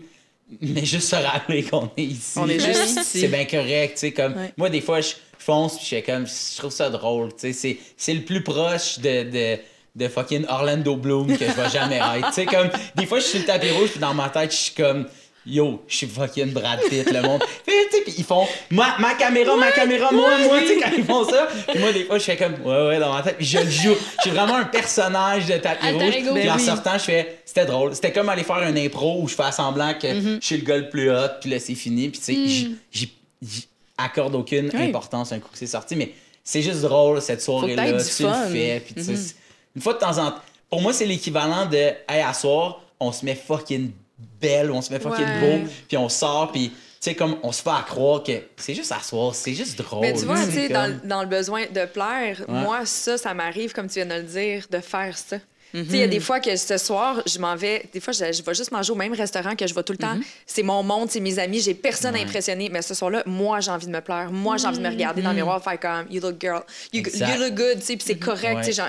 mais 0.61 0.85
juste 0.85 1.09
se 1.09 1.17
rappeler 1.17 1.63
qu'on 1.63 1.91
est 1.97 2.03
ici. 2.05 2.39
On 2.39 2.47
est 2.49 2.61
juste 2.61 3.01
ici. 3.01 3.21
C'est 3.21 3.29
bien 3.29 3.47
correct, 3.47 3.95
tu 3.95 4.01
sais, 4.01 4.13
comme, 4.13 4.35
Ouais. 4.37 4.53
moi, 4.59 4.69
des 4.69 4.83
fois, 4.83 5.01
je 5.01 5.15
fonce, 5.39 5.79
puis 5.79 5.87
je 5.87 6.05
comme, 6.05 6.27
je 6.27 6.59
trouve 6.59 6.71
ça 6.73 6.91
drôle, 6.91 7.31
tu 7.33 7.39
sais, 7.41 7.53
c'est- 7.55 7.79
c'est 7.97 8.13
le 8.15 8.23
plus 8.23 8.43
proche 8.43 8.99
de... 8.99 9.23
de 9.31 9.59
de 9.95 10.09
fucking 10.09 10.45
Orlando 10.49 10.97
Bloom 10.97 11.37
que 11.37 11.45
je 11.45 11.51
vais 11.53 11.71
jamais 11.73 11.97
être. 11.97 12.29
Tu 12.29 12.35
sais, 12.35 12.47
comme, 12.47 12.69
des 12.95 13.07
fois, 13.07 13.19
je 13.19 13.25
suis 13.25 13.39
sur 13.39 13.41
le 13.41 13.47
tapis 13.47 13.71
rouge, 13.71 13.91
puis 13.91 14.01
dans 14.01 14.15
ma 14.15 14.29
tête, 14.29 14.53
je 14.53 14.57
suis 14.57 14.75
comme, 14.75 15.07
yo, 15.47 15.83
je 15.89 15.97
suis 15.97 16.07
fucking 16.07 16.53
Brad 16.53 16.79
Pitt, 16.91 17.11
le 17.11 17.23
monde. 17.23 17.41
Puis, 17.67 17.75
tu 17.91 17.97
sais, 17.97 18.03
puis 18.05 18.15
ils 18.19 18.25
font, 18.25 18.47
ma, 18.71 18.97
ma 18.99 19.15
caméra, 19.15 19.57
ma 19.57 19.73
caméra, 19.73 20.11
moi, 20.13 20.39
moi, 20.47 20.61
tu 20.61 20.69
sais, 20.69 20.77
quand 20.79 20.91
ils 20.97 21.05
font 21.05 21.25
ça. 21.29 21.49
Puis 21.69 21.79
moi, 21.79 21.91
des 21.93 22.05
fois, 22.05 22.19
je 22.19 22.25
fais 22.25 22.37
comme, 22.37 22.55
ouais, 22.65 22.87
ouais, 22.89 22.99
dans 22.99 23.13
ma 23.15 23.23
tête, 23.23 23.37
puis 23.39 23.47
je 23.47 23.59
le 23.59 23.71
joue. 23.71 23.95
Je 24.19 24.23
suis 24.23 24.31
vraiment 24.31 24.57
un 24.57 24.65
personnage 24.65 25.47
de 25.47 25.57
tapis 25.57 25.91
rouge. 25.91 26.11
Puis 26.13 26.23
Ben 26.35 26.51
en 26.51 26.57
oui. 26.57 26.63
sortant, 26.63 26.93
je 26.99 27.05
fais, 27.05 27.39
c'était 27.47 27.65
drôle. 27.65 27.95
C'était 27.95 28.13
comme 28.13 28.29
aller 28.29 28.43
faire 28.45 28.57
un 28.57 28.77
impro 28.77 29.23
où 29.23 29.29
je 29.29 29.35
fais 29.35 29.51
semblant 29.53 29.95
que 29.95 30.07
Mm-hmm. 30.07 30.39
je 30.41 30.47
suis 30.47 30.57
le 30.59 30.65
gars 30.65 30.77
le 30.77 30.89
plus 30.91 31.11
hot, 31.11 31.29
puis 31.41 31.49
là, 31.51 31.59
c'est 31.61 31.75
fini. 31.75 32.09
Puis, 32.11 32.19
tu 32.21 32.25
sais, 32.25 32.77
j'y- 32.93 33.13
j'y 33.43 33.69
accorde 33.97 34.35
aucune 34.35 34.71
Oui. 34.75 34.83
importance 34.83 35.33
un 35.33 35.39
coup 35.39 35.49
que 35.51 35.59
c'est 35.59 35.67
sorti, 35.67 35.97
mais 35.97 36.13
c'est 36.45 36.63
juste 36.63 36.83
drôle, 36.83 37.21
cette 37.23 37.41
soirée-là. 37.43 37.93
du 37.93 38.05
Tu 38.05 38.23
le 38.23 38.29
fun. 38.29 38.47
Fais, 38.53 38.83
puis 38.85 38.95
tu 38.95 39.03
sais, 39.03 39.17
c'est- 39.17 39.37
une 39.79 39.83
fois 39.83 39.95
de 39.95 40.01
temps 40.01 40.19
en 40.19 40.33
temps. 40.33 40.39
Pour 40.69 40.83
moi, 40.83 40.93
c'est 40.93 41.07
l'équivalent 41.07 41.67
de, 41.67 41.77
hey, 41.77 42.21
à 42.27 42.33
soir, 42.33 42.81
on 42.99 43.13
se 43.13 43.25
met 43.25 43.37
fucking 43.37 43.93
belle, 44.41 44.73
on 44.73 44.83
se 44.83 44.93
met 44.93 44.99
fucking 44.99 45.25
Ouais. 45.25 45.59
beau, 45.61 45.69
puis 45.87 45.97
on 45.97 46.09
sort, 46.09 46.51
puis 46.51 46.71
tu 46.71 46.77
sais, 46.99 47.15
comme 47.15 47.37
on 47.45 47.53
se 47.53 47.63
fait 47.63 47.71
à 47.71 47.85
croire 47.87 48.25
que 48.25 48.33
c'est 48.57 48.75
juste 48.75 48.91
à 48.91 48.99
soir, 49.01 49.33
c'est 49.37 49.55
juste 49.55 49.79
drôle. 49.81 50.01
Mais 50.01 50.13
tu 50.15 50.25
vois, 50.25 50.35
tu 50.45 50.51
sais, 50.51 50.67
C'est 50.67 50.69
dans, 50.71 50.99
dans 51.05 51.21
le 51.23 51.29
besoin 51.29 51.67
de 51.67 51.85
plaire, 51.85 52.41
Ouais. 52.49 52.61
moi, 52.61 52.85
ça, 52.87 53.17
ça 53.17 53.35
m'arrive, 53.35 53.73
comme 53.73 53.87
tu 53.87 53.95
viens 53.95 54.07
de 54.07 54.15
le 54.15 54.25
dire, 54.25 54.67
de 54.69 54.81
faire 54.81 55.17
ça. 55.17 55.37
Tu 55.73 55.85
sais, 55.85 55.91
il 55.91 55.99
y 55.99 56.03
a 56.03 56.07
des 56.09 56.21
fois 56.21 56.41
que 56.41 56.57
ce 56.57 56.79
soir, 56.79 57.23
je 57.27 57.39
m'en 57.39 57.55
vais, 57.55 57.85
des 57.93 58.01
fois, 58.01 58.13
je, 58.13 58.33
je 58.33 58.43
vais 58.43 58.55
juste 58.55 58.73
manger 58.73 58.91
au 58.93 58.95
même 58.95 59.13
restaurant 59.13 59.55
que 59.55 59.67
je 59.67 59.75
vais 59.75 59.83
tout 59.83 59.93
le 59.93 59.99
temps. 59.99 60.17
C'est 60.47 60.63
mon 60.63 60.83
monde, 60.83 61.11
c'est 61.11 61.21
mes 61.21 61.39
amis, 61.39 61.61
j'ai 61.61 61.75
personne 61.75 62.15
à 62.15 62.19
Ouais. 62.19 62.25
impressionner. 62.25 62.69
Mais 62.71 62.81
ce 62.83 62.95
soir-là, 62.95 63.23
moi, 63.27 63.61
j'ai 63.61 63.71
envie 63.71 63.87
de 63.87 63.93
me 63.93 64.01
plaire. 64.01 64.31
Moi, 64.33 64.57
j'ai 64.57 64.67
envie 64.67 64.79
de 64.79 64.83
me 64.83 64.89
regarder 64.89 65.21
dans 65.23 65.31
le 65.31 65.37
miroir, 65.37 65.63
faire 65.63 65.79
comme, 65.79 66.07
you 66.11 66.21
look 66.21 66.41
girl, 66.41 66.63
you, 66.93 67.03
look 67.39 67.55
good, 67.55 67.81
tu 67.81 67.85
sais, 67.87 67.97
puis 67.97 68.05
c'est 68.07 68.19
correct, 68.19 68.63
tu 68.65 68.73
sais, 68.73 68.83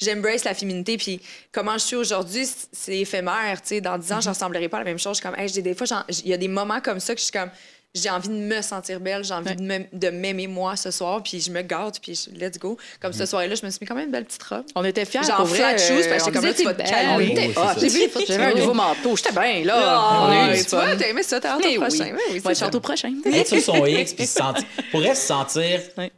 j'embrace 0.00 0.44
la 0.44 0.54
féminité, 0.54 0.96
puis 0.96 1.20
comment 1.52 1.74
je 1.74 1.84
suis 1.84 1.96
aujourd'hui, 1.96 2.48
c'est 2.72 2.98
éphémère, 2.98 3.60
tu 3.60 3.68
sais, 3.68 3.80
dans 3.80 3.98
10 3.98 4.12
ans, 4.12 4.20
je 4.20 4.28
ressemblerai 4.30 4.68
pas 4.68 4.78
à 4.78 4.80
la 4.80 4.84
même 4.84 4.98
chose. 4.98 5.16
Je 5.18 5.20
suis 5.22 5.28
comme, 5.30 5.38
hey, 5.38 5.50
des 5.62 5.74
fois, 5.74 5.86
il 6.08 6.28
y 6.28 6.32
a 6.34 6.38
des 6.38 6.48
moments 6.48 6.80
comme 6.80 6.98
ça 7.00 7.14
que 7.14 7.20
je 7.20 7.24
suis 7.24 7.32
comme, 7.32 7.50
j'ai 7.94 8.08
envie 8.08 8.28
de 8.28 8.34
me 8.34 8.62
sentir 8.62 9.00
belle, 9.00 9.22
j'ai 9.22 9.34
envie 9.34 9.50
Ouais. 9.50 9.54
de 9.56 9.62
me- 9.62 9.86
de 9.92 10.08
m'aimer 10.08 10.46
moi 10.46 10.76
ce 10.76 10.90
soir, 10.90 11.22
puis 11.22 11.40
je 11.40 11.50
me 11.50 11.60
gâte, 11.60 12.00
puis 12.00 12.14
je- 12.14 12.30
let's 12.38 12.58
go. 12.58 12.78
Comme 13.00 13.12
ce 13.12 13.26
soir-là, 13.26 13.54
je 13.54 13.64
me 13.66 13.70
suis 13.70 13.78
mis 13.82 13.86
quand 13.86 13.94
même 13.94 14.06
une 14.06 14.10
belle 14.12 14.24
petite 14.24 14.42
robe. 14.44 14.64
On 14.74 14.82
était 14.84 15.04
fiers. 15.04 15.20
Vrai, 15.20 15.46
flat 15.46 15.76
shoes, 15.78 15.92
euh, 15.92 16.08
parce 16.08 16.22
que 16.24 16.30
j'étais 16.30 16.32
comme 16.32 16.44
là, 16.46 16.54
tu 16.54 16.64
vas 16.64 16.74
te 16.74 16.82
calmer. 16.88 17.52
Ah, 17.56 17.74
photos. 17.74 18.24
J'avais 18.26 18.44
un 18.44 18.54
nouveau 18.54 18.72
manteau. 18.74 19.14
J'étais 19.16 19.32
bien, 19.32 19.64
là. 19.64 19.74
Ah, 19.78 20.20
on 20.22 20.30
a 20.30 20.34
eu 20.46 20.50
ouais, 20.52 20.56
du 20.58 20.64
tu 20.64 20.70
vois, 20.70 20.96
t'as 20.96 21.08
aimé 21.08 21.22
ça, 21.22 21.38
t'as 21.38 21.50
hâte 21.56 21.66
au 21.66 21.80
prochain. 21.80 22.14
Oui, 22.14 22.40
oui, 22.44 22.52
hâte 22.62 22.74
au 22.74 22.80
prochain. 22.80 23.12
être 23.26 23.48
sur 23.48 23.60
son 23.60 23.84
X 23.86 24.14
puis 24.14 24.26
se 24.26 24.38
sentir 24.38 24.64
pourrait 24.90 25.14
se 25.14 25.26
sentir 25.26 25.80
Ouais. 25.98 26.10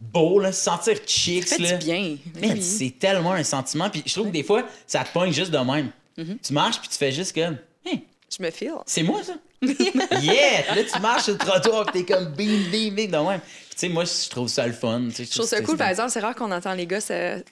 beau 0.00 0.40
là, 0.40 0.52
se 0.52 0.62
sentir 0.62 0.96
chic 1.06 1.46
Ça 1.46 1.56
fait 1.56 1.62
là. 1.62 1.76
bien. 1.76 2.16
Oui. 2.42 2.62
c'est 2.62 2.98
tellement 2.98 3.32
un 3.32 3.44
sentiment 3.44 3.90
puis 3.90 4.02
je 4.06 4.12
trouve 4.14 4.28
que 4.28 4.32
des 4.32 4.42
fois 4.42 4.62
ça 4.86 5.04
te 5.04 5.12
pogne 5.12 5.32
juste 5.32 5.50
de 5.50 5.58
même. 5.58 5.90
Mm-hmm. 6.18 6.36
Tu 6.46 6.52
marches 6.52 6.78
puis 6.80 6.88
tu 6.88 6.96
fais 6.96 7.12
juste 7.12 7.34
comme 7.34 7.56
Hey, 7.84 8.04
Je 8.34 8.42
me 8.42 8.50
file. 8.50 8.72
c'est 8.86 9.02
moi 9.02 9.22
ça. 9.22 9.34
yeah, 10.22 10.74
là 10.74 10.82
tu 10.92 11.00
marches 11.00 11.24
sur 11.24 11.32
le 11.32 11.38
trottoir 11.38 11.86
t'es 11.92 12.04
comme 12.04 12.26
bing 12.26 12.70
bing 12.70 12.94
bing 12.94 13.10
de 13.10 13.16
même. 13.16 13.40
Puis, 13.40 13.80
tu 13.80 13.88
sais 13.88 13.88
moi 13.92 14.04
je 14.04 14.28
trouve 14.30 14.48
ça 14.48 14.66
le 14.66 14.72
fun, 14.72 15.02
Je 15.10 15.24
trouve 15.24 15.46
ça 15.46 15.60
cool, 15.60 15.70
c'est- 15.70 15.76
par 15.76 15.88
exemple. 15.88 16.10
C'est 16.12 16.20
rare 16.20 16.34
qu'on 16.36 16.52
entend 16.52 16.74
les 16.74 16.86
gars 16.86 17.00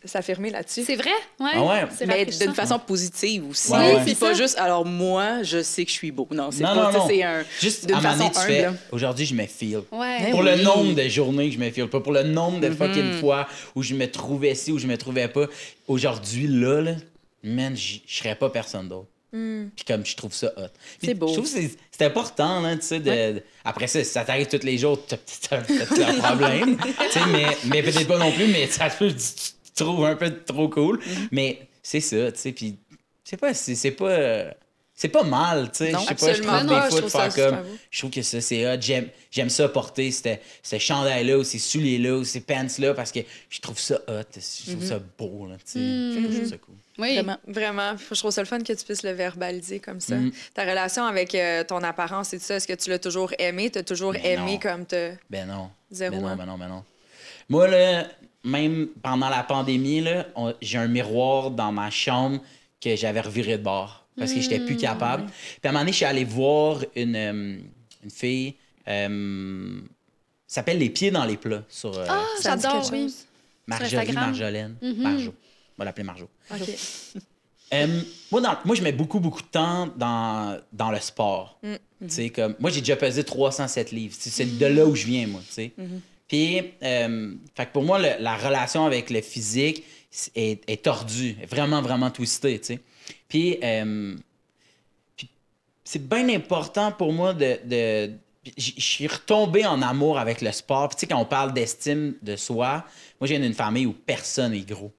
s'affirmer 0.04 0.50
là-dessus. 0.50 0.84
C'est 0.86 0.94
vrai? 0.94 1.10
Ouais. 1.40 1.50
Ah 1.54 1.62
ouais. 1.64 1.86
C'est 1.98 2.06
Mais 2.06 2.24
d'une 2.24 2.54
façon 2.54 2.78
positive 2.78 3.48
aussi. 3.50 3.72
Ouais, 3.72 3.94
ouais. 3.96 4.04
Puis 4.04 4.14
pas 4.14 4.28
ça. 4.28 4.34
juste, 4.34 4.56
alors 4.58 4.84
moi, 4.86 5.42
je 5.42 5.62
sais 5.62 5.84
que 5.84 5.90
je 5.90 5.96
suis 5.96 6.12
beau. 6.12 6.28
Non, 6.30 6.50
c'est 6.52 6.62
pas, 6.62 6.92
non 6.92 7.06
c'est 7.08 7.22
un. 7.24 7.42
Juste 7.60 7.86
d'une 7.86 8.00
façon 8.00 8.30
tu 8.30 8.40
fais 8.40 8.66
humble. 8.66 8.78
aujourd'hui 8.92 9.26
je 9.26 9.34
me 9.34 9.46
feel. 9.46 9.80
Ouais. 9.90 10.30
Pour 10.30 10.46
Eh 10.46 10.56
le 10.56 10.62
nombre 10.62 10.94
de 10.94 11.08
journées 11.08 11.48
que 11.48 11.54
je 11.56 11.60
me 11.60 11.70
file 11.70 11.88
pas, 11.88 11.98
pour 12.00 12.12
le 12.12 12.22
nombre 12.22 12.60
de 12.60 12.70
fucking 12.70 13.14
fois 13.20 13.48
où 13.74 13.82
je 13.82 13.94
me 13.94 14.08
trouvais 14.08 14.54
ci, 14.54 14.70
où 14.70 14.78
je 14.78 14.86
me 14.86 14.96
trouvais 14.96 15.26
pas. 15.28 15.46
Aujourd'hui, 15.88 16.46
là, 16.46 16.80
là 16.82 16.92
man, 17.42 17.76
je 17.76 17.96
serais 18.06 18.36
pas 18.36 18.48
personne 18.48 18.88
d'autre. 18.88 19.08
Puis 19.32 19.84
comme 19.86 20.04
je 20.04 20.14
trouve 20.16 20.32
ça 20.34 20.52
hot. 20.56 20.68
C'est 21.02 21.14
beau. 21.14 21.28
Je 21.28 21.32
trouve 21.34 21.44
que 21.44 21.50
c'est 21.50 21.70
c'est 21.90 22.04
important, 22.04 22.60
là, 22.60 22.76
tu 22.76 22.82
sais, 22.82 23.00
de, 23.00 23.34
de- 23.34 23.42
Après 23.64 23.86
ça, 23.86 24.02
si 24.04 24.10
ça 24.10 24.24
t'arrive 24.24 24.46
tous 24.48 24.62
les 24.64 24.76
jours, 24.78 24.98
t'as 25.06 25.16
t'as- 25.16 25.62
t'as 25.62 25.86
peut-être 25.86 26.08
un 26.08 26.20
problème. 26.20 26.76
tu 26.78 27.10
sais, 27.10 27.26
mais, 27.30 27.46
mais 27.66 27.82
peut-être 27.82 28.06
pas 28.08 28.18
non 28.18 28.30
plus, 28.32 28.46
mais 28.48 28.66
ça 28.66 28.90
peut, 28.90 29.08
tu, 29.10 29.16
tu 29.16 29.52
trouves 29.84 30.04
un 30.04 30.16
peu 30.16 30.30
trop 30.44 30.68
cool. 30.68 31.00
Mais 31.30 31.66
c'est 31.82 32.00
ça, 32.00 32.30
tu 32.32 32.38
sais, 32.38 32.52
puis 32.52 32.76
c'est 33.24 33.36
pas, 33.38 33.54
c'est 33.54 33.74
c'est 33.74 33.90
pas, 33.92 34.08
euh, 34.10 34.50
c'est 35.02 35.08
pas 35.08 35.24
mal, 35.24 35.68
tu 35.72 35.78
sais. 35.78 35.90
Je 35.90 35.98
sais 35.98 36.14
pas, 36.14 36.32
je 36.32 36.42
pas, 36.44 36.62
des 36.62 36.90
fois 36.90 37.00
de 37.00 37.08
faire 37.08 37.34
comme, 37.34 37.64
je 37.90 37.98
trouve 37.98 38.10
que 38.12 38.22
ça, 38.22 38.40
c'est 38.40 38.64
hot. 38.72 38.80
J'aime, 38.80 39.08
j'aime 39.32 39.48
ça 39.50 39.68
porter 39.68 40.12
ce 40.12 40.78
chandail-là 40.78 41.38
ou 41.38 41.42
ces 41.42 41.58
souliers-là 41.58 42.18
ou 42.18 42.24
ces 42.24 42.40
pants-là 42.40 42.94
parce 42.94 43.10
que 43.10 43.18
je 43.50 43.60
trouve 43.60 43.80
ça 43.80 43.96
hot. 44.06 44.22
Je 44.36 44.70
trouve 44.70 44.84
ça 44.84 45.00
beau, 45.18 45.48
là, 45.48 45.56
tu 45.56 45.72
sais. 45.72 45.80
Je 45.80 46.34
trouve 46.36 46.48
ça 46.50 46.58
cool. 46.58 46.74
Oui. 46.98 47.14
Vraiment. 47.14 47.36
Vraiment, 47.48 47.96
je 47.96 48.16
trouve 48.16 48.30
ça 48.30 48.42
le 48.42 48.46
fun 48.46 48.60
que 48.60 48.72
tu 48.72 48.84
puisses 48.84 49.02
le 49.02 49.10
verbaliser 49.10 49.80
comme 49.80 49.98
ça. 49.98 50.14
Mm. 50.14 50.30
Ta 50.54 50.62
relation 50.62 51.04
avec 51.04 51.34
euh, 51.34 51.64
ton 51.64 51.82
apparence 51.82 52.32
et 52.32 52.38
tout 52.38 52.44
ça, 52.44 52.54
est-ce 52.54 52.68
que 52.68 52.74
tu 52.74 52.88
l'as 52.88 53.00
toujours 53.00 53.32
aimé? 53.40 53.70
T'as 53.70 53.82
toujours 53.82 54.12
Ben 54.12 54.24
aimé 54.24 54.52
non. 54.52 54.58
comme 54.60 54.86
te... 54.86 55.14
Ben 55.28 55.48
non. 55.48 55.68
Zéro, 55.90 56.14
Ben 56.14 56.22
non, 56.22 56.28
hein? 56.28 56.36
ben 56.36 56.46
non, 56.46 56.58
ben 56.58 56.68
non. 56.68 56.84
Moi, 57.48 57.66
là, 57.66 58.06
même 58.44 58.86
pendant 59.02 59.28
la 59.30 59.42
pandémie, 59.42 60.00
là, 60.00 60.26
on- 60.36 60.54
j'ai 60.62 60.78
un 60.78 60.86
miroir 60.86 61.50
dans 61.50 61.72
ma 61.72 61.90
chambre 61.90 62.38
que 62.80 62.94
j'avais 62.94 63.20
reviré 63.20 63.58
de 63.58 63.64
bord 63.64 64.01
parce 64.18 64.32
que 64.32 64.40
j'étais 64.40 64.58
Hmm. 64.58 64.66
plus 64.66 64.76
capable. 64.76 65.24
Puis 65.26 65.60
à 65.64 65.68
un 65.68 65.72
moment 65.72 65.80
donné, 65.80 65.92
je 65.92 65.96
suis 65.96 66.04
allé 66.04 66.24
voir 66.24 66.84
une, 66.96 67.16
euh, 67.16 67.58
une 68.04 68.10
fille. 68.10 68.54
euh, 68.88 69.80
s'appelle 70.46 70.78
Les 70.78 70.90
pieds 70.90 71.10
dans 71.10 71.24
les 71.24 71.36
plats 71.36 71.62
sur 71.68 71.96
euh, 71.96 72.04
Ah, 72.08 72.24
Ça 72.40 72.52
me 72.52 72.56
dit 72.56 72.62
j'adore, 72.62 72.82
quelque 72.82 72.92
oui. 72.94 73.02
chose. 73.04 73.24
Marjorie 73.66 73.96
Instagram? 73.96 74.24
Marjolaine. 74.26 74.76
Marjo. 74.98 75.30
On 75.30 75.78
va 75.78 75.84
l'appeler 75.86 76.04
Marjo. 76.04 76.28
OK. 76.50 76.58
Euh, 77.74 78.00
moi, 78.30 78.40
dans- 78.42 78.58
moi, 78.66 78.76
je 78.76 78.82
mets 78.82 78.92
beaucoup, 78.92 79.18
beaucoup 79.18 79.40
de 79.40 79.46
temps 79.46 79.88
dans, 79.96 80.60
dans 80.72 80.90
le 80.90 80.98
sport. 81.00 81.58
Mm. 81.62 81.74
Tu 82.02 82.08
sais, 82.08 82.28
comme, 82.30 82.54
moi, 82.58 82.70
j'ai 82.70 82.80
déjà 82.80 82.96
pesé 82.96 83.24
307 83.24 83.92
livres. 83.92 84.14
C'est 84.18 84.28
c'est 84.30 84.44
de 84.58 84.66
là 84.66 84.84
où 84.84 84.94
je 84.94 85.06
viens, 85.06 85.26
moi. 85.26 85.40
tu 85.46 85.52
sais. 85.54 85.72
Puis, 86.28 86.60
euh, 86.82 87.34
fait 87.54 87.66
que 87.66 87.72
pour 87.72 87.82
moi, 87.84 87.98
le- 87.98 88.20
la 88.22 88.36
relation 88.36 88.84
avec 88.84 89.08
le 89.08 89.22
physique 89.22 89.84
est, 90.34 90.60
est 90.68 90.82
tordue, 90.82 91.36
est 91.40 91.46
vraiment, 91.46 91.80
vraiment 91.80 92.10
twistée. 92.10 92.58
tu 92.58 92.66
sais. 92.74 92.80
Puis, 93.32 93.56
euh, 93.64 94.14
puis 95.16 95.26
c'est 95.84 96.06
bien 96.06 96.28
important 96.28 96.92
pour 96.92 97.14
moi 97.14 97.32
de. 97.32 97.58
de- 97.64 98.10
je 98.58 98.72
suis 98.76 99.06
retombé 99.06 99.64
en 99.64 99.80
amour 99.80 100.18
avec 100.18 100.42
le 100.42 100.52
sport. 100.52 100.88
Puis, 100.90 100.96
tu 100.96 101.00
sais, 101.00 101.06
quand 101.06 101.18
on 101.18 101.24
parle 101.24 101.54
d'estime 101.54 102.14
de 102.20 102.36
soi, 102.36 102.84
moi, 103.18 103.26
je 103.26 103.28
viens 103.28 103.40
d'une 103.40 103.54
famille 103.54 103.86
où 103.86 103.94
personne 103.94 104.52
est 104.52 104.68
gros. 104.68 104.92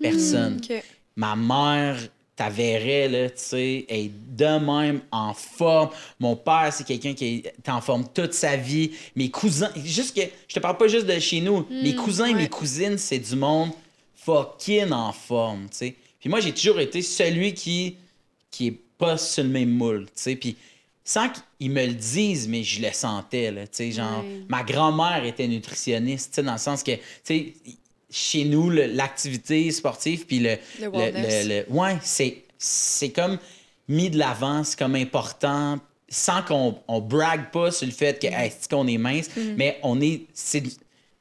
Personne 0.00 0.60
OK. 0.62 0.84
ma 1.16 1.34
mère 1.34 1.96
t'avairait, 2.36 3.08
là, 3.08 3.30
tu 3.30 3.38
sais, 3.38 3.86
est 3.88 4.08
de 4.36 4.58
même 4.64 5.00
en 5.10 5.34
forme. 5.34 5.90
Mon 6.20 6.36
père, 6.36 6.72
c'est 6.72 6.84
quelqu'un 6.84 7.14
qui 7.14 7.42
est 7.44 7.68
en 7.68 7.80
forme 7.80 8.06
toute 8.14 8.34
sa 8.34 8.54
vie. 8.56 8.92
Mes 9.16 9.30
cousins, 9.32 9.70
juste 9.84 10.14
que, 10.14 10.22
je 10.46 10.54
te 10.54 10.60
parle 10.60 10.76
pas 10.76 10.86
juste 10.86 11.06
de 11.06 11.18
chez 11.18 11.40
nous. 11.40 11.66
mes 11.70 11.96
cousins 11.96 12.26
et 12.26 12.34
mes 12.34 12.48
cousines, 12.48 12.98
c'est 12.98 13.18
du 13.18 13.34
monde 13.34 13.70
fucking 14.14 14.92
en 14.92 15.10
forme, 15.12 15.68
tu 15.70 15.76
sais. 15.78 15.96
Puis 16.24 16.30
moi, 16.30 16.40
j'ai 16.40 16.52
toujours 16.54 16.80
été 16.80 17.02
celui 17.02 17.52
qui, 17.52 17.96
qui 18.50 18.68
est 18.68 18.78
pas 18.96 19.18
sur 19.18 19.44
le 19.44 19.50
même 19.50 19.68
moule, 19.68 20.06
tu 20.06 20.12
sais. 20.14 20.36
Puis 20.36 20.56
sans 21.04 21.28
qu'ils 21.58 21.70
me 21.70 21.84
le 21.84 21.92
disent, 21.92 22.48
mais 22.48 22.62
je 22.64 22.80
le 22.80 22.90
sentais, 22.92 23.50
là, 23.50 23.66
tu 23.66 23.74
sais, 23.76 23.92
genre, 23.92 24.24
ma 24.48 24.62
grand-mère 24.62 25.22
était 25.26 25.46
nutritionniste, 25.46 26.30
tu 26.30 26.36
sais, 26.36 26.42
dans 26.42 26.52
le 26.54 26.58
sens 26.58 26.82
que, 26.82 26.92
tu 26.92 27.00
sais, 27.24 27.52
chez 28.10 28.44
nous, 28.46 28.70
l'activité 28.70 29.70
sportive, 29.70 30.24
puis 30.24 30.38
le, 30.38 30.56
Le 31.12 31.48
le- 31.66 31.66
ouais, 31.74 31.98
c'est, 32.02 32.44
c'est 32.56 33.10
comme 33.10 33.38
mis 33.86 34.08
de 34.08 34.16
l'avant, 34.18 34.64
c'est 34.64 34.78
comme 34.78 34.94
important, 34.94 35.78
sans 36.08 36.40
qu'on 36.42 36.78
on 36.88 37.00
brague 37.02 37.50
pas 37.50 37.70
sur 37.70 37.86
le 37.86 37.92
fait 37.92 38.18
que, 38.18 38.28
hey, 38.28 38.50
c'est 38.58 38.70
qu'on 38.70 38.86
est 38.86 38.96
mince, 38.96 39.28
mais 39.58 39.78
on 39.82 40.00
est, 40.00 40.22
c'est, 40.32 40.62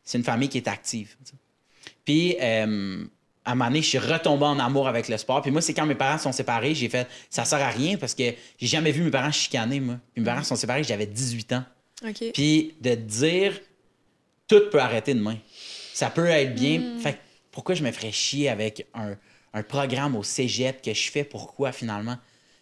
c'est 0.01 0.17
une 0.17 0.23
famille 0.23 0.47
qui 0.47 0.59
est 0.59 0.67
active. 0.69 1.13
Puis, 2.05 2.37
euh, 2.39 3.03
à 3.45 3.51
un 3.51 3.55
moment 3.55 3.69
donné, 3.69 3.81
je 3.81 3.87
suis 3.87 3.97
retombé 3.97 4.45
en 4.45 4.59
amour 4.59 4.87
avec 4.87 5.09
le 5.09 5.17
sport. 5.17 5.41
Puis 5.41 5.51
moi, 5.51 5.61
c'est 5.61 5.73
quand 5.73 5.85
mes 5.85 5.95
parents 5.95 6.17
sont 6.17 6.31
séparés, 6.31 6.73
j'ai 6.75 6.89
fait, 6.89 7.07
ça 7.29 7.43
sert 7.45 7.61
à 7.61 7.69
rien 7.69 7.97
parce 7.97 8.15
que 8.15 8.23
j'ai 8.57 8.67
jamais 8.67 8.91
vu 8.91 9.03
mes 9.03 9.11
parents 9.11 9.31
chicaner, 9.31 9.79
moi. 9.79 9.95
Puis 10.13 10.21
mes 10.21 10.25
parents 10.25 10.43
sont 10.43 10.55
séparés, 10.55 10.83
j'avais 10.83 11.05
18 11.05 11.53
ans. 11.53 11.63
Puis 12.33 12.75
de 12.81 12.91
te 12.91 12.99
dire, 12.99 13.59
tout 14.47 14.61
peut 14.71 14.79
arrêter 14.79 15.13
demain. 15.13 15.37
Ça 15.93 16.09
peut 16.09 16.27
être 16.27 16.55
bien. 16.55 16.99
Fait 16.99 17.13
que 17.13 17.17
pourquoi 17.51 17.75
je 17.75 17.83
me 17.83 17.91
ferais 17.91 18.11
chier 18.11 18.49
avec 18.49 18.87
un, 18.93 19.15
un 19.53 19.63
programme 19.63 20.15
au 20.15 20.23
cégep 20.23 20.81
que 20.81 20.93
je 20.93 21.11
fais? 21.11 21.23
Pourquoi 21.23 21.71
finalement? 21.71 22.17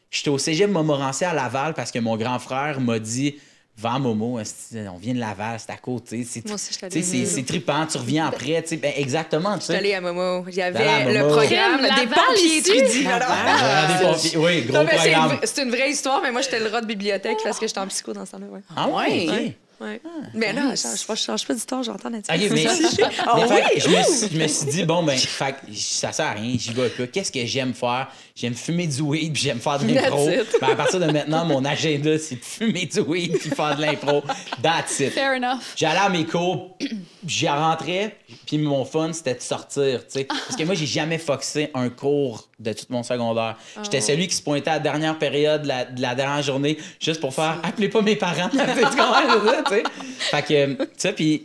J'étais 0.10 0.30
au 0.30 0.38
cégep 0.38 0.70
Montmorency 0.70 1.24
à 1.26 1.34
Laval 1.34 1.74
parce 1.74 1.92
que 1.92 2.00
mon 2.00 2.18
grand 2.18 2.38
frère 2.40 2.82
m'a 2.82 3.00
dit 3.00 3.36
Va 3.78 3.98
Momo, 3.98 4.38
on 4.40 4.98
vient 4.98 5.14
de 5.16 5.20
Laval, 5.20 5.58
c'est 5.60 5.72
à 5.72 5.78
côté. 5.78 6.24
C'est, 6.24 6.46
Moi 6.46 6.56
aussi, 6.56 6.72
je 6.74 7.02
c'est, 7.02 7.26
c'est 7.26 7.44
trippant, 7.44 7.86
tu 7.88 7.98
reviens 7.98 8.28
après. 8.28 8.62
tu 8.62 8.68
sais, 8.70 8.78
ben, 8.78 8.92
exactement. 8.96 9.54
Tu 9.56 9.60
Je 9.60 9.64
suis 9.64 9.74
sais. 9.74 9.80
allée 9.80 9.94
à 9.96 10.02
Momo. 10.02 10.46
Il 10.50 10.56
y 10.56 10.62
avait 10.62 11.14
le 11.14 11.28
programme 11.28 11.48
Crème 11.48 11.82
des 11.82 11.88
Laval 11.88 12.08
pompiers. 12.14 13.08
Ah. 13.10 14.16
Oui, 14.36 14.62
gros 14.64 14.78
Non, 14.78 14.84
mais 14.84 14.98
c'est 14.98 15.08
une, 15.08 15.14
programme. 15.14 15.28
vraie- 15.38 15.40
c'est 15.48 15.64
une 15.64 15.70
vraie 15.72 15.90
histoire, 15.90 16.22
mais 16.22 16.32
moi, 16.32 16.42
j'étais 16.42 16.60
le 16.60 16.68
rat 16.68 16.82
de 16.82 16.86
bibliothèque 16.86 17.38
parce 17.44 17.58
que 17.60 17.66
j'étais 17.68 17.80
en 17.80 17.88
psycho 17.88 18.14
dans 18.14 18.26
ce 18.26 18.32
temps-là. 18.34 18.48
Ouais. 18.48 18.60
Ah 18.76 18.88
ouais, 18.88 18.94
Ouais. 19.30 19.46
ok. 19.48 19.54
Ouais. 19.82 20.00
mais 20.36 20.54
là, 20.54 20.76
je, 20.76 20.82
je, 20.82 21.16
je 21.16 21.16
change 21.22 21.48
pas 21.48 21.54
d'histoire, 21.56 21.82
j'entends 21.82 22.10
là-dessus. 22.10 22.32
OK, 22.32 22.52
mais, 22.52 22.66
Ah 23.26 23.36
mais 23.36 23.48
fait 23.48 23.54
oui? 23.56 23.62
que 23.76 23.82
je, 23.82 23.90
me 23.90 24.04
suis, 24.04 24.28
je 24.38 24.42
me 24.44 24.48
suis 24.48 24.66
dit, 24.68 24.84
bon, 24.84 25.02
ben, 25.02 25.18
fait 25.18 25.56
ça 25.74 26.12
sert 26.12 26.28
à 26.28 26.32
rien, 26.34 26.56
j'y 26.58 26.72
vais 26.74 26.90
pas. 26.90 27.08
Qu'est-ce 27.08 27.32
que 27.32 27.44
j'aime 27.46 27.74
faire? 27.74 28.08
J'aime 28.36 28.54
fumer 28.54 28.86
du 28.88 29.02
weed, 29.02 29.34
puis 29.34 29.42
j'aime 29.42 29.60
faire 29.60 29.80
de 29.80 29.92
l'impro. 29.92 30.30
Ben, 30.62 30.70
à 30.70 30.76
partir 30.76 31.00
de 31.00 31.06
maintenant, 31.12 31.46
mon 31.46 31.66
agenda, 31.66 32.18
c'est 32.20 32.36
de 32.36 32.44
fumer 32.46 32.86
du 32.86 33.00
weed, 33.00 33.38
puis 33.40 33.50
faire 33.50 33.76
de 33.76 33.82
l'impro. 33.82 34.24
That's 34.62 35.00
it. 35.00 35.14
Fair 35.14 35.34
enough. 35.36 35.60
J'allais 35.76 36.00
à 36.00 36.10
mes 36.10 36.26
cours, 36.26 36.78
j'y 37.26 37.48
rentrais, 37.48 38.18
puis 38.46 38.60
mon 38.60 38.86
fun, 38.86 39.12
c'était 39.14 39.34
de 39.36 39.42
sortir, 39.42 40.06
tu 40.06 40.20
sais. 40.20 40.24
Parce 40.26 40.56
que 40.56 40.64
moi, 40.64 40.76
j'ai 40.76 40.86
jamais 40.86 41.18
foxé 41.18 41.72
un 41.74 41.90
cours 41.90 42.48
de 42.62 42.74
tout 42.74 42.86
mon 42.90 43.04
secondaire. 43.04 43.58
J'étais 43.84 44.02
celui 44.02 44.28
qui 44.28 44.36
se 44.36 44.42
pointait 44.42 44.70
à 44.70 44.74
la 44.74 44.80
dernière 44.80 45.18
période 45.18 45.64
de 45.64 45.68
la, 45.68 45.86
de 45.86 46.02
la 46.02 46.16
dernière 46.16 46.44
journée 46.44 46.78
juste 47.00 47.20
pour 47.20 47.34
faire 47.34 47.60
«Appelez 47.64 47.90
pas 47.90 48.02
mes 48.02 48.16
parents!» 48.16 48.50
Tu 48.52 48.58
sais? 48.58 49.84
Fait 50.20 50.42
que, 50.42 50.74
tu 50.84 50.90
sais, 50.98 51.14
puis 51.14 51.44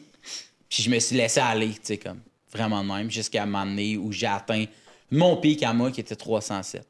puis 0.69 0.83
je 0.83 0.91
me 0.91 0.99
suis 0.99 1.17
laissé 1.17 1.41
aller, 1.41 1.71
tu 1.71 1.81
sais, 1.83 1.97
comme 1.97 2.21
vraiment 2.53 2.83
de 2.83 2.89
même, 2.89 3.11
jusqu'à 3.11 3.43
un 3.43 3.47
moment 3.47 3.67
donné 3.67 3.97
où 3.97 4.13
j'ai 4.13 4.27
atteint 4.27 4.65
mon 5.11 5.37
pic 5.37 5.63
à 5.63 5.73
moi 5.73 5.91
qui 5.91 6.01
était 6.01 6.17
307. 6.17 6.87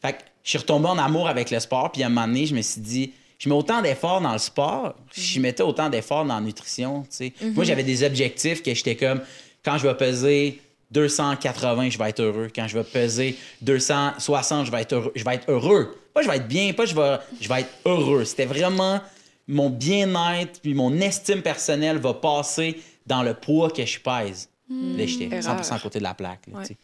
Fait 0.00 0.12
que 0.12 0.18
je 0.42 0.50
suis 0.50 0.58
retombé 0.58 0.88
en 0.88 0.98
amour 0.98 1.28
avec 1.28 1.50
le 1.50 1.60
sport, 1.60 1.92
puis 1.92 2.02
à 2.02 2.06
un 2.06 2.08
moment 2.08 2.26
donné, 2.26 2.46
je 2.46 2.54
me 2.54 2.62
suis 2.62 2.80
dit, 2.80 3.12
je 3.38 3.48
mets 3.48 3.54
autant 3.54 3.82
d'efforts 3.82 4.20
dans 4.20 4.32
le 4.32 4.38
sport, 4.38 4.94
je 5.12 5.40
mettais 5.40 5.62
autant 5.62 5.88
d'efforts 5.88 6.24
dans 6.24 6.34
la 6.34 6.40
nutrition, 6.40 7.02
tu 7.02 7.08
sais. 7.10 7.32
Moi, 7.40 7.64
j'avais 7.64 7.82
des 7.82 8.04
objectifs 8.04 8.62
que 8.62 8.74
j'étais 8.74 8.96
comme, 8.96 9.20
quand 9.64 9.78
je 9.78 9.86
vais 9.86 9.96
peser 9.96 10.60
280, 10.92 11.90
je 11.90 11.98
vais 11.98 12.10
être 12.10 12.20
heureux. 12.20 12.48
Quand 12.54 12.68
je 12.68 12.78
vais 12.78 12.84
peser 12.84 13.36
260, 13.62 14.66
je 14.66 14.70
vais 14.70 14.82
être 14.82 14.92
heureux. 14.92 15.12
Je 15.14 15.24
vais 15.24 15.34
être 15.34 15.50
heureux. 15.50 15.96
Pas 16.14 16.22
je 16.22 16.28
vais 16.28 16.36
être 16.36 16.48
bien, 16.48 16.72
pas 16.72 16.84
je 16.84 16.94
vais, 16.94 17.18
je 17.40 17.48
vais 17.48 17.60
être 17.60 17.70
heureux. 17.86 18.24
C'était 18.24 18.44
vraiment 18.44 19.00
mon 19.48 19.70
bien-être, 19.70 20.60
puis 20.60 20.74
mon 20.74 20.92
estime 21.00 21.42
personnelle 21.42 21.98
va 21.98 22.14
passer 22.14 22.80
dans 23.06 23.22
le 23.22 23.34
poids 23.34 23.70
que 23.70 23.84
je 23.84 23.98
pèse. 23.98 24.48
Là, 24.70 25.06
j'étais 25.06 25.40
100% 25.40 25.72
à 25.74 25.78
côté 25.80 25.98
de 25.98 26.04
la 26.04 26.14
plaque. 26.14 26.46
là, 26.46 26.58
Ouais. 26.60 26.76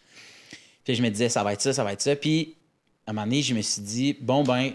Puis 0.84 0.94
je 0.94 1.02
me 1.02 1.10
disais, 1.10 1.28
ça 1.28 1.42
va 1.44 1.52
être 1.52 1.60
ça, 1.60 1.72
ça 1.72 1.84
va 1.84 1.92
être 1.92 2.00
ça. 2.02 2.16
Puis 2.16 2.54
à 3.06 3.10
un 3.10 3.14
moment 3.14 3.26
donné, 3.26 3.42
je 3.42 3.54
me 3.54 3.60
suis 3.62 3.82
dit, 3.82 4.16
bon, 4.20 4.42
ben, 4.42 4.72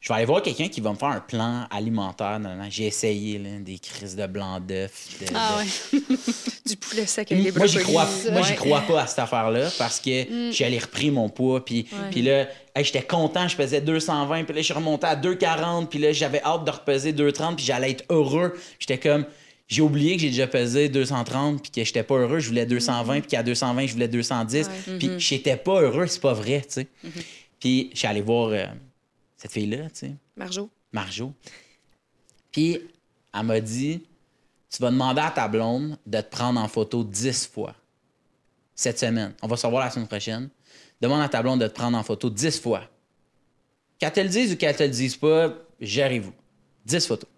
je 0.00 0.08
vais 0.08 0.14
aller 0.14 0.24
voir 0.24 0.40
quelqu'un 0.42 0.68
qui 0.68 0.80
va 0.80 0.90
me 0.90 0.96
faire 0.96 1.08
un 1.08 1.20
plan 1.20 1.66
alimentaire. 1.70 2.40
J'ai 2.70 2.86
essayé 2.86 3.38
là, 3.38 3.50
des 3.60 3.78
crises 3.78 4.16
de 4.16 4.26
blanc 4.26 4.58
d'œuf. 4.58 5.08
de- 5.20 5.26
Ah 5.34 5.58
de- 5.92 5.96
ouais. 5.98 6.02
Du 6.66 6.76
poulet 6.76 7.04
sec 7.06 7.30
avec 7.32 7.44
des 7.44 7.52
moi, 7.52 7.66
j'y 7.66 7.78
crois, 7.78 8.08
moi, 8.30 8.42
j'y 8.42 8.50
Ouais. 8.52 8.56
crois 8.56 8.80
pas 8.82 9.02
à 9.02 9.06
cette 9.08 9.18
affaire-là 9.18 9.68
parce 9.76 9.98
que 10.00 10.50
j'ai 10.52 10.64
allé 10.64 10.78
repris 10.78 11.10
mon 11.10 11.28
poids. 11.28 11.64
Puis, 11.64 11.86
puis 12.12 12.22
là, 12.22 12.46
hey, 12.76 12.84
j'étais 12.84 13.02
content, 13.02 13.48
je 13.48 13.56
pesais 13.56 13.80
220. 13.80 14.44
Puis 14.44 14.54
là, 14.54 14.60
je 14.60 14.64
suis 14.66 14.74
remonté 14.74 15.06
à 15.06 15.16
240. 15.16 15.90
Puis 15.90 15.98
là, 15.98 16.12
j'avais 16.12 16.40
hâte 16.44 16.64
de 16.64 16.70
repeser 16.70 17.12
230. 17.12 17.56
Puis 17.56 17.64
j'allais 17.66 17.90
être 17.90 18.04
heureux. 18.08 18.54
J'étais 18.78 18.98
comme, 18.98 19.24
j'ai 19.66 19.82
oublié 19.82 20.14
que 20.14 20.22
j'ai 20.22 20.28
déjà 20.30 20.46
pesé 20.46 20.88
230. 20.88 21.60
Puis 21.60 21.70
que 21.72 21.84
j'étais 21.84 22.04
pas 22.04 22.14
heureux. 22.14 22.38
Je 22.38 22.48
voulais 22.48 22.66
220. 22.66 23.20
Puis 23.20 23.28
qu'à 23.30 23.42
220, 23.42 23.86
je 23.88 23.92
voulais 23.94 24.08
210. 24.08 24.70
Puis 24.98 25.10
j'étais 25.18 25.56
pas 25.56 25.80
heureux. 25.82 26.06
C'est 26.06 26.20
pas 26.22 26.34
vrai, 26.34 26.60
tu 26.66 26.72
sais. 26.74 26.86
Puis 27.58 27.90
je 27.92 27.98
suis 27.98 28.06
allé 28.08 28.20
voir 28.20 28.50
euh, 28.52 28.64
cette 29.40 29.52
fille-là, 29.52 29.84
tu 29.90 29.90
sais. 30.00 30.14
Marjo. 30.36 30.68
Marjo. 30.92 31.32
Puis, 32.52 32.78
elle 33.34 33.42
m'a 33.46 33.60
dit 33.60 34.02
Tu 34.68 34.82
vas 34.82 34.90
demander 34.90 35.20
à 35.20 35.30
ta 35.30 35.48
blonde 35.48 35.98
de 36.06 36.20
te 36.20 36.30
prendre 36.30 36.60
en 36.60 36.68
photo 36.68 37.04
10 37.04 37.46
fois 37.52 37.74
cette 38.74 38.98
semaine. 38.98 39.34
On 39.42 39.46
va 39.46 39.56
se 39.56 39.66
revoir 39.66 39.84
la 39.84 39.90
semaine 39.90 40.08
prochaine. 40.08 40.48
Demande 41.00 41.22
à 41.22 41.28
ta 41.28 41.42
blonde 41.42 41.60
de 41.60 41.66
te 41.68 41.74
prendre 41.74 41.96
en 41.96 42.02
photo 42.02 42.28
10 42.28 42.60
fois. 42.60 42.82
Qu'elle 43.98 44.12
te 44.12 44.20
le 44.20 44.28
dise 44.28 44.52
ou 44.52 44.56
qu'elle 44.56 44.76
te 44.76 44.82
le 44.82 44.88
dise 44.90 45.16
pas, 45.16 45.54
gérez-vous. 45.80 46.32
10 46.86 47.06
photos. 47.06 47.28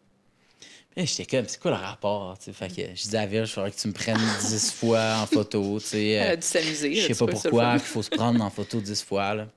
Puis 0.94 1.06
j'étais 1.06 1.36
comme, 1.36 1.48
c'est 1.48 1.58
quoi 1.60 1.70
le 1.70 1.76
rapport? 1.78 2.36
Fait 2.38 2.68
que 2.68 2.82
je 2.94 3.08
dis 3.08 3.16
à 3.16 3.24
Virge, 3.26 3.48
il 3.50 3.52
faudrait 3.52 3.70
que 3.70 3.76
tu 3.80 3.88
me 3.88 3.92
prennes 3.92 4.18
10 4.40 4.72
fois 4.74 5.16
en 5.22 5.26
photo. 5.26 5.78
Elle 5.92 5.98
Euh, 5.98 6.32
a 6.32 6.36
dû 6.36 6.46
s'amuser. 6.46 6.94
je 6.94 7.06
sais 7.06 7.14
pas 7.14 7.26
pourquoi 7.32 7.72
qu'il 7.72 7.80
faut 7.80 8.02
se 8.02 8.10
prendre 8.10 8.42
en 8.44 8.50
photo 8.50 8.80
10 8.80 9.02
fois. 9.02 9.34
Là. 9.34 9.48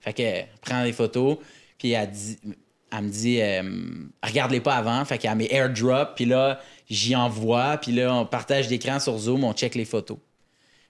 Fait 0.00 0.12
que, 0.12 0.22
elle 0.22 0.48
prend 0.60 0.82
des 0.84 0.92
photos, 0.92 1.38
puis 1.82 1.90
elle, 1.90 2.12
dit, 2.12 2.38
elle 2.92 3.02
me 3.02 3.08
dit, 3.10 3.42
euh, 3.42 3.62
regarde-les 4.22 4.60
pas 4.60 4.76
avant. 4.76 5.04
Fait 5.04 5.18
qu'elle 5.18 5.34
met 5.34 5.52
airdrop, 5.52 6.14
puis 6.14 6.26
là, 6.26 6.60
j'y 6.88 7.16
envoie, 7.16 7.76
puis 7.78 7.90
là, 7.90 8.14
on 8.14 8.24
partage 8.24 8.68
d'écran 8.68 9.00
sur 9.00 9.18
Zoom, 9.18 9.42
on 9.42 9.52
check 9.52 9.74
les 9.74 9.84
photos. 9.84 10.18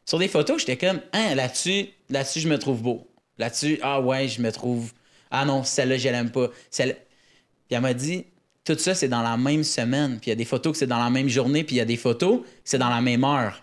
Sur 0.05 0.19
des 0.19 0.29
photos, 0.29 0.59
j'étais 0.59 0.77
comme, 0.77 1.01
hein, 1.15 1.35
là-dessus, 1.35 1.87
là-dessus, 2.11 2.41
je 2.41 2.49
me 2.49 2.59
trouve 2.59 2.83
beau. 2.83 3.09
Là-dessus, 3.39 3.79
ah 3.81 4.03
ouais, 4.03 4.29
je 4.29 4.43
me 4.43 4.53
trouve. 4.53 4.93
Ah 5.31 5.47
non, 5.47 5.65
celle-là, 5.65 5.97
je 5.97 6.11
l'aime 6.11 6.31
pas. 6.31 6.49
Celle... 6.69 6.95
Puis 7.69 7.77
elle 7.77 7.81
m'a 7.81 7.95
dit, 7.95 8.27
tout 8.65 8.79
ça, 8.79 8.95
c'est 8.95 9.09
dans 9.09 9.23
la 9.23 9.37
même 9.37 9.65
semaine. 9.65 10.19
Puis 10.21 10.29
il 10.29 10.31
y 10.31 10.33
a 10.33 10.37
des 10.37 10.45
photos 10.45 10.73
que 10.73 10.79
c'est 10.79 10.87
dans 10.87 11.03
la 11.03 11.11
même 11.11 11.29
journée, 11.29 11.65
puis 11.65 11.77
il 11.77 11.79
y 11.79 11.83
a 11.83 11.85
des 11.85 11.97
photos 11.97 12.41
que 12.41 12.47
c'est 12.65 12.79
dans 12.79 12.91
la 12.91 13.01
même 13.01 13.25
heure. 13.25 13.63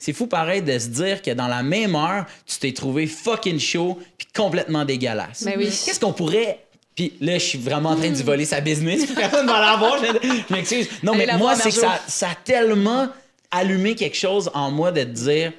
C'est 0.00 0.12
fou 0.12 0.26
pareil 0.26 0.62
de 0.62 0.76
se 0.78 0.88
dire 0.88 1.22
que 1.22 1.30
dans 1.30 1.46
la 1.46 1.62
même 1.62 1.94
heure, 1.94 2.26
tu 2.44 2.58
t'es 2.58 2.72
trouvé 2.72 3.06
fucking 3.06 3.60
chaud, 3.60 3.98
puis 4.16 4.26
complètement 4.34 4.84
dégueulasse. 4.84 5.44
Ben 5.44 5.54
oui. 5.56 5.66
Qu'est-ce 5.66 6.00
qu'on 6.00 6.12
pourrait. 6.12 6.64
Puis 6.96 7.12
là, 7.20 7.34
je 7.34 7.44
suis 7.44 7.58
vraiment 7.58 7.90
en 7.90 7.96
train 7.96 8.10
de 8.10 8.16
voler 8.16 8.44
sa 8.44 8.60
business. 8.60 9.06
Personne 9.14 9.46
va 9.46 9.60
l'avoir. 9.60 9.98
Je 10.02 10.06
je 10.20 10.52
m'excuse. 10.52 10.88
Non, 11.04 11.12
Allez 11.12 11.26
mais 11.26 11.38
moi, 11.38 11.54
c'est 11.54 11.68
que 11.70 11.76
ça, 11.76 12.00
ça 12.08 12.30
a 12.30 12.34
tellement 12.34 13.08
allumé 13.52 13.94
quelque 13.94 14.16
chose 14.16 14.50
en 14.52 14.72
moi 14.72 14.90
de 14.90 15.04
te 15.04 15.10
dire 15.10 15.52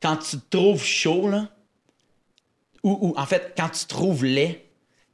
quand 0.00 0.16
tu 0.16 0.38
te 0.38 0.56
trouves 0.56 0.82
chaud, 0.82 1.28
là, 1.28 1.48
ou, 2.82 2.98
ou 3.08 3.14
en 3.18 3.26
fait, 3.26 3.52
quand 3.56 3.68
tu 3.68 3.84
te 3.84 3.88
trouves 3.88 4.24
laid, 4.24 4.64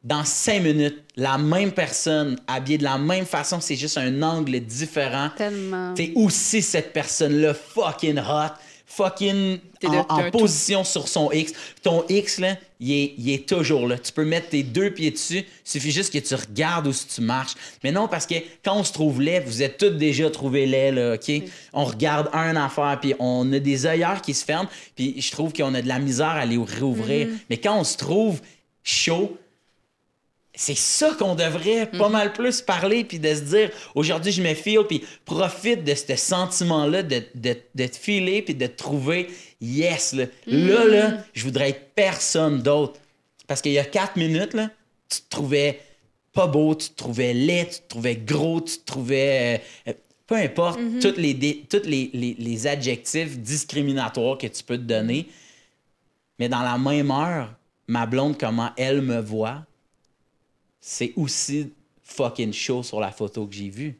dans 0.04 0.24
cinq 0.24 0.62
minutes, 0.62 1.02
la 1.16 1.38
même 1.38 1.72
personne, 1.72 2.38
habillée 2.46 2.78
de 2.78 2.84
la 2.84 2.98
même 2.98 3.24
façon, 3.24 3.58
c'est 3.60 3.76
juste 3.76 3.96
un 3.96 4.22
angle 4.22 4.60
différent. 4.60 5.30
Tellement. 5.36 5.94
T'es 5.94 6.12
aussi 6.14 6.60
cette 6.60 6.92
personne-là 6.92 7.54
fucking 7.54 8.18
hot, 8.18 8.52
fucking 8.84 9.58
en, 9.84 9.90
de- 9.90 9.96
en 9.96 10.04
t'es 10.04 10.22
un 10.24 10.30
tout. 10.30 10.38
position 10.38 10.84
sur 10.84 11.08
son 11.08 11.32
X. 11.32 11.54
Ton 11.82 12.04
X, 12.10 12.38
là, 12.38 12.56
il 12.80 12.92
est, 12.92 13.14
il 13.16 13.30
est 13.30 13.48
toujours 13.48 13.88
là. 13.88 13.96
Tu 13.96 14.12
peux 14.12 14.26
mettre 14.26 14.50
tes 14.50 14.62
deux 14.62 14.90
pieds 14.90 15.10
dessus. 15.10 15.38
Il 15.38 15.46
suffit 15.64 15.90
juste 15.90 16.12
que 16.12 16.18
tu 16.18 16.34
regardes 16.34 16.86
où 16.86 16.92
tu 16.92 17.20
marches. 17.22 17.54
Mais 17.82 17.90
non, 17.90 18.06
parce 18.06 18.26
que 18.26 18.34
quand 18.62 18.76
on 18.76 18.84
se 18.84 18.92
trouve 18.92 19.22
laid, 19.22 19.40
vous 19.46 19.62
êtes 19.62 19.78
tous 19.78 19.88
déjà 19.88 20.28
trouvés 20.30 20.66
laid, 20.66 20.92
là, 20.92 21.14
OK? 21.14 21.32
On 21.72 21.84
regarde 21.84 22.28
un 22.34 22.56
affaire, 22.56 22.98
puis 23.00 23.14
on 23.18 23.50
a 23.54 23.58
des 23.58 23.86
œillères 23.86 24.20
qui 24.20 24.34
se 24.34 24.44
ferment, 24.44 24.68
puis 24.94 25.18
je 25.18 25.30
trouve 25.30 25.54
qu'on 25.54 25.72
a 25.72 25.80
de 25.80 25.88
la 25.88 25.98
misère 25.98 26.26
à 26.26 26.44
les 26.44 26.58
réouvrir. 26.58 27.28
Mm-hmm. 27.28 27.38
Mais 27.48 27.56
quand 27.56 27.78
on 27.78 27.84
se 27.84 27.96
trouve 27.96 28.42
chaud, 28.82 29.38
c'est 30.54 30.76
ça 30.76 31.14
qu'on 31.18 31.34
devrait 31.34 31.88
Mhm. 31.92 31.98
pas 31.98 32.08
mal 32.08 32.32
plus 32.32 32.60
parler, 32.62 33.04
puis 33.04 33.18
de 33.18 33.34
se 33.34 33.40
dire, 33.40 33.70
aujourd'hui, 33.94 34.30
je 34.32 34.42
me 34.42 34.54
feel, 34.54 34.84
puis 34.88 35.02
profite 35.24 35.82
de 35.84 35.94
ce 35.94 36.14
sentiment-là, 36.16 37.02
de, 37.02 37.22
de, 37.34 37.56
de 37.74 37.86
te 37.86 37.96
filer, 37.96 38.42
puis 38.42 38.54
de 38.54 38.66
te 38.66 38.76
trouver, 38.76 39.28
yes, 39.60 40.12
là, 40.12 40.26
Mhm. 40.46 40.66
là, 40.68 40.84
là, 40.84 41.18
je 41.32 41.42
voudrais 41.44 41.70
être 41.70 41.94
personne 41.94 42.62
d'autre. 42.62 43.00
Parce 43.46 43.60
qu'il 43.60 43.72
y 43.72 43.78
a 43.78 43.84
quatre 43.84 44.16
minutes, 44.16 44.54
là, 44.54 44.70
tu 45.10 45.20
te 45.20 45.28
trouvais 45.28 45.80
pas 46.32 46.46
beau, 46.46 46.74
tu 46.74 46.88
te 46.88 46.96
trouvais 46.96 47.32
laid, 47.34 47.66
tu 47.68 47.80
te 47.80 47.88
trouvais 47.88 48.16
gros, 48.16 48.60
tu 48.60 48.78
te 48.78 48.84
trouvais... 48.84 49.60
euh, 49.86 49.90
euh, 49.90 49.94
peu 50.26 50.36
importe, 50.36 50.80
Mhm. 50.80 51.00
tous 51.00 51.16
les, 51.20 51.34
dé- 51.34 51.64
tous 51.68 51.82
les, 51.84 52.10
les- 52.14 52.34
les 52.38 52.66
adjectifs 52.66 53.38
discriminatoires 53.38 54.38
que 54.38 54.46
tu 54.46 54.62
peux 54.64 54.78
te 54.78 54.82
donner. 54.82 55.26
Mais 56.38 56.48
dans 56.48 56.62
la 56.62 56.78
même 56.78 57.10
heure, 57.10 57.52
ma 57.86 58.06
blonde, 58.06 58.38
comment 58.38 58.70
elle 58.76 59.02
me 59.02 59.20
voit, 59.20 59.64
c'est 60.86 61.14
aussi 61.16 61.72
fucking 62.02 62.52
chaud 62.52 62.82
sur 62.82 63.00
la 63.00 63.10
photo 63.10 63.46
que 63.46 63.54
j'ai 63.54 63.70
vue. 63.70 63.98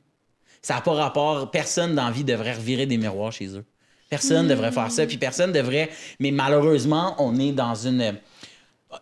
Ça 0.60 0.74
n'a 0.74 0.80
pas 0.82 0.92
rapport. 0.92 1.50
Personne 1.50 1.94
dans 1.94 2.04
la 2.04 2.10
vie 2.10 2.24
devrait 2.24 2.52
revirer 2.52 2.84
des 2.84 2.98
miroirs 2.98 3.32
chez 3.32 3.46
eux. 3.56 3.64
Personne 4.10 4.46
devrait 4.48 4.70
faire 4.70 4.92
ça. 4.92 5.06
Puis 5.06 5.16
personne 5.16 5.50
devrait. 5.50 5.88
Mais 6.20 6.30
malheureusement, 6.30 7.14
on 7.18 7.38
est 7.40 7.52
dans 7.52 7.74
une. 7.74 8.18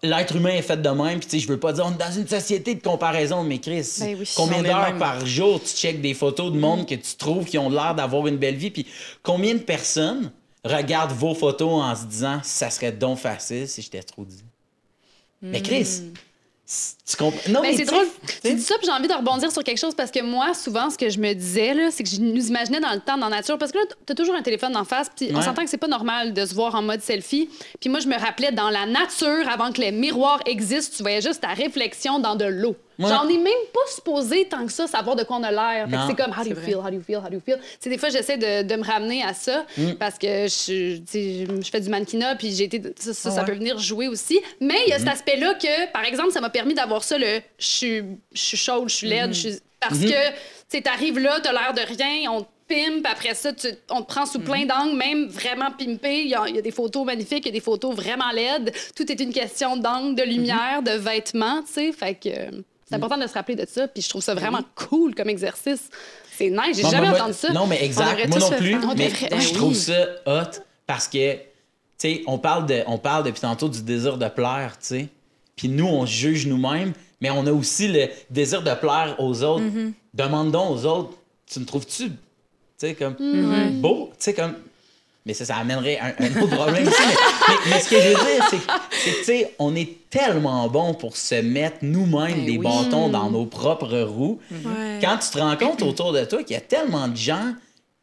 L'être 0.04 0.36
humain 0.36 0.50
est 0.50 0.62
fait 0.62 0.80
de 0.80 0.88
même. 0.90 1.18
Puis 1.18 1.40
je 1.40 1.48
veux 1.48 1.58
pas 1.58 1.72
dire 1.72 1.84
on 1.84 1.92
est 1.92 1.98
dans 1.98 2.12
une 2.12 2.28
société 2.28 2.76
de 2.76 2.80
comparaison, 2.80 3.42
mais 3.42 3.58
Chris, 3.58 3.96
Ben 3.98 4.16
oui, 4.16 4.30
combien 4.36 4.62
d'heures 4.62 4.96
par 4.96 5.26
jour 5.26 5.60
tu 5.60 5.74
checkes 5.74 6.00
des 6.00 6.14
photos 6.14 6.52
de 6.52 6.58
monde 6.58 6.86
que 6.86 6.94
tu 6.94 7.16
trouves 7.16 7.46
qui 7.46 7.58
ont 7.58 7.68
l'air 7.68 7.96
d'avoir 7.96 8.28
une 8.28 8.36
belle 8.36 8.56
vie? 8.56 8.70
Puis 8.70 8.86
combien 9.24 9.54
de 9.54 9.60
personnes 9.60 10.30
regardent 10.64 11.16
vos 11.16 11.34
photos 11.34 11.82
en 11.82 11.96
se 11.96 12.04
disant 12.04 12.38
ça 12.44 12.70
serait 12.70 12.92
donc 12.92 13.18
facile 13.18 13.66
si 13.66 13.82
j'étais 13.82 14.04
trop 14.04 14.24
dit? 14.24 14.44
Mais 15.42 15.60
Chris, 15.60 16.12
tu 17.12 17.16
comprends? 17.22 17.50
Non, 17.50 17.60
Ben, 17.62 17.70
mais 17.70 17.76
c'est 17.76 17.84
drôle. 17.84 18.06
tu 18.42 18.54
dis 18.54 18.60
ça, 18.62 18.74
puis 18.76 18.86
j'ai 18.86 18.92
envie 18.92 19.08
de 19.08 19.12
rebondir 19.14 19.50
sur 19.52 19.62
quelque 19.64 19.78
chose 19.78 19.94
parce 19.94 20.10
que 20.10 20.20
moi, 20.22 20.54
souvent, 20.54 20.90
ce 20.90 20.98
que 20.98 21.08
je 21.10 21.18
me 21.18 21.32
disais, 21.32 21.74
là, 21.74 21.90
c'est 21.90 22.02
que 22.02 22.08
je 22.10 22.20
nous 22.20 22.48
imaginais 22.48 22.80
dans 22.80 22.92
le 22.92 23.00
temps, 23.00 23.16
dans 23.18 23.28
la 23.28 23.36
nature. 23.36 23.58
Parce 23.58 23.72
que 23.72 23.78
là, 23.78 23.84
t'as 24.06 24.14
toujours 24.14 24.34
un 24.34 24.42
téléphone 24.42 24.76
en 24.76 24.84
face, 24.84 25.10
puis 25.14 25.30
on 25.34 25.40
s'entend 25.42 25.64
que 25.64 25.70
c'est 25.70 25.76
pas 25.76 25.88
normal 25.88 26.32
de 26.32 26.44
se 26.46 26.54
voir 26.54 26.74
en 26.74 26.82
mode 26.82 27.00
selfie. 27.02 27.48
Puis 27.80 27.88
moi, 27.90 28.00
je 28.00 28.08
me 28.08 28.18
rappelais 28.18 28.52
dans 28.52 28.70
la 28.70 28.86
nature, 28.86 29.48
avant 29.52 29.72
que 29.72 29.80
les 29.80 29.92
miroirs 29.92 30.40
existent, 30.46 30.94
tu 30.96 31.02
voyais 31.02 31.20
juste 31.20 31.40
ta 31.42 31.48
réflexion 31.54 32.18
dans 32.18 32.36
de 32.36 32.44
l'eau. 32.46 32.76
Ouais. 32.98 33.08
J'en 33.08 33.26
ai 33.26 33.38
même 33.38 33.46
pas 33.72 33.80
supposé 33.92 34.44
tant 34.48 34.64
que 34.66 34.70
ça 34.70 34.86
savoir 34.86 35.16
de 35.16 35.24
quoi 35.24 35.38
on 35.38 35.42
a 35.42 35.50
l'air. 35.50 35.88
C'est 36.06 36.14
comme 36.14 36.30
how 36.30 36.44
do 36.44 36.50
you 36.50 36.54
C'est 36.54 36.62
feel, 36.66 36.76
how 36.76 36.90
do 36.90 36.96
you 36.96 37.02
feel, 37.04 37.16
how 37.16 37.28
do 37.30 37.34
you 37.36 37.40
feel? 37.44 37.56
Tu 37.58 37.66
sais, 37.80 37.90
des 37.90 37.96
fois, 37.96 38.10
j'essaie 38.10 38.36
de, 38.36 38.62
de 38.68 38.76
me 38.76 38.84
ramener 38.84 39.24
à 39.24 39.32
ça 39.32 39.64
Mm. 39.78 39.92
parce 39.98 40.18
que 40.18 40.46
je, 40.46 41.00
je 41.10 41.70
fais 41.70 41.80
du 41.80 41.88
mannequinat, 41.88 42.36
puis 42.36 42.52
j'ai 42.54 42.64
été. 42.64 42.80
Ça, 42.98 43.14
ça, 43.14 43.28
Ah 43.30 43.34
ça 43.34 43.40
ouais. 43.40 43.46
peut 43.46 43.54
venir 43.54 43.78
jouer 43.78 44.08
aussi. 44.08 44.38
Mais 44.60 44.76
il 44.86 44.90
y 44.90 44.92
a 44.92 44.98
cet 44.98 45.08
aspect-là 45.08 45.54
que, 45.54 45.90
par 45.92 46.04
exemple, 46.04 46.32
ça 46.32 46.40
m'a 46.40 46.50
permis 46.50 46.74
d'avoir 46.74 47.01
ça, 47.04 47.18
le 47.18 47.40
je 47.58 47.66
suis, 47.66 48.02
je 48.32 48.40
suis 48.40 48.56
chaude, 48.56 48.88
je 48.88 48.94
suis 48.96 49.08
laide, 49.08 49.32
suis. 49.34 49.58
Parce 49.80 49.98
Mm-hmm. 49.98 50.10
que, 50.10 50.30
tu 50.30 50.36
sais, 50.68 50.80
t'arrives 50.82 51.18
là, 51.18 51.40
t'as 51.42 51.52
l'air 51.52 51.74
de 51.74 51.80
rien, 51.96 52.30
on 52.30 52.42
te 52.42 52.48
pimpe, 52.68 53.04
après 53.10 53.34
ça, 53.34 53.52
tu- 53.52 53.66
on 53.90 54.02
te 54.02 54.06
prend 54.06 54.26
sous 54.26 54.38
Mm-hmm. 54.38 54.42
plein 54.44 54.64
d'angles, 54.66 54.96
même 54.96 55.26
vraiment 55.28 55.70
pimpé. 55.72 56.20
Il 56.22 56.28
y, 56.28 56.34
a, 56.34 56.44
il 56.48 56.54
y 56.54 56.58
a 56.58 56.62
des 56.62 56.70
photos 56.70 57.04
magnifiques, 57.04 57.44
il 57.44 57.46
y 57.46 57.48
a 57.48 57.52
des 57.52 57.60
photos 57.60 57.94
vraiment 57.94 58.30
laides. 58.30 58.72
Tout 58.94 59.10
est 59.10 59.20
une 59.20 59.32
question 59.32 59.76
d'angle, 59.76 60.14
de 60.14 60.22
lumière, 60.22 60.82
de 60.82 60.92
vêtements, 60.92 61.62
tu 61.62 61.72
sais. 61.72 61.92
Fait 61.92 62.14
que 62.14 62.30
c'est 62.88 62.94
important 62.94 63.18
de 63.18 63.26
se 63.26 63.34
rappeler 63.34 63.56
de 63.56 63.66
ça, 63.68 63.88
puis 63.88 64.02
je 64.02 64.08
trouve 64.08 64.22
ça 64.22 64.34
vraiment 64.34 64.60
cool 64.76 65.14
comme 65.14 65.28
exercice. 65.28 65.88
C'est 66.36 66.48
nice, 66.50 66.76
j'ai 66.76 66.82
jamais 66.88 67.08
moi- 67.08 67.18
entendu 67.20 67.34
ça. 67.34 67.52
Non, 67.52 67.66
mais 67.66 67.84
exact. 67.84 68.28
Moi 68.28 68.38
non 68.38 68.50
plus. 68.50 68.70
faire. 68.80 68.94
Mais 68.96 69.10
je 69.40 69.48
Ben 69.50 69.54
trouve 69.54 69.68
oui. 69.72 69.74
ça 69.74 70.06
hot 70.26 70.60
parce 70.86 71.08
que, 71.08 71.34
tu 71.34 71.40
sais, 71.98 72.22
on 72.26 72.38
parle, 72.38 72.66
de, 72.66 72.82
on 72.86 72.98
parle 72.98 73.24
depuis 73.24 73.40
tantôt 73.40 73.68
du 73.68 73.82
désir 73.82 74.16
de 74.16 74.28
plaire, 74.28 74.76
tu 74.80 74.86
sais. 74.86 75.08
Puis 75.62 75.68
nous, 75.68 75.86
on 75.86 76.04
se 76.06 76.10
juge 76.12 76.48
nous-mêmes, 76.48 76.92
mais 77.20 77.30
on 77.30 77.46
a 77.46 77.52
aussi 77.52 77.86
le 77.86 78.08
désir 78.30 78.62
de 78.64 78.74
plaire 78.74 79.14
aux 79.20 79.44
autres. 79.44 79.62
Mm-hmm. 79.62 79.92
Demande 80.12 80.50
donc 80.50 80.70
aux 80.76 80.84
autres, 80.86 81.10
tu 81.48 81.60
me 81.60 81.64
trouves-tu, 81.64 82.08
tu 82.08 82.16
sais, 82.78 82.94
comme 82.94 83.12
Mm-hmm. 83.14 83.80
beau, 83.80 84.08
tu 84.10 84.16
sais, 84.24 84.34
comme. 84.34 84.54
Mais 85.24 85.34
ça, 85.34 85.44
ça 85.44 85.54
amènerait 85.58 86.00
un, 86.00 86.14
un 86.18 86.42
autre 86.42 86.56
problème 86.56 86.88
aussi. 86.88 86.96
Mais, 87.06 87.14
mais- 87.48 87.70
mais 87.70 87.80
ce 87.80 87.88
que 87.90 87.94
je 88.00 88.08
veux 88.08 88.14
dire, 88.14 88.44
c'est 88.50 88.56
que, 88.58 89.18
tu 89.20 89.24
sais, 89.24 89.54
on 89.60 89.76
est 89.76 90.10
tellement 90.10 90.66
bon 90.66 90.94
pour 90.94 91.16
se 91.16 91.36
mettre 91.36 91.76
nous-mêmes 91.82 92.38
Ben 92.38 92.44
des 92.44 92.58
oui. 92.58 92.64
bâtons 92.66 93.08
dans 93.08 93.30
nos 93.30 93.46
propres 93.46 94.00
roues. 94.00 94.40
Ouais. 94.50 94.98
Quand 95.00 95.18
tu 95.18 95.30
te 95.30 95.38
rends 95.38 95.56
compte 95.56 95.80
autour 95.82 96.12
de 96.12 96.24
toi 96.24 96.42
qu'il 96.42 96.54
y 96.54 96.58
a 96.58 96.60
tellement 96.60 97.06
de 97.06 97.16
gens 97.16 97.54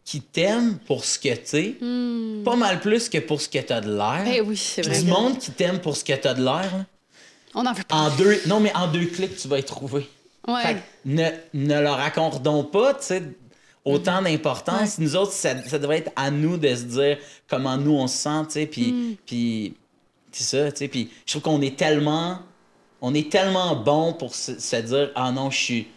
qui 0.06 0.22
t'aiment 0.22 0.78
pour 0.88 1.04
ce 1.04 1.20
que 1.20 1.36
tu 1.36 1.58
es, 1.58 2.44
pas 2.46 2.56
mal 2.56 2.80
plus 2.80 3.10
que 3.10 3.18
pour 3.18 3.42
ce 3.42 3.50
que 3.50 3.60
tu 3.60 3.74
as 3.74 3.82
de 3.82 3.94
l'air. 3.94 4.24
Ben 4.24 4.42
oui, 4.48 4.56
C'est 4.56 4.82
vrai. 4.84 5.02
du 5.02 5.06
monde 5.10 5.38
qui 5.40 5.52
t'aime 5.52 5.80
pour 5.80 5.98
ce 5.98 6.06
que 6.06 6.14
tu 6.14 6.26
as 6.28 6.34
de 6.34 6.42
l'air, 6.44 6.86
On 7.56 7.66
en 7.66 7.74
veut 7.74 7.84
pas. 7.84 7.96
en 7.96 8.16
deux, 8.16 8.40
non, 8.48 8.60
mais 8.60 8.76
en 8.76 8.88
deux 8.88 9.06
clics, 9.06 9.36
tu 9.36 9.48
vas 9.48 9.60
y 9.60 9.64
trouver. 9.64 10.10
Ouais. 10.48 10.62
Fait 10.62 10.74
que 10.76 10.80
ne, 11.06 11.30
ne 11.54 11.82
leur 11.82 12.00
accordons 12.00 12.64
pas, 12.64 12.94
tu 12.94 13.06
sais, 13.06 13.24
autant 13.86 14.22
d'importance. 14.22 15.00
Nous 15.00 15.16
autres, 15.16 15.32
ça, 15.32 15.62
ça 15.66 15.80
devrait 15.80 16.00
être 16.00 16.12
à 16.16 16.32
nous 16.32 16.58
de 16.58 16.68
se 16.76 16.84
dire 16.84 17.18
comment 17.48 17.78
nous 17.78 17.94
on 17.94 18.08
se 18.08 18.18
sent, 18.18 18.46
tu 18.46 18.52
sais, 18.54 18.66
puis, 18.66 19.18
puis 19.26 19.76
c'est 20.32 20.44
ça, 20.44 20.72
tu 20.72 20.78
sais, 20.78 20.88
puis 20.88 21.10
je 21.26 21.34
trouve 21.34 21.44
qu'on 21.44 21.62
est 21.62 21.78
tellement, 21.78 22.40
on 23.02 23.14
est 23.14 23.32
tellement 23.32 23.76
bon 23.76 24.14
pour 24.14 24.36
se, 24.36 24.60
se 24.60 24.76
dire, 24.76 25.12
ah 25.16 25.32
non, 25.32 25.50
je 25.50 25.58
suis, 25.58 25.88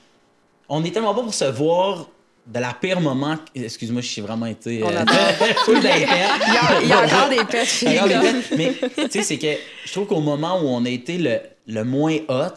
on 0.69 0.85
est 0.85 0.91
tellement 0.91 1.15
bon 1.15 1.25
pour 1.25 1.35
se 1.35 1.45
voir 1.45 2.09
de 2.47 2.59
la 2.59 2.73
pire 2.75 3.01
moment, 3.01 3.37
excuse-moi, 3.55 4.01
je 4.03 4.09
suis 4.09 4.21
vraiment 4.23 4.47
été, 4.47 4.83
On 4.83 4.89
euh, 4.91 5.05
full. 5.65 5.79
Il 5.79 5.85
y 5.85 5.89
a, 5.89 6.83
il 6.83 6.89
y 6.89 6.93
a 6.93 7.05
encore 7.05 7.29
des 7.29 7.37
gars, 7.37 8.33
Mais 8.57 8.75
tu 8.97 9.11
sais, 9.11 9.23
c'est 9.23 9.39
que 9.39 9.47
je 9.85 9.93
trouve 9.93 10.07
qu'au 10.07 10.21
moment 10.21 10.61
où 10.61 10.67
on 10.67 10.85
a 10.85 10.89
été 10.91 11.19
le, 11.19 11.39
le 11.69 11.85
moins 11.85 12.17
hot, 12.29 12.55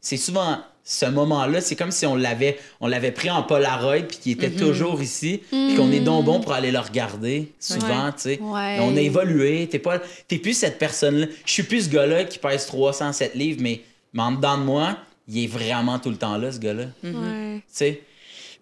c'est 0.00 0.16
souvent 0.16 0.58
ce 0.82 1.06
moment-là, 1.06 1.60
c'est 1.60 1.76
comme 1.76 1.92
si 1.92 2.06
on 2.06 2.16
l'avait 2.16 2.58
on 2.80 2.88
l'avait 2.88 3.12
pris 3.12 3.30
en 3.30 3.42
Polaroid 3.44 4.00
puis 4.08 4.16
qu'il 4.18 4.32
était 4.32 4.50
toujours 4.50 5.00
ici, 5.00 5.42
puis 5.50 5.76
qu'on 5.76 5.92
est 5.92 6.00
donc 6.00 6.24
bon 6.24 6.40
pour 6.40 6.52
aller 6.52 6.72
le 6.72 6.80
regarder 6.80 7.52
souvent, 7.60 8.10
tu 8.10 8.22
sais. 8.22 8.40
Ouais. 8.40 8.78
On 8.80 8.96
a 8.96 9.00
évolué, 9.00 9.68
t'es 9.68 9.78
pas 9.78 10.00
t'es 10.26 10.38
plus 10.38 10.54
cette 10.54 10.78
personne-là. 10.78 11.26
Je 11.46 11.52
suis 11.52 11.62
plus 11.62 11.84
ce 11.84 11.90
gars-là 11.90 12.24
qui 12.24 12.38
pèse 12.38 12.66
307 12.66 13.34
livres, 13.36 13.60
mais, 13.62 13.82
mais 14.12 14.22
en 14.22 14.32
dedans 14.32 14.58
de 14.58 14.64
moi, 14.64 14.96
il 15.28 15.44
est 15.44 15.46
vraiment 15.46 16.00
tout 16.00 16.10
le 16.10 16.16
temps 16.16 16.36
là, 16.36 16.50
ce 16.50 16.58
gars-là. 16.58 16.86
Tu 17.02 17.10
Ouais. 17.10 17.60
sais. 17.68 18.02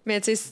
Mais 0.05 0.21
tu 0.21 0.35
sais, 0.35 0.51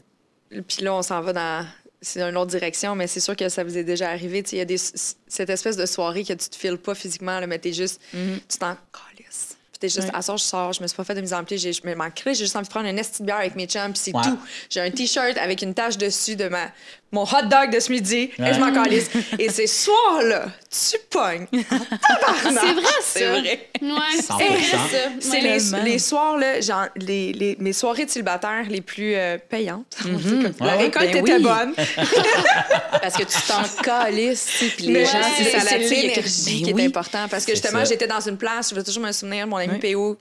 puis 0.50 0.84
là, 0.84 0.94
on 0.94 1.02
s'en 1.02 1.22
va 1.22 1.34
dans. 1.34 1.68
C'est 2.00 2.22
une 2.22 2.38
autre 2.38 2.52
direction, 2.52 2.96
mais 2.96 3.08
c'est 3.08 3.20
sûr 3.20 3.36
que 3.36 3.50
ça 3.50 3.64
vous 3.64 3.76
est 3.78 3.84
déjà 3.84 4.10
arrivé. 4.10 4.44
Il 4.52 4.58
y 4.60 4.62
a 4.62 4.66
des, 4.66 4.78
cette 4.78 5.50
espèce 5.50 5.78
de 5.78 5.86
soirée 5.88 6.24
que 6.24 6.34
tu 6.34 6.50
te 6.50 6.56
files 6.56 6.78
pas 6.78 6.94
physiquement, 6.94 7.40
là, 7.40 7.48
mais 7.48 7.58
t'es 7.58 7.74
juste. 7.74 8.00
Tu 8.48 8.58
t'en 8.60 8.78
calisses. 8.94 9.57
T'es 9.80 9.90
juste, 9.90 10.08
Ouais. 10.08 10.12
à 10.16 10.22
soir, 10.22 10.38
je 10.38 10.44
sors, 10.44 10.74
je 10.74 10.82
me 10.82 10.88
suis 10.88 10.96
pas 10.98 11.04
fait 11.04 11.14
de 11.16 11.22
mise 11.22 11.34
en 11.34 11.44
pli, 11.44 11.58
j'ai- 11.58 11.74
je 11.74 11.82
me 11.86 11.94
manquerais, 11.96 12.34
j'ai 12.34 12.46
juste 12.46 12.56
envie 12.56 12.66
de 12.68 12.72
prendre 12.72 12.88
une 12.88 12.98
esti 12.98 13.22
de 13.22 13.28
bière 13.28 13.38
avec 13.38 13.56
mes 13.56 13.68
chums, 13.68 13.94
puis 13.94 14.02
c'est 14.06 14.16
Ouais. 14.16 14.24
tout. 14.24 14.38
J'ai 14.70 14.82
un 14.82 14.90
T-shirt 14.90 15.38
avec 15.38 15.62
une 15.62 15.74
tache 15.74 15.98
dessus 15.98 16.36
de 16.36 16.48
ma, 16.48 16.72
mon 17.12 17.24
hot 17.24 17.46
dog 17.50 17.72
de 17.72 17.80
ce 17.80 17.92
midi, 17.92 18.32
Ouais. 18.40 18.50
et 18.50 18.54
je 18.54 18.60
m'en 18.60 18.72
calisse. 18.74 19.10
et 19.38 19.50
ces 19.50 19.68
soirs-là, 19.68 20.46
tu 20.70 20.98
pognes. 21.10 21.48
C'est 21.54 22.52
vrai, 22.74 22.84
ça. 22.84 23.02
C'est 23.02 23.26
vrai. 23.28 23.70
Ouais, 23.82 24.22
100%. 24.22 24.78
c'est 25.20 25.40
les, 25.42 25.60
les 25.92 26.00
soirs, 26.00 26.38
là, 26.38 26.60
genre, 26.62 26.88
les, 26.96 27.34
les- 27.34 27.56
mes 27.60 27.74
soirées 27.74 28.06
de 28.06 28.10
célibataire 28.12 28.64
les 28.70 28.82
plus 28.82 29.14
euh, 29.16 29.38
payantes. 29.38 29.96
Comme 30.02 30.22
ça. 30.22 30.66
La 30.66 30.78
Ouais, 30.78 30.84
récolte 30.86 31.12
ben 31.12 31.18
était 31.26 31.34
oui. 31.36 31.44
bonne. 31.44 31.74
Parce 33.02 33.16
que 33.16 33.24
tu 33.24 33.38
t'en 33.48 33.64
calisses, 33.84 34.48
puis 34.76 34.88
les 34.88 35.06
gens, 35.06 35.12
c'est 35.38 35.44
l'énergie 35.44 36.62
Ben 36.62 36.68
qui 36.68 36.74
oui. 36.74 36.82
est 36.82 36.86
important. 36.88 37.28
Parce 37.30 37.46
que 37.46 37.56
C'est 37.56 37.62
justement, 37.64 37.86
j'étais 37.86 38.08
dans 38.08 38.20
une 38.20 38.38
place, 38.38 38.70
je 38.72 38.76
vais 38.76 38.84
toujours 38.84 39.04
me 39.04 39.12
souvenir, 39.12 39.48
mon 39.48 39.60
ami 39.70 39.80
Ouais. 39.80 39.94
PO, 39.94 40.18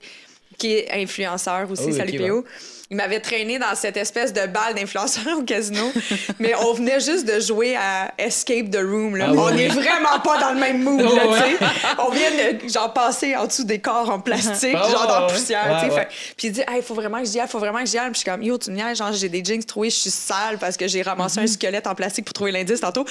qui 0.57 0.73
est 0.73 0.91
influenceur 0.91 1.69
aussi, 1.71 1.87
Oh, 1.89 1.91
salut 1.91 2.19
ok, 2.21 2.27
PO. 2.27 2.45
Il 2.89 2.95
m'avait 2.95 3.19
traîné 3.19 3.59
dans 3.59 3.75
cette 3.75 3.97
espèce 3.97 4.31
de 4.31 4.47
balle 4.47 4.73
d'influenceur 4.75 5.37
au 5.39 5.43
casino, 5.43 5.91
mais 6.39 6.53
on 6.55 6.71
venait 6.73 7.01
juste 7.01 7.25
de 7.27 7.37
jouer 7.41 7.75
à 7.75 8.13
Escape 8.17 8.69
the 8.71 8.77
Room. 8.77 9.17
Là. 9.17 9.25
Ah 9.29 9.33
on 9.35 9.53
oui. 9.53 9.63
est 9.63 9.67
vraiment 9.67 10.19
pas 10.23 10.39
dans 10.39 10.53
le 10.53 10.59
même 10.59 10.81
mood. 10.83 11.01
Là, 11.01 11.09
tu 11.09 11.37
sais. 11.37 11.65
On 11.99 12.09
vient 12.11 12.31
de 12.31 12.69
genre, 12.69 12.93
passer 12.93 13.35
en 13.35 13.45
dessous 13.45 13.65
des 13.65 13.79
corps 13.79 14.09
en 14.09 14.21
plastique, 14.21 14.73
Ah, 14.73 14.89
genre 14.89 15.05
dans 15.05 15.19
la 15.19 15.27
poussière. 15.27 15.81
sais. 15.85 15.91
ouais. 15.93 16.07
Puis 16.37 16.47
il 16.47 16.51
dit, 16.53 16.61
il 16.77 16.81
faut 16.81 16.93
vraiment 16.93 17.19
que 17.19 17.25
j'y 17.27 17.39
aille, 17.41 17.47
faut 17.49 17.59
vraiment 17.59 17.79
que 17.79 17.87
j'y 17.89 17.97
aille. 17.97 18.05
Puis 18.11 18.15
je 18.15 18.19
suis 18.21 18.31
comme, 18.31 18.41
yo, 18.41 18.57
tu 18.57 18.71
me 18.71 18.75
niaises, 18.77 18.97
genre, 18.99 19.11
j'ai 19.11 19.27
des 19.27 19.43
jeans 19.43 19.61
troués, 19.65 19.89
je 19.89 19.95
suis 19.97 20.09
sale 20.09 20.57
parce 20.57 20.77
que 20.77 20.87
j'ai 20.87 21.01
ramassé 21.01 21.41
un 21.41 21.47
squelette 21.47 21.87
en 21.87 21.95
plastique 21.95 22.23
pour 22.23 22.33
trouver 22.33 22.53
l'indice 22.53 22.79
tantôt. 22.79 23.03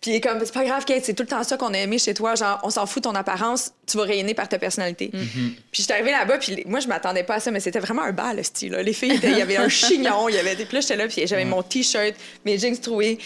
Puis 0.00 0.10
il 0.12 0.14
est 0.14 0.20
comme, 0.22 0.38
c'est 0.42 0.54
pas 0.54 0.64
grave, 0.64 0.86
Kate, 0.86 1.04
c'est 1.04 1.12
tout 1.12 1.24
le 1.24 1.28
temps 1.28 1.44
ça 1.44 1.58
qu'on 1.58 1.74
a 1.74 1.78
aimé 1.78 1.98
chez 1.98 2.14
toi. 2.14 2.34
Genre, 2.34 2.58
on 2.62 2.70
s'en 2.70 2.86
fout 2.86 3.02
de 3.04 3.08
ton 3.10 3.14
apparence, 3.14 3.72
tu 3.86 3.98
vas 3.98 4.04
rayonner 4.04 4.32
par 4.32 4.48
ta 4.48 4.58
personnalité. 4.58 5.10
Puis 5.12 5.82
j'étais 5.82 5.92
arrivée 5.92 6.12
là-bas, 6.12 6.38
puis 6.38 6.62
moi, 6.66 6.80
je 6.80 6.88
m'attendais 6.88 7.24
pas 7.24 7.34
à 7.34 7.40
ça, 7.40 7.50
mais 7.50 7.60
c'était 7.60 7.80
vraiment 7.80 8.02
un 8.04 8.12
bal, 8.12 8.36
le 8.38 8.42
style. 8.42 8.72
là. 8.72 8.82
Les 8.82 8.94
filles, 8.94 9.17
il 9.22 9.38
y 9.38 9.42
avait 9.42 9.56
un 9.56 9.68
chignon, 9.68 10.28
il 10.28 10.34
y 10.34 10.38
avait 10.38 10.56
des. 10.56 10.64
Puis 10.64 10.74
là, 10.76 10.80
j'étais 10.80 10.96
là, 10.96 11.06
puis 11.08 11.26
j'avais 11.26 11.44
mon 11.44 11.62
T-shirt, 11.62 12.14
mes 12.44 12.58
jeans 12.58 12.78
troués. 12.78 13.18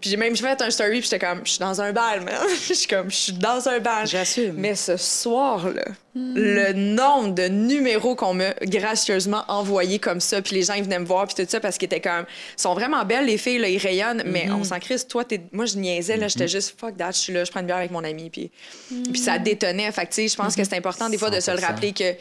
Puis 0.00 0.10
j'ai 0.10 0.16
même 0.16 0.36
fait 0.36 0.62
un 0.62 0.70
story, 0.70 1.00
puis 1.00 1.08
j'étais 1.10 1.18
comme, 1.18 1.40
je 1.44 1.50
suis 1.50 1.58
dans 1.58 1.80
un 1.80 1.92
bal, 1.92 2.20
man. 2.20 2.36
Je 2.68 2.72
suis 2.72 2.86
comme, 2.86 3.10
je 3.10 3.16
suis 3.16 3.32
dans 3.32 3.68
un 3.68 3.80
bal. 3.80 4.06
J'assume. 4.06 4.52
Mais 4.56 4.76
ce 4.76 4.96
soir-là, 4.96 5.86
le 6.14 6.72
nombre 6.72 7.34
de 7.34 7.48
numéros 7.48 8.14
qu'on 8.14 8.32
m'a 8.32 8.52
gracieusement 8.62 9.42
envoyés 9.48 9.98
comme 9.98 10.20
ça, 10.20 10.40
puis 10.40 10.54
les 10.54 10.62
gens 10.62 10.74
ils 10.74 10.84
venaient 10.84 11.00
me 11.00 11.04
voir, 11.04 11.26
puis 11.26 11.34
tout 11.34 11.50
ça, 11.50 11.58
parce 11.58 11.78
qu'ils 11.78 11.86
étaient 11.86 12.00
comme, 12.00 12.26
ils 12.56 12.62
sont 12.62 12.74
vraiment 12.74 13.04
belles, 13.04 13.26
les 13.26 13.38
filles, 13.38 13.58
là, 13.58 13.68
ils 13.68 13.78
rayonnent, 13.78 14.22
mais 14.24 14.48
on 14.52 14.62
s'en 14.62 14.78
crisse. 14.78 15.04
Toi, 15.08 15.24
t'es- 15.24 15.40
moi, 15.50 15.66
je 15.66 15.76
niaisais, 15.76 16.16
là, 16.16 16.28
j'étais 16.28 16.46
juste, 16.46 16.78
fuck 16.78 16.96
that, 16.96 17.10
je 17.10 17.18
suis 17.18 17.32
là, 17.32 17.42
je 17.42 17.50
prends 17.50 17.58
une 17.58 17.66
bière 17.66 17.78
avec 17.78 17.90
mon 17.90 18.04
ami, 18.04 18.30
puis, 18.30 18.52
puis 19.10 19.18
ça 19.20 19.36
détonnait. 19.40 19.90
Fait 19.90 20.02
que, 20.06 20.10
tu 20.10 20.22
sais, 20.22 20.28
je 20.28 20.36
pense 20.36 20.54
que 20.54 20.62
c'est 20.62 20.76
important, 20.76 21.08
des 21.08 21.18
fois, 21.18 21.30
de 21.30 21.40
se 21.40 21.50
le 21.50 21.56
100%. 21.58 21.60
rappeler 21.66 21.92
que 21.92 22.14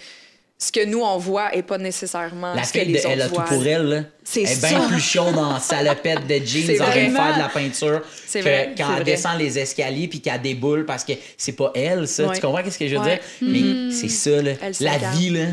ce 0.59 0.71
que 0.71 0.83
nous, 0.85 1.01
on 1.01 1.17
voit 1.19 1.55
est 1.55 1.61
pas 1.61 1.77
nécessairement 1.77 2.55
La 2.55 2.63
ce 2.63 2.73
que 2.73 2.79
fille, 2.79 2.87
de, 2.87 2.93
les 2.97 3.03
elle 3.07 3.21
a 3.21 3.27
tout 3.29 3.35
pour 3.35 3.63
elle. 3.67 3.83
Là. 3.85 4.01
C'est 4.23 4.41
elle 4.41 4.49
est 4.51 4.55
ça. 4.55 4.69
bien 4.69 4.87
plus 4.87 4.99
chaude 4.99 5.37
en 5.37 5.59
salopette 5.59 6.25
de 6.25 6.43
jeans 6.43 6.81
en 6.81 6.85
train 6.85 7.07
de 7.07 7.11
faire 7.13 7.33
de 7.35 7.39
la 7.39 7.47
peinture 7.49 8.01
C'est 8.25 8.41
que 8.41 8.75
quand 8.77 8.87
elle 8.97 9.03
descend 9.03 9.37
les 9.37 9.59
escaliers 9.59 10.07
puis 10.07 10.19
qu'elle 10.19 10.41
déboule 10.41 10.85
parce 10.85 11.03
que 11.03 11.13
c'est 11.37 11.51
pas 11.51 11.71
elle, 11.75 12.07
ça. 12.07 12.25
Ouais. 12.25 12.35
Tu 12.35 12.41
comprends 12.41 12.63
qu'est-ce 12.63 12.79
que 12.79 12.87
je 12.87 12.95
veux 12.95 13.01
Ouais. 13.01 13.21
dire? 13.39 13.49
Mais 13.87 13.91
c'est 13.93 14.09
ça, 14.09 14.41
là. 14.41 14.53
La 14.79 14.97
vie, 15.11 15.29
là, 15.29 15.45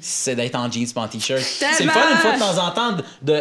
c'est 0.00 0.36
d'être 0.36 0.54
en 0.54 0.70
jeans 0.70 0.86
pas 0.94 1.00
en 1.02 1.08
t-shirt. 1.08 1.40
C'est 1.42 1.82
le 1.84 1.90
fun 1.90 2.00
une 2.12 2.16
fois 2.18 2.32
de 2.34 2.38
temps 2.38 2.64
en 2.64 2.70
temps 2.70 2.92
de, 2.92 3.02
de, 3.22 3.40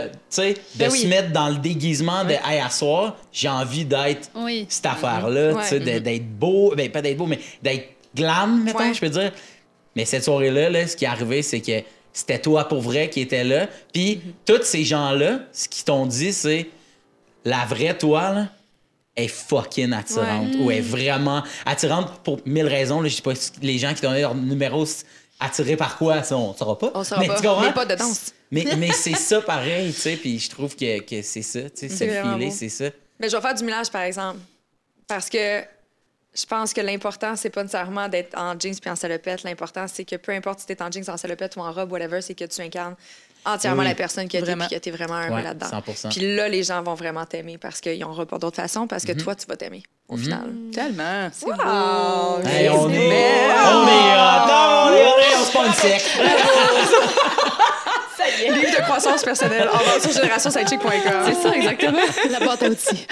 de 0.49 0.55
Ben 0.75 0.89
oui. 0.91 0.99
se 0.99 1.07
mettre 1.07 1.31
dans 1.31 1.49
le 1.49 1.57
déguisement 1.57 2.23
de 2.25 2.31
Hey, 2.43 2.59
à 2.59 2.71
soir, 2.71 3.17
j'ai 3.31 3.49
envie 3.49 3.85
d'être 3.85 4.31
Oui. 4.35 4.65
cette 4.67 4.87
affaire-là, 4.87 5.53
de- 5.71 5.99
d'être 5.99 6.27
beau, 6.39 6.73
ben 6.75 6.89
pas 6.91 7.03
d'être 7.03 7.17
beau, 7.17 7.27
mais 7.27 7.39
d'être 7.61 7.89
glam, 8.15 8.63
mettons, 8.63 8.91
je 8.93 8.99
peux 8.99 9.09
dire. 9.09 9.31
Mais 9.95 10.05
cette 10.05 10.23
soirée-là, 10.23 10.69
là, 10.69 10.87
ce 10.87 10.95
qui 10.95 11.05
est 11.05 11.07
arrivé, 11.07 11.41
c'est 11.41 11.61
que 11.61 11.83
c'était 12.11 12.39
toi 12.39 12.67
pour 12.67 12.81
vrai 12.81 13.09
qui 13.09 13.21
était 13.21 13.43
là. 13.43 13.67
Puis 13.93 14.21
tous 14.45 14.63
ces 14.63 14.83
gens-là, 14.83 15.39
ce 15.51 15.67
qu'ils 15.67 15.83
t'ont 15.83 16.05
dit, 16.05 16.33
c'est 16.33 16.67
la 17.45 17.65
vraie 17.65 17.97
toi, 17.97 18.31
là, 18.31 18.47
est 19.15 19.27
fucking 19.27 19.93
attirante. 19.93 20.55
Ou 20.59 20.71
est 20.71 20.81
vraiment 20.81 21.43
attirante 21.65 22.19
pour 22.23 22.39
mille 22.45 22.67
raisons. 22.67 23.01
Là, 23.01 23.09
je 23.09 23.15
sais 23.15 23.21
pas 23.21 23.33
les 23.61 23.77
gens 23.77 23.93
qui 23.93 24.01
t'ont 24.01 24.09
donné 24.09 24.21
leur 24.21 24.35
numéro 24.35 24.85
attirés 25.39 25.75
par 25.75 25.97
quoi, 25.97 26.23
ça, 26.23 26.37
on 26.37 26.51
ne 26.51 26.57
saura 26.57 26.77
pas. 26.77 26.91
On 26.93 27.03
saura 27.03 27.21
mais, 27.21 27.27
pas. 27.27 27.41
tu? 27.41 27.47
Mais 27.61 27.73
pas 27.73 27.85
de 27.85 27.95
danse. 27.95 28.33
Mais, 28.49 28.65
mais 28.77 28.91
c'est 28.91 29.15
ça 29.15 29.41
pareil, 29.41 29.91
tu 29.93 29.99
sais. 29.99 30.15
Puis 30.15 30.39
je 30.39 30.49
trouve 30.49 30.75
que, 30.75 31.01
que 31.01 31.21
c'est 31.21 31.41
ça, 31.41 31.69
tu 31.69 31.89
sais, 31.89 32.21
filer, 32.21 32.45
beau. 32.45 32.51
c'est 32.55 32.69
ça. 32.69 32.85
Mais 33.19 33.29
je 33.29 33.35
vais 33.35 33.41
faire 33.41 33.53
du 33.53 33.63
millage, 33.63 33.89
par 33.89 34.03
exemple. 34.03 34.39
Parce 35.07 35.29
que 35.29 35.63
je 36.35 36.45
pense 36.45 36.73
que 36.73 36.81
l'important, 36.81 37.35
c'est 37.35 37.49
pas 37.49 37.61
nécessairement 37.63 38.07
d'être 38.09 38.37
en 38.37 38.57
jeans 38.59 38.75
puis 38.79 38.89
en 38.89 38.95
salopette. 38.95 39.43
L'important, 39.43 39.85
c'est 39.87 40.05
que 40.05 40.15
peu 40.15 40.31
importe 40.31 40.59
si 40.61 40.65
t'es 40.65 40.81
en 40.81 40.89
jeans, 40.91 41.07
en 41.09 41.17
salopette 41.17 41.55
ou 41.55 41.59
en 41.61 41.71
robe, 41.71 41.91
whatever, 41.91 42.21
c'est 42.21 42.33
que 42.35 42.45
tu 42.45 42.61
incarnes 42.61 42.95
entièrement 43.45 43.81
Oui. 43.81 43.87
la 43.89 43.95
personne 43.95 44.25
que 44.27 44.31
t'es 44.31 44.39
Vraiment. 44.39 44.65
puis 44.67 44.75
que 44.75 44.81
t'es 44.81 44.89
vraiment 44.91 45.19
Ouais, 45.27 45.43
là-dedans. 45.43 45.67
100%. 45.67 46.09
Puis 46.09 46.35
là, 46.35 46.47
les 46.47 46.63
gens 46.63 46.81
vont 46.81 46.93
vraiment 46.95 47.25
t'aimer 47.25 47.57
parce 47.57 47.81
qu'ils 47.81 47.99
n'auront 47.99 48.25
pas 48.25 48.37
d'autre 48.39 48.55
façon, 48.55 48.87
parce 48.87 49.03
que 49.03 49.11
Mhm. 49.11 49.17
toi, 49.21 49.35
tu 49.35 49.45
vas 49.47 49.57
t'aimer, 49.57 49.83
au 50.07 50.15
final. 50.17 50.49
Tellement. 50.73 51.29
C'est 51.33 51.45
Wow! 51.45 51.55
beau. 51.55 52.47
Hey, 52.47 52.69
on 52.69 52.73
est. 52.73 52.79
On 52.79 52.89
est. 52.89 53.51
on 53.67 53.87
est, 53.87 54.89
on 54.89 54.95
est, 54.95 55.39
on 55.39 55.45
se 55.45 55.83
sec. 58.15 58.49
Livre 58.55 58.71
de 58.77 58.81
croissance 58.83 59.23
personnelle 59.23 59.67
en 59.73 59.77
vente 59.77 60.01
sur 60.01 60.11
générationsidechick.com. 60.11 60.91
C'est 61.25 61.35
ça, 61.49 61.55
exactement. 61.55 61.99
La 62.31 62.39
boîte 62.39 62.63
à 62.63 62.67
outils. 62.69 63.05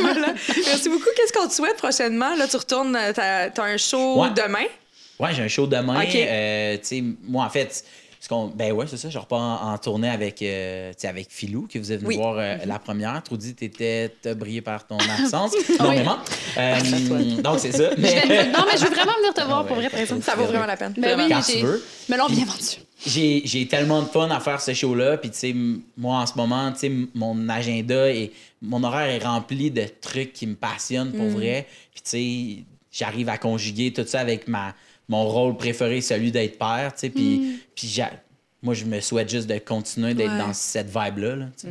Voilà. 0.00 0.34
Merci 0.66 0.88
beaucoup. 0.88 1.08
Qu'est-ce 1.16 1.32
qu'on 1.32 1.48
te 1.48 1.54
souhaite 1.54 1.76
prochainement? 1.76 2.34
Là, 2.36 2.46
tu 2.48 2.56
retournes, 2.56 2.96
euh, 2.96 3.12
t'as 3.14 3.48
as 3.48 3.62
un 3.66 3.76
show 3.76 4.20
Ouais. 4.22 4.28
demain? 4.30 4.64
Ouais, 5.18 5.30
j'ai 5.34 5.42
un 5.42 5.48
show 5.48 5.66
demain. 5.66 6.02
Ok. 6.02 6.14
Euh, 6.16 6.76
moi, 7.24 7.44
en 7.44 7.50
fait, 7.50 7.84
ce 8.20 8.28
qu'on, 8.28 8.46
ben 8.46 8.72
ouais, 8.72 8.86
c'est 8.88 8.96
ça. 8.96 9.08
Je 9.10 9.18
repars 9.18 9.40
en, 9.66 9.72
en 9.74 9.78
tournée 9.78 10.08
avec, 10.08 10.42
euh, 10.42 10.92
avec 11.04 11.26
Philou, 11.30 11.66
que 11.72 11.78
vous 11.78 11.90
êtes 11.92 11.98
venu 12.00 12.08
Oui. 12.10 12.16
voir 12.16 12.36
euh, 12.38 12.56
la 12.66 12.78
première. 12.78 13.20
Trudy, 13.22 13.54
t'étais, 13.54 14.12
brillé 14.36 14.60
par 14.62 14.86
ton 14.86 14.98
absence. 14.98 15.52
non, 15.78 15.86
vraiment. 15.86 16.18
Euh, 16.56 16.76
donc, 17.42 17.58
c'est 17.60 17.72
ça. 17.72 17.90
Je 17.96 18.00
Mais, 18.00 18.20
vais- 18.26 18.46
Non, 18.46 18.64
mais 18.70 18.76
je 18.78 18.84
veux 18.84 18.90
vraiment 18.94 19.12
venir 19.18 19.34
te 19.34 19.42
voir 19.42 19.60
Ah 19.60 19.64
pour 19.64 19.76
ouais, 19.76 19.82
vrai, 19.84 19.90
par 19.90 20.00
exemple. 20.00 20.22
Ça 20.22 20.34
vaut 20.34 20.44
vraiment 20.44 20.66
la 20.66 20.76
peine. 20.76 20.94
Ben 20.96 21.18
oui, 21.18 21.28
Quand 21.28 21.42
j'ai- 21.46 21.60
tu 21.60 21.64
veux. 21.66 21.84
Me 22.08 22.16
l'ont 22.16 22.26
bien 22.28 22.44
vendu. 22.44 22.60
J'ai, 23.06 23.42
j'ai 23.44 23.66
tellement 23.66 24.02
de 24.02 24.06
fun 24.08 24.30
à 24.30 24.40
faire 24.40 24.60
ce 24.60 24.72
show-là. 24.74 25.16
Puis, 25.18 25.30
tu 25.30 25.36
sais, 25.38 25.54
moi, 25.96 26.18
en 26.18 26.26
ce 26.26 26.34
moment, 26.36 26.70
tu 26.72 26.78
sais, 26.80 26.92
mon 27.14 27.48
agenda 27.48 28.10
et 28.10 28.32
mon 28.60 28.82
horaire 28.84 29.08
est 29.10 29.24
rempli 29.24 29.70
de 29.70 29.84
trucs 30.00 30.32
qui 30.32 30.46
me 30.46 30.54
passionnent 30.54 31.12
pour 31.12 31.28
vrai. 31.28 31.66
Puis, 31.92 32.02
tu 32.02 32.10
sais, 32.10 32.64
j'arrive 32.92 33.28
à 33.28 33.38
conjuguer 33.38 33.92
tout 33.92 34.04
ça 34.06 34.20
avec 34.20 34.46
ma, 34.48 34.74
mon 35.08 35.24
rôle 35.28 35.56
préféré, 35.56 36.00
celui 36.00 36.30
d'être 36.30 36.58
père, 36.58 36.92
tu 36.94 37.00
sais. 37.00 37.10
Puis, 37.10 37.60
puis 37.74 37.88
j'a- 37.88 38.12
moi, 38.62 38.74
je 38.74 38.84
me 38.84 39.00
souhaite 39.00 39.28
juste 39.28 39.48
de 39.48 39.58
continuer 39.58 40.14
d'être 40.14 40.30
Ouais. 40.32 40.38
dans 40.38 40.52
cette 40.52 40.86
vibe-là. 40.86 41.36
là, 41.36 41.46
sais. 41.56 41.68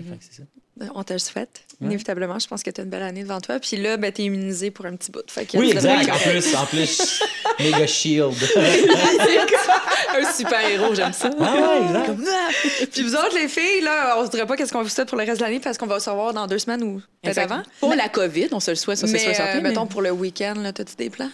Ça. 0.80 0.88
On 0.96 1.04
te 1.04 1.14
le 1.14 1.20
souhaite. 1.20 1.62
Inévitablement, 1.82 2.38
je 2.38 2.48
pense 2.48 2.62
que 2.64 2.70
tu 2.70 2.80
as 2.80 2.84
une 2.84 2.90
belle 2.92 3.02
année 3.02 3.24
devant 3.24 3.42
toi. 3.42 3.60
Puis 3.60 3.76
là, 3.78 3.98
ben, 3.98 4.12
tu 4.12 4.22
es 4.22 4.26
immunisé 4.26 4.70
pour 4.72 4.86
un 4.86 4.96
petit 4.96 5.12
bout. 5.12 5.24
Fait 5.28 5.46
que 5.46 5.58
Oui, 5.58 5.72
exact. 5.72 6.10
En 6.10 6.18
plus, 6.18 6.56
en 6.56 6.66
plus, 6.66 7.24
méga 7.60 7.88
shield. 7.88 8.36
Un 10.14 10.32
super-héros, 10.32 10.94
j'aime 10.94 11.14
ça. 11.14 11.30
Ah 11.40 11.54
ouais, 11.56 11.82
exact. 11.86 12.06
Comme, 12.06 12.26
ah! 12.30 12.50
Puis 12.92 13.02
vous 13.04 13.16
autres, 13.16 13.36
les 13.36 13.48
filles, 13.48 13.82
là, 13.82 14.16
on 14.20 14.26
se 14.26 14.32
dirait 14.32 14.46
pas 14.46 14.56
qu'est-ce 14.58 14.72
qu'on 14.74 14.84
vous 14.84 14.90
souhaite 14.90 15.08
pour 15.08 15.18
le 15.18 15.24
reste 15.24 15.40
de 15.40 15.46
l'année 15.46 15.60
parce 15.60 15.78
qu'on 15.78 15.88
va 15.88 16.00
se 16.00 16.10
revoir 16.10 16.34
dans 16.34 16.48
deux 16.48 16.60
semaines 16.60 16.84
ou 16.84 17.02
peut-être 17.24 17.38
avant. 17.40 17.62
Pour 17.80 17.96
la 17.96 18.10
COVID, 18.10 18.50
on 18.52 18.60
se 18.60 18.72
le 18.72 18.76
souhaite, 18.76 18.98
ça, 18.98 19.08
c'est 19.08 19.18
sûr 19.18 19.32
euh, 19.40 19.54
mais- 19.56 19.70
mettons, 19.70 19.86
pour 19.88 20.02
le 20.02 20.12
week-end, 20.12 20.56
là, 20.58 20.70
as-tu 20.70 20.96
des 20.98 21.10
plans? 21.10 21.30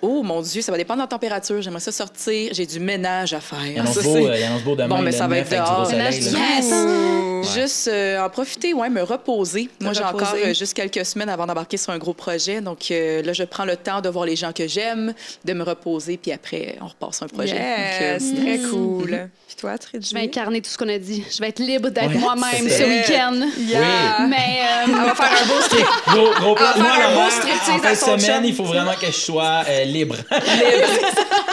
Oh 0.00 0.22
mon 0.22 0.40
Dieu, 0.42 0.62
ça 0.62 0.70
va 0.70 0.78
dépendre 0.78 0.98
de 0.98 1.04
la 1.04 1.08
température. 1.08 1.60
J'aimerais 1.60 1.80
ça 1.80 1.90
sortir. 1.92 2.50
J'ai 2.52 2.66
du 2.66 2.78
ménage 2.78 3.32
à 3.32 3.40
faire. 3.40 3.58
Il 3.66 3.78
annonce 3.80 3.94
Ça, 3.96 4.02
beau, 4.02 4.14
c'est- 4.14 4.26
euh, 4.26 4.36
il 4.38 4.42
annonce 4.44 4.62
beau 4.62 4.76
demain. 4.76 4.88
Bon, 4.88 5.02
mais 5.02 5.12
ça 5.12 5.26
va 5.26 5.36
9 5.36 5.52
être 5.52 5.64
dehors. 5.64 5.86
soleil. 5.90 6.22
Yes! 6.22 7.54
Juste 7.54 7.88
euh, 7.88 8.20
en 8.24 8.28
profiter, 8.30 8.74
ouais, 8.74 8.90
me 8.90 9.02
reposer. 9.02 9.68
Moi, 9.80 9.92
j'ai 9.92 10.02
encore 10.04 10.34
euh, 10.34 10.52
juste 10.52 10.74
quelques 10.74 11.04
semaines 11.06 11.28
avant 11.28 11.46
d'embarquer 11.46 11.76
sur 11.76 11.92
un 11.92 11.98
gros 11.98 12.12
projet. 12.12 12.60
Donc 12.60 12.90
euh, 12.90 13.22
là, 13.22 13.32
je 13.32 13.44
prends 13.44 13.64
le 13.64 13.76
temps 13.76 14.00
de 14.00 14.08
voir 14.08 14.24
les 14.24 14.36
gens 14.36 14.52
que 14.52 14.66
j'aime, 14.68 15.14
de 15.44 15.52
me 15.52 15.62
reposer, 15.62 16.16
puis 16.16 16.32
après, 16.32 16.76
on 16.80 16.86
repart 16.88 17.14
sur 17.14 17.24
un 17.24 17.28
projet. 17.28 17.54
Yes, 17.56 18.32
Donc, 18.32 18.38
euh, 18.40 18.42
très 18.44 18.58
cool. 18.70 19.28
Puis 19.46 19.56
toi, 19.56 19.78
très 19.78 20.00
Je 20.00 20.14
vais 20.14 20.20
incarner 20.22 20.60
tout 20.60 20.68
ce 20.70 20.76
qu'on 20.76 20.88
a 20.88 20.98
dit. 20.98 21.24
Je 21.30 21.38
vais 21.40 21.48
être 21.48 21.60
libre 21.60 21.88
d'être 21.90 22.08
Ouais, 22.08 22.18
moi-même 22.18 22.68
ce 22.68 22.82
week-end. 22.82 23.40
Yeah. 23.58 24.26
Mais 24.28 24.60
euh, 24.60 24.92
On 24.92 25.04
va 25.06 25.14
faire 25.14 25.30
un 25.42 25.46
beau 25.46 25.60
strip. 25.62 25.86
Gros, 26.08 26.30
gros 26.40 26.54
plan. 26.54 26.66
On 26.76 26.80
va 26.82 27.14
Moi, 27.14 27.94
son 27.94 28.18
semaine, 28.18 28.44
il 28.44 28.54
faut 28.54 28.64
vraiment 28.64 28.94
que 29.00 29.06
je 29.06 29.12
sois 29.12 29.62
euh, 29.88 29.92
libre. 29.92 30.16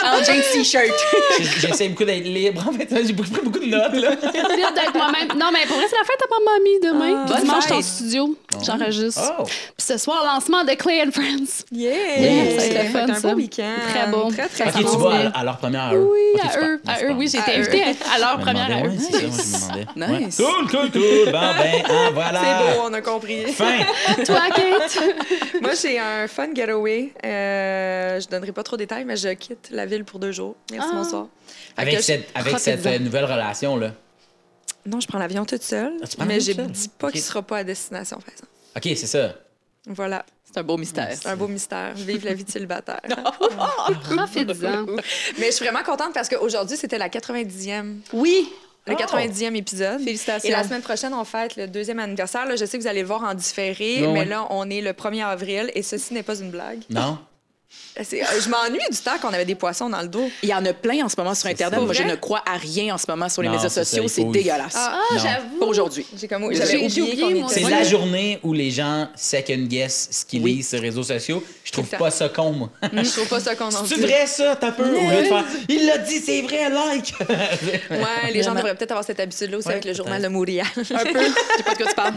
en 0.04 0.22
jeans 0.24 0.42
t-shirt. 0.52 0.92
J'essaie 1.60 1.88
beaucoup 1.88 2.04
d'être 2.04 2.24
libre. 2.24 2.64
En 2.68 2.72
fait, 2.72 2.88
j'ai 3.06 3.12
beaucoup- 3.12 3.30
pris 3.30 3.42
beaucoup 3.42 3.58
de 3.58 3.66
notes. 3.66 3.92
Là. 3.94 4.10
libre 4.10 4.72
d'être 4.74 4.94
moi-même. 4.94 5.28
Non, 5.38 5.50
mais 5.52 5.66
pour 5.66 5.76
vrai, 5.76 5.86
la 5.90 6.04
fête 6.04 6.22
à 6.22 6.26
ma 6.30 6.52
mamie 6.52 6.80
demain. 6.82 7.24
Ah, 7.24 7.28
bonne 7.32 7.40
dimanche, 7.42 7.62
je 7.62 7.66
suis 7.66 7.74
en 7.74 7.82
studio. 7.82 8.36
J'enregistre. 8.64 9.32
Oh! 9.40 9.42
Puis 9.44 9.86
ce 9.86 9.98
soir, 9.98 10.24
lancement 10.24 10.64
de 10.64 10.72
Clay 10.72 11.02
and 11.06 11.10
Friends. 11.12 11.64
Yeah! 11.72 11.92
Yeah, 12.18 12.60
ça 12.60 12.66
Fait 12.66 12.84
fun, 12.88 13.06
un 13.08 13.14
ça. 13.14 13.28
beau 13.28 13.34
week-end. 13.36 13.74
Très 13.90 14.06
beau. 14.10 14.30
Très, 14.30 14.48
très 14.48 14.64
Ça 14.70 14.78
Ok, 14.80 14.86
s'en 14.86 14.96
tu 14.96 15.02
va 15.02 15.08
vas 15.10 15.30
à, 15.34 15.40
à 15.40 15.44
leur 15.44 15.56
première 15.58 15.82
à 15.84 15.94
eux. 15.94 16.08
Oui, 16.12 16.40
à 16.42 16.58
eux. 16.64 16.80
À 16.86 16.96
c'est 16.96 17.04
eux, 17.06 17.12
oui, 17.16 17.28
j'ai 17.30 17.38
été 17.38 17.52
À 17.52 17.54
invitée 17.58 17.82
eux. 17.82 17.94
à 18.14 18.18
leur 18.18 18.38
première 18.38 18.66
à 18.76 18.80
eux. 18.86 18.88
ouais, 18.90 18.96
c'est 18.98 19.12
ça, 19.12 19.18
moi, 19.26 19.76
je 19.96 20.00
me 20.00 20.06
demandais. 20.06 20.16
Nice. 20.26 20.36
Cool, 20.36 20.68
cool, 20.70 20.90
cool. 20.92 21.24
Bon, 21.26 21.32
ben, 21.32 21.82
hein, 21.88 22.10
voilà. 22.14 22.40
C'est 22.40 22.74
beau, 22.76 22.82
on 22.88 22.92
a 22.94 23.00
compris. 23.00 23.44
Fin. 23.52 23.78
Toi, 24.24 24.40
Kate? 24.54 24.98
Moi, 25.62 25.70
j'ai 25.80 25.98
un 25.98 26.26
fun 26.28 26.48
getaway. 26.54 27.10
Euh, 27.24 28.20
je 28.26 28.30
donnerai 28.30 28.52
pas 28.52 28.62
trop 28.62 28.76
de 28.76 28.82
détails, 28.82 29.04
mais 29.04 29.16
je 29.16 29.28
quitte 29.30 29.68
la 29.70 29.86
ville 29.86 30.04
pour 30.04 30.18
deux 30.18 30.32
jours. 30.32 30.56
Merci, 30.72 30.88
Ah. 30.92 30.96
bonsoir. 30.96 31.26
Avec 31.76 31.96
je- 31.96 32.02
cette, 32.02 32.28
avec 32.34 32.58
cette 32.58 32.80
profite-en. 32.82 33.00
euh, 33.00 33.04
nouvelle 33.04 33.24
relation-là. 33.24 33.92
Non, 34.84 35.00
je 35.00 35.06
prends 35.08 35.18
l'avion 35.18 35.44
toute 35.44 35.62
seule, 35.62 35.92
Ah, 36.02 36.06
tu 36.06 36.16
prends 36.16 36.26
mais 36.26 36.38
l'avion 36.38 36.52
je 36.54 36.60
toute 36.62 36.76
seule? 36.76 36.82
dis 36.82 36.88
pas 36.98 37.10
qu'il 37.10 37.20
sera 37.22 37.42
pas 37.42 37.58
à 37.58 37.64
destination, 37.64 38.18
par 38.18 38.28
exemple. 38.32 38.50
OK, 38.76 38.82
c'est 38.96 39.06
ça. 39.06 39.34
Voilà, 39.88 40.24
C'est 40.44 40.58
un 40.58 40.62
beau 40.62 40.76
mystère. 40.76 41.08
c'est 41.20 41.28
un 41.28 41.36
beau 41.36 41.48
mystère. 41.48 41.94
Vive 41.94 42.24
la 42.24 42.34
vie 42.34 42.44
de 42.44 42.50
célibataire. 42.50 43.00
Profites-en. 44.16 44.86
mais 45.38 45.46
je 45.46 45.50
suis 45.52 45.64
vraiment 45.64 45.82
contente 45.84 46.12
parce 46.14 46.28
qu'aujourd'hui, 46.28 46.76
c'était 46.76 46.98
la 46.98 47.08
90e, 47.08 48.00
Oui. 48.12 48.48
le 48.86 48.94
Oh. 48.94 48.96
90e 48.96 49.54
épisode. 49.56 50.00
Félicitations. 50.00 50.48
Et 50.48 50.52
la 50.52 50.64
semaine 50.64 50.82
prochaine, 50.82 51.14
on 51.14 51.24
fête 51.24 51.56
le 51.56 51.66
deuxième 51.66 51.98
anniversaire. 51.98 52.46
Là, 52.46 52.56
je 52.56 52.64
sais 52.64 52.76
que 52.78 52.82
vous 52.82 52.88
allez 52.88 53.02
le 53.02 53.06
voir 53.06 53.22
en 53.24 53.34
différé, 53.34 54.06
mais 54.12 54.24
là, 54.24 54.46
on 54.50 54.68
est 54.70 54.80
le 54.80 54.92
1er 54.92 55.22
avril 55.24 55.70
et 55.74 55.82
ceci 55.82 56.14
n'est 56.14 56.22
pas 56.22 56.36
une 56.38 56.50
blague. 56.50 56.80
Non? 56.90 57.18
Euh, 57.98 58.02
Je 58.40 58.48
m'ennuie 58.48 58.80
du 58.90 58.98
temps 58.98 59.18
qu'on 59.20 59.28
avait 59.28 59.44
des 59.44 59.54
poissons 59.54 59.88
dans 59.88 60.02
le 60.02 60.08
dos. 60.08 60.28
Il 60.42 60.48
y 60.48 60.54
en 60.54 60.64
a 60.64 60.72
plein 60.72 61.04
en 61.04 61.08
ce 61.08 61.16
moment 61.16 61.34
sur 61.34 61.48
Internet. 61.48 61.80
Moi, 61.80 61.92
je 61.94 62.02
ne 62.02 62.14
crois 62.14 62.42
à 62.46 62.56
rien 62.56 62.94
en 62.94 62.98
ce 62.98 63.06
moment 63.08 63.28
sur 63.28 63.42
les 63.42 63.48
Non, 63.48 63.54
médias 63.54 63.68
sociaux. 63.70 64.04
C'est 64.08 64.24
dégueulasse. 64.24 64.74
Ah, 64.76 65.00
Ah, 65.10 65.14
Non. 65.14 65.20
j'avoue. 65.20 65.58
Pas 65.60 65.66
aujourd'hui. 65.66 66.06
J'ai 66.18 66.28
comme 66.28 66.44
oublié 66.44 66.62
oublié. 67.02 67.44
C'est 67.48 67.60
la 67.68 67.82
journée 67.84 68.38
où 68.42 68.52
les 68.52 68.70
gens 68.70 69.08
second 69.16 69.64
guess 69.66 70.08
ce 70.10 70.24
qu'ils 70.24 70.42
Oui. 70.42 70.56
lisent 70.56 70.68
sur 70.68 70.80
les 70.80 70.88
réseaux 70.88 71.02
sociaux. 71.02 71.42
Je 71.64 71.72
trouve 71.72 71.88
pas 71.88 72.10
ça 72.10 72.28
con, 72.28 72.52
moi. 72.52 72.70
Je 72.92 73.10
trouve 73.10 73.28
pas 73.28 73.40
ça 73.40 73.54
qu'on 73.56 73.66
en 73.66 73.84
C'est 73.84 73.96
vrai, 74.00 74.26
ça? 74.26 74.56
T'as 74.56 74.72
peur? 74.72 74.86
Au 74.88 75.10
lieu 75.10 75.22
de 75.22 75.26
faire 75.26 75.44
«Il 75.68 75.86
l'a 75.86 75.98
dit, 75.98 76.18
c'est 76.18 76.42
vrai, 76.42 76.70
like! 76.70 77.14
Ouais, 77.90 78.32
les 78.32 78.42
gens 78.42 78.54
devraient 78.54 78.74
peut-être 78.74 78.92
avoir 78.92 79.04
cette 79.04 79.20
habitude-là 79.20 79.58
aussi 79.58 79.68
Ouais, 79.68 79.74
avec 79.74 79.84
le 79.84 79.94
journal 79.94 80.22
de. 80.22 80.28
Montréal. 80.28 80.66
Un 80.76 80.82
peu. 80.82 80.86
Je 80.94 81.56
sais 81.56 81.62
pas 81.64 81.74
de 81.74 81.82
quoi 81.82 81.86
tu 81.88 81.94
parles. 81.94 82.14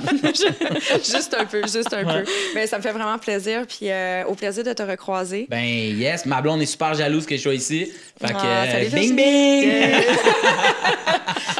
juste 0.97 1.35
un 1.37 1.45
peu, 1.45 1.61
juste 1.61 1.93
un 1.93 2.03
peu. 2.03 2.29
Mais 2.55 2.67
ça 2.67 2.77
me 2.77 2.81
fait 2.83 2.91
vraiment 2.91 3.17
plaisir, 3.17 3.65
puis 3.67 3.89
euh, 3.89 4.23
au 4.25 4.35
plaisir 4.35 4.63
de 4.63 4.73
te 4.73 4.83
recroiser. 4.83 5.47
Ben 5.49 5.68
yes, 5.69 6.25
ma 6.25 6.41
blonde 6.41 6.61
est 6.61 6.65
super 6.65 6.93
jalouse 6.93 7.25
que 7.25 7.37
je 7.37 7.41
sois 7.41 7.53
ici. 7.55 7.89
Fait 8.19 8.33
que, 8.33 8.37
Ah, 8.39 8.63
euh, 8.63 8.71
salut, 8.71 8.89
bing 8.89 9.15
bing! 9.15 9.71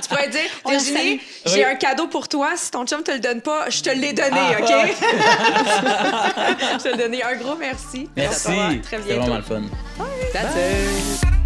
Tu 0.02 0.08
pourrais 0.10 0.28
dire, 0.30 0.50
Virginie, 0.68 1.20
j'ai 1.46 1.56
Oui. 1.58 1.64
un 1.64 1.76
cadeau 1.76 2.08
pour 2.08 2.28
toi. 2.28 2.50
Si 2.56 2.72
ton 2.72 2.86
chum 2.86 3.04
te 3.04 3.12
le 3.12 3.20
donne 3.20 3.42
pas, 3.42 3.70
je 3.70 3.82
te 3.82 3.90
l'ai 3.90 4.14
donné, 4.14 4.30
Ah, 4.32 4.58
OK? 4.60 4.68
je 6.80 6.84
te 6.84 6.88
l'ai 6.90 6.98
donné. 6.98 7.24
Un 7.24 7.36
gros 7.36 7.56
merci. 7.56 8.10
Merci. 8.16 8.50
Très 8.84 8.98
C'était 8.98 9.14
bientôt. 9.14 9.22
vraiment 9.22 9.38
le 9.38 9.44
fun. 9.44 9.62
That's 10.34 10.56
it. 10.56 11.39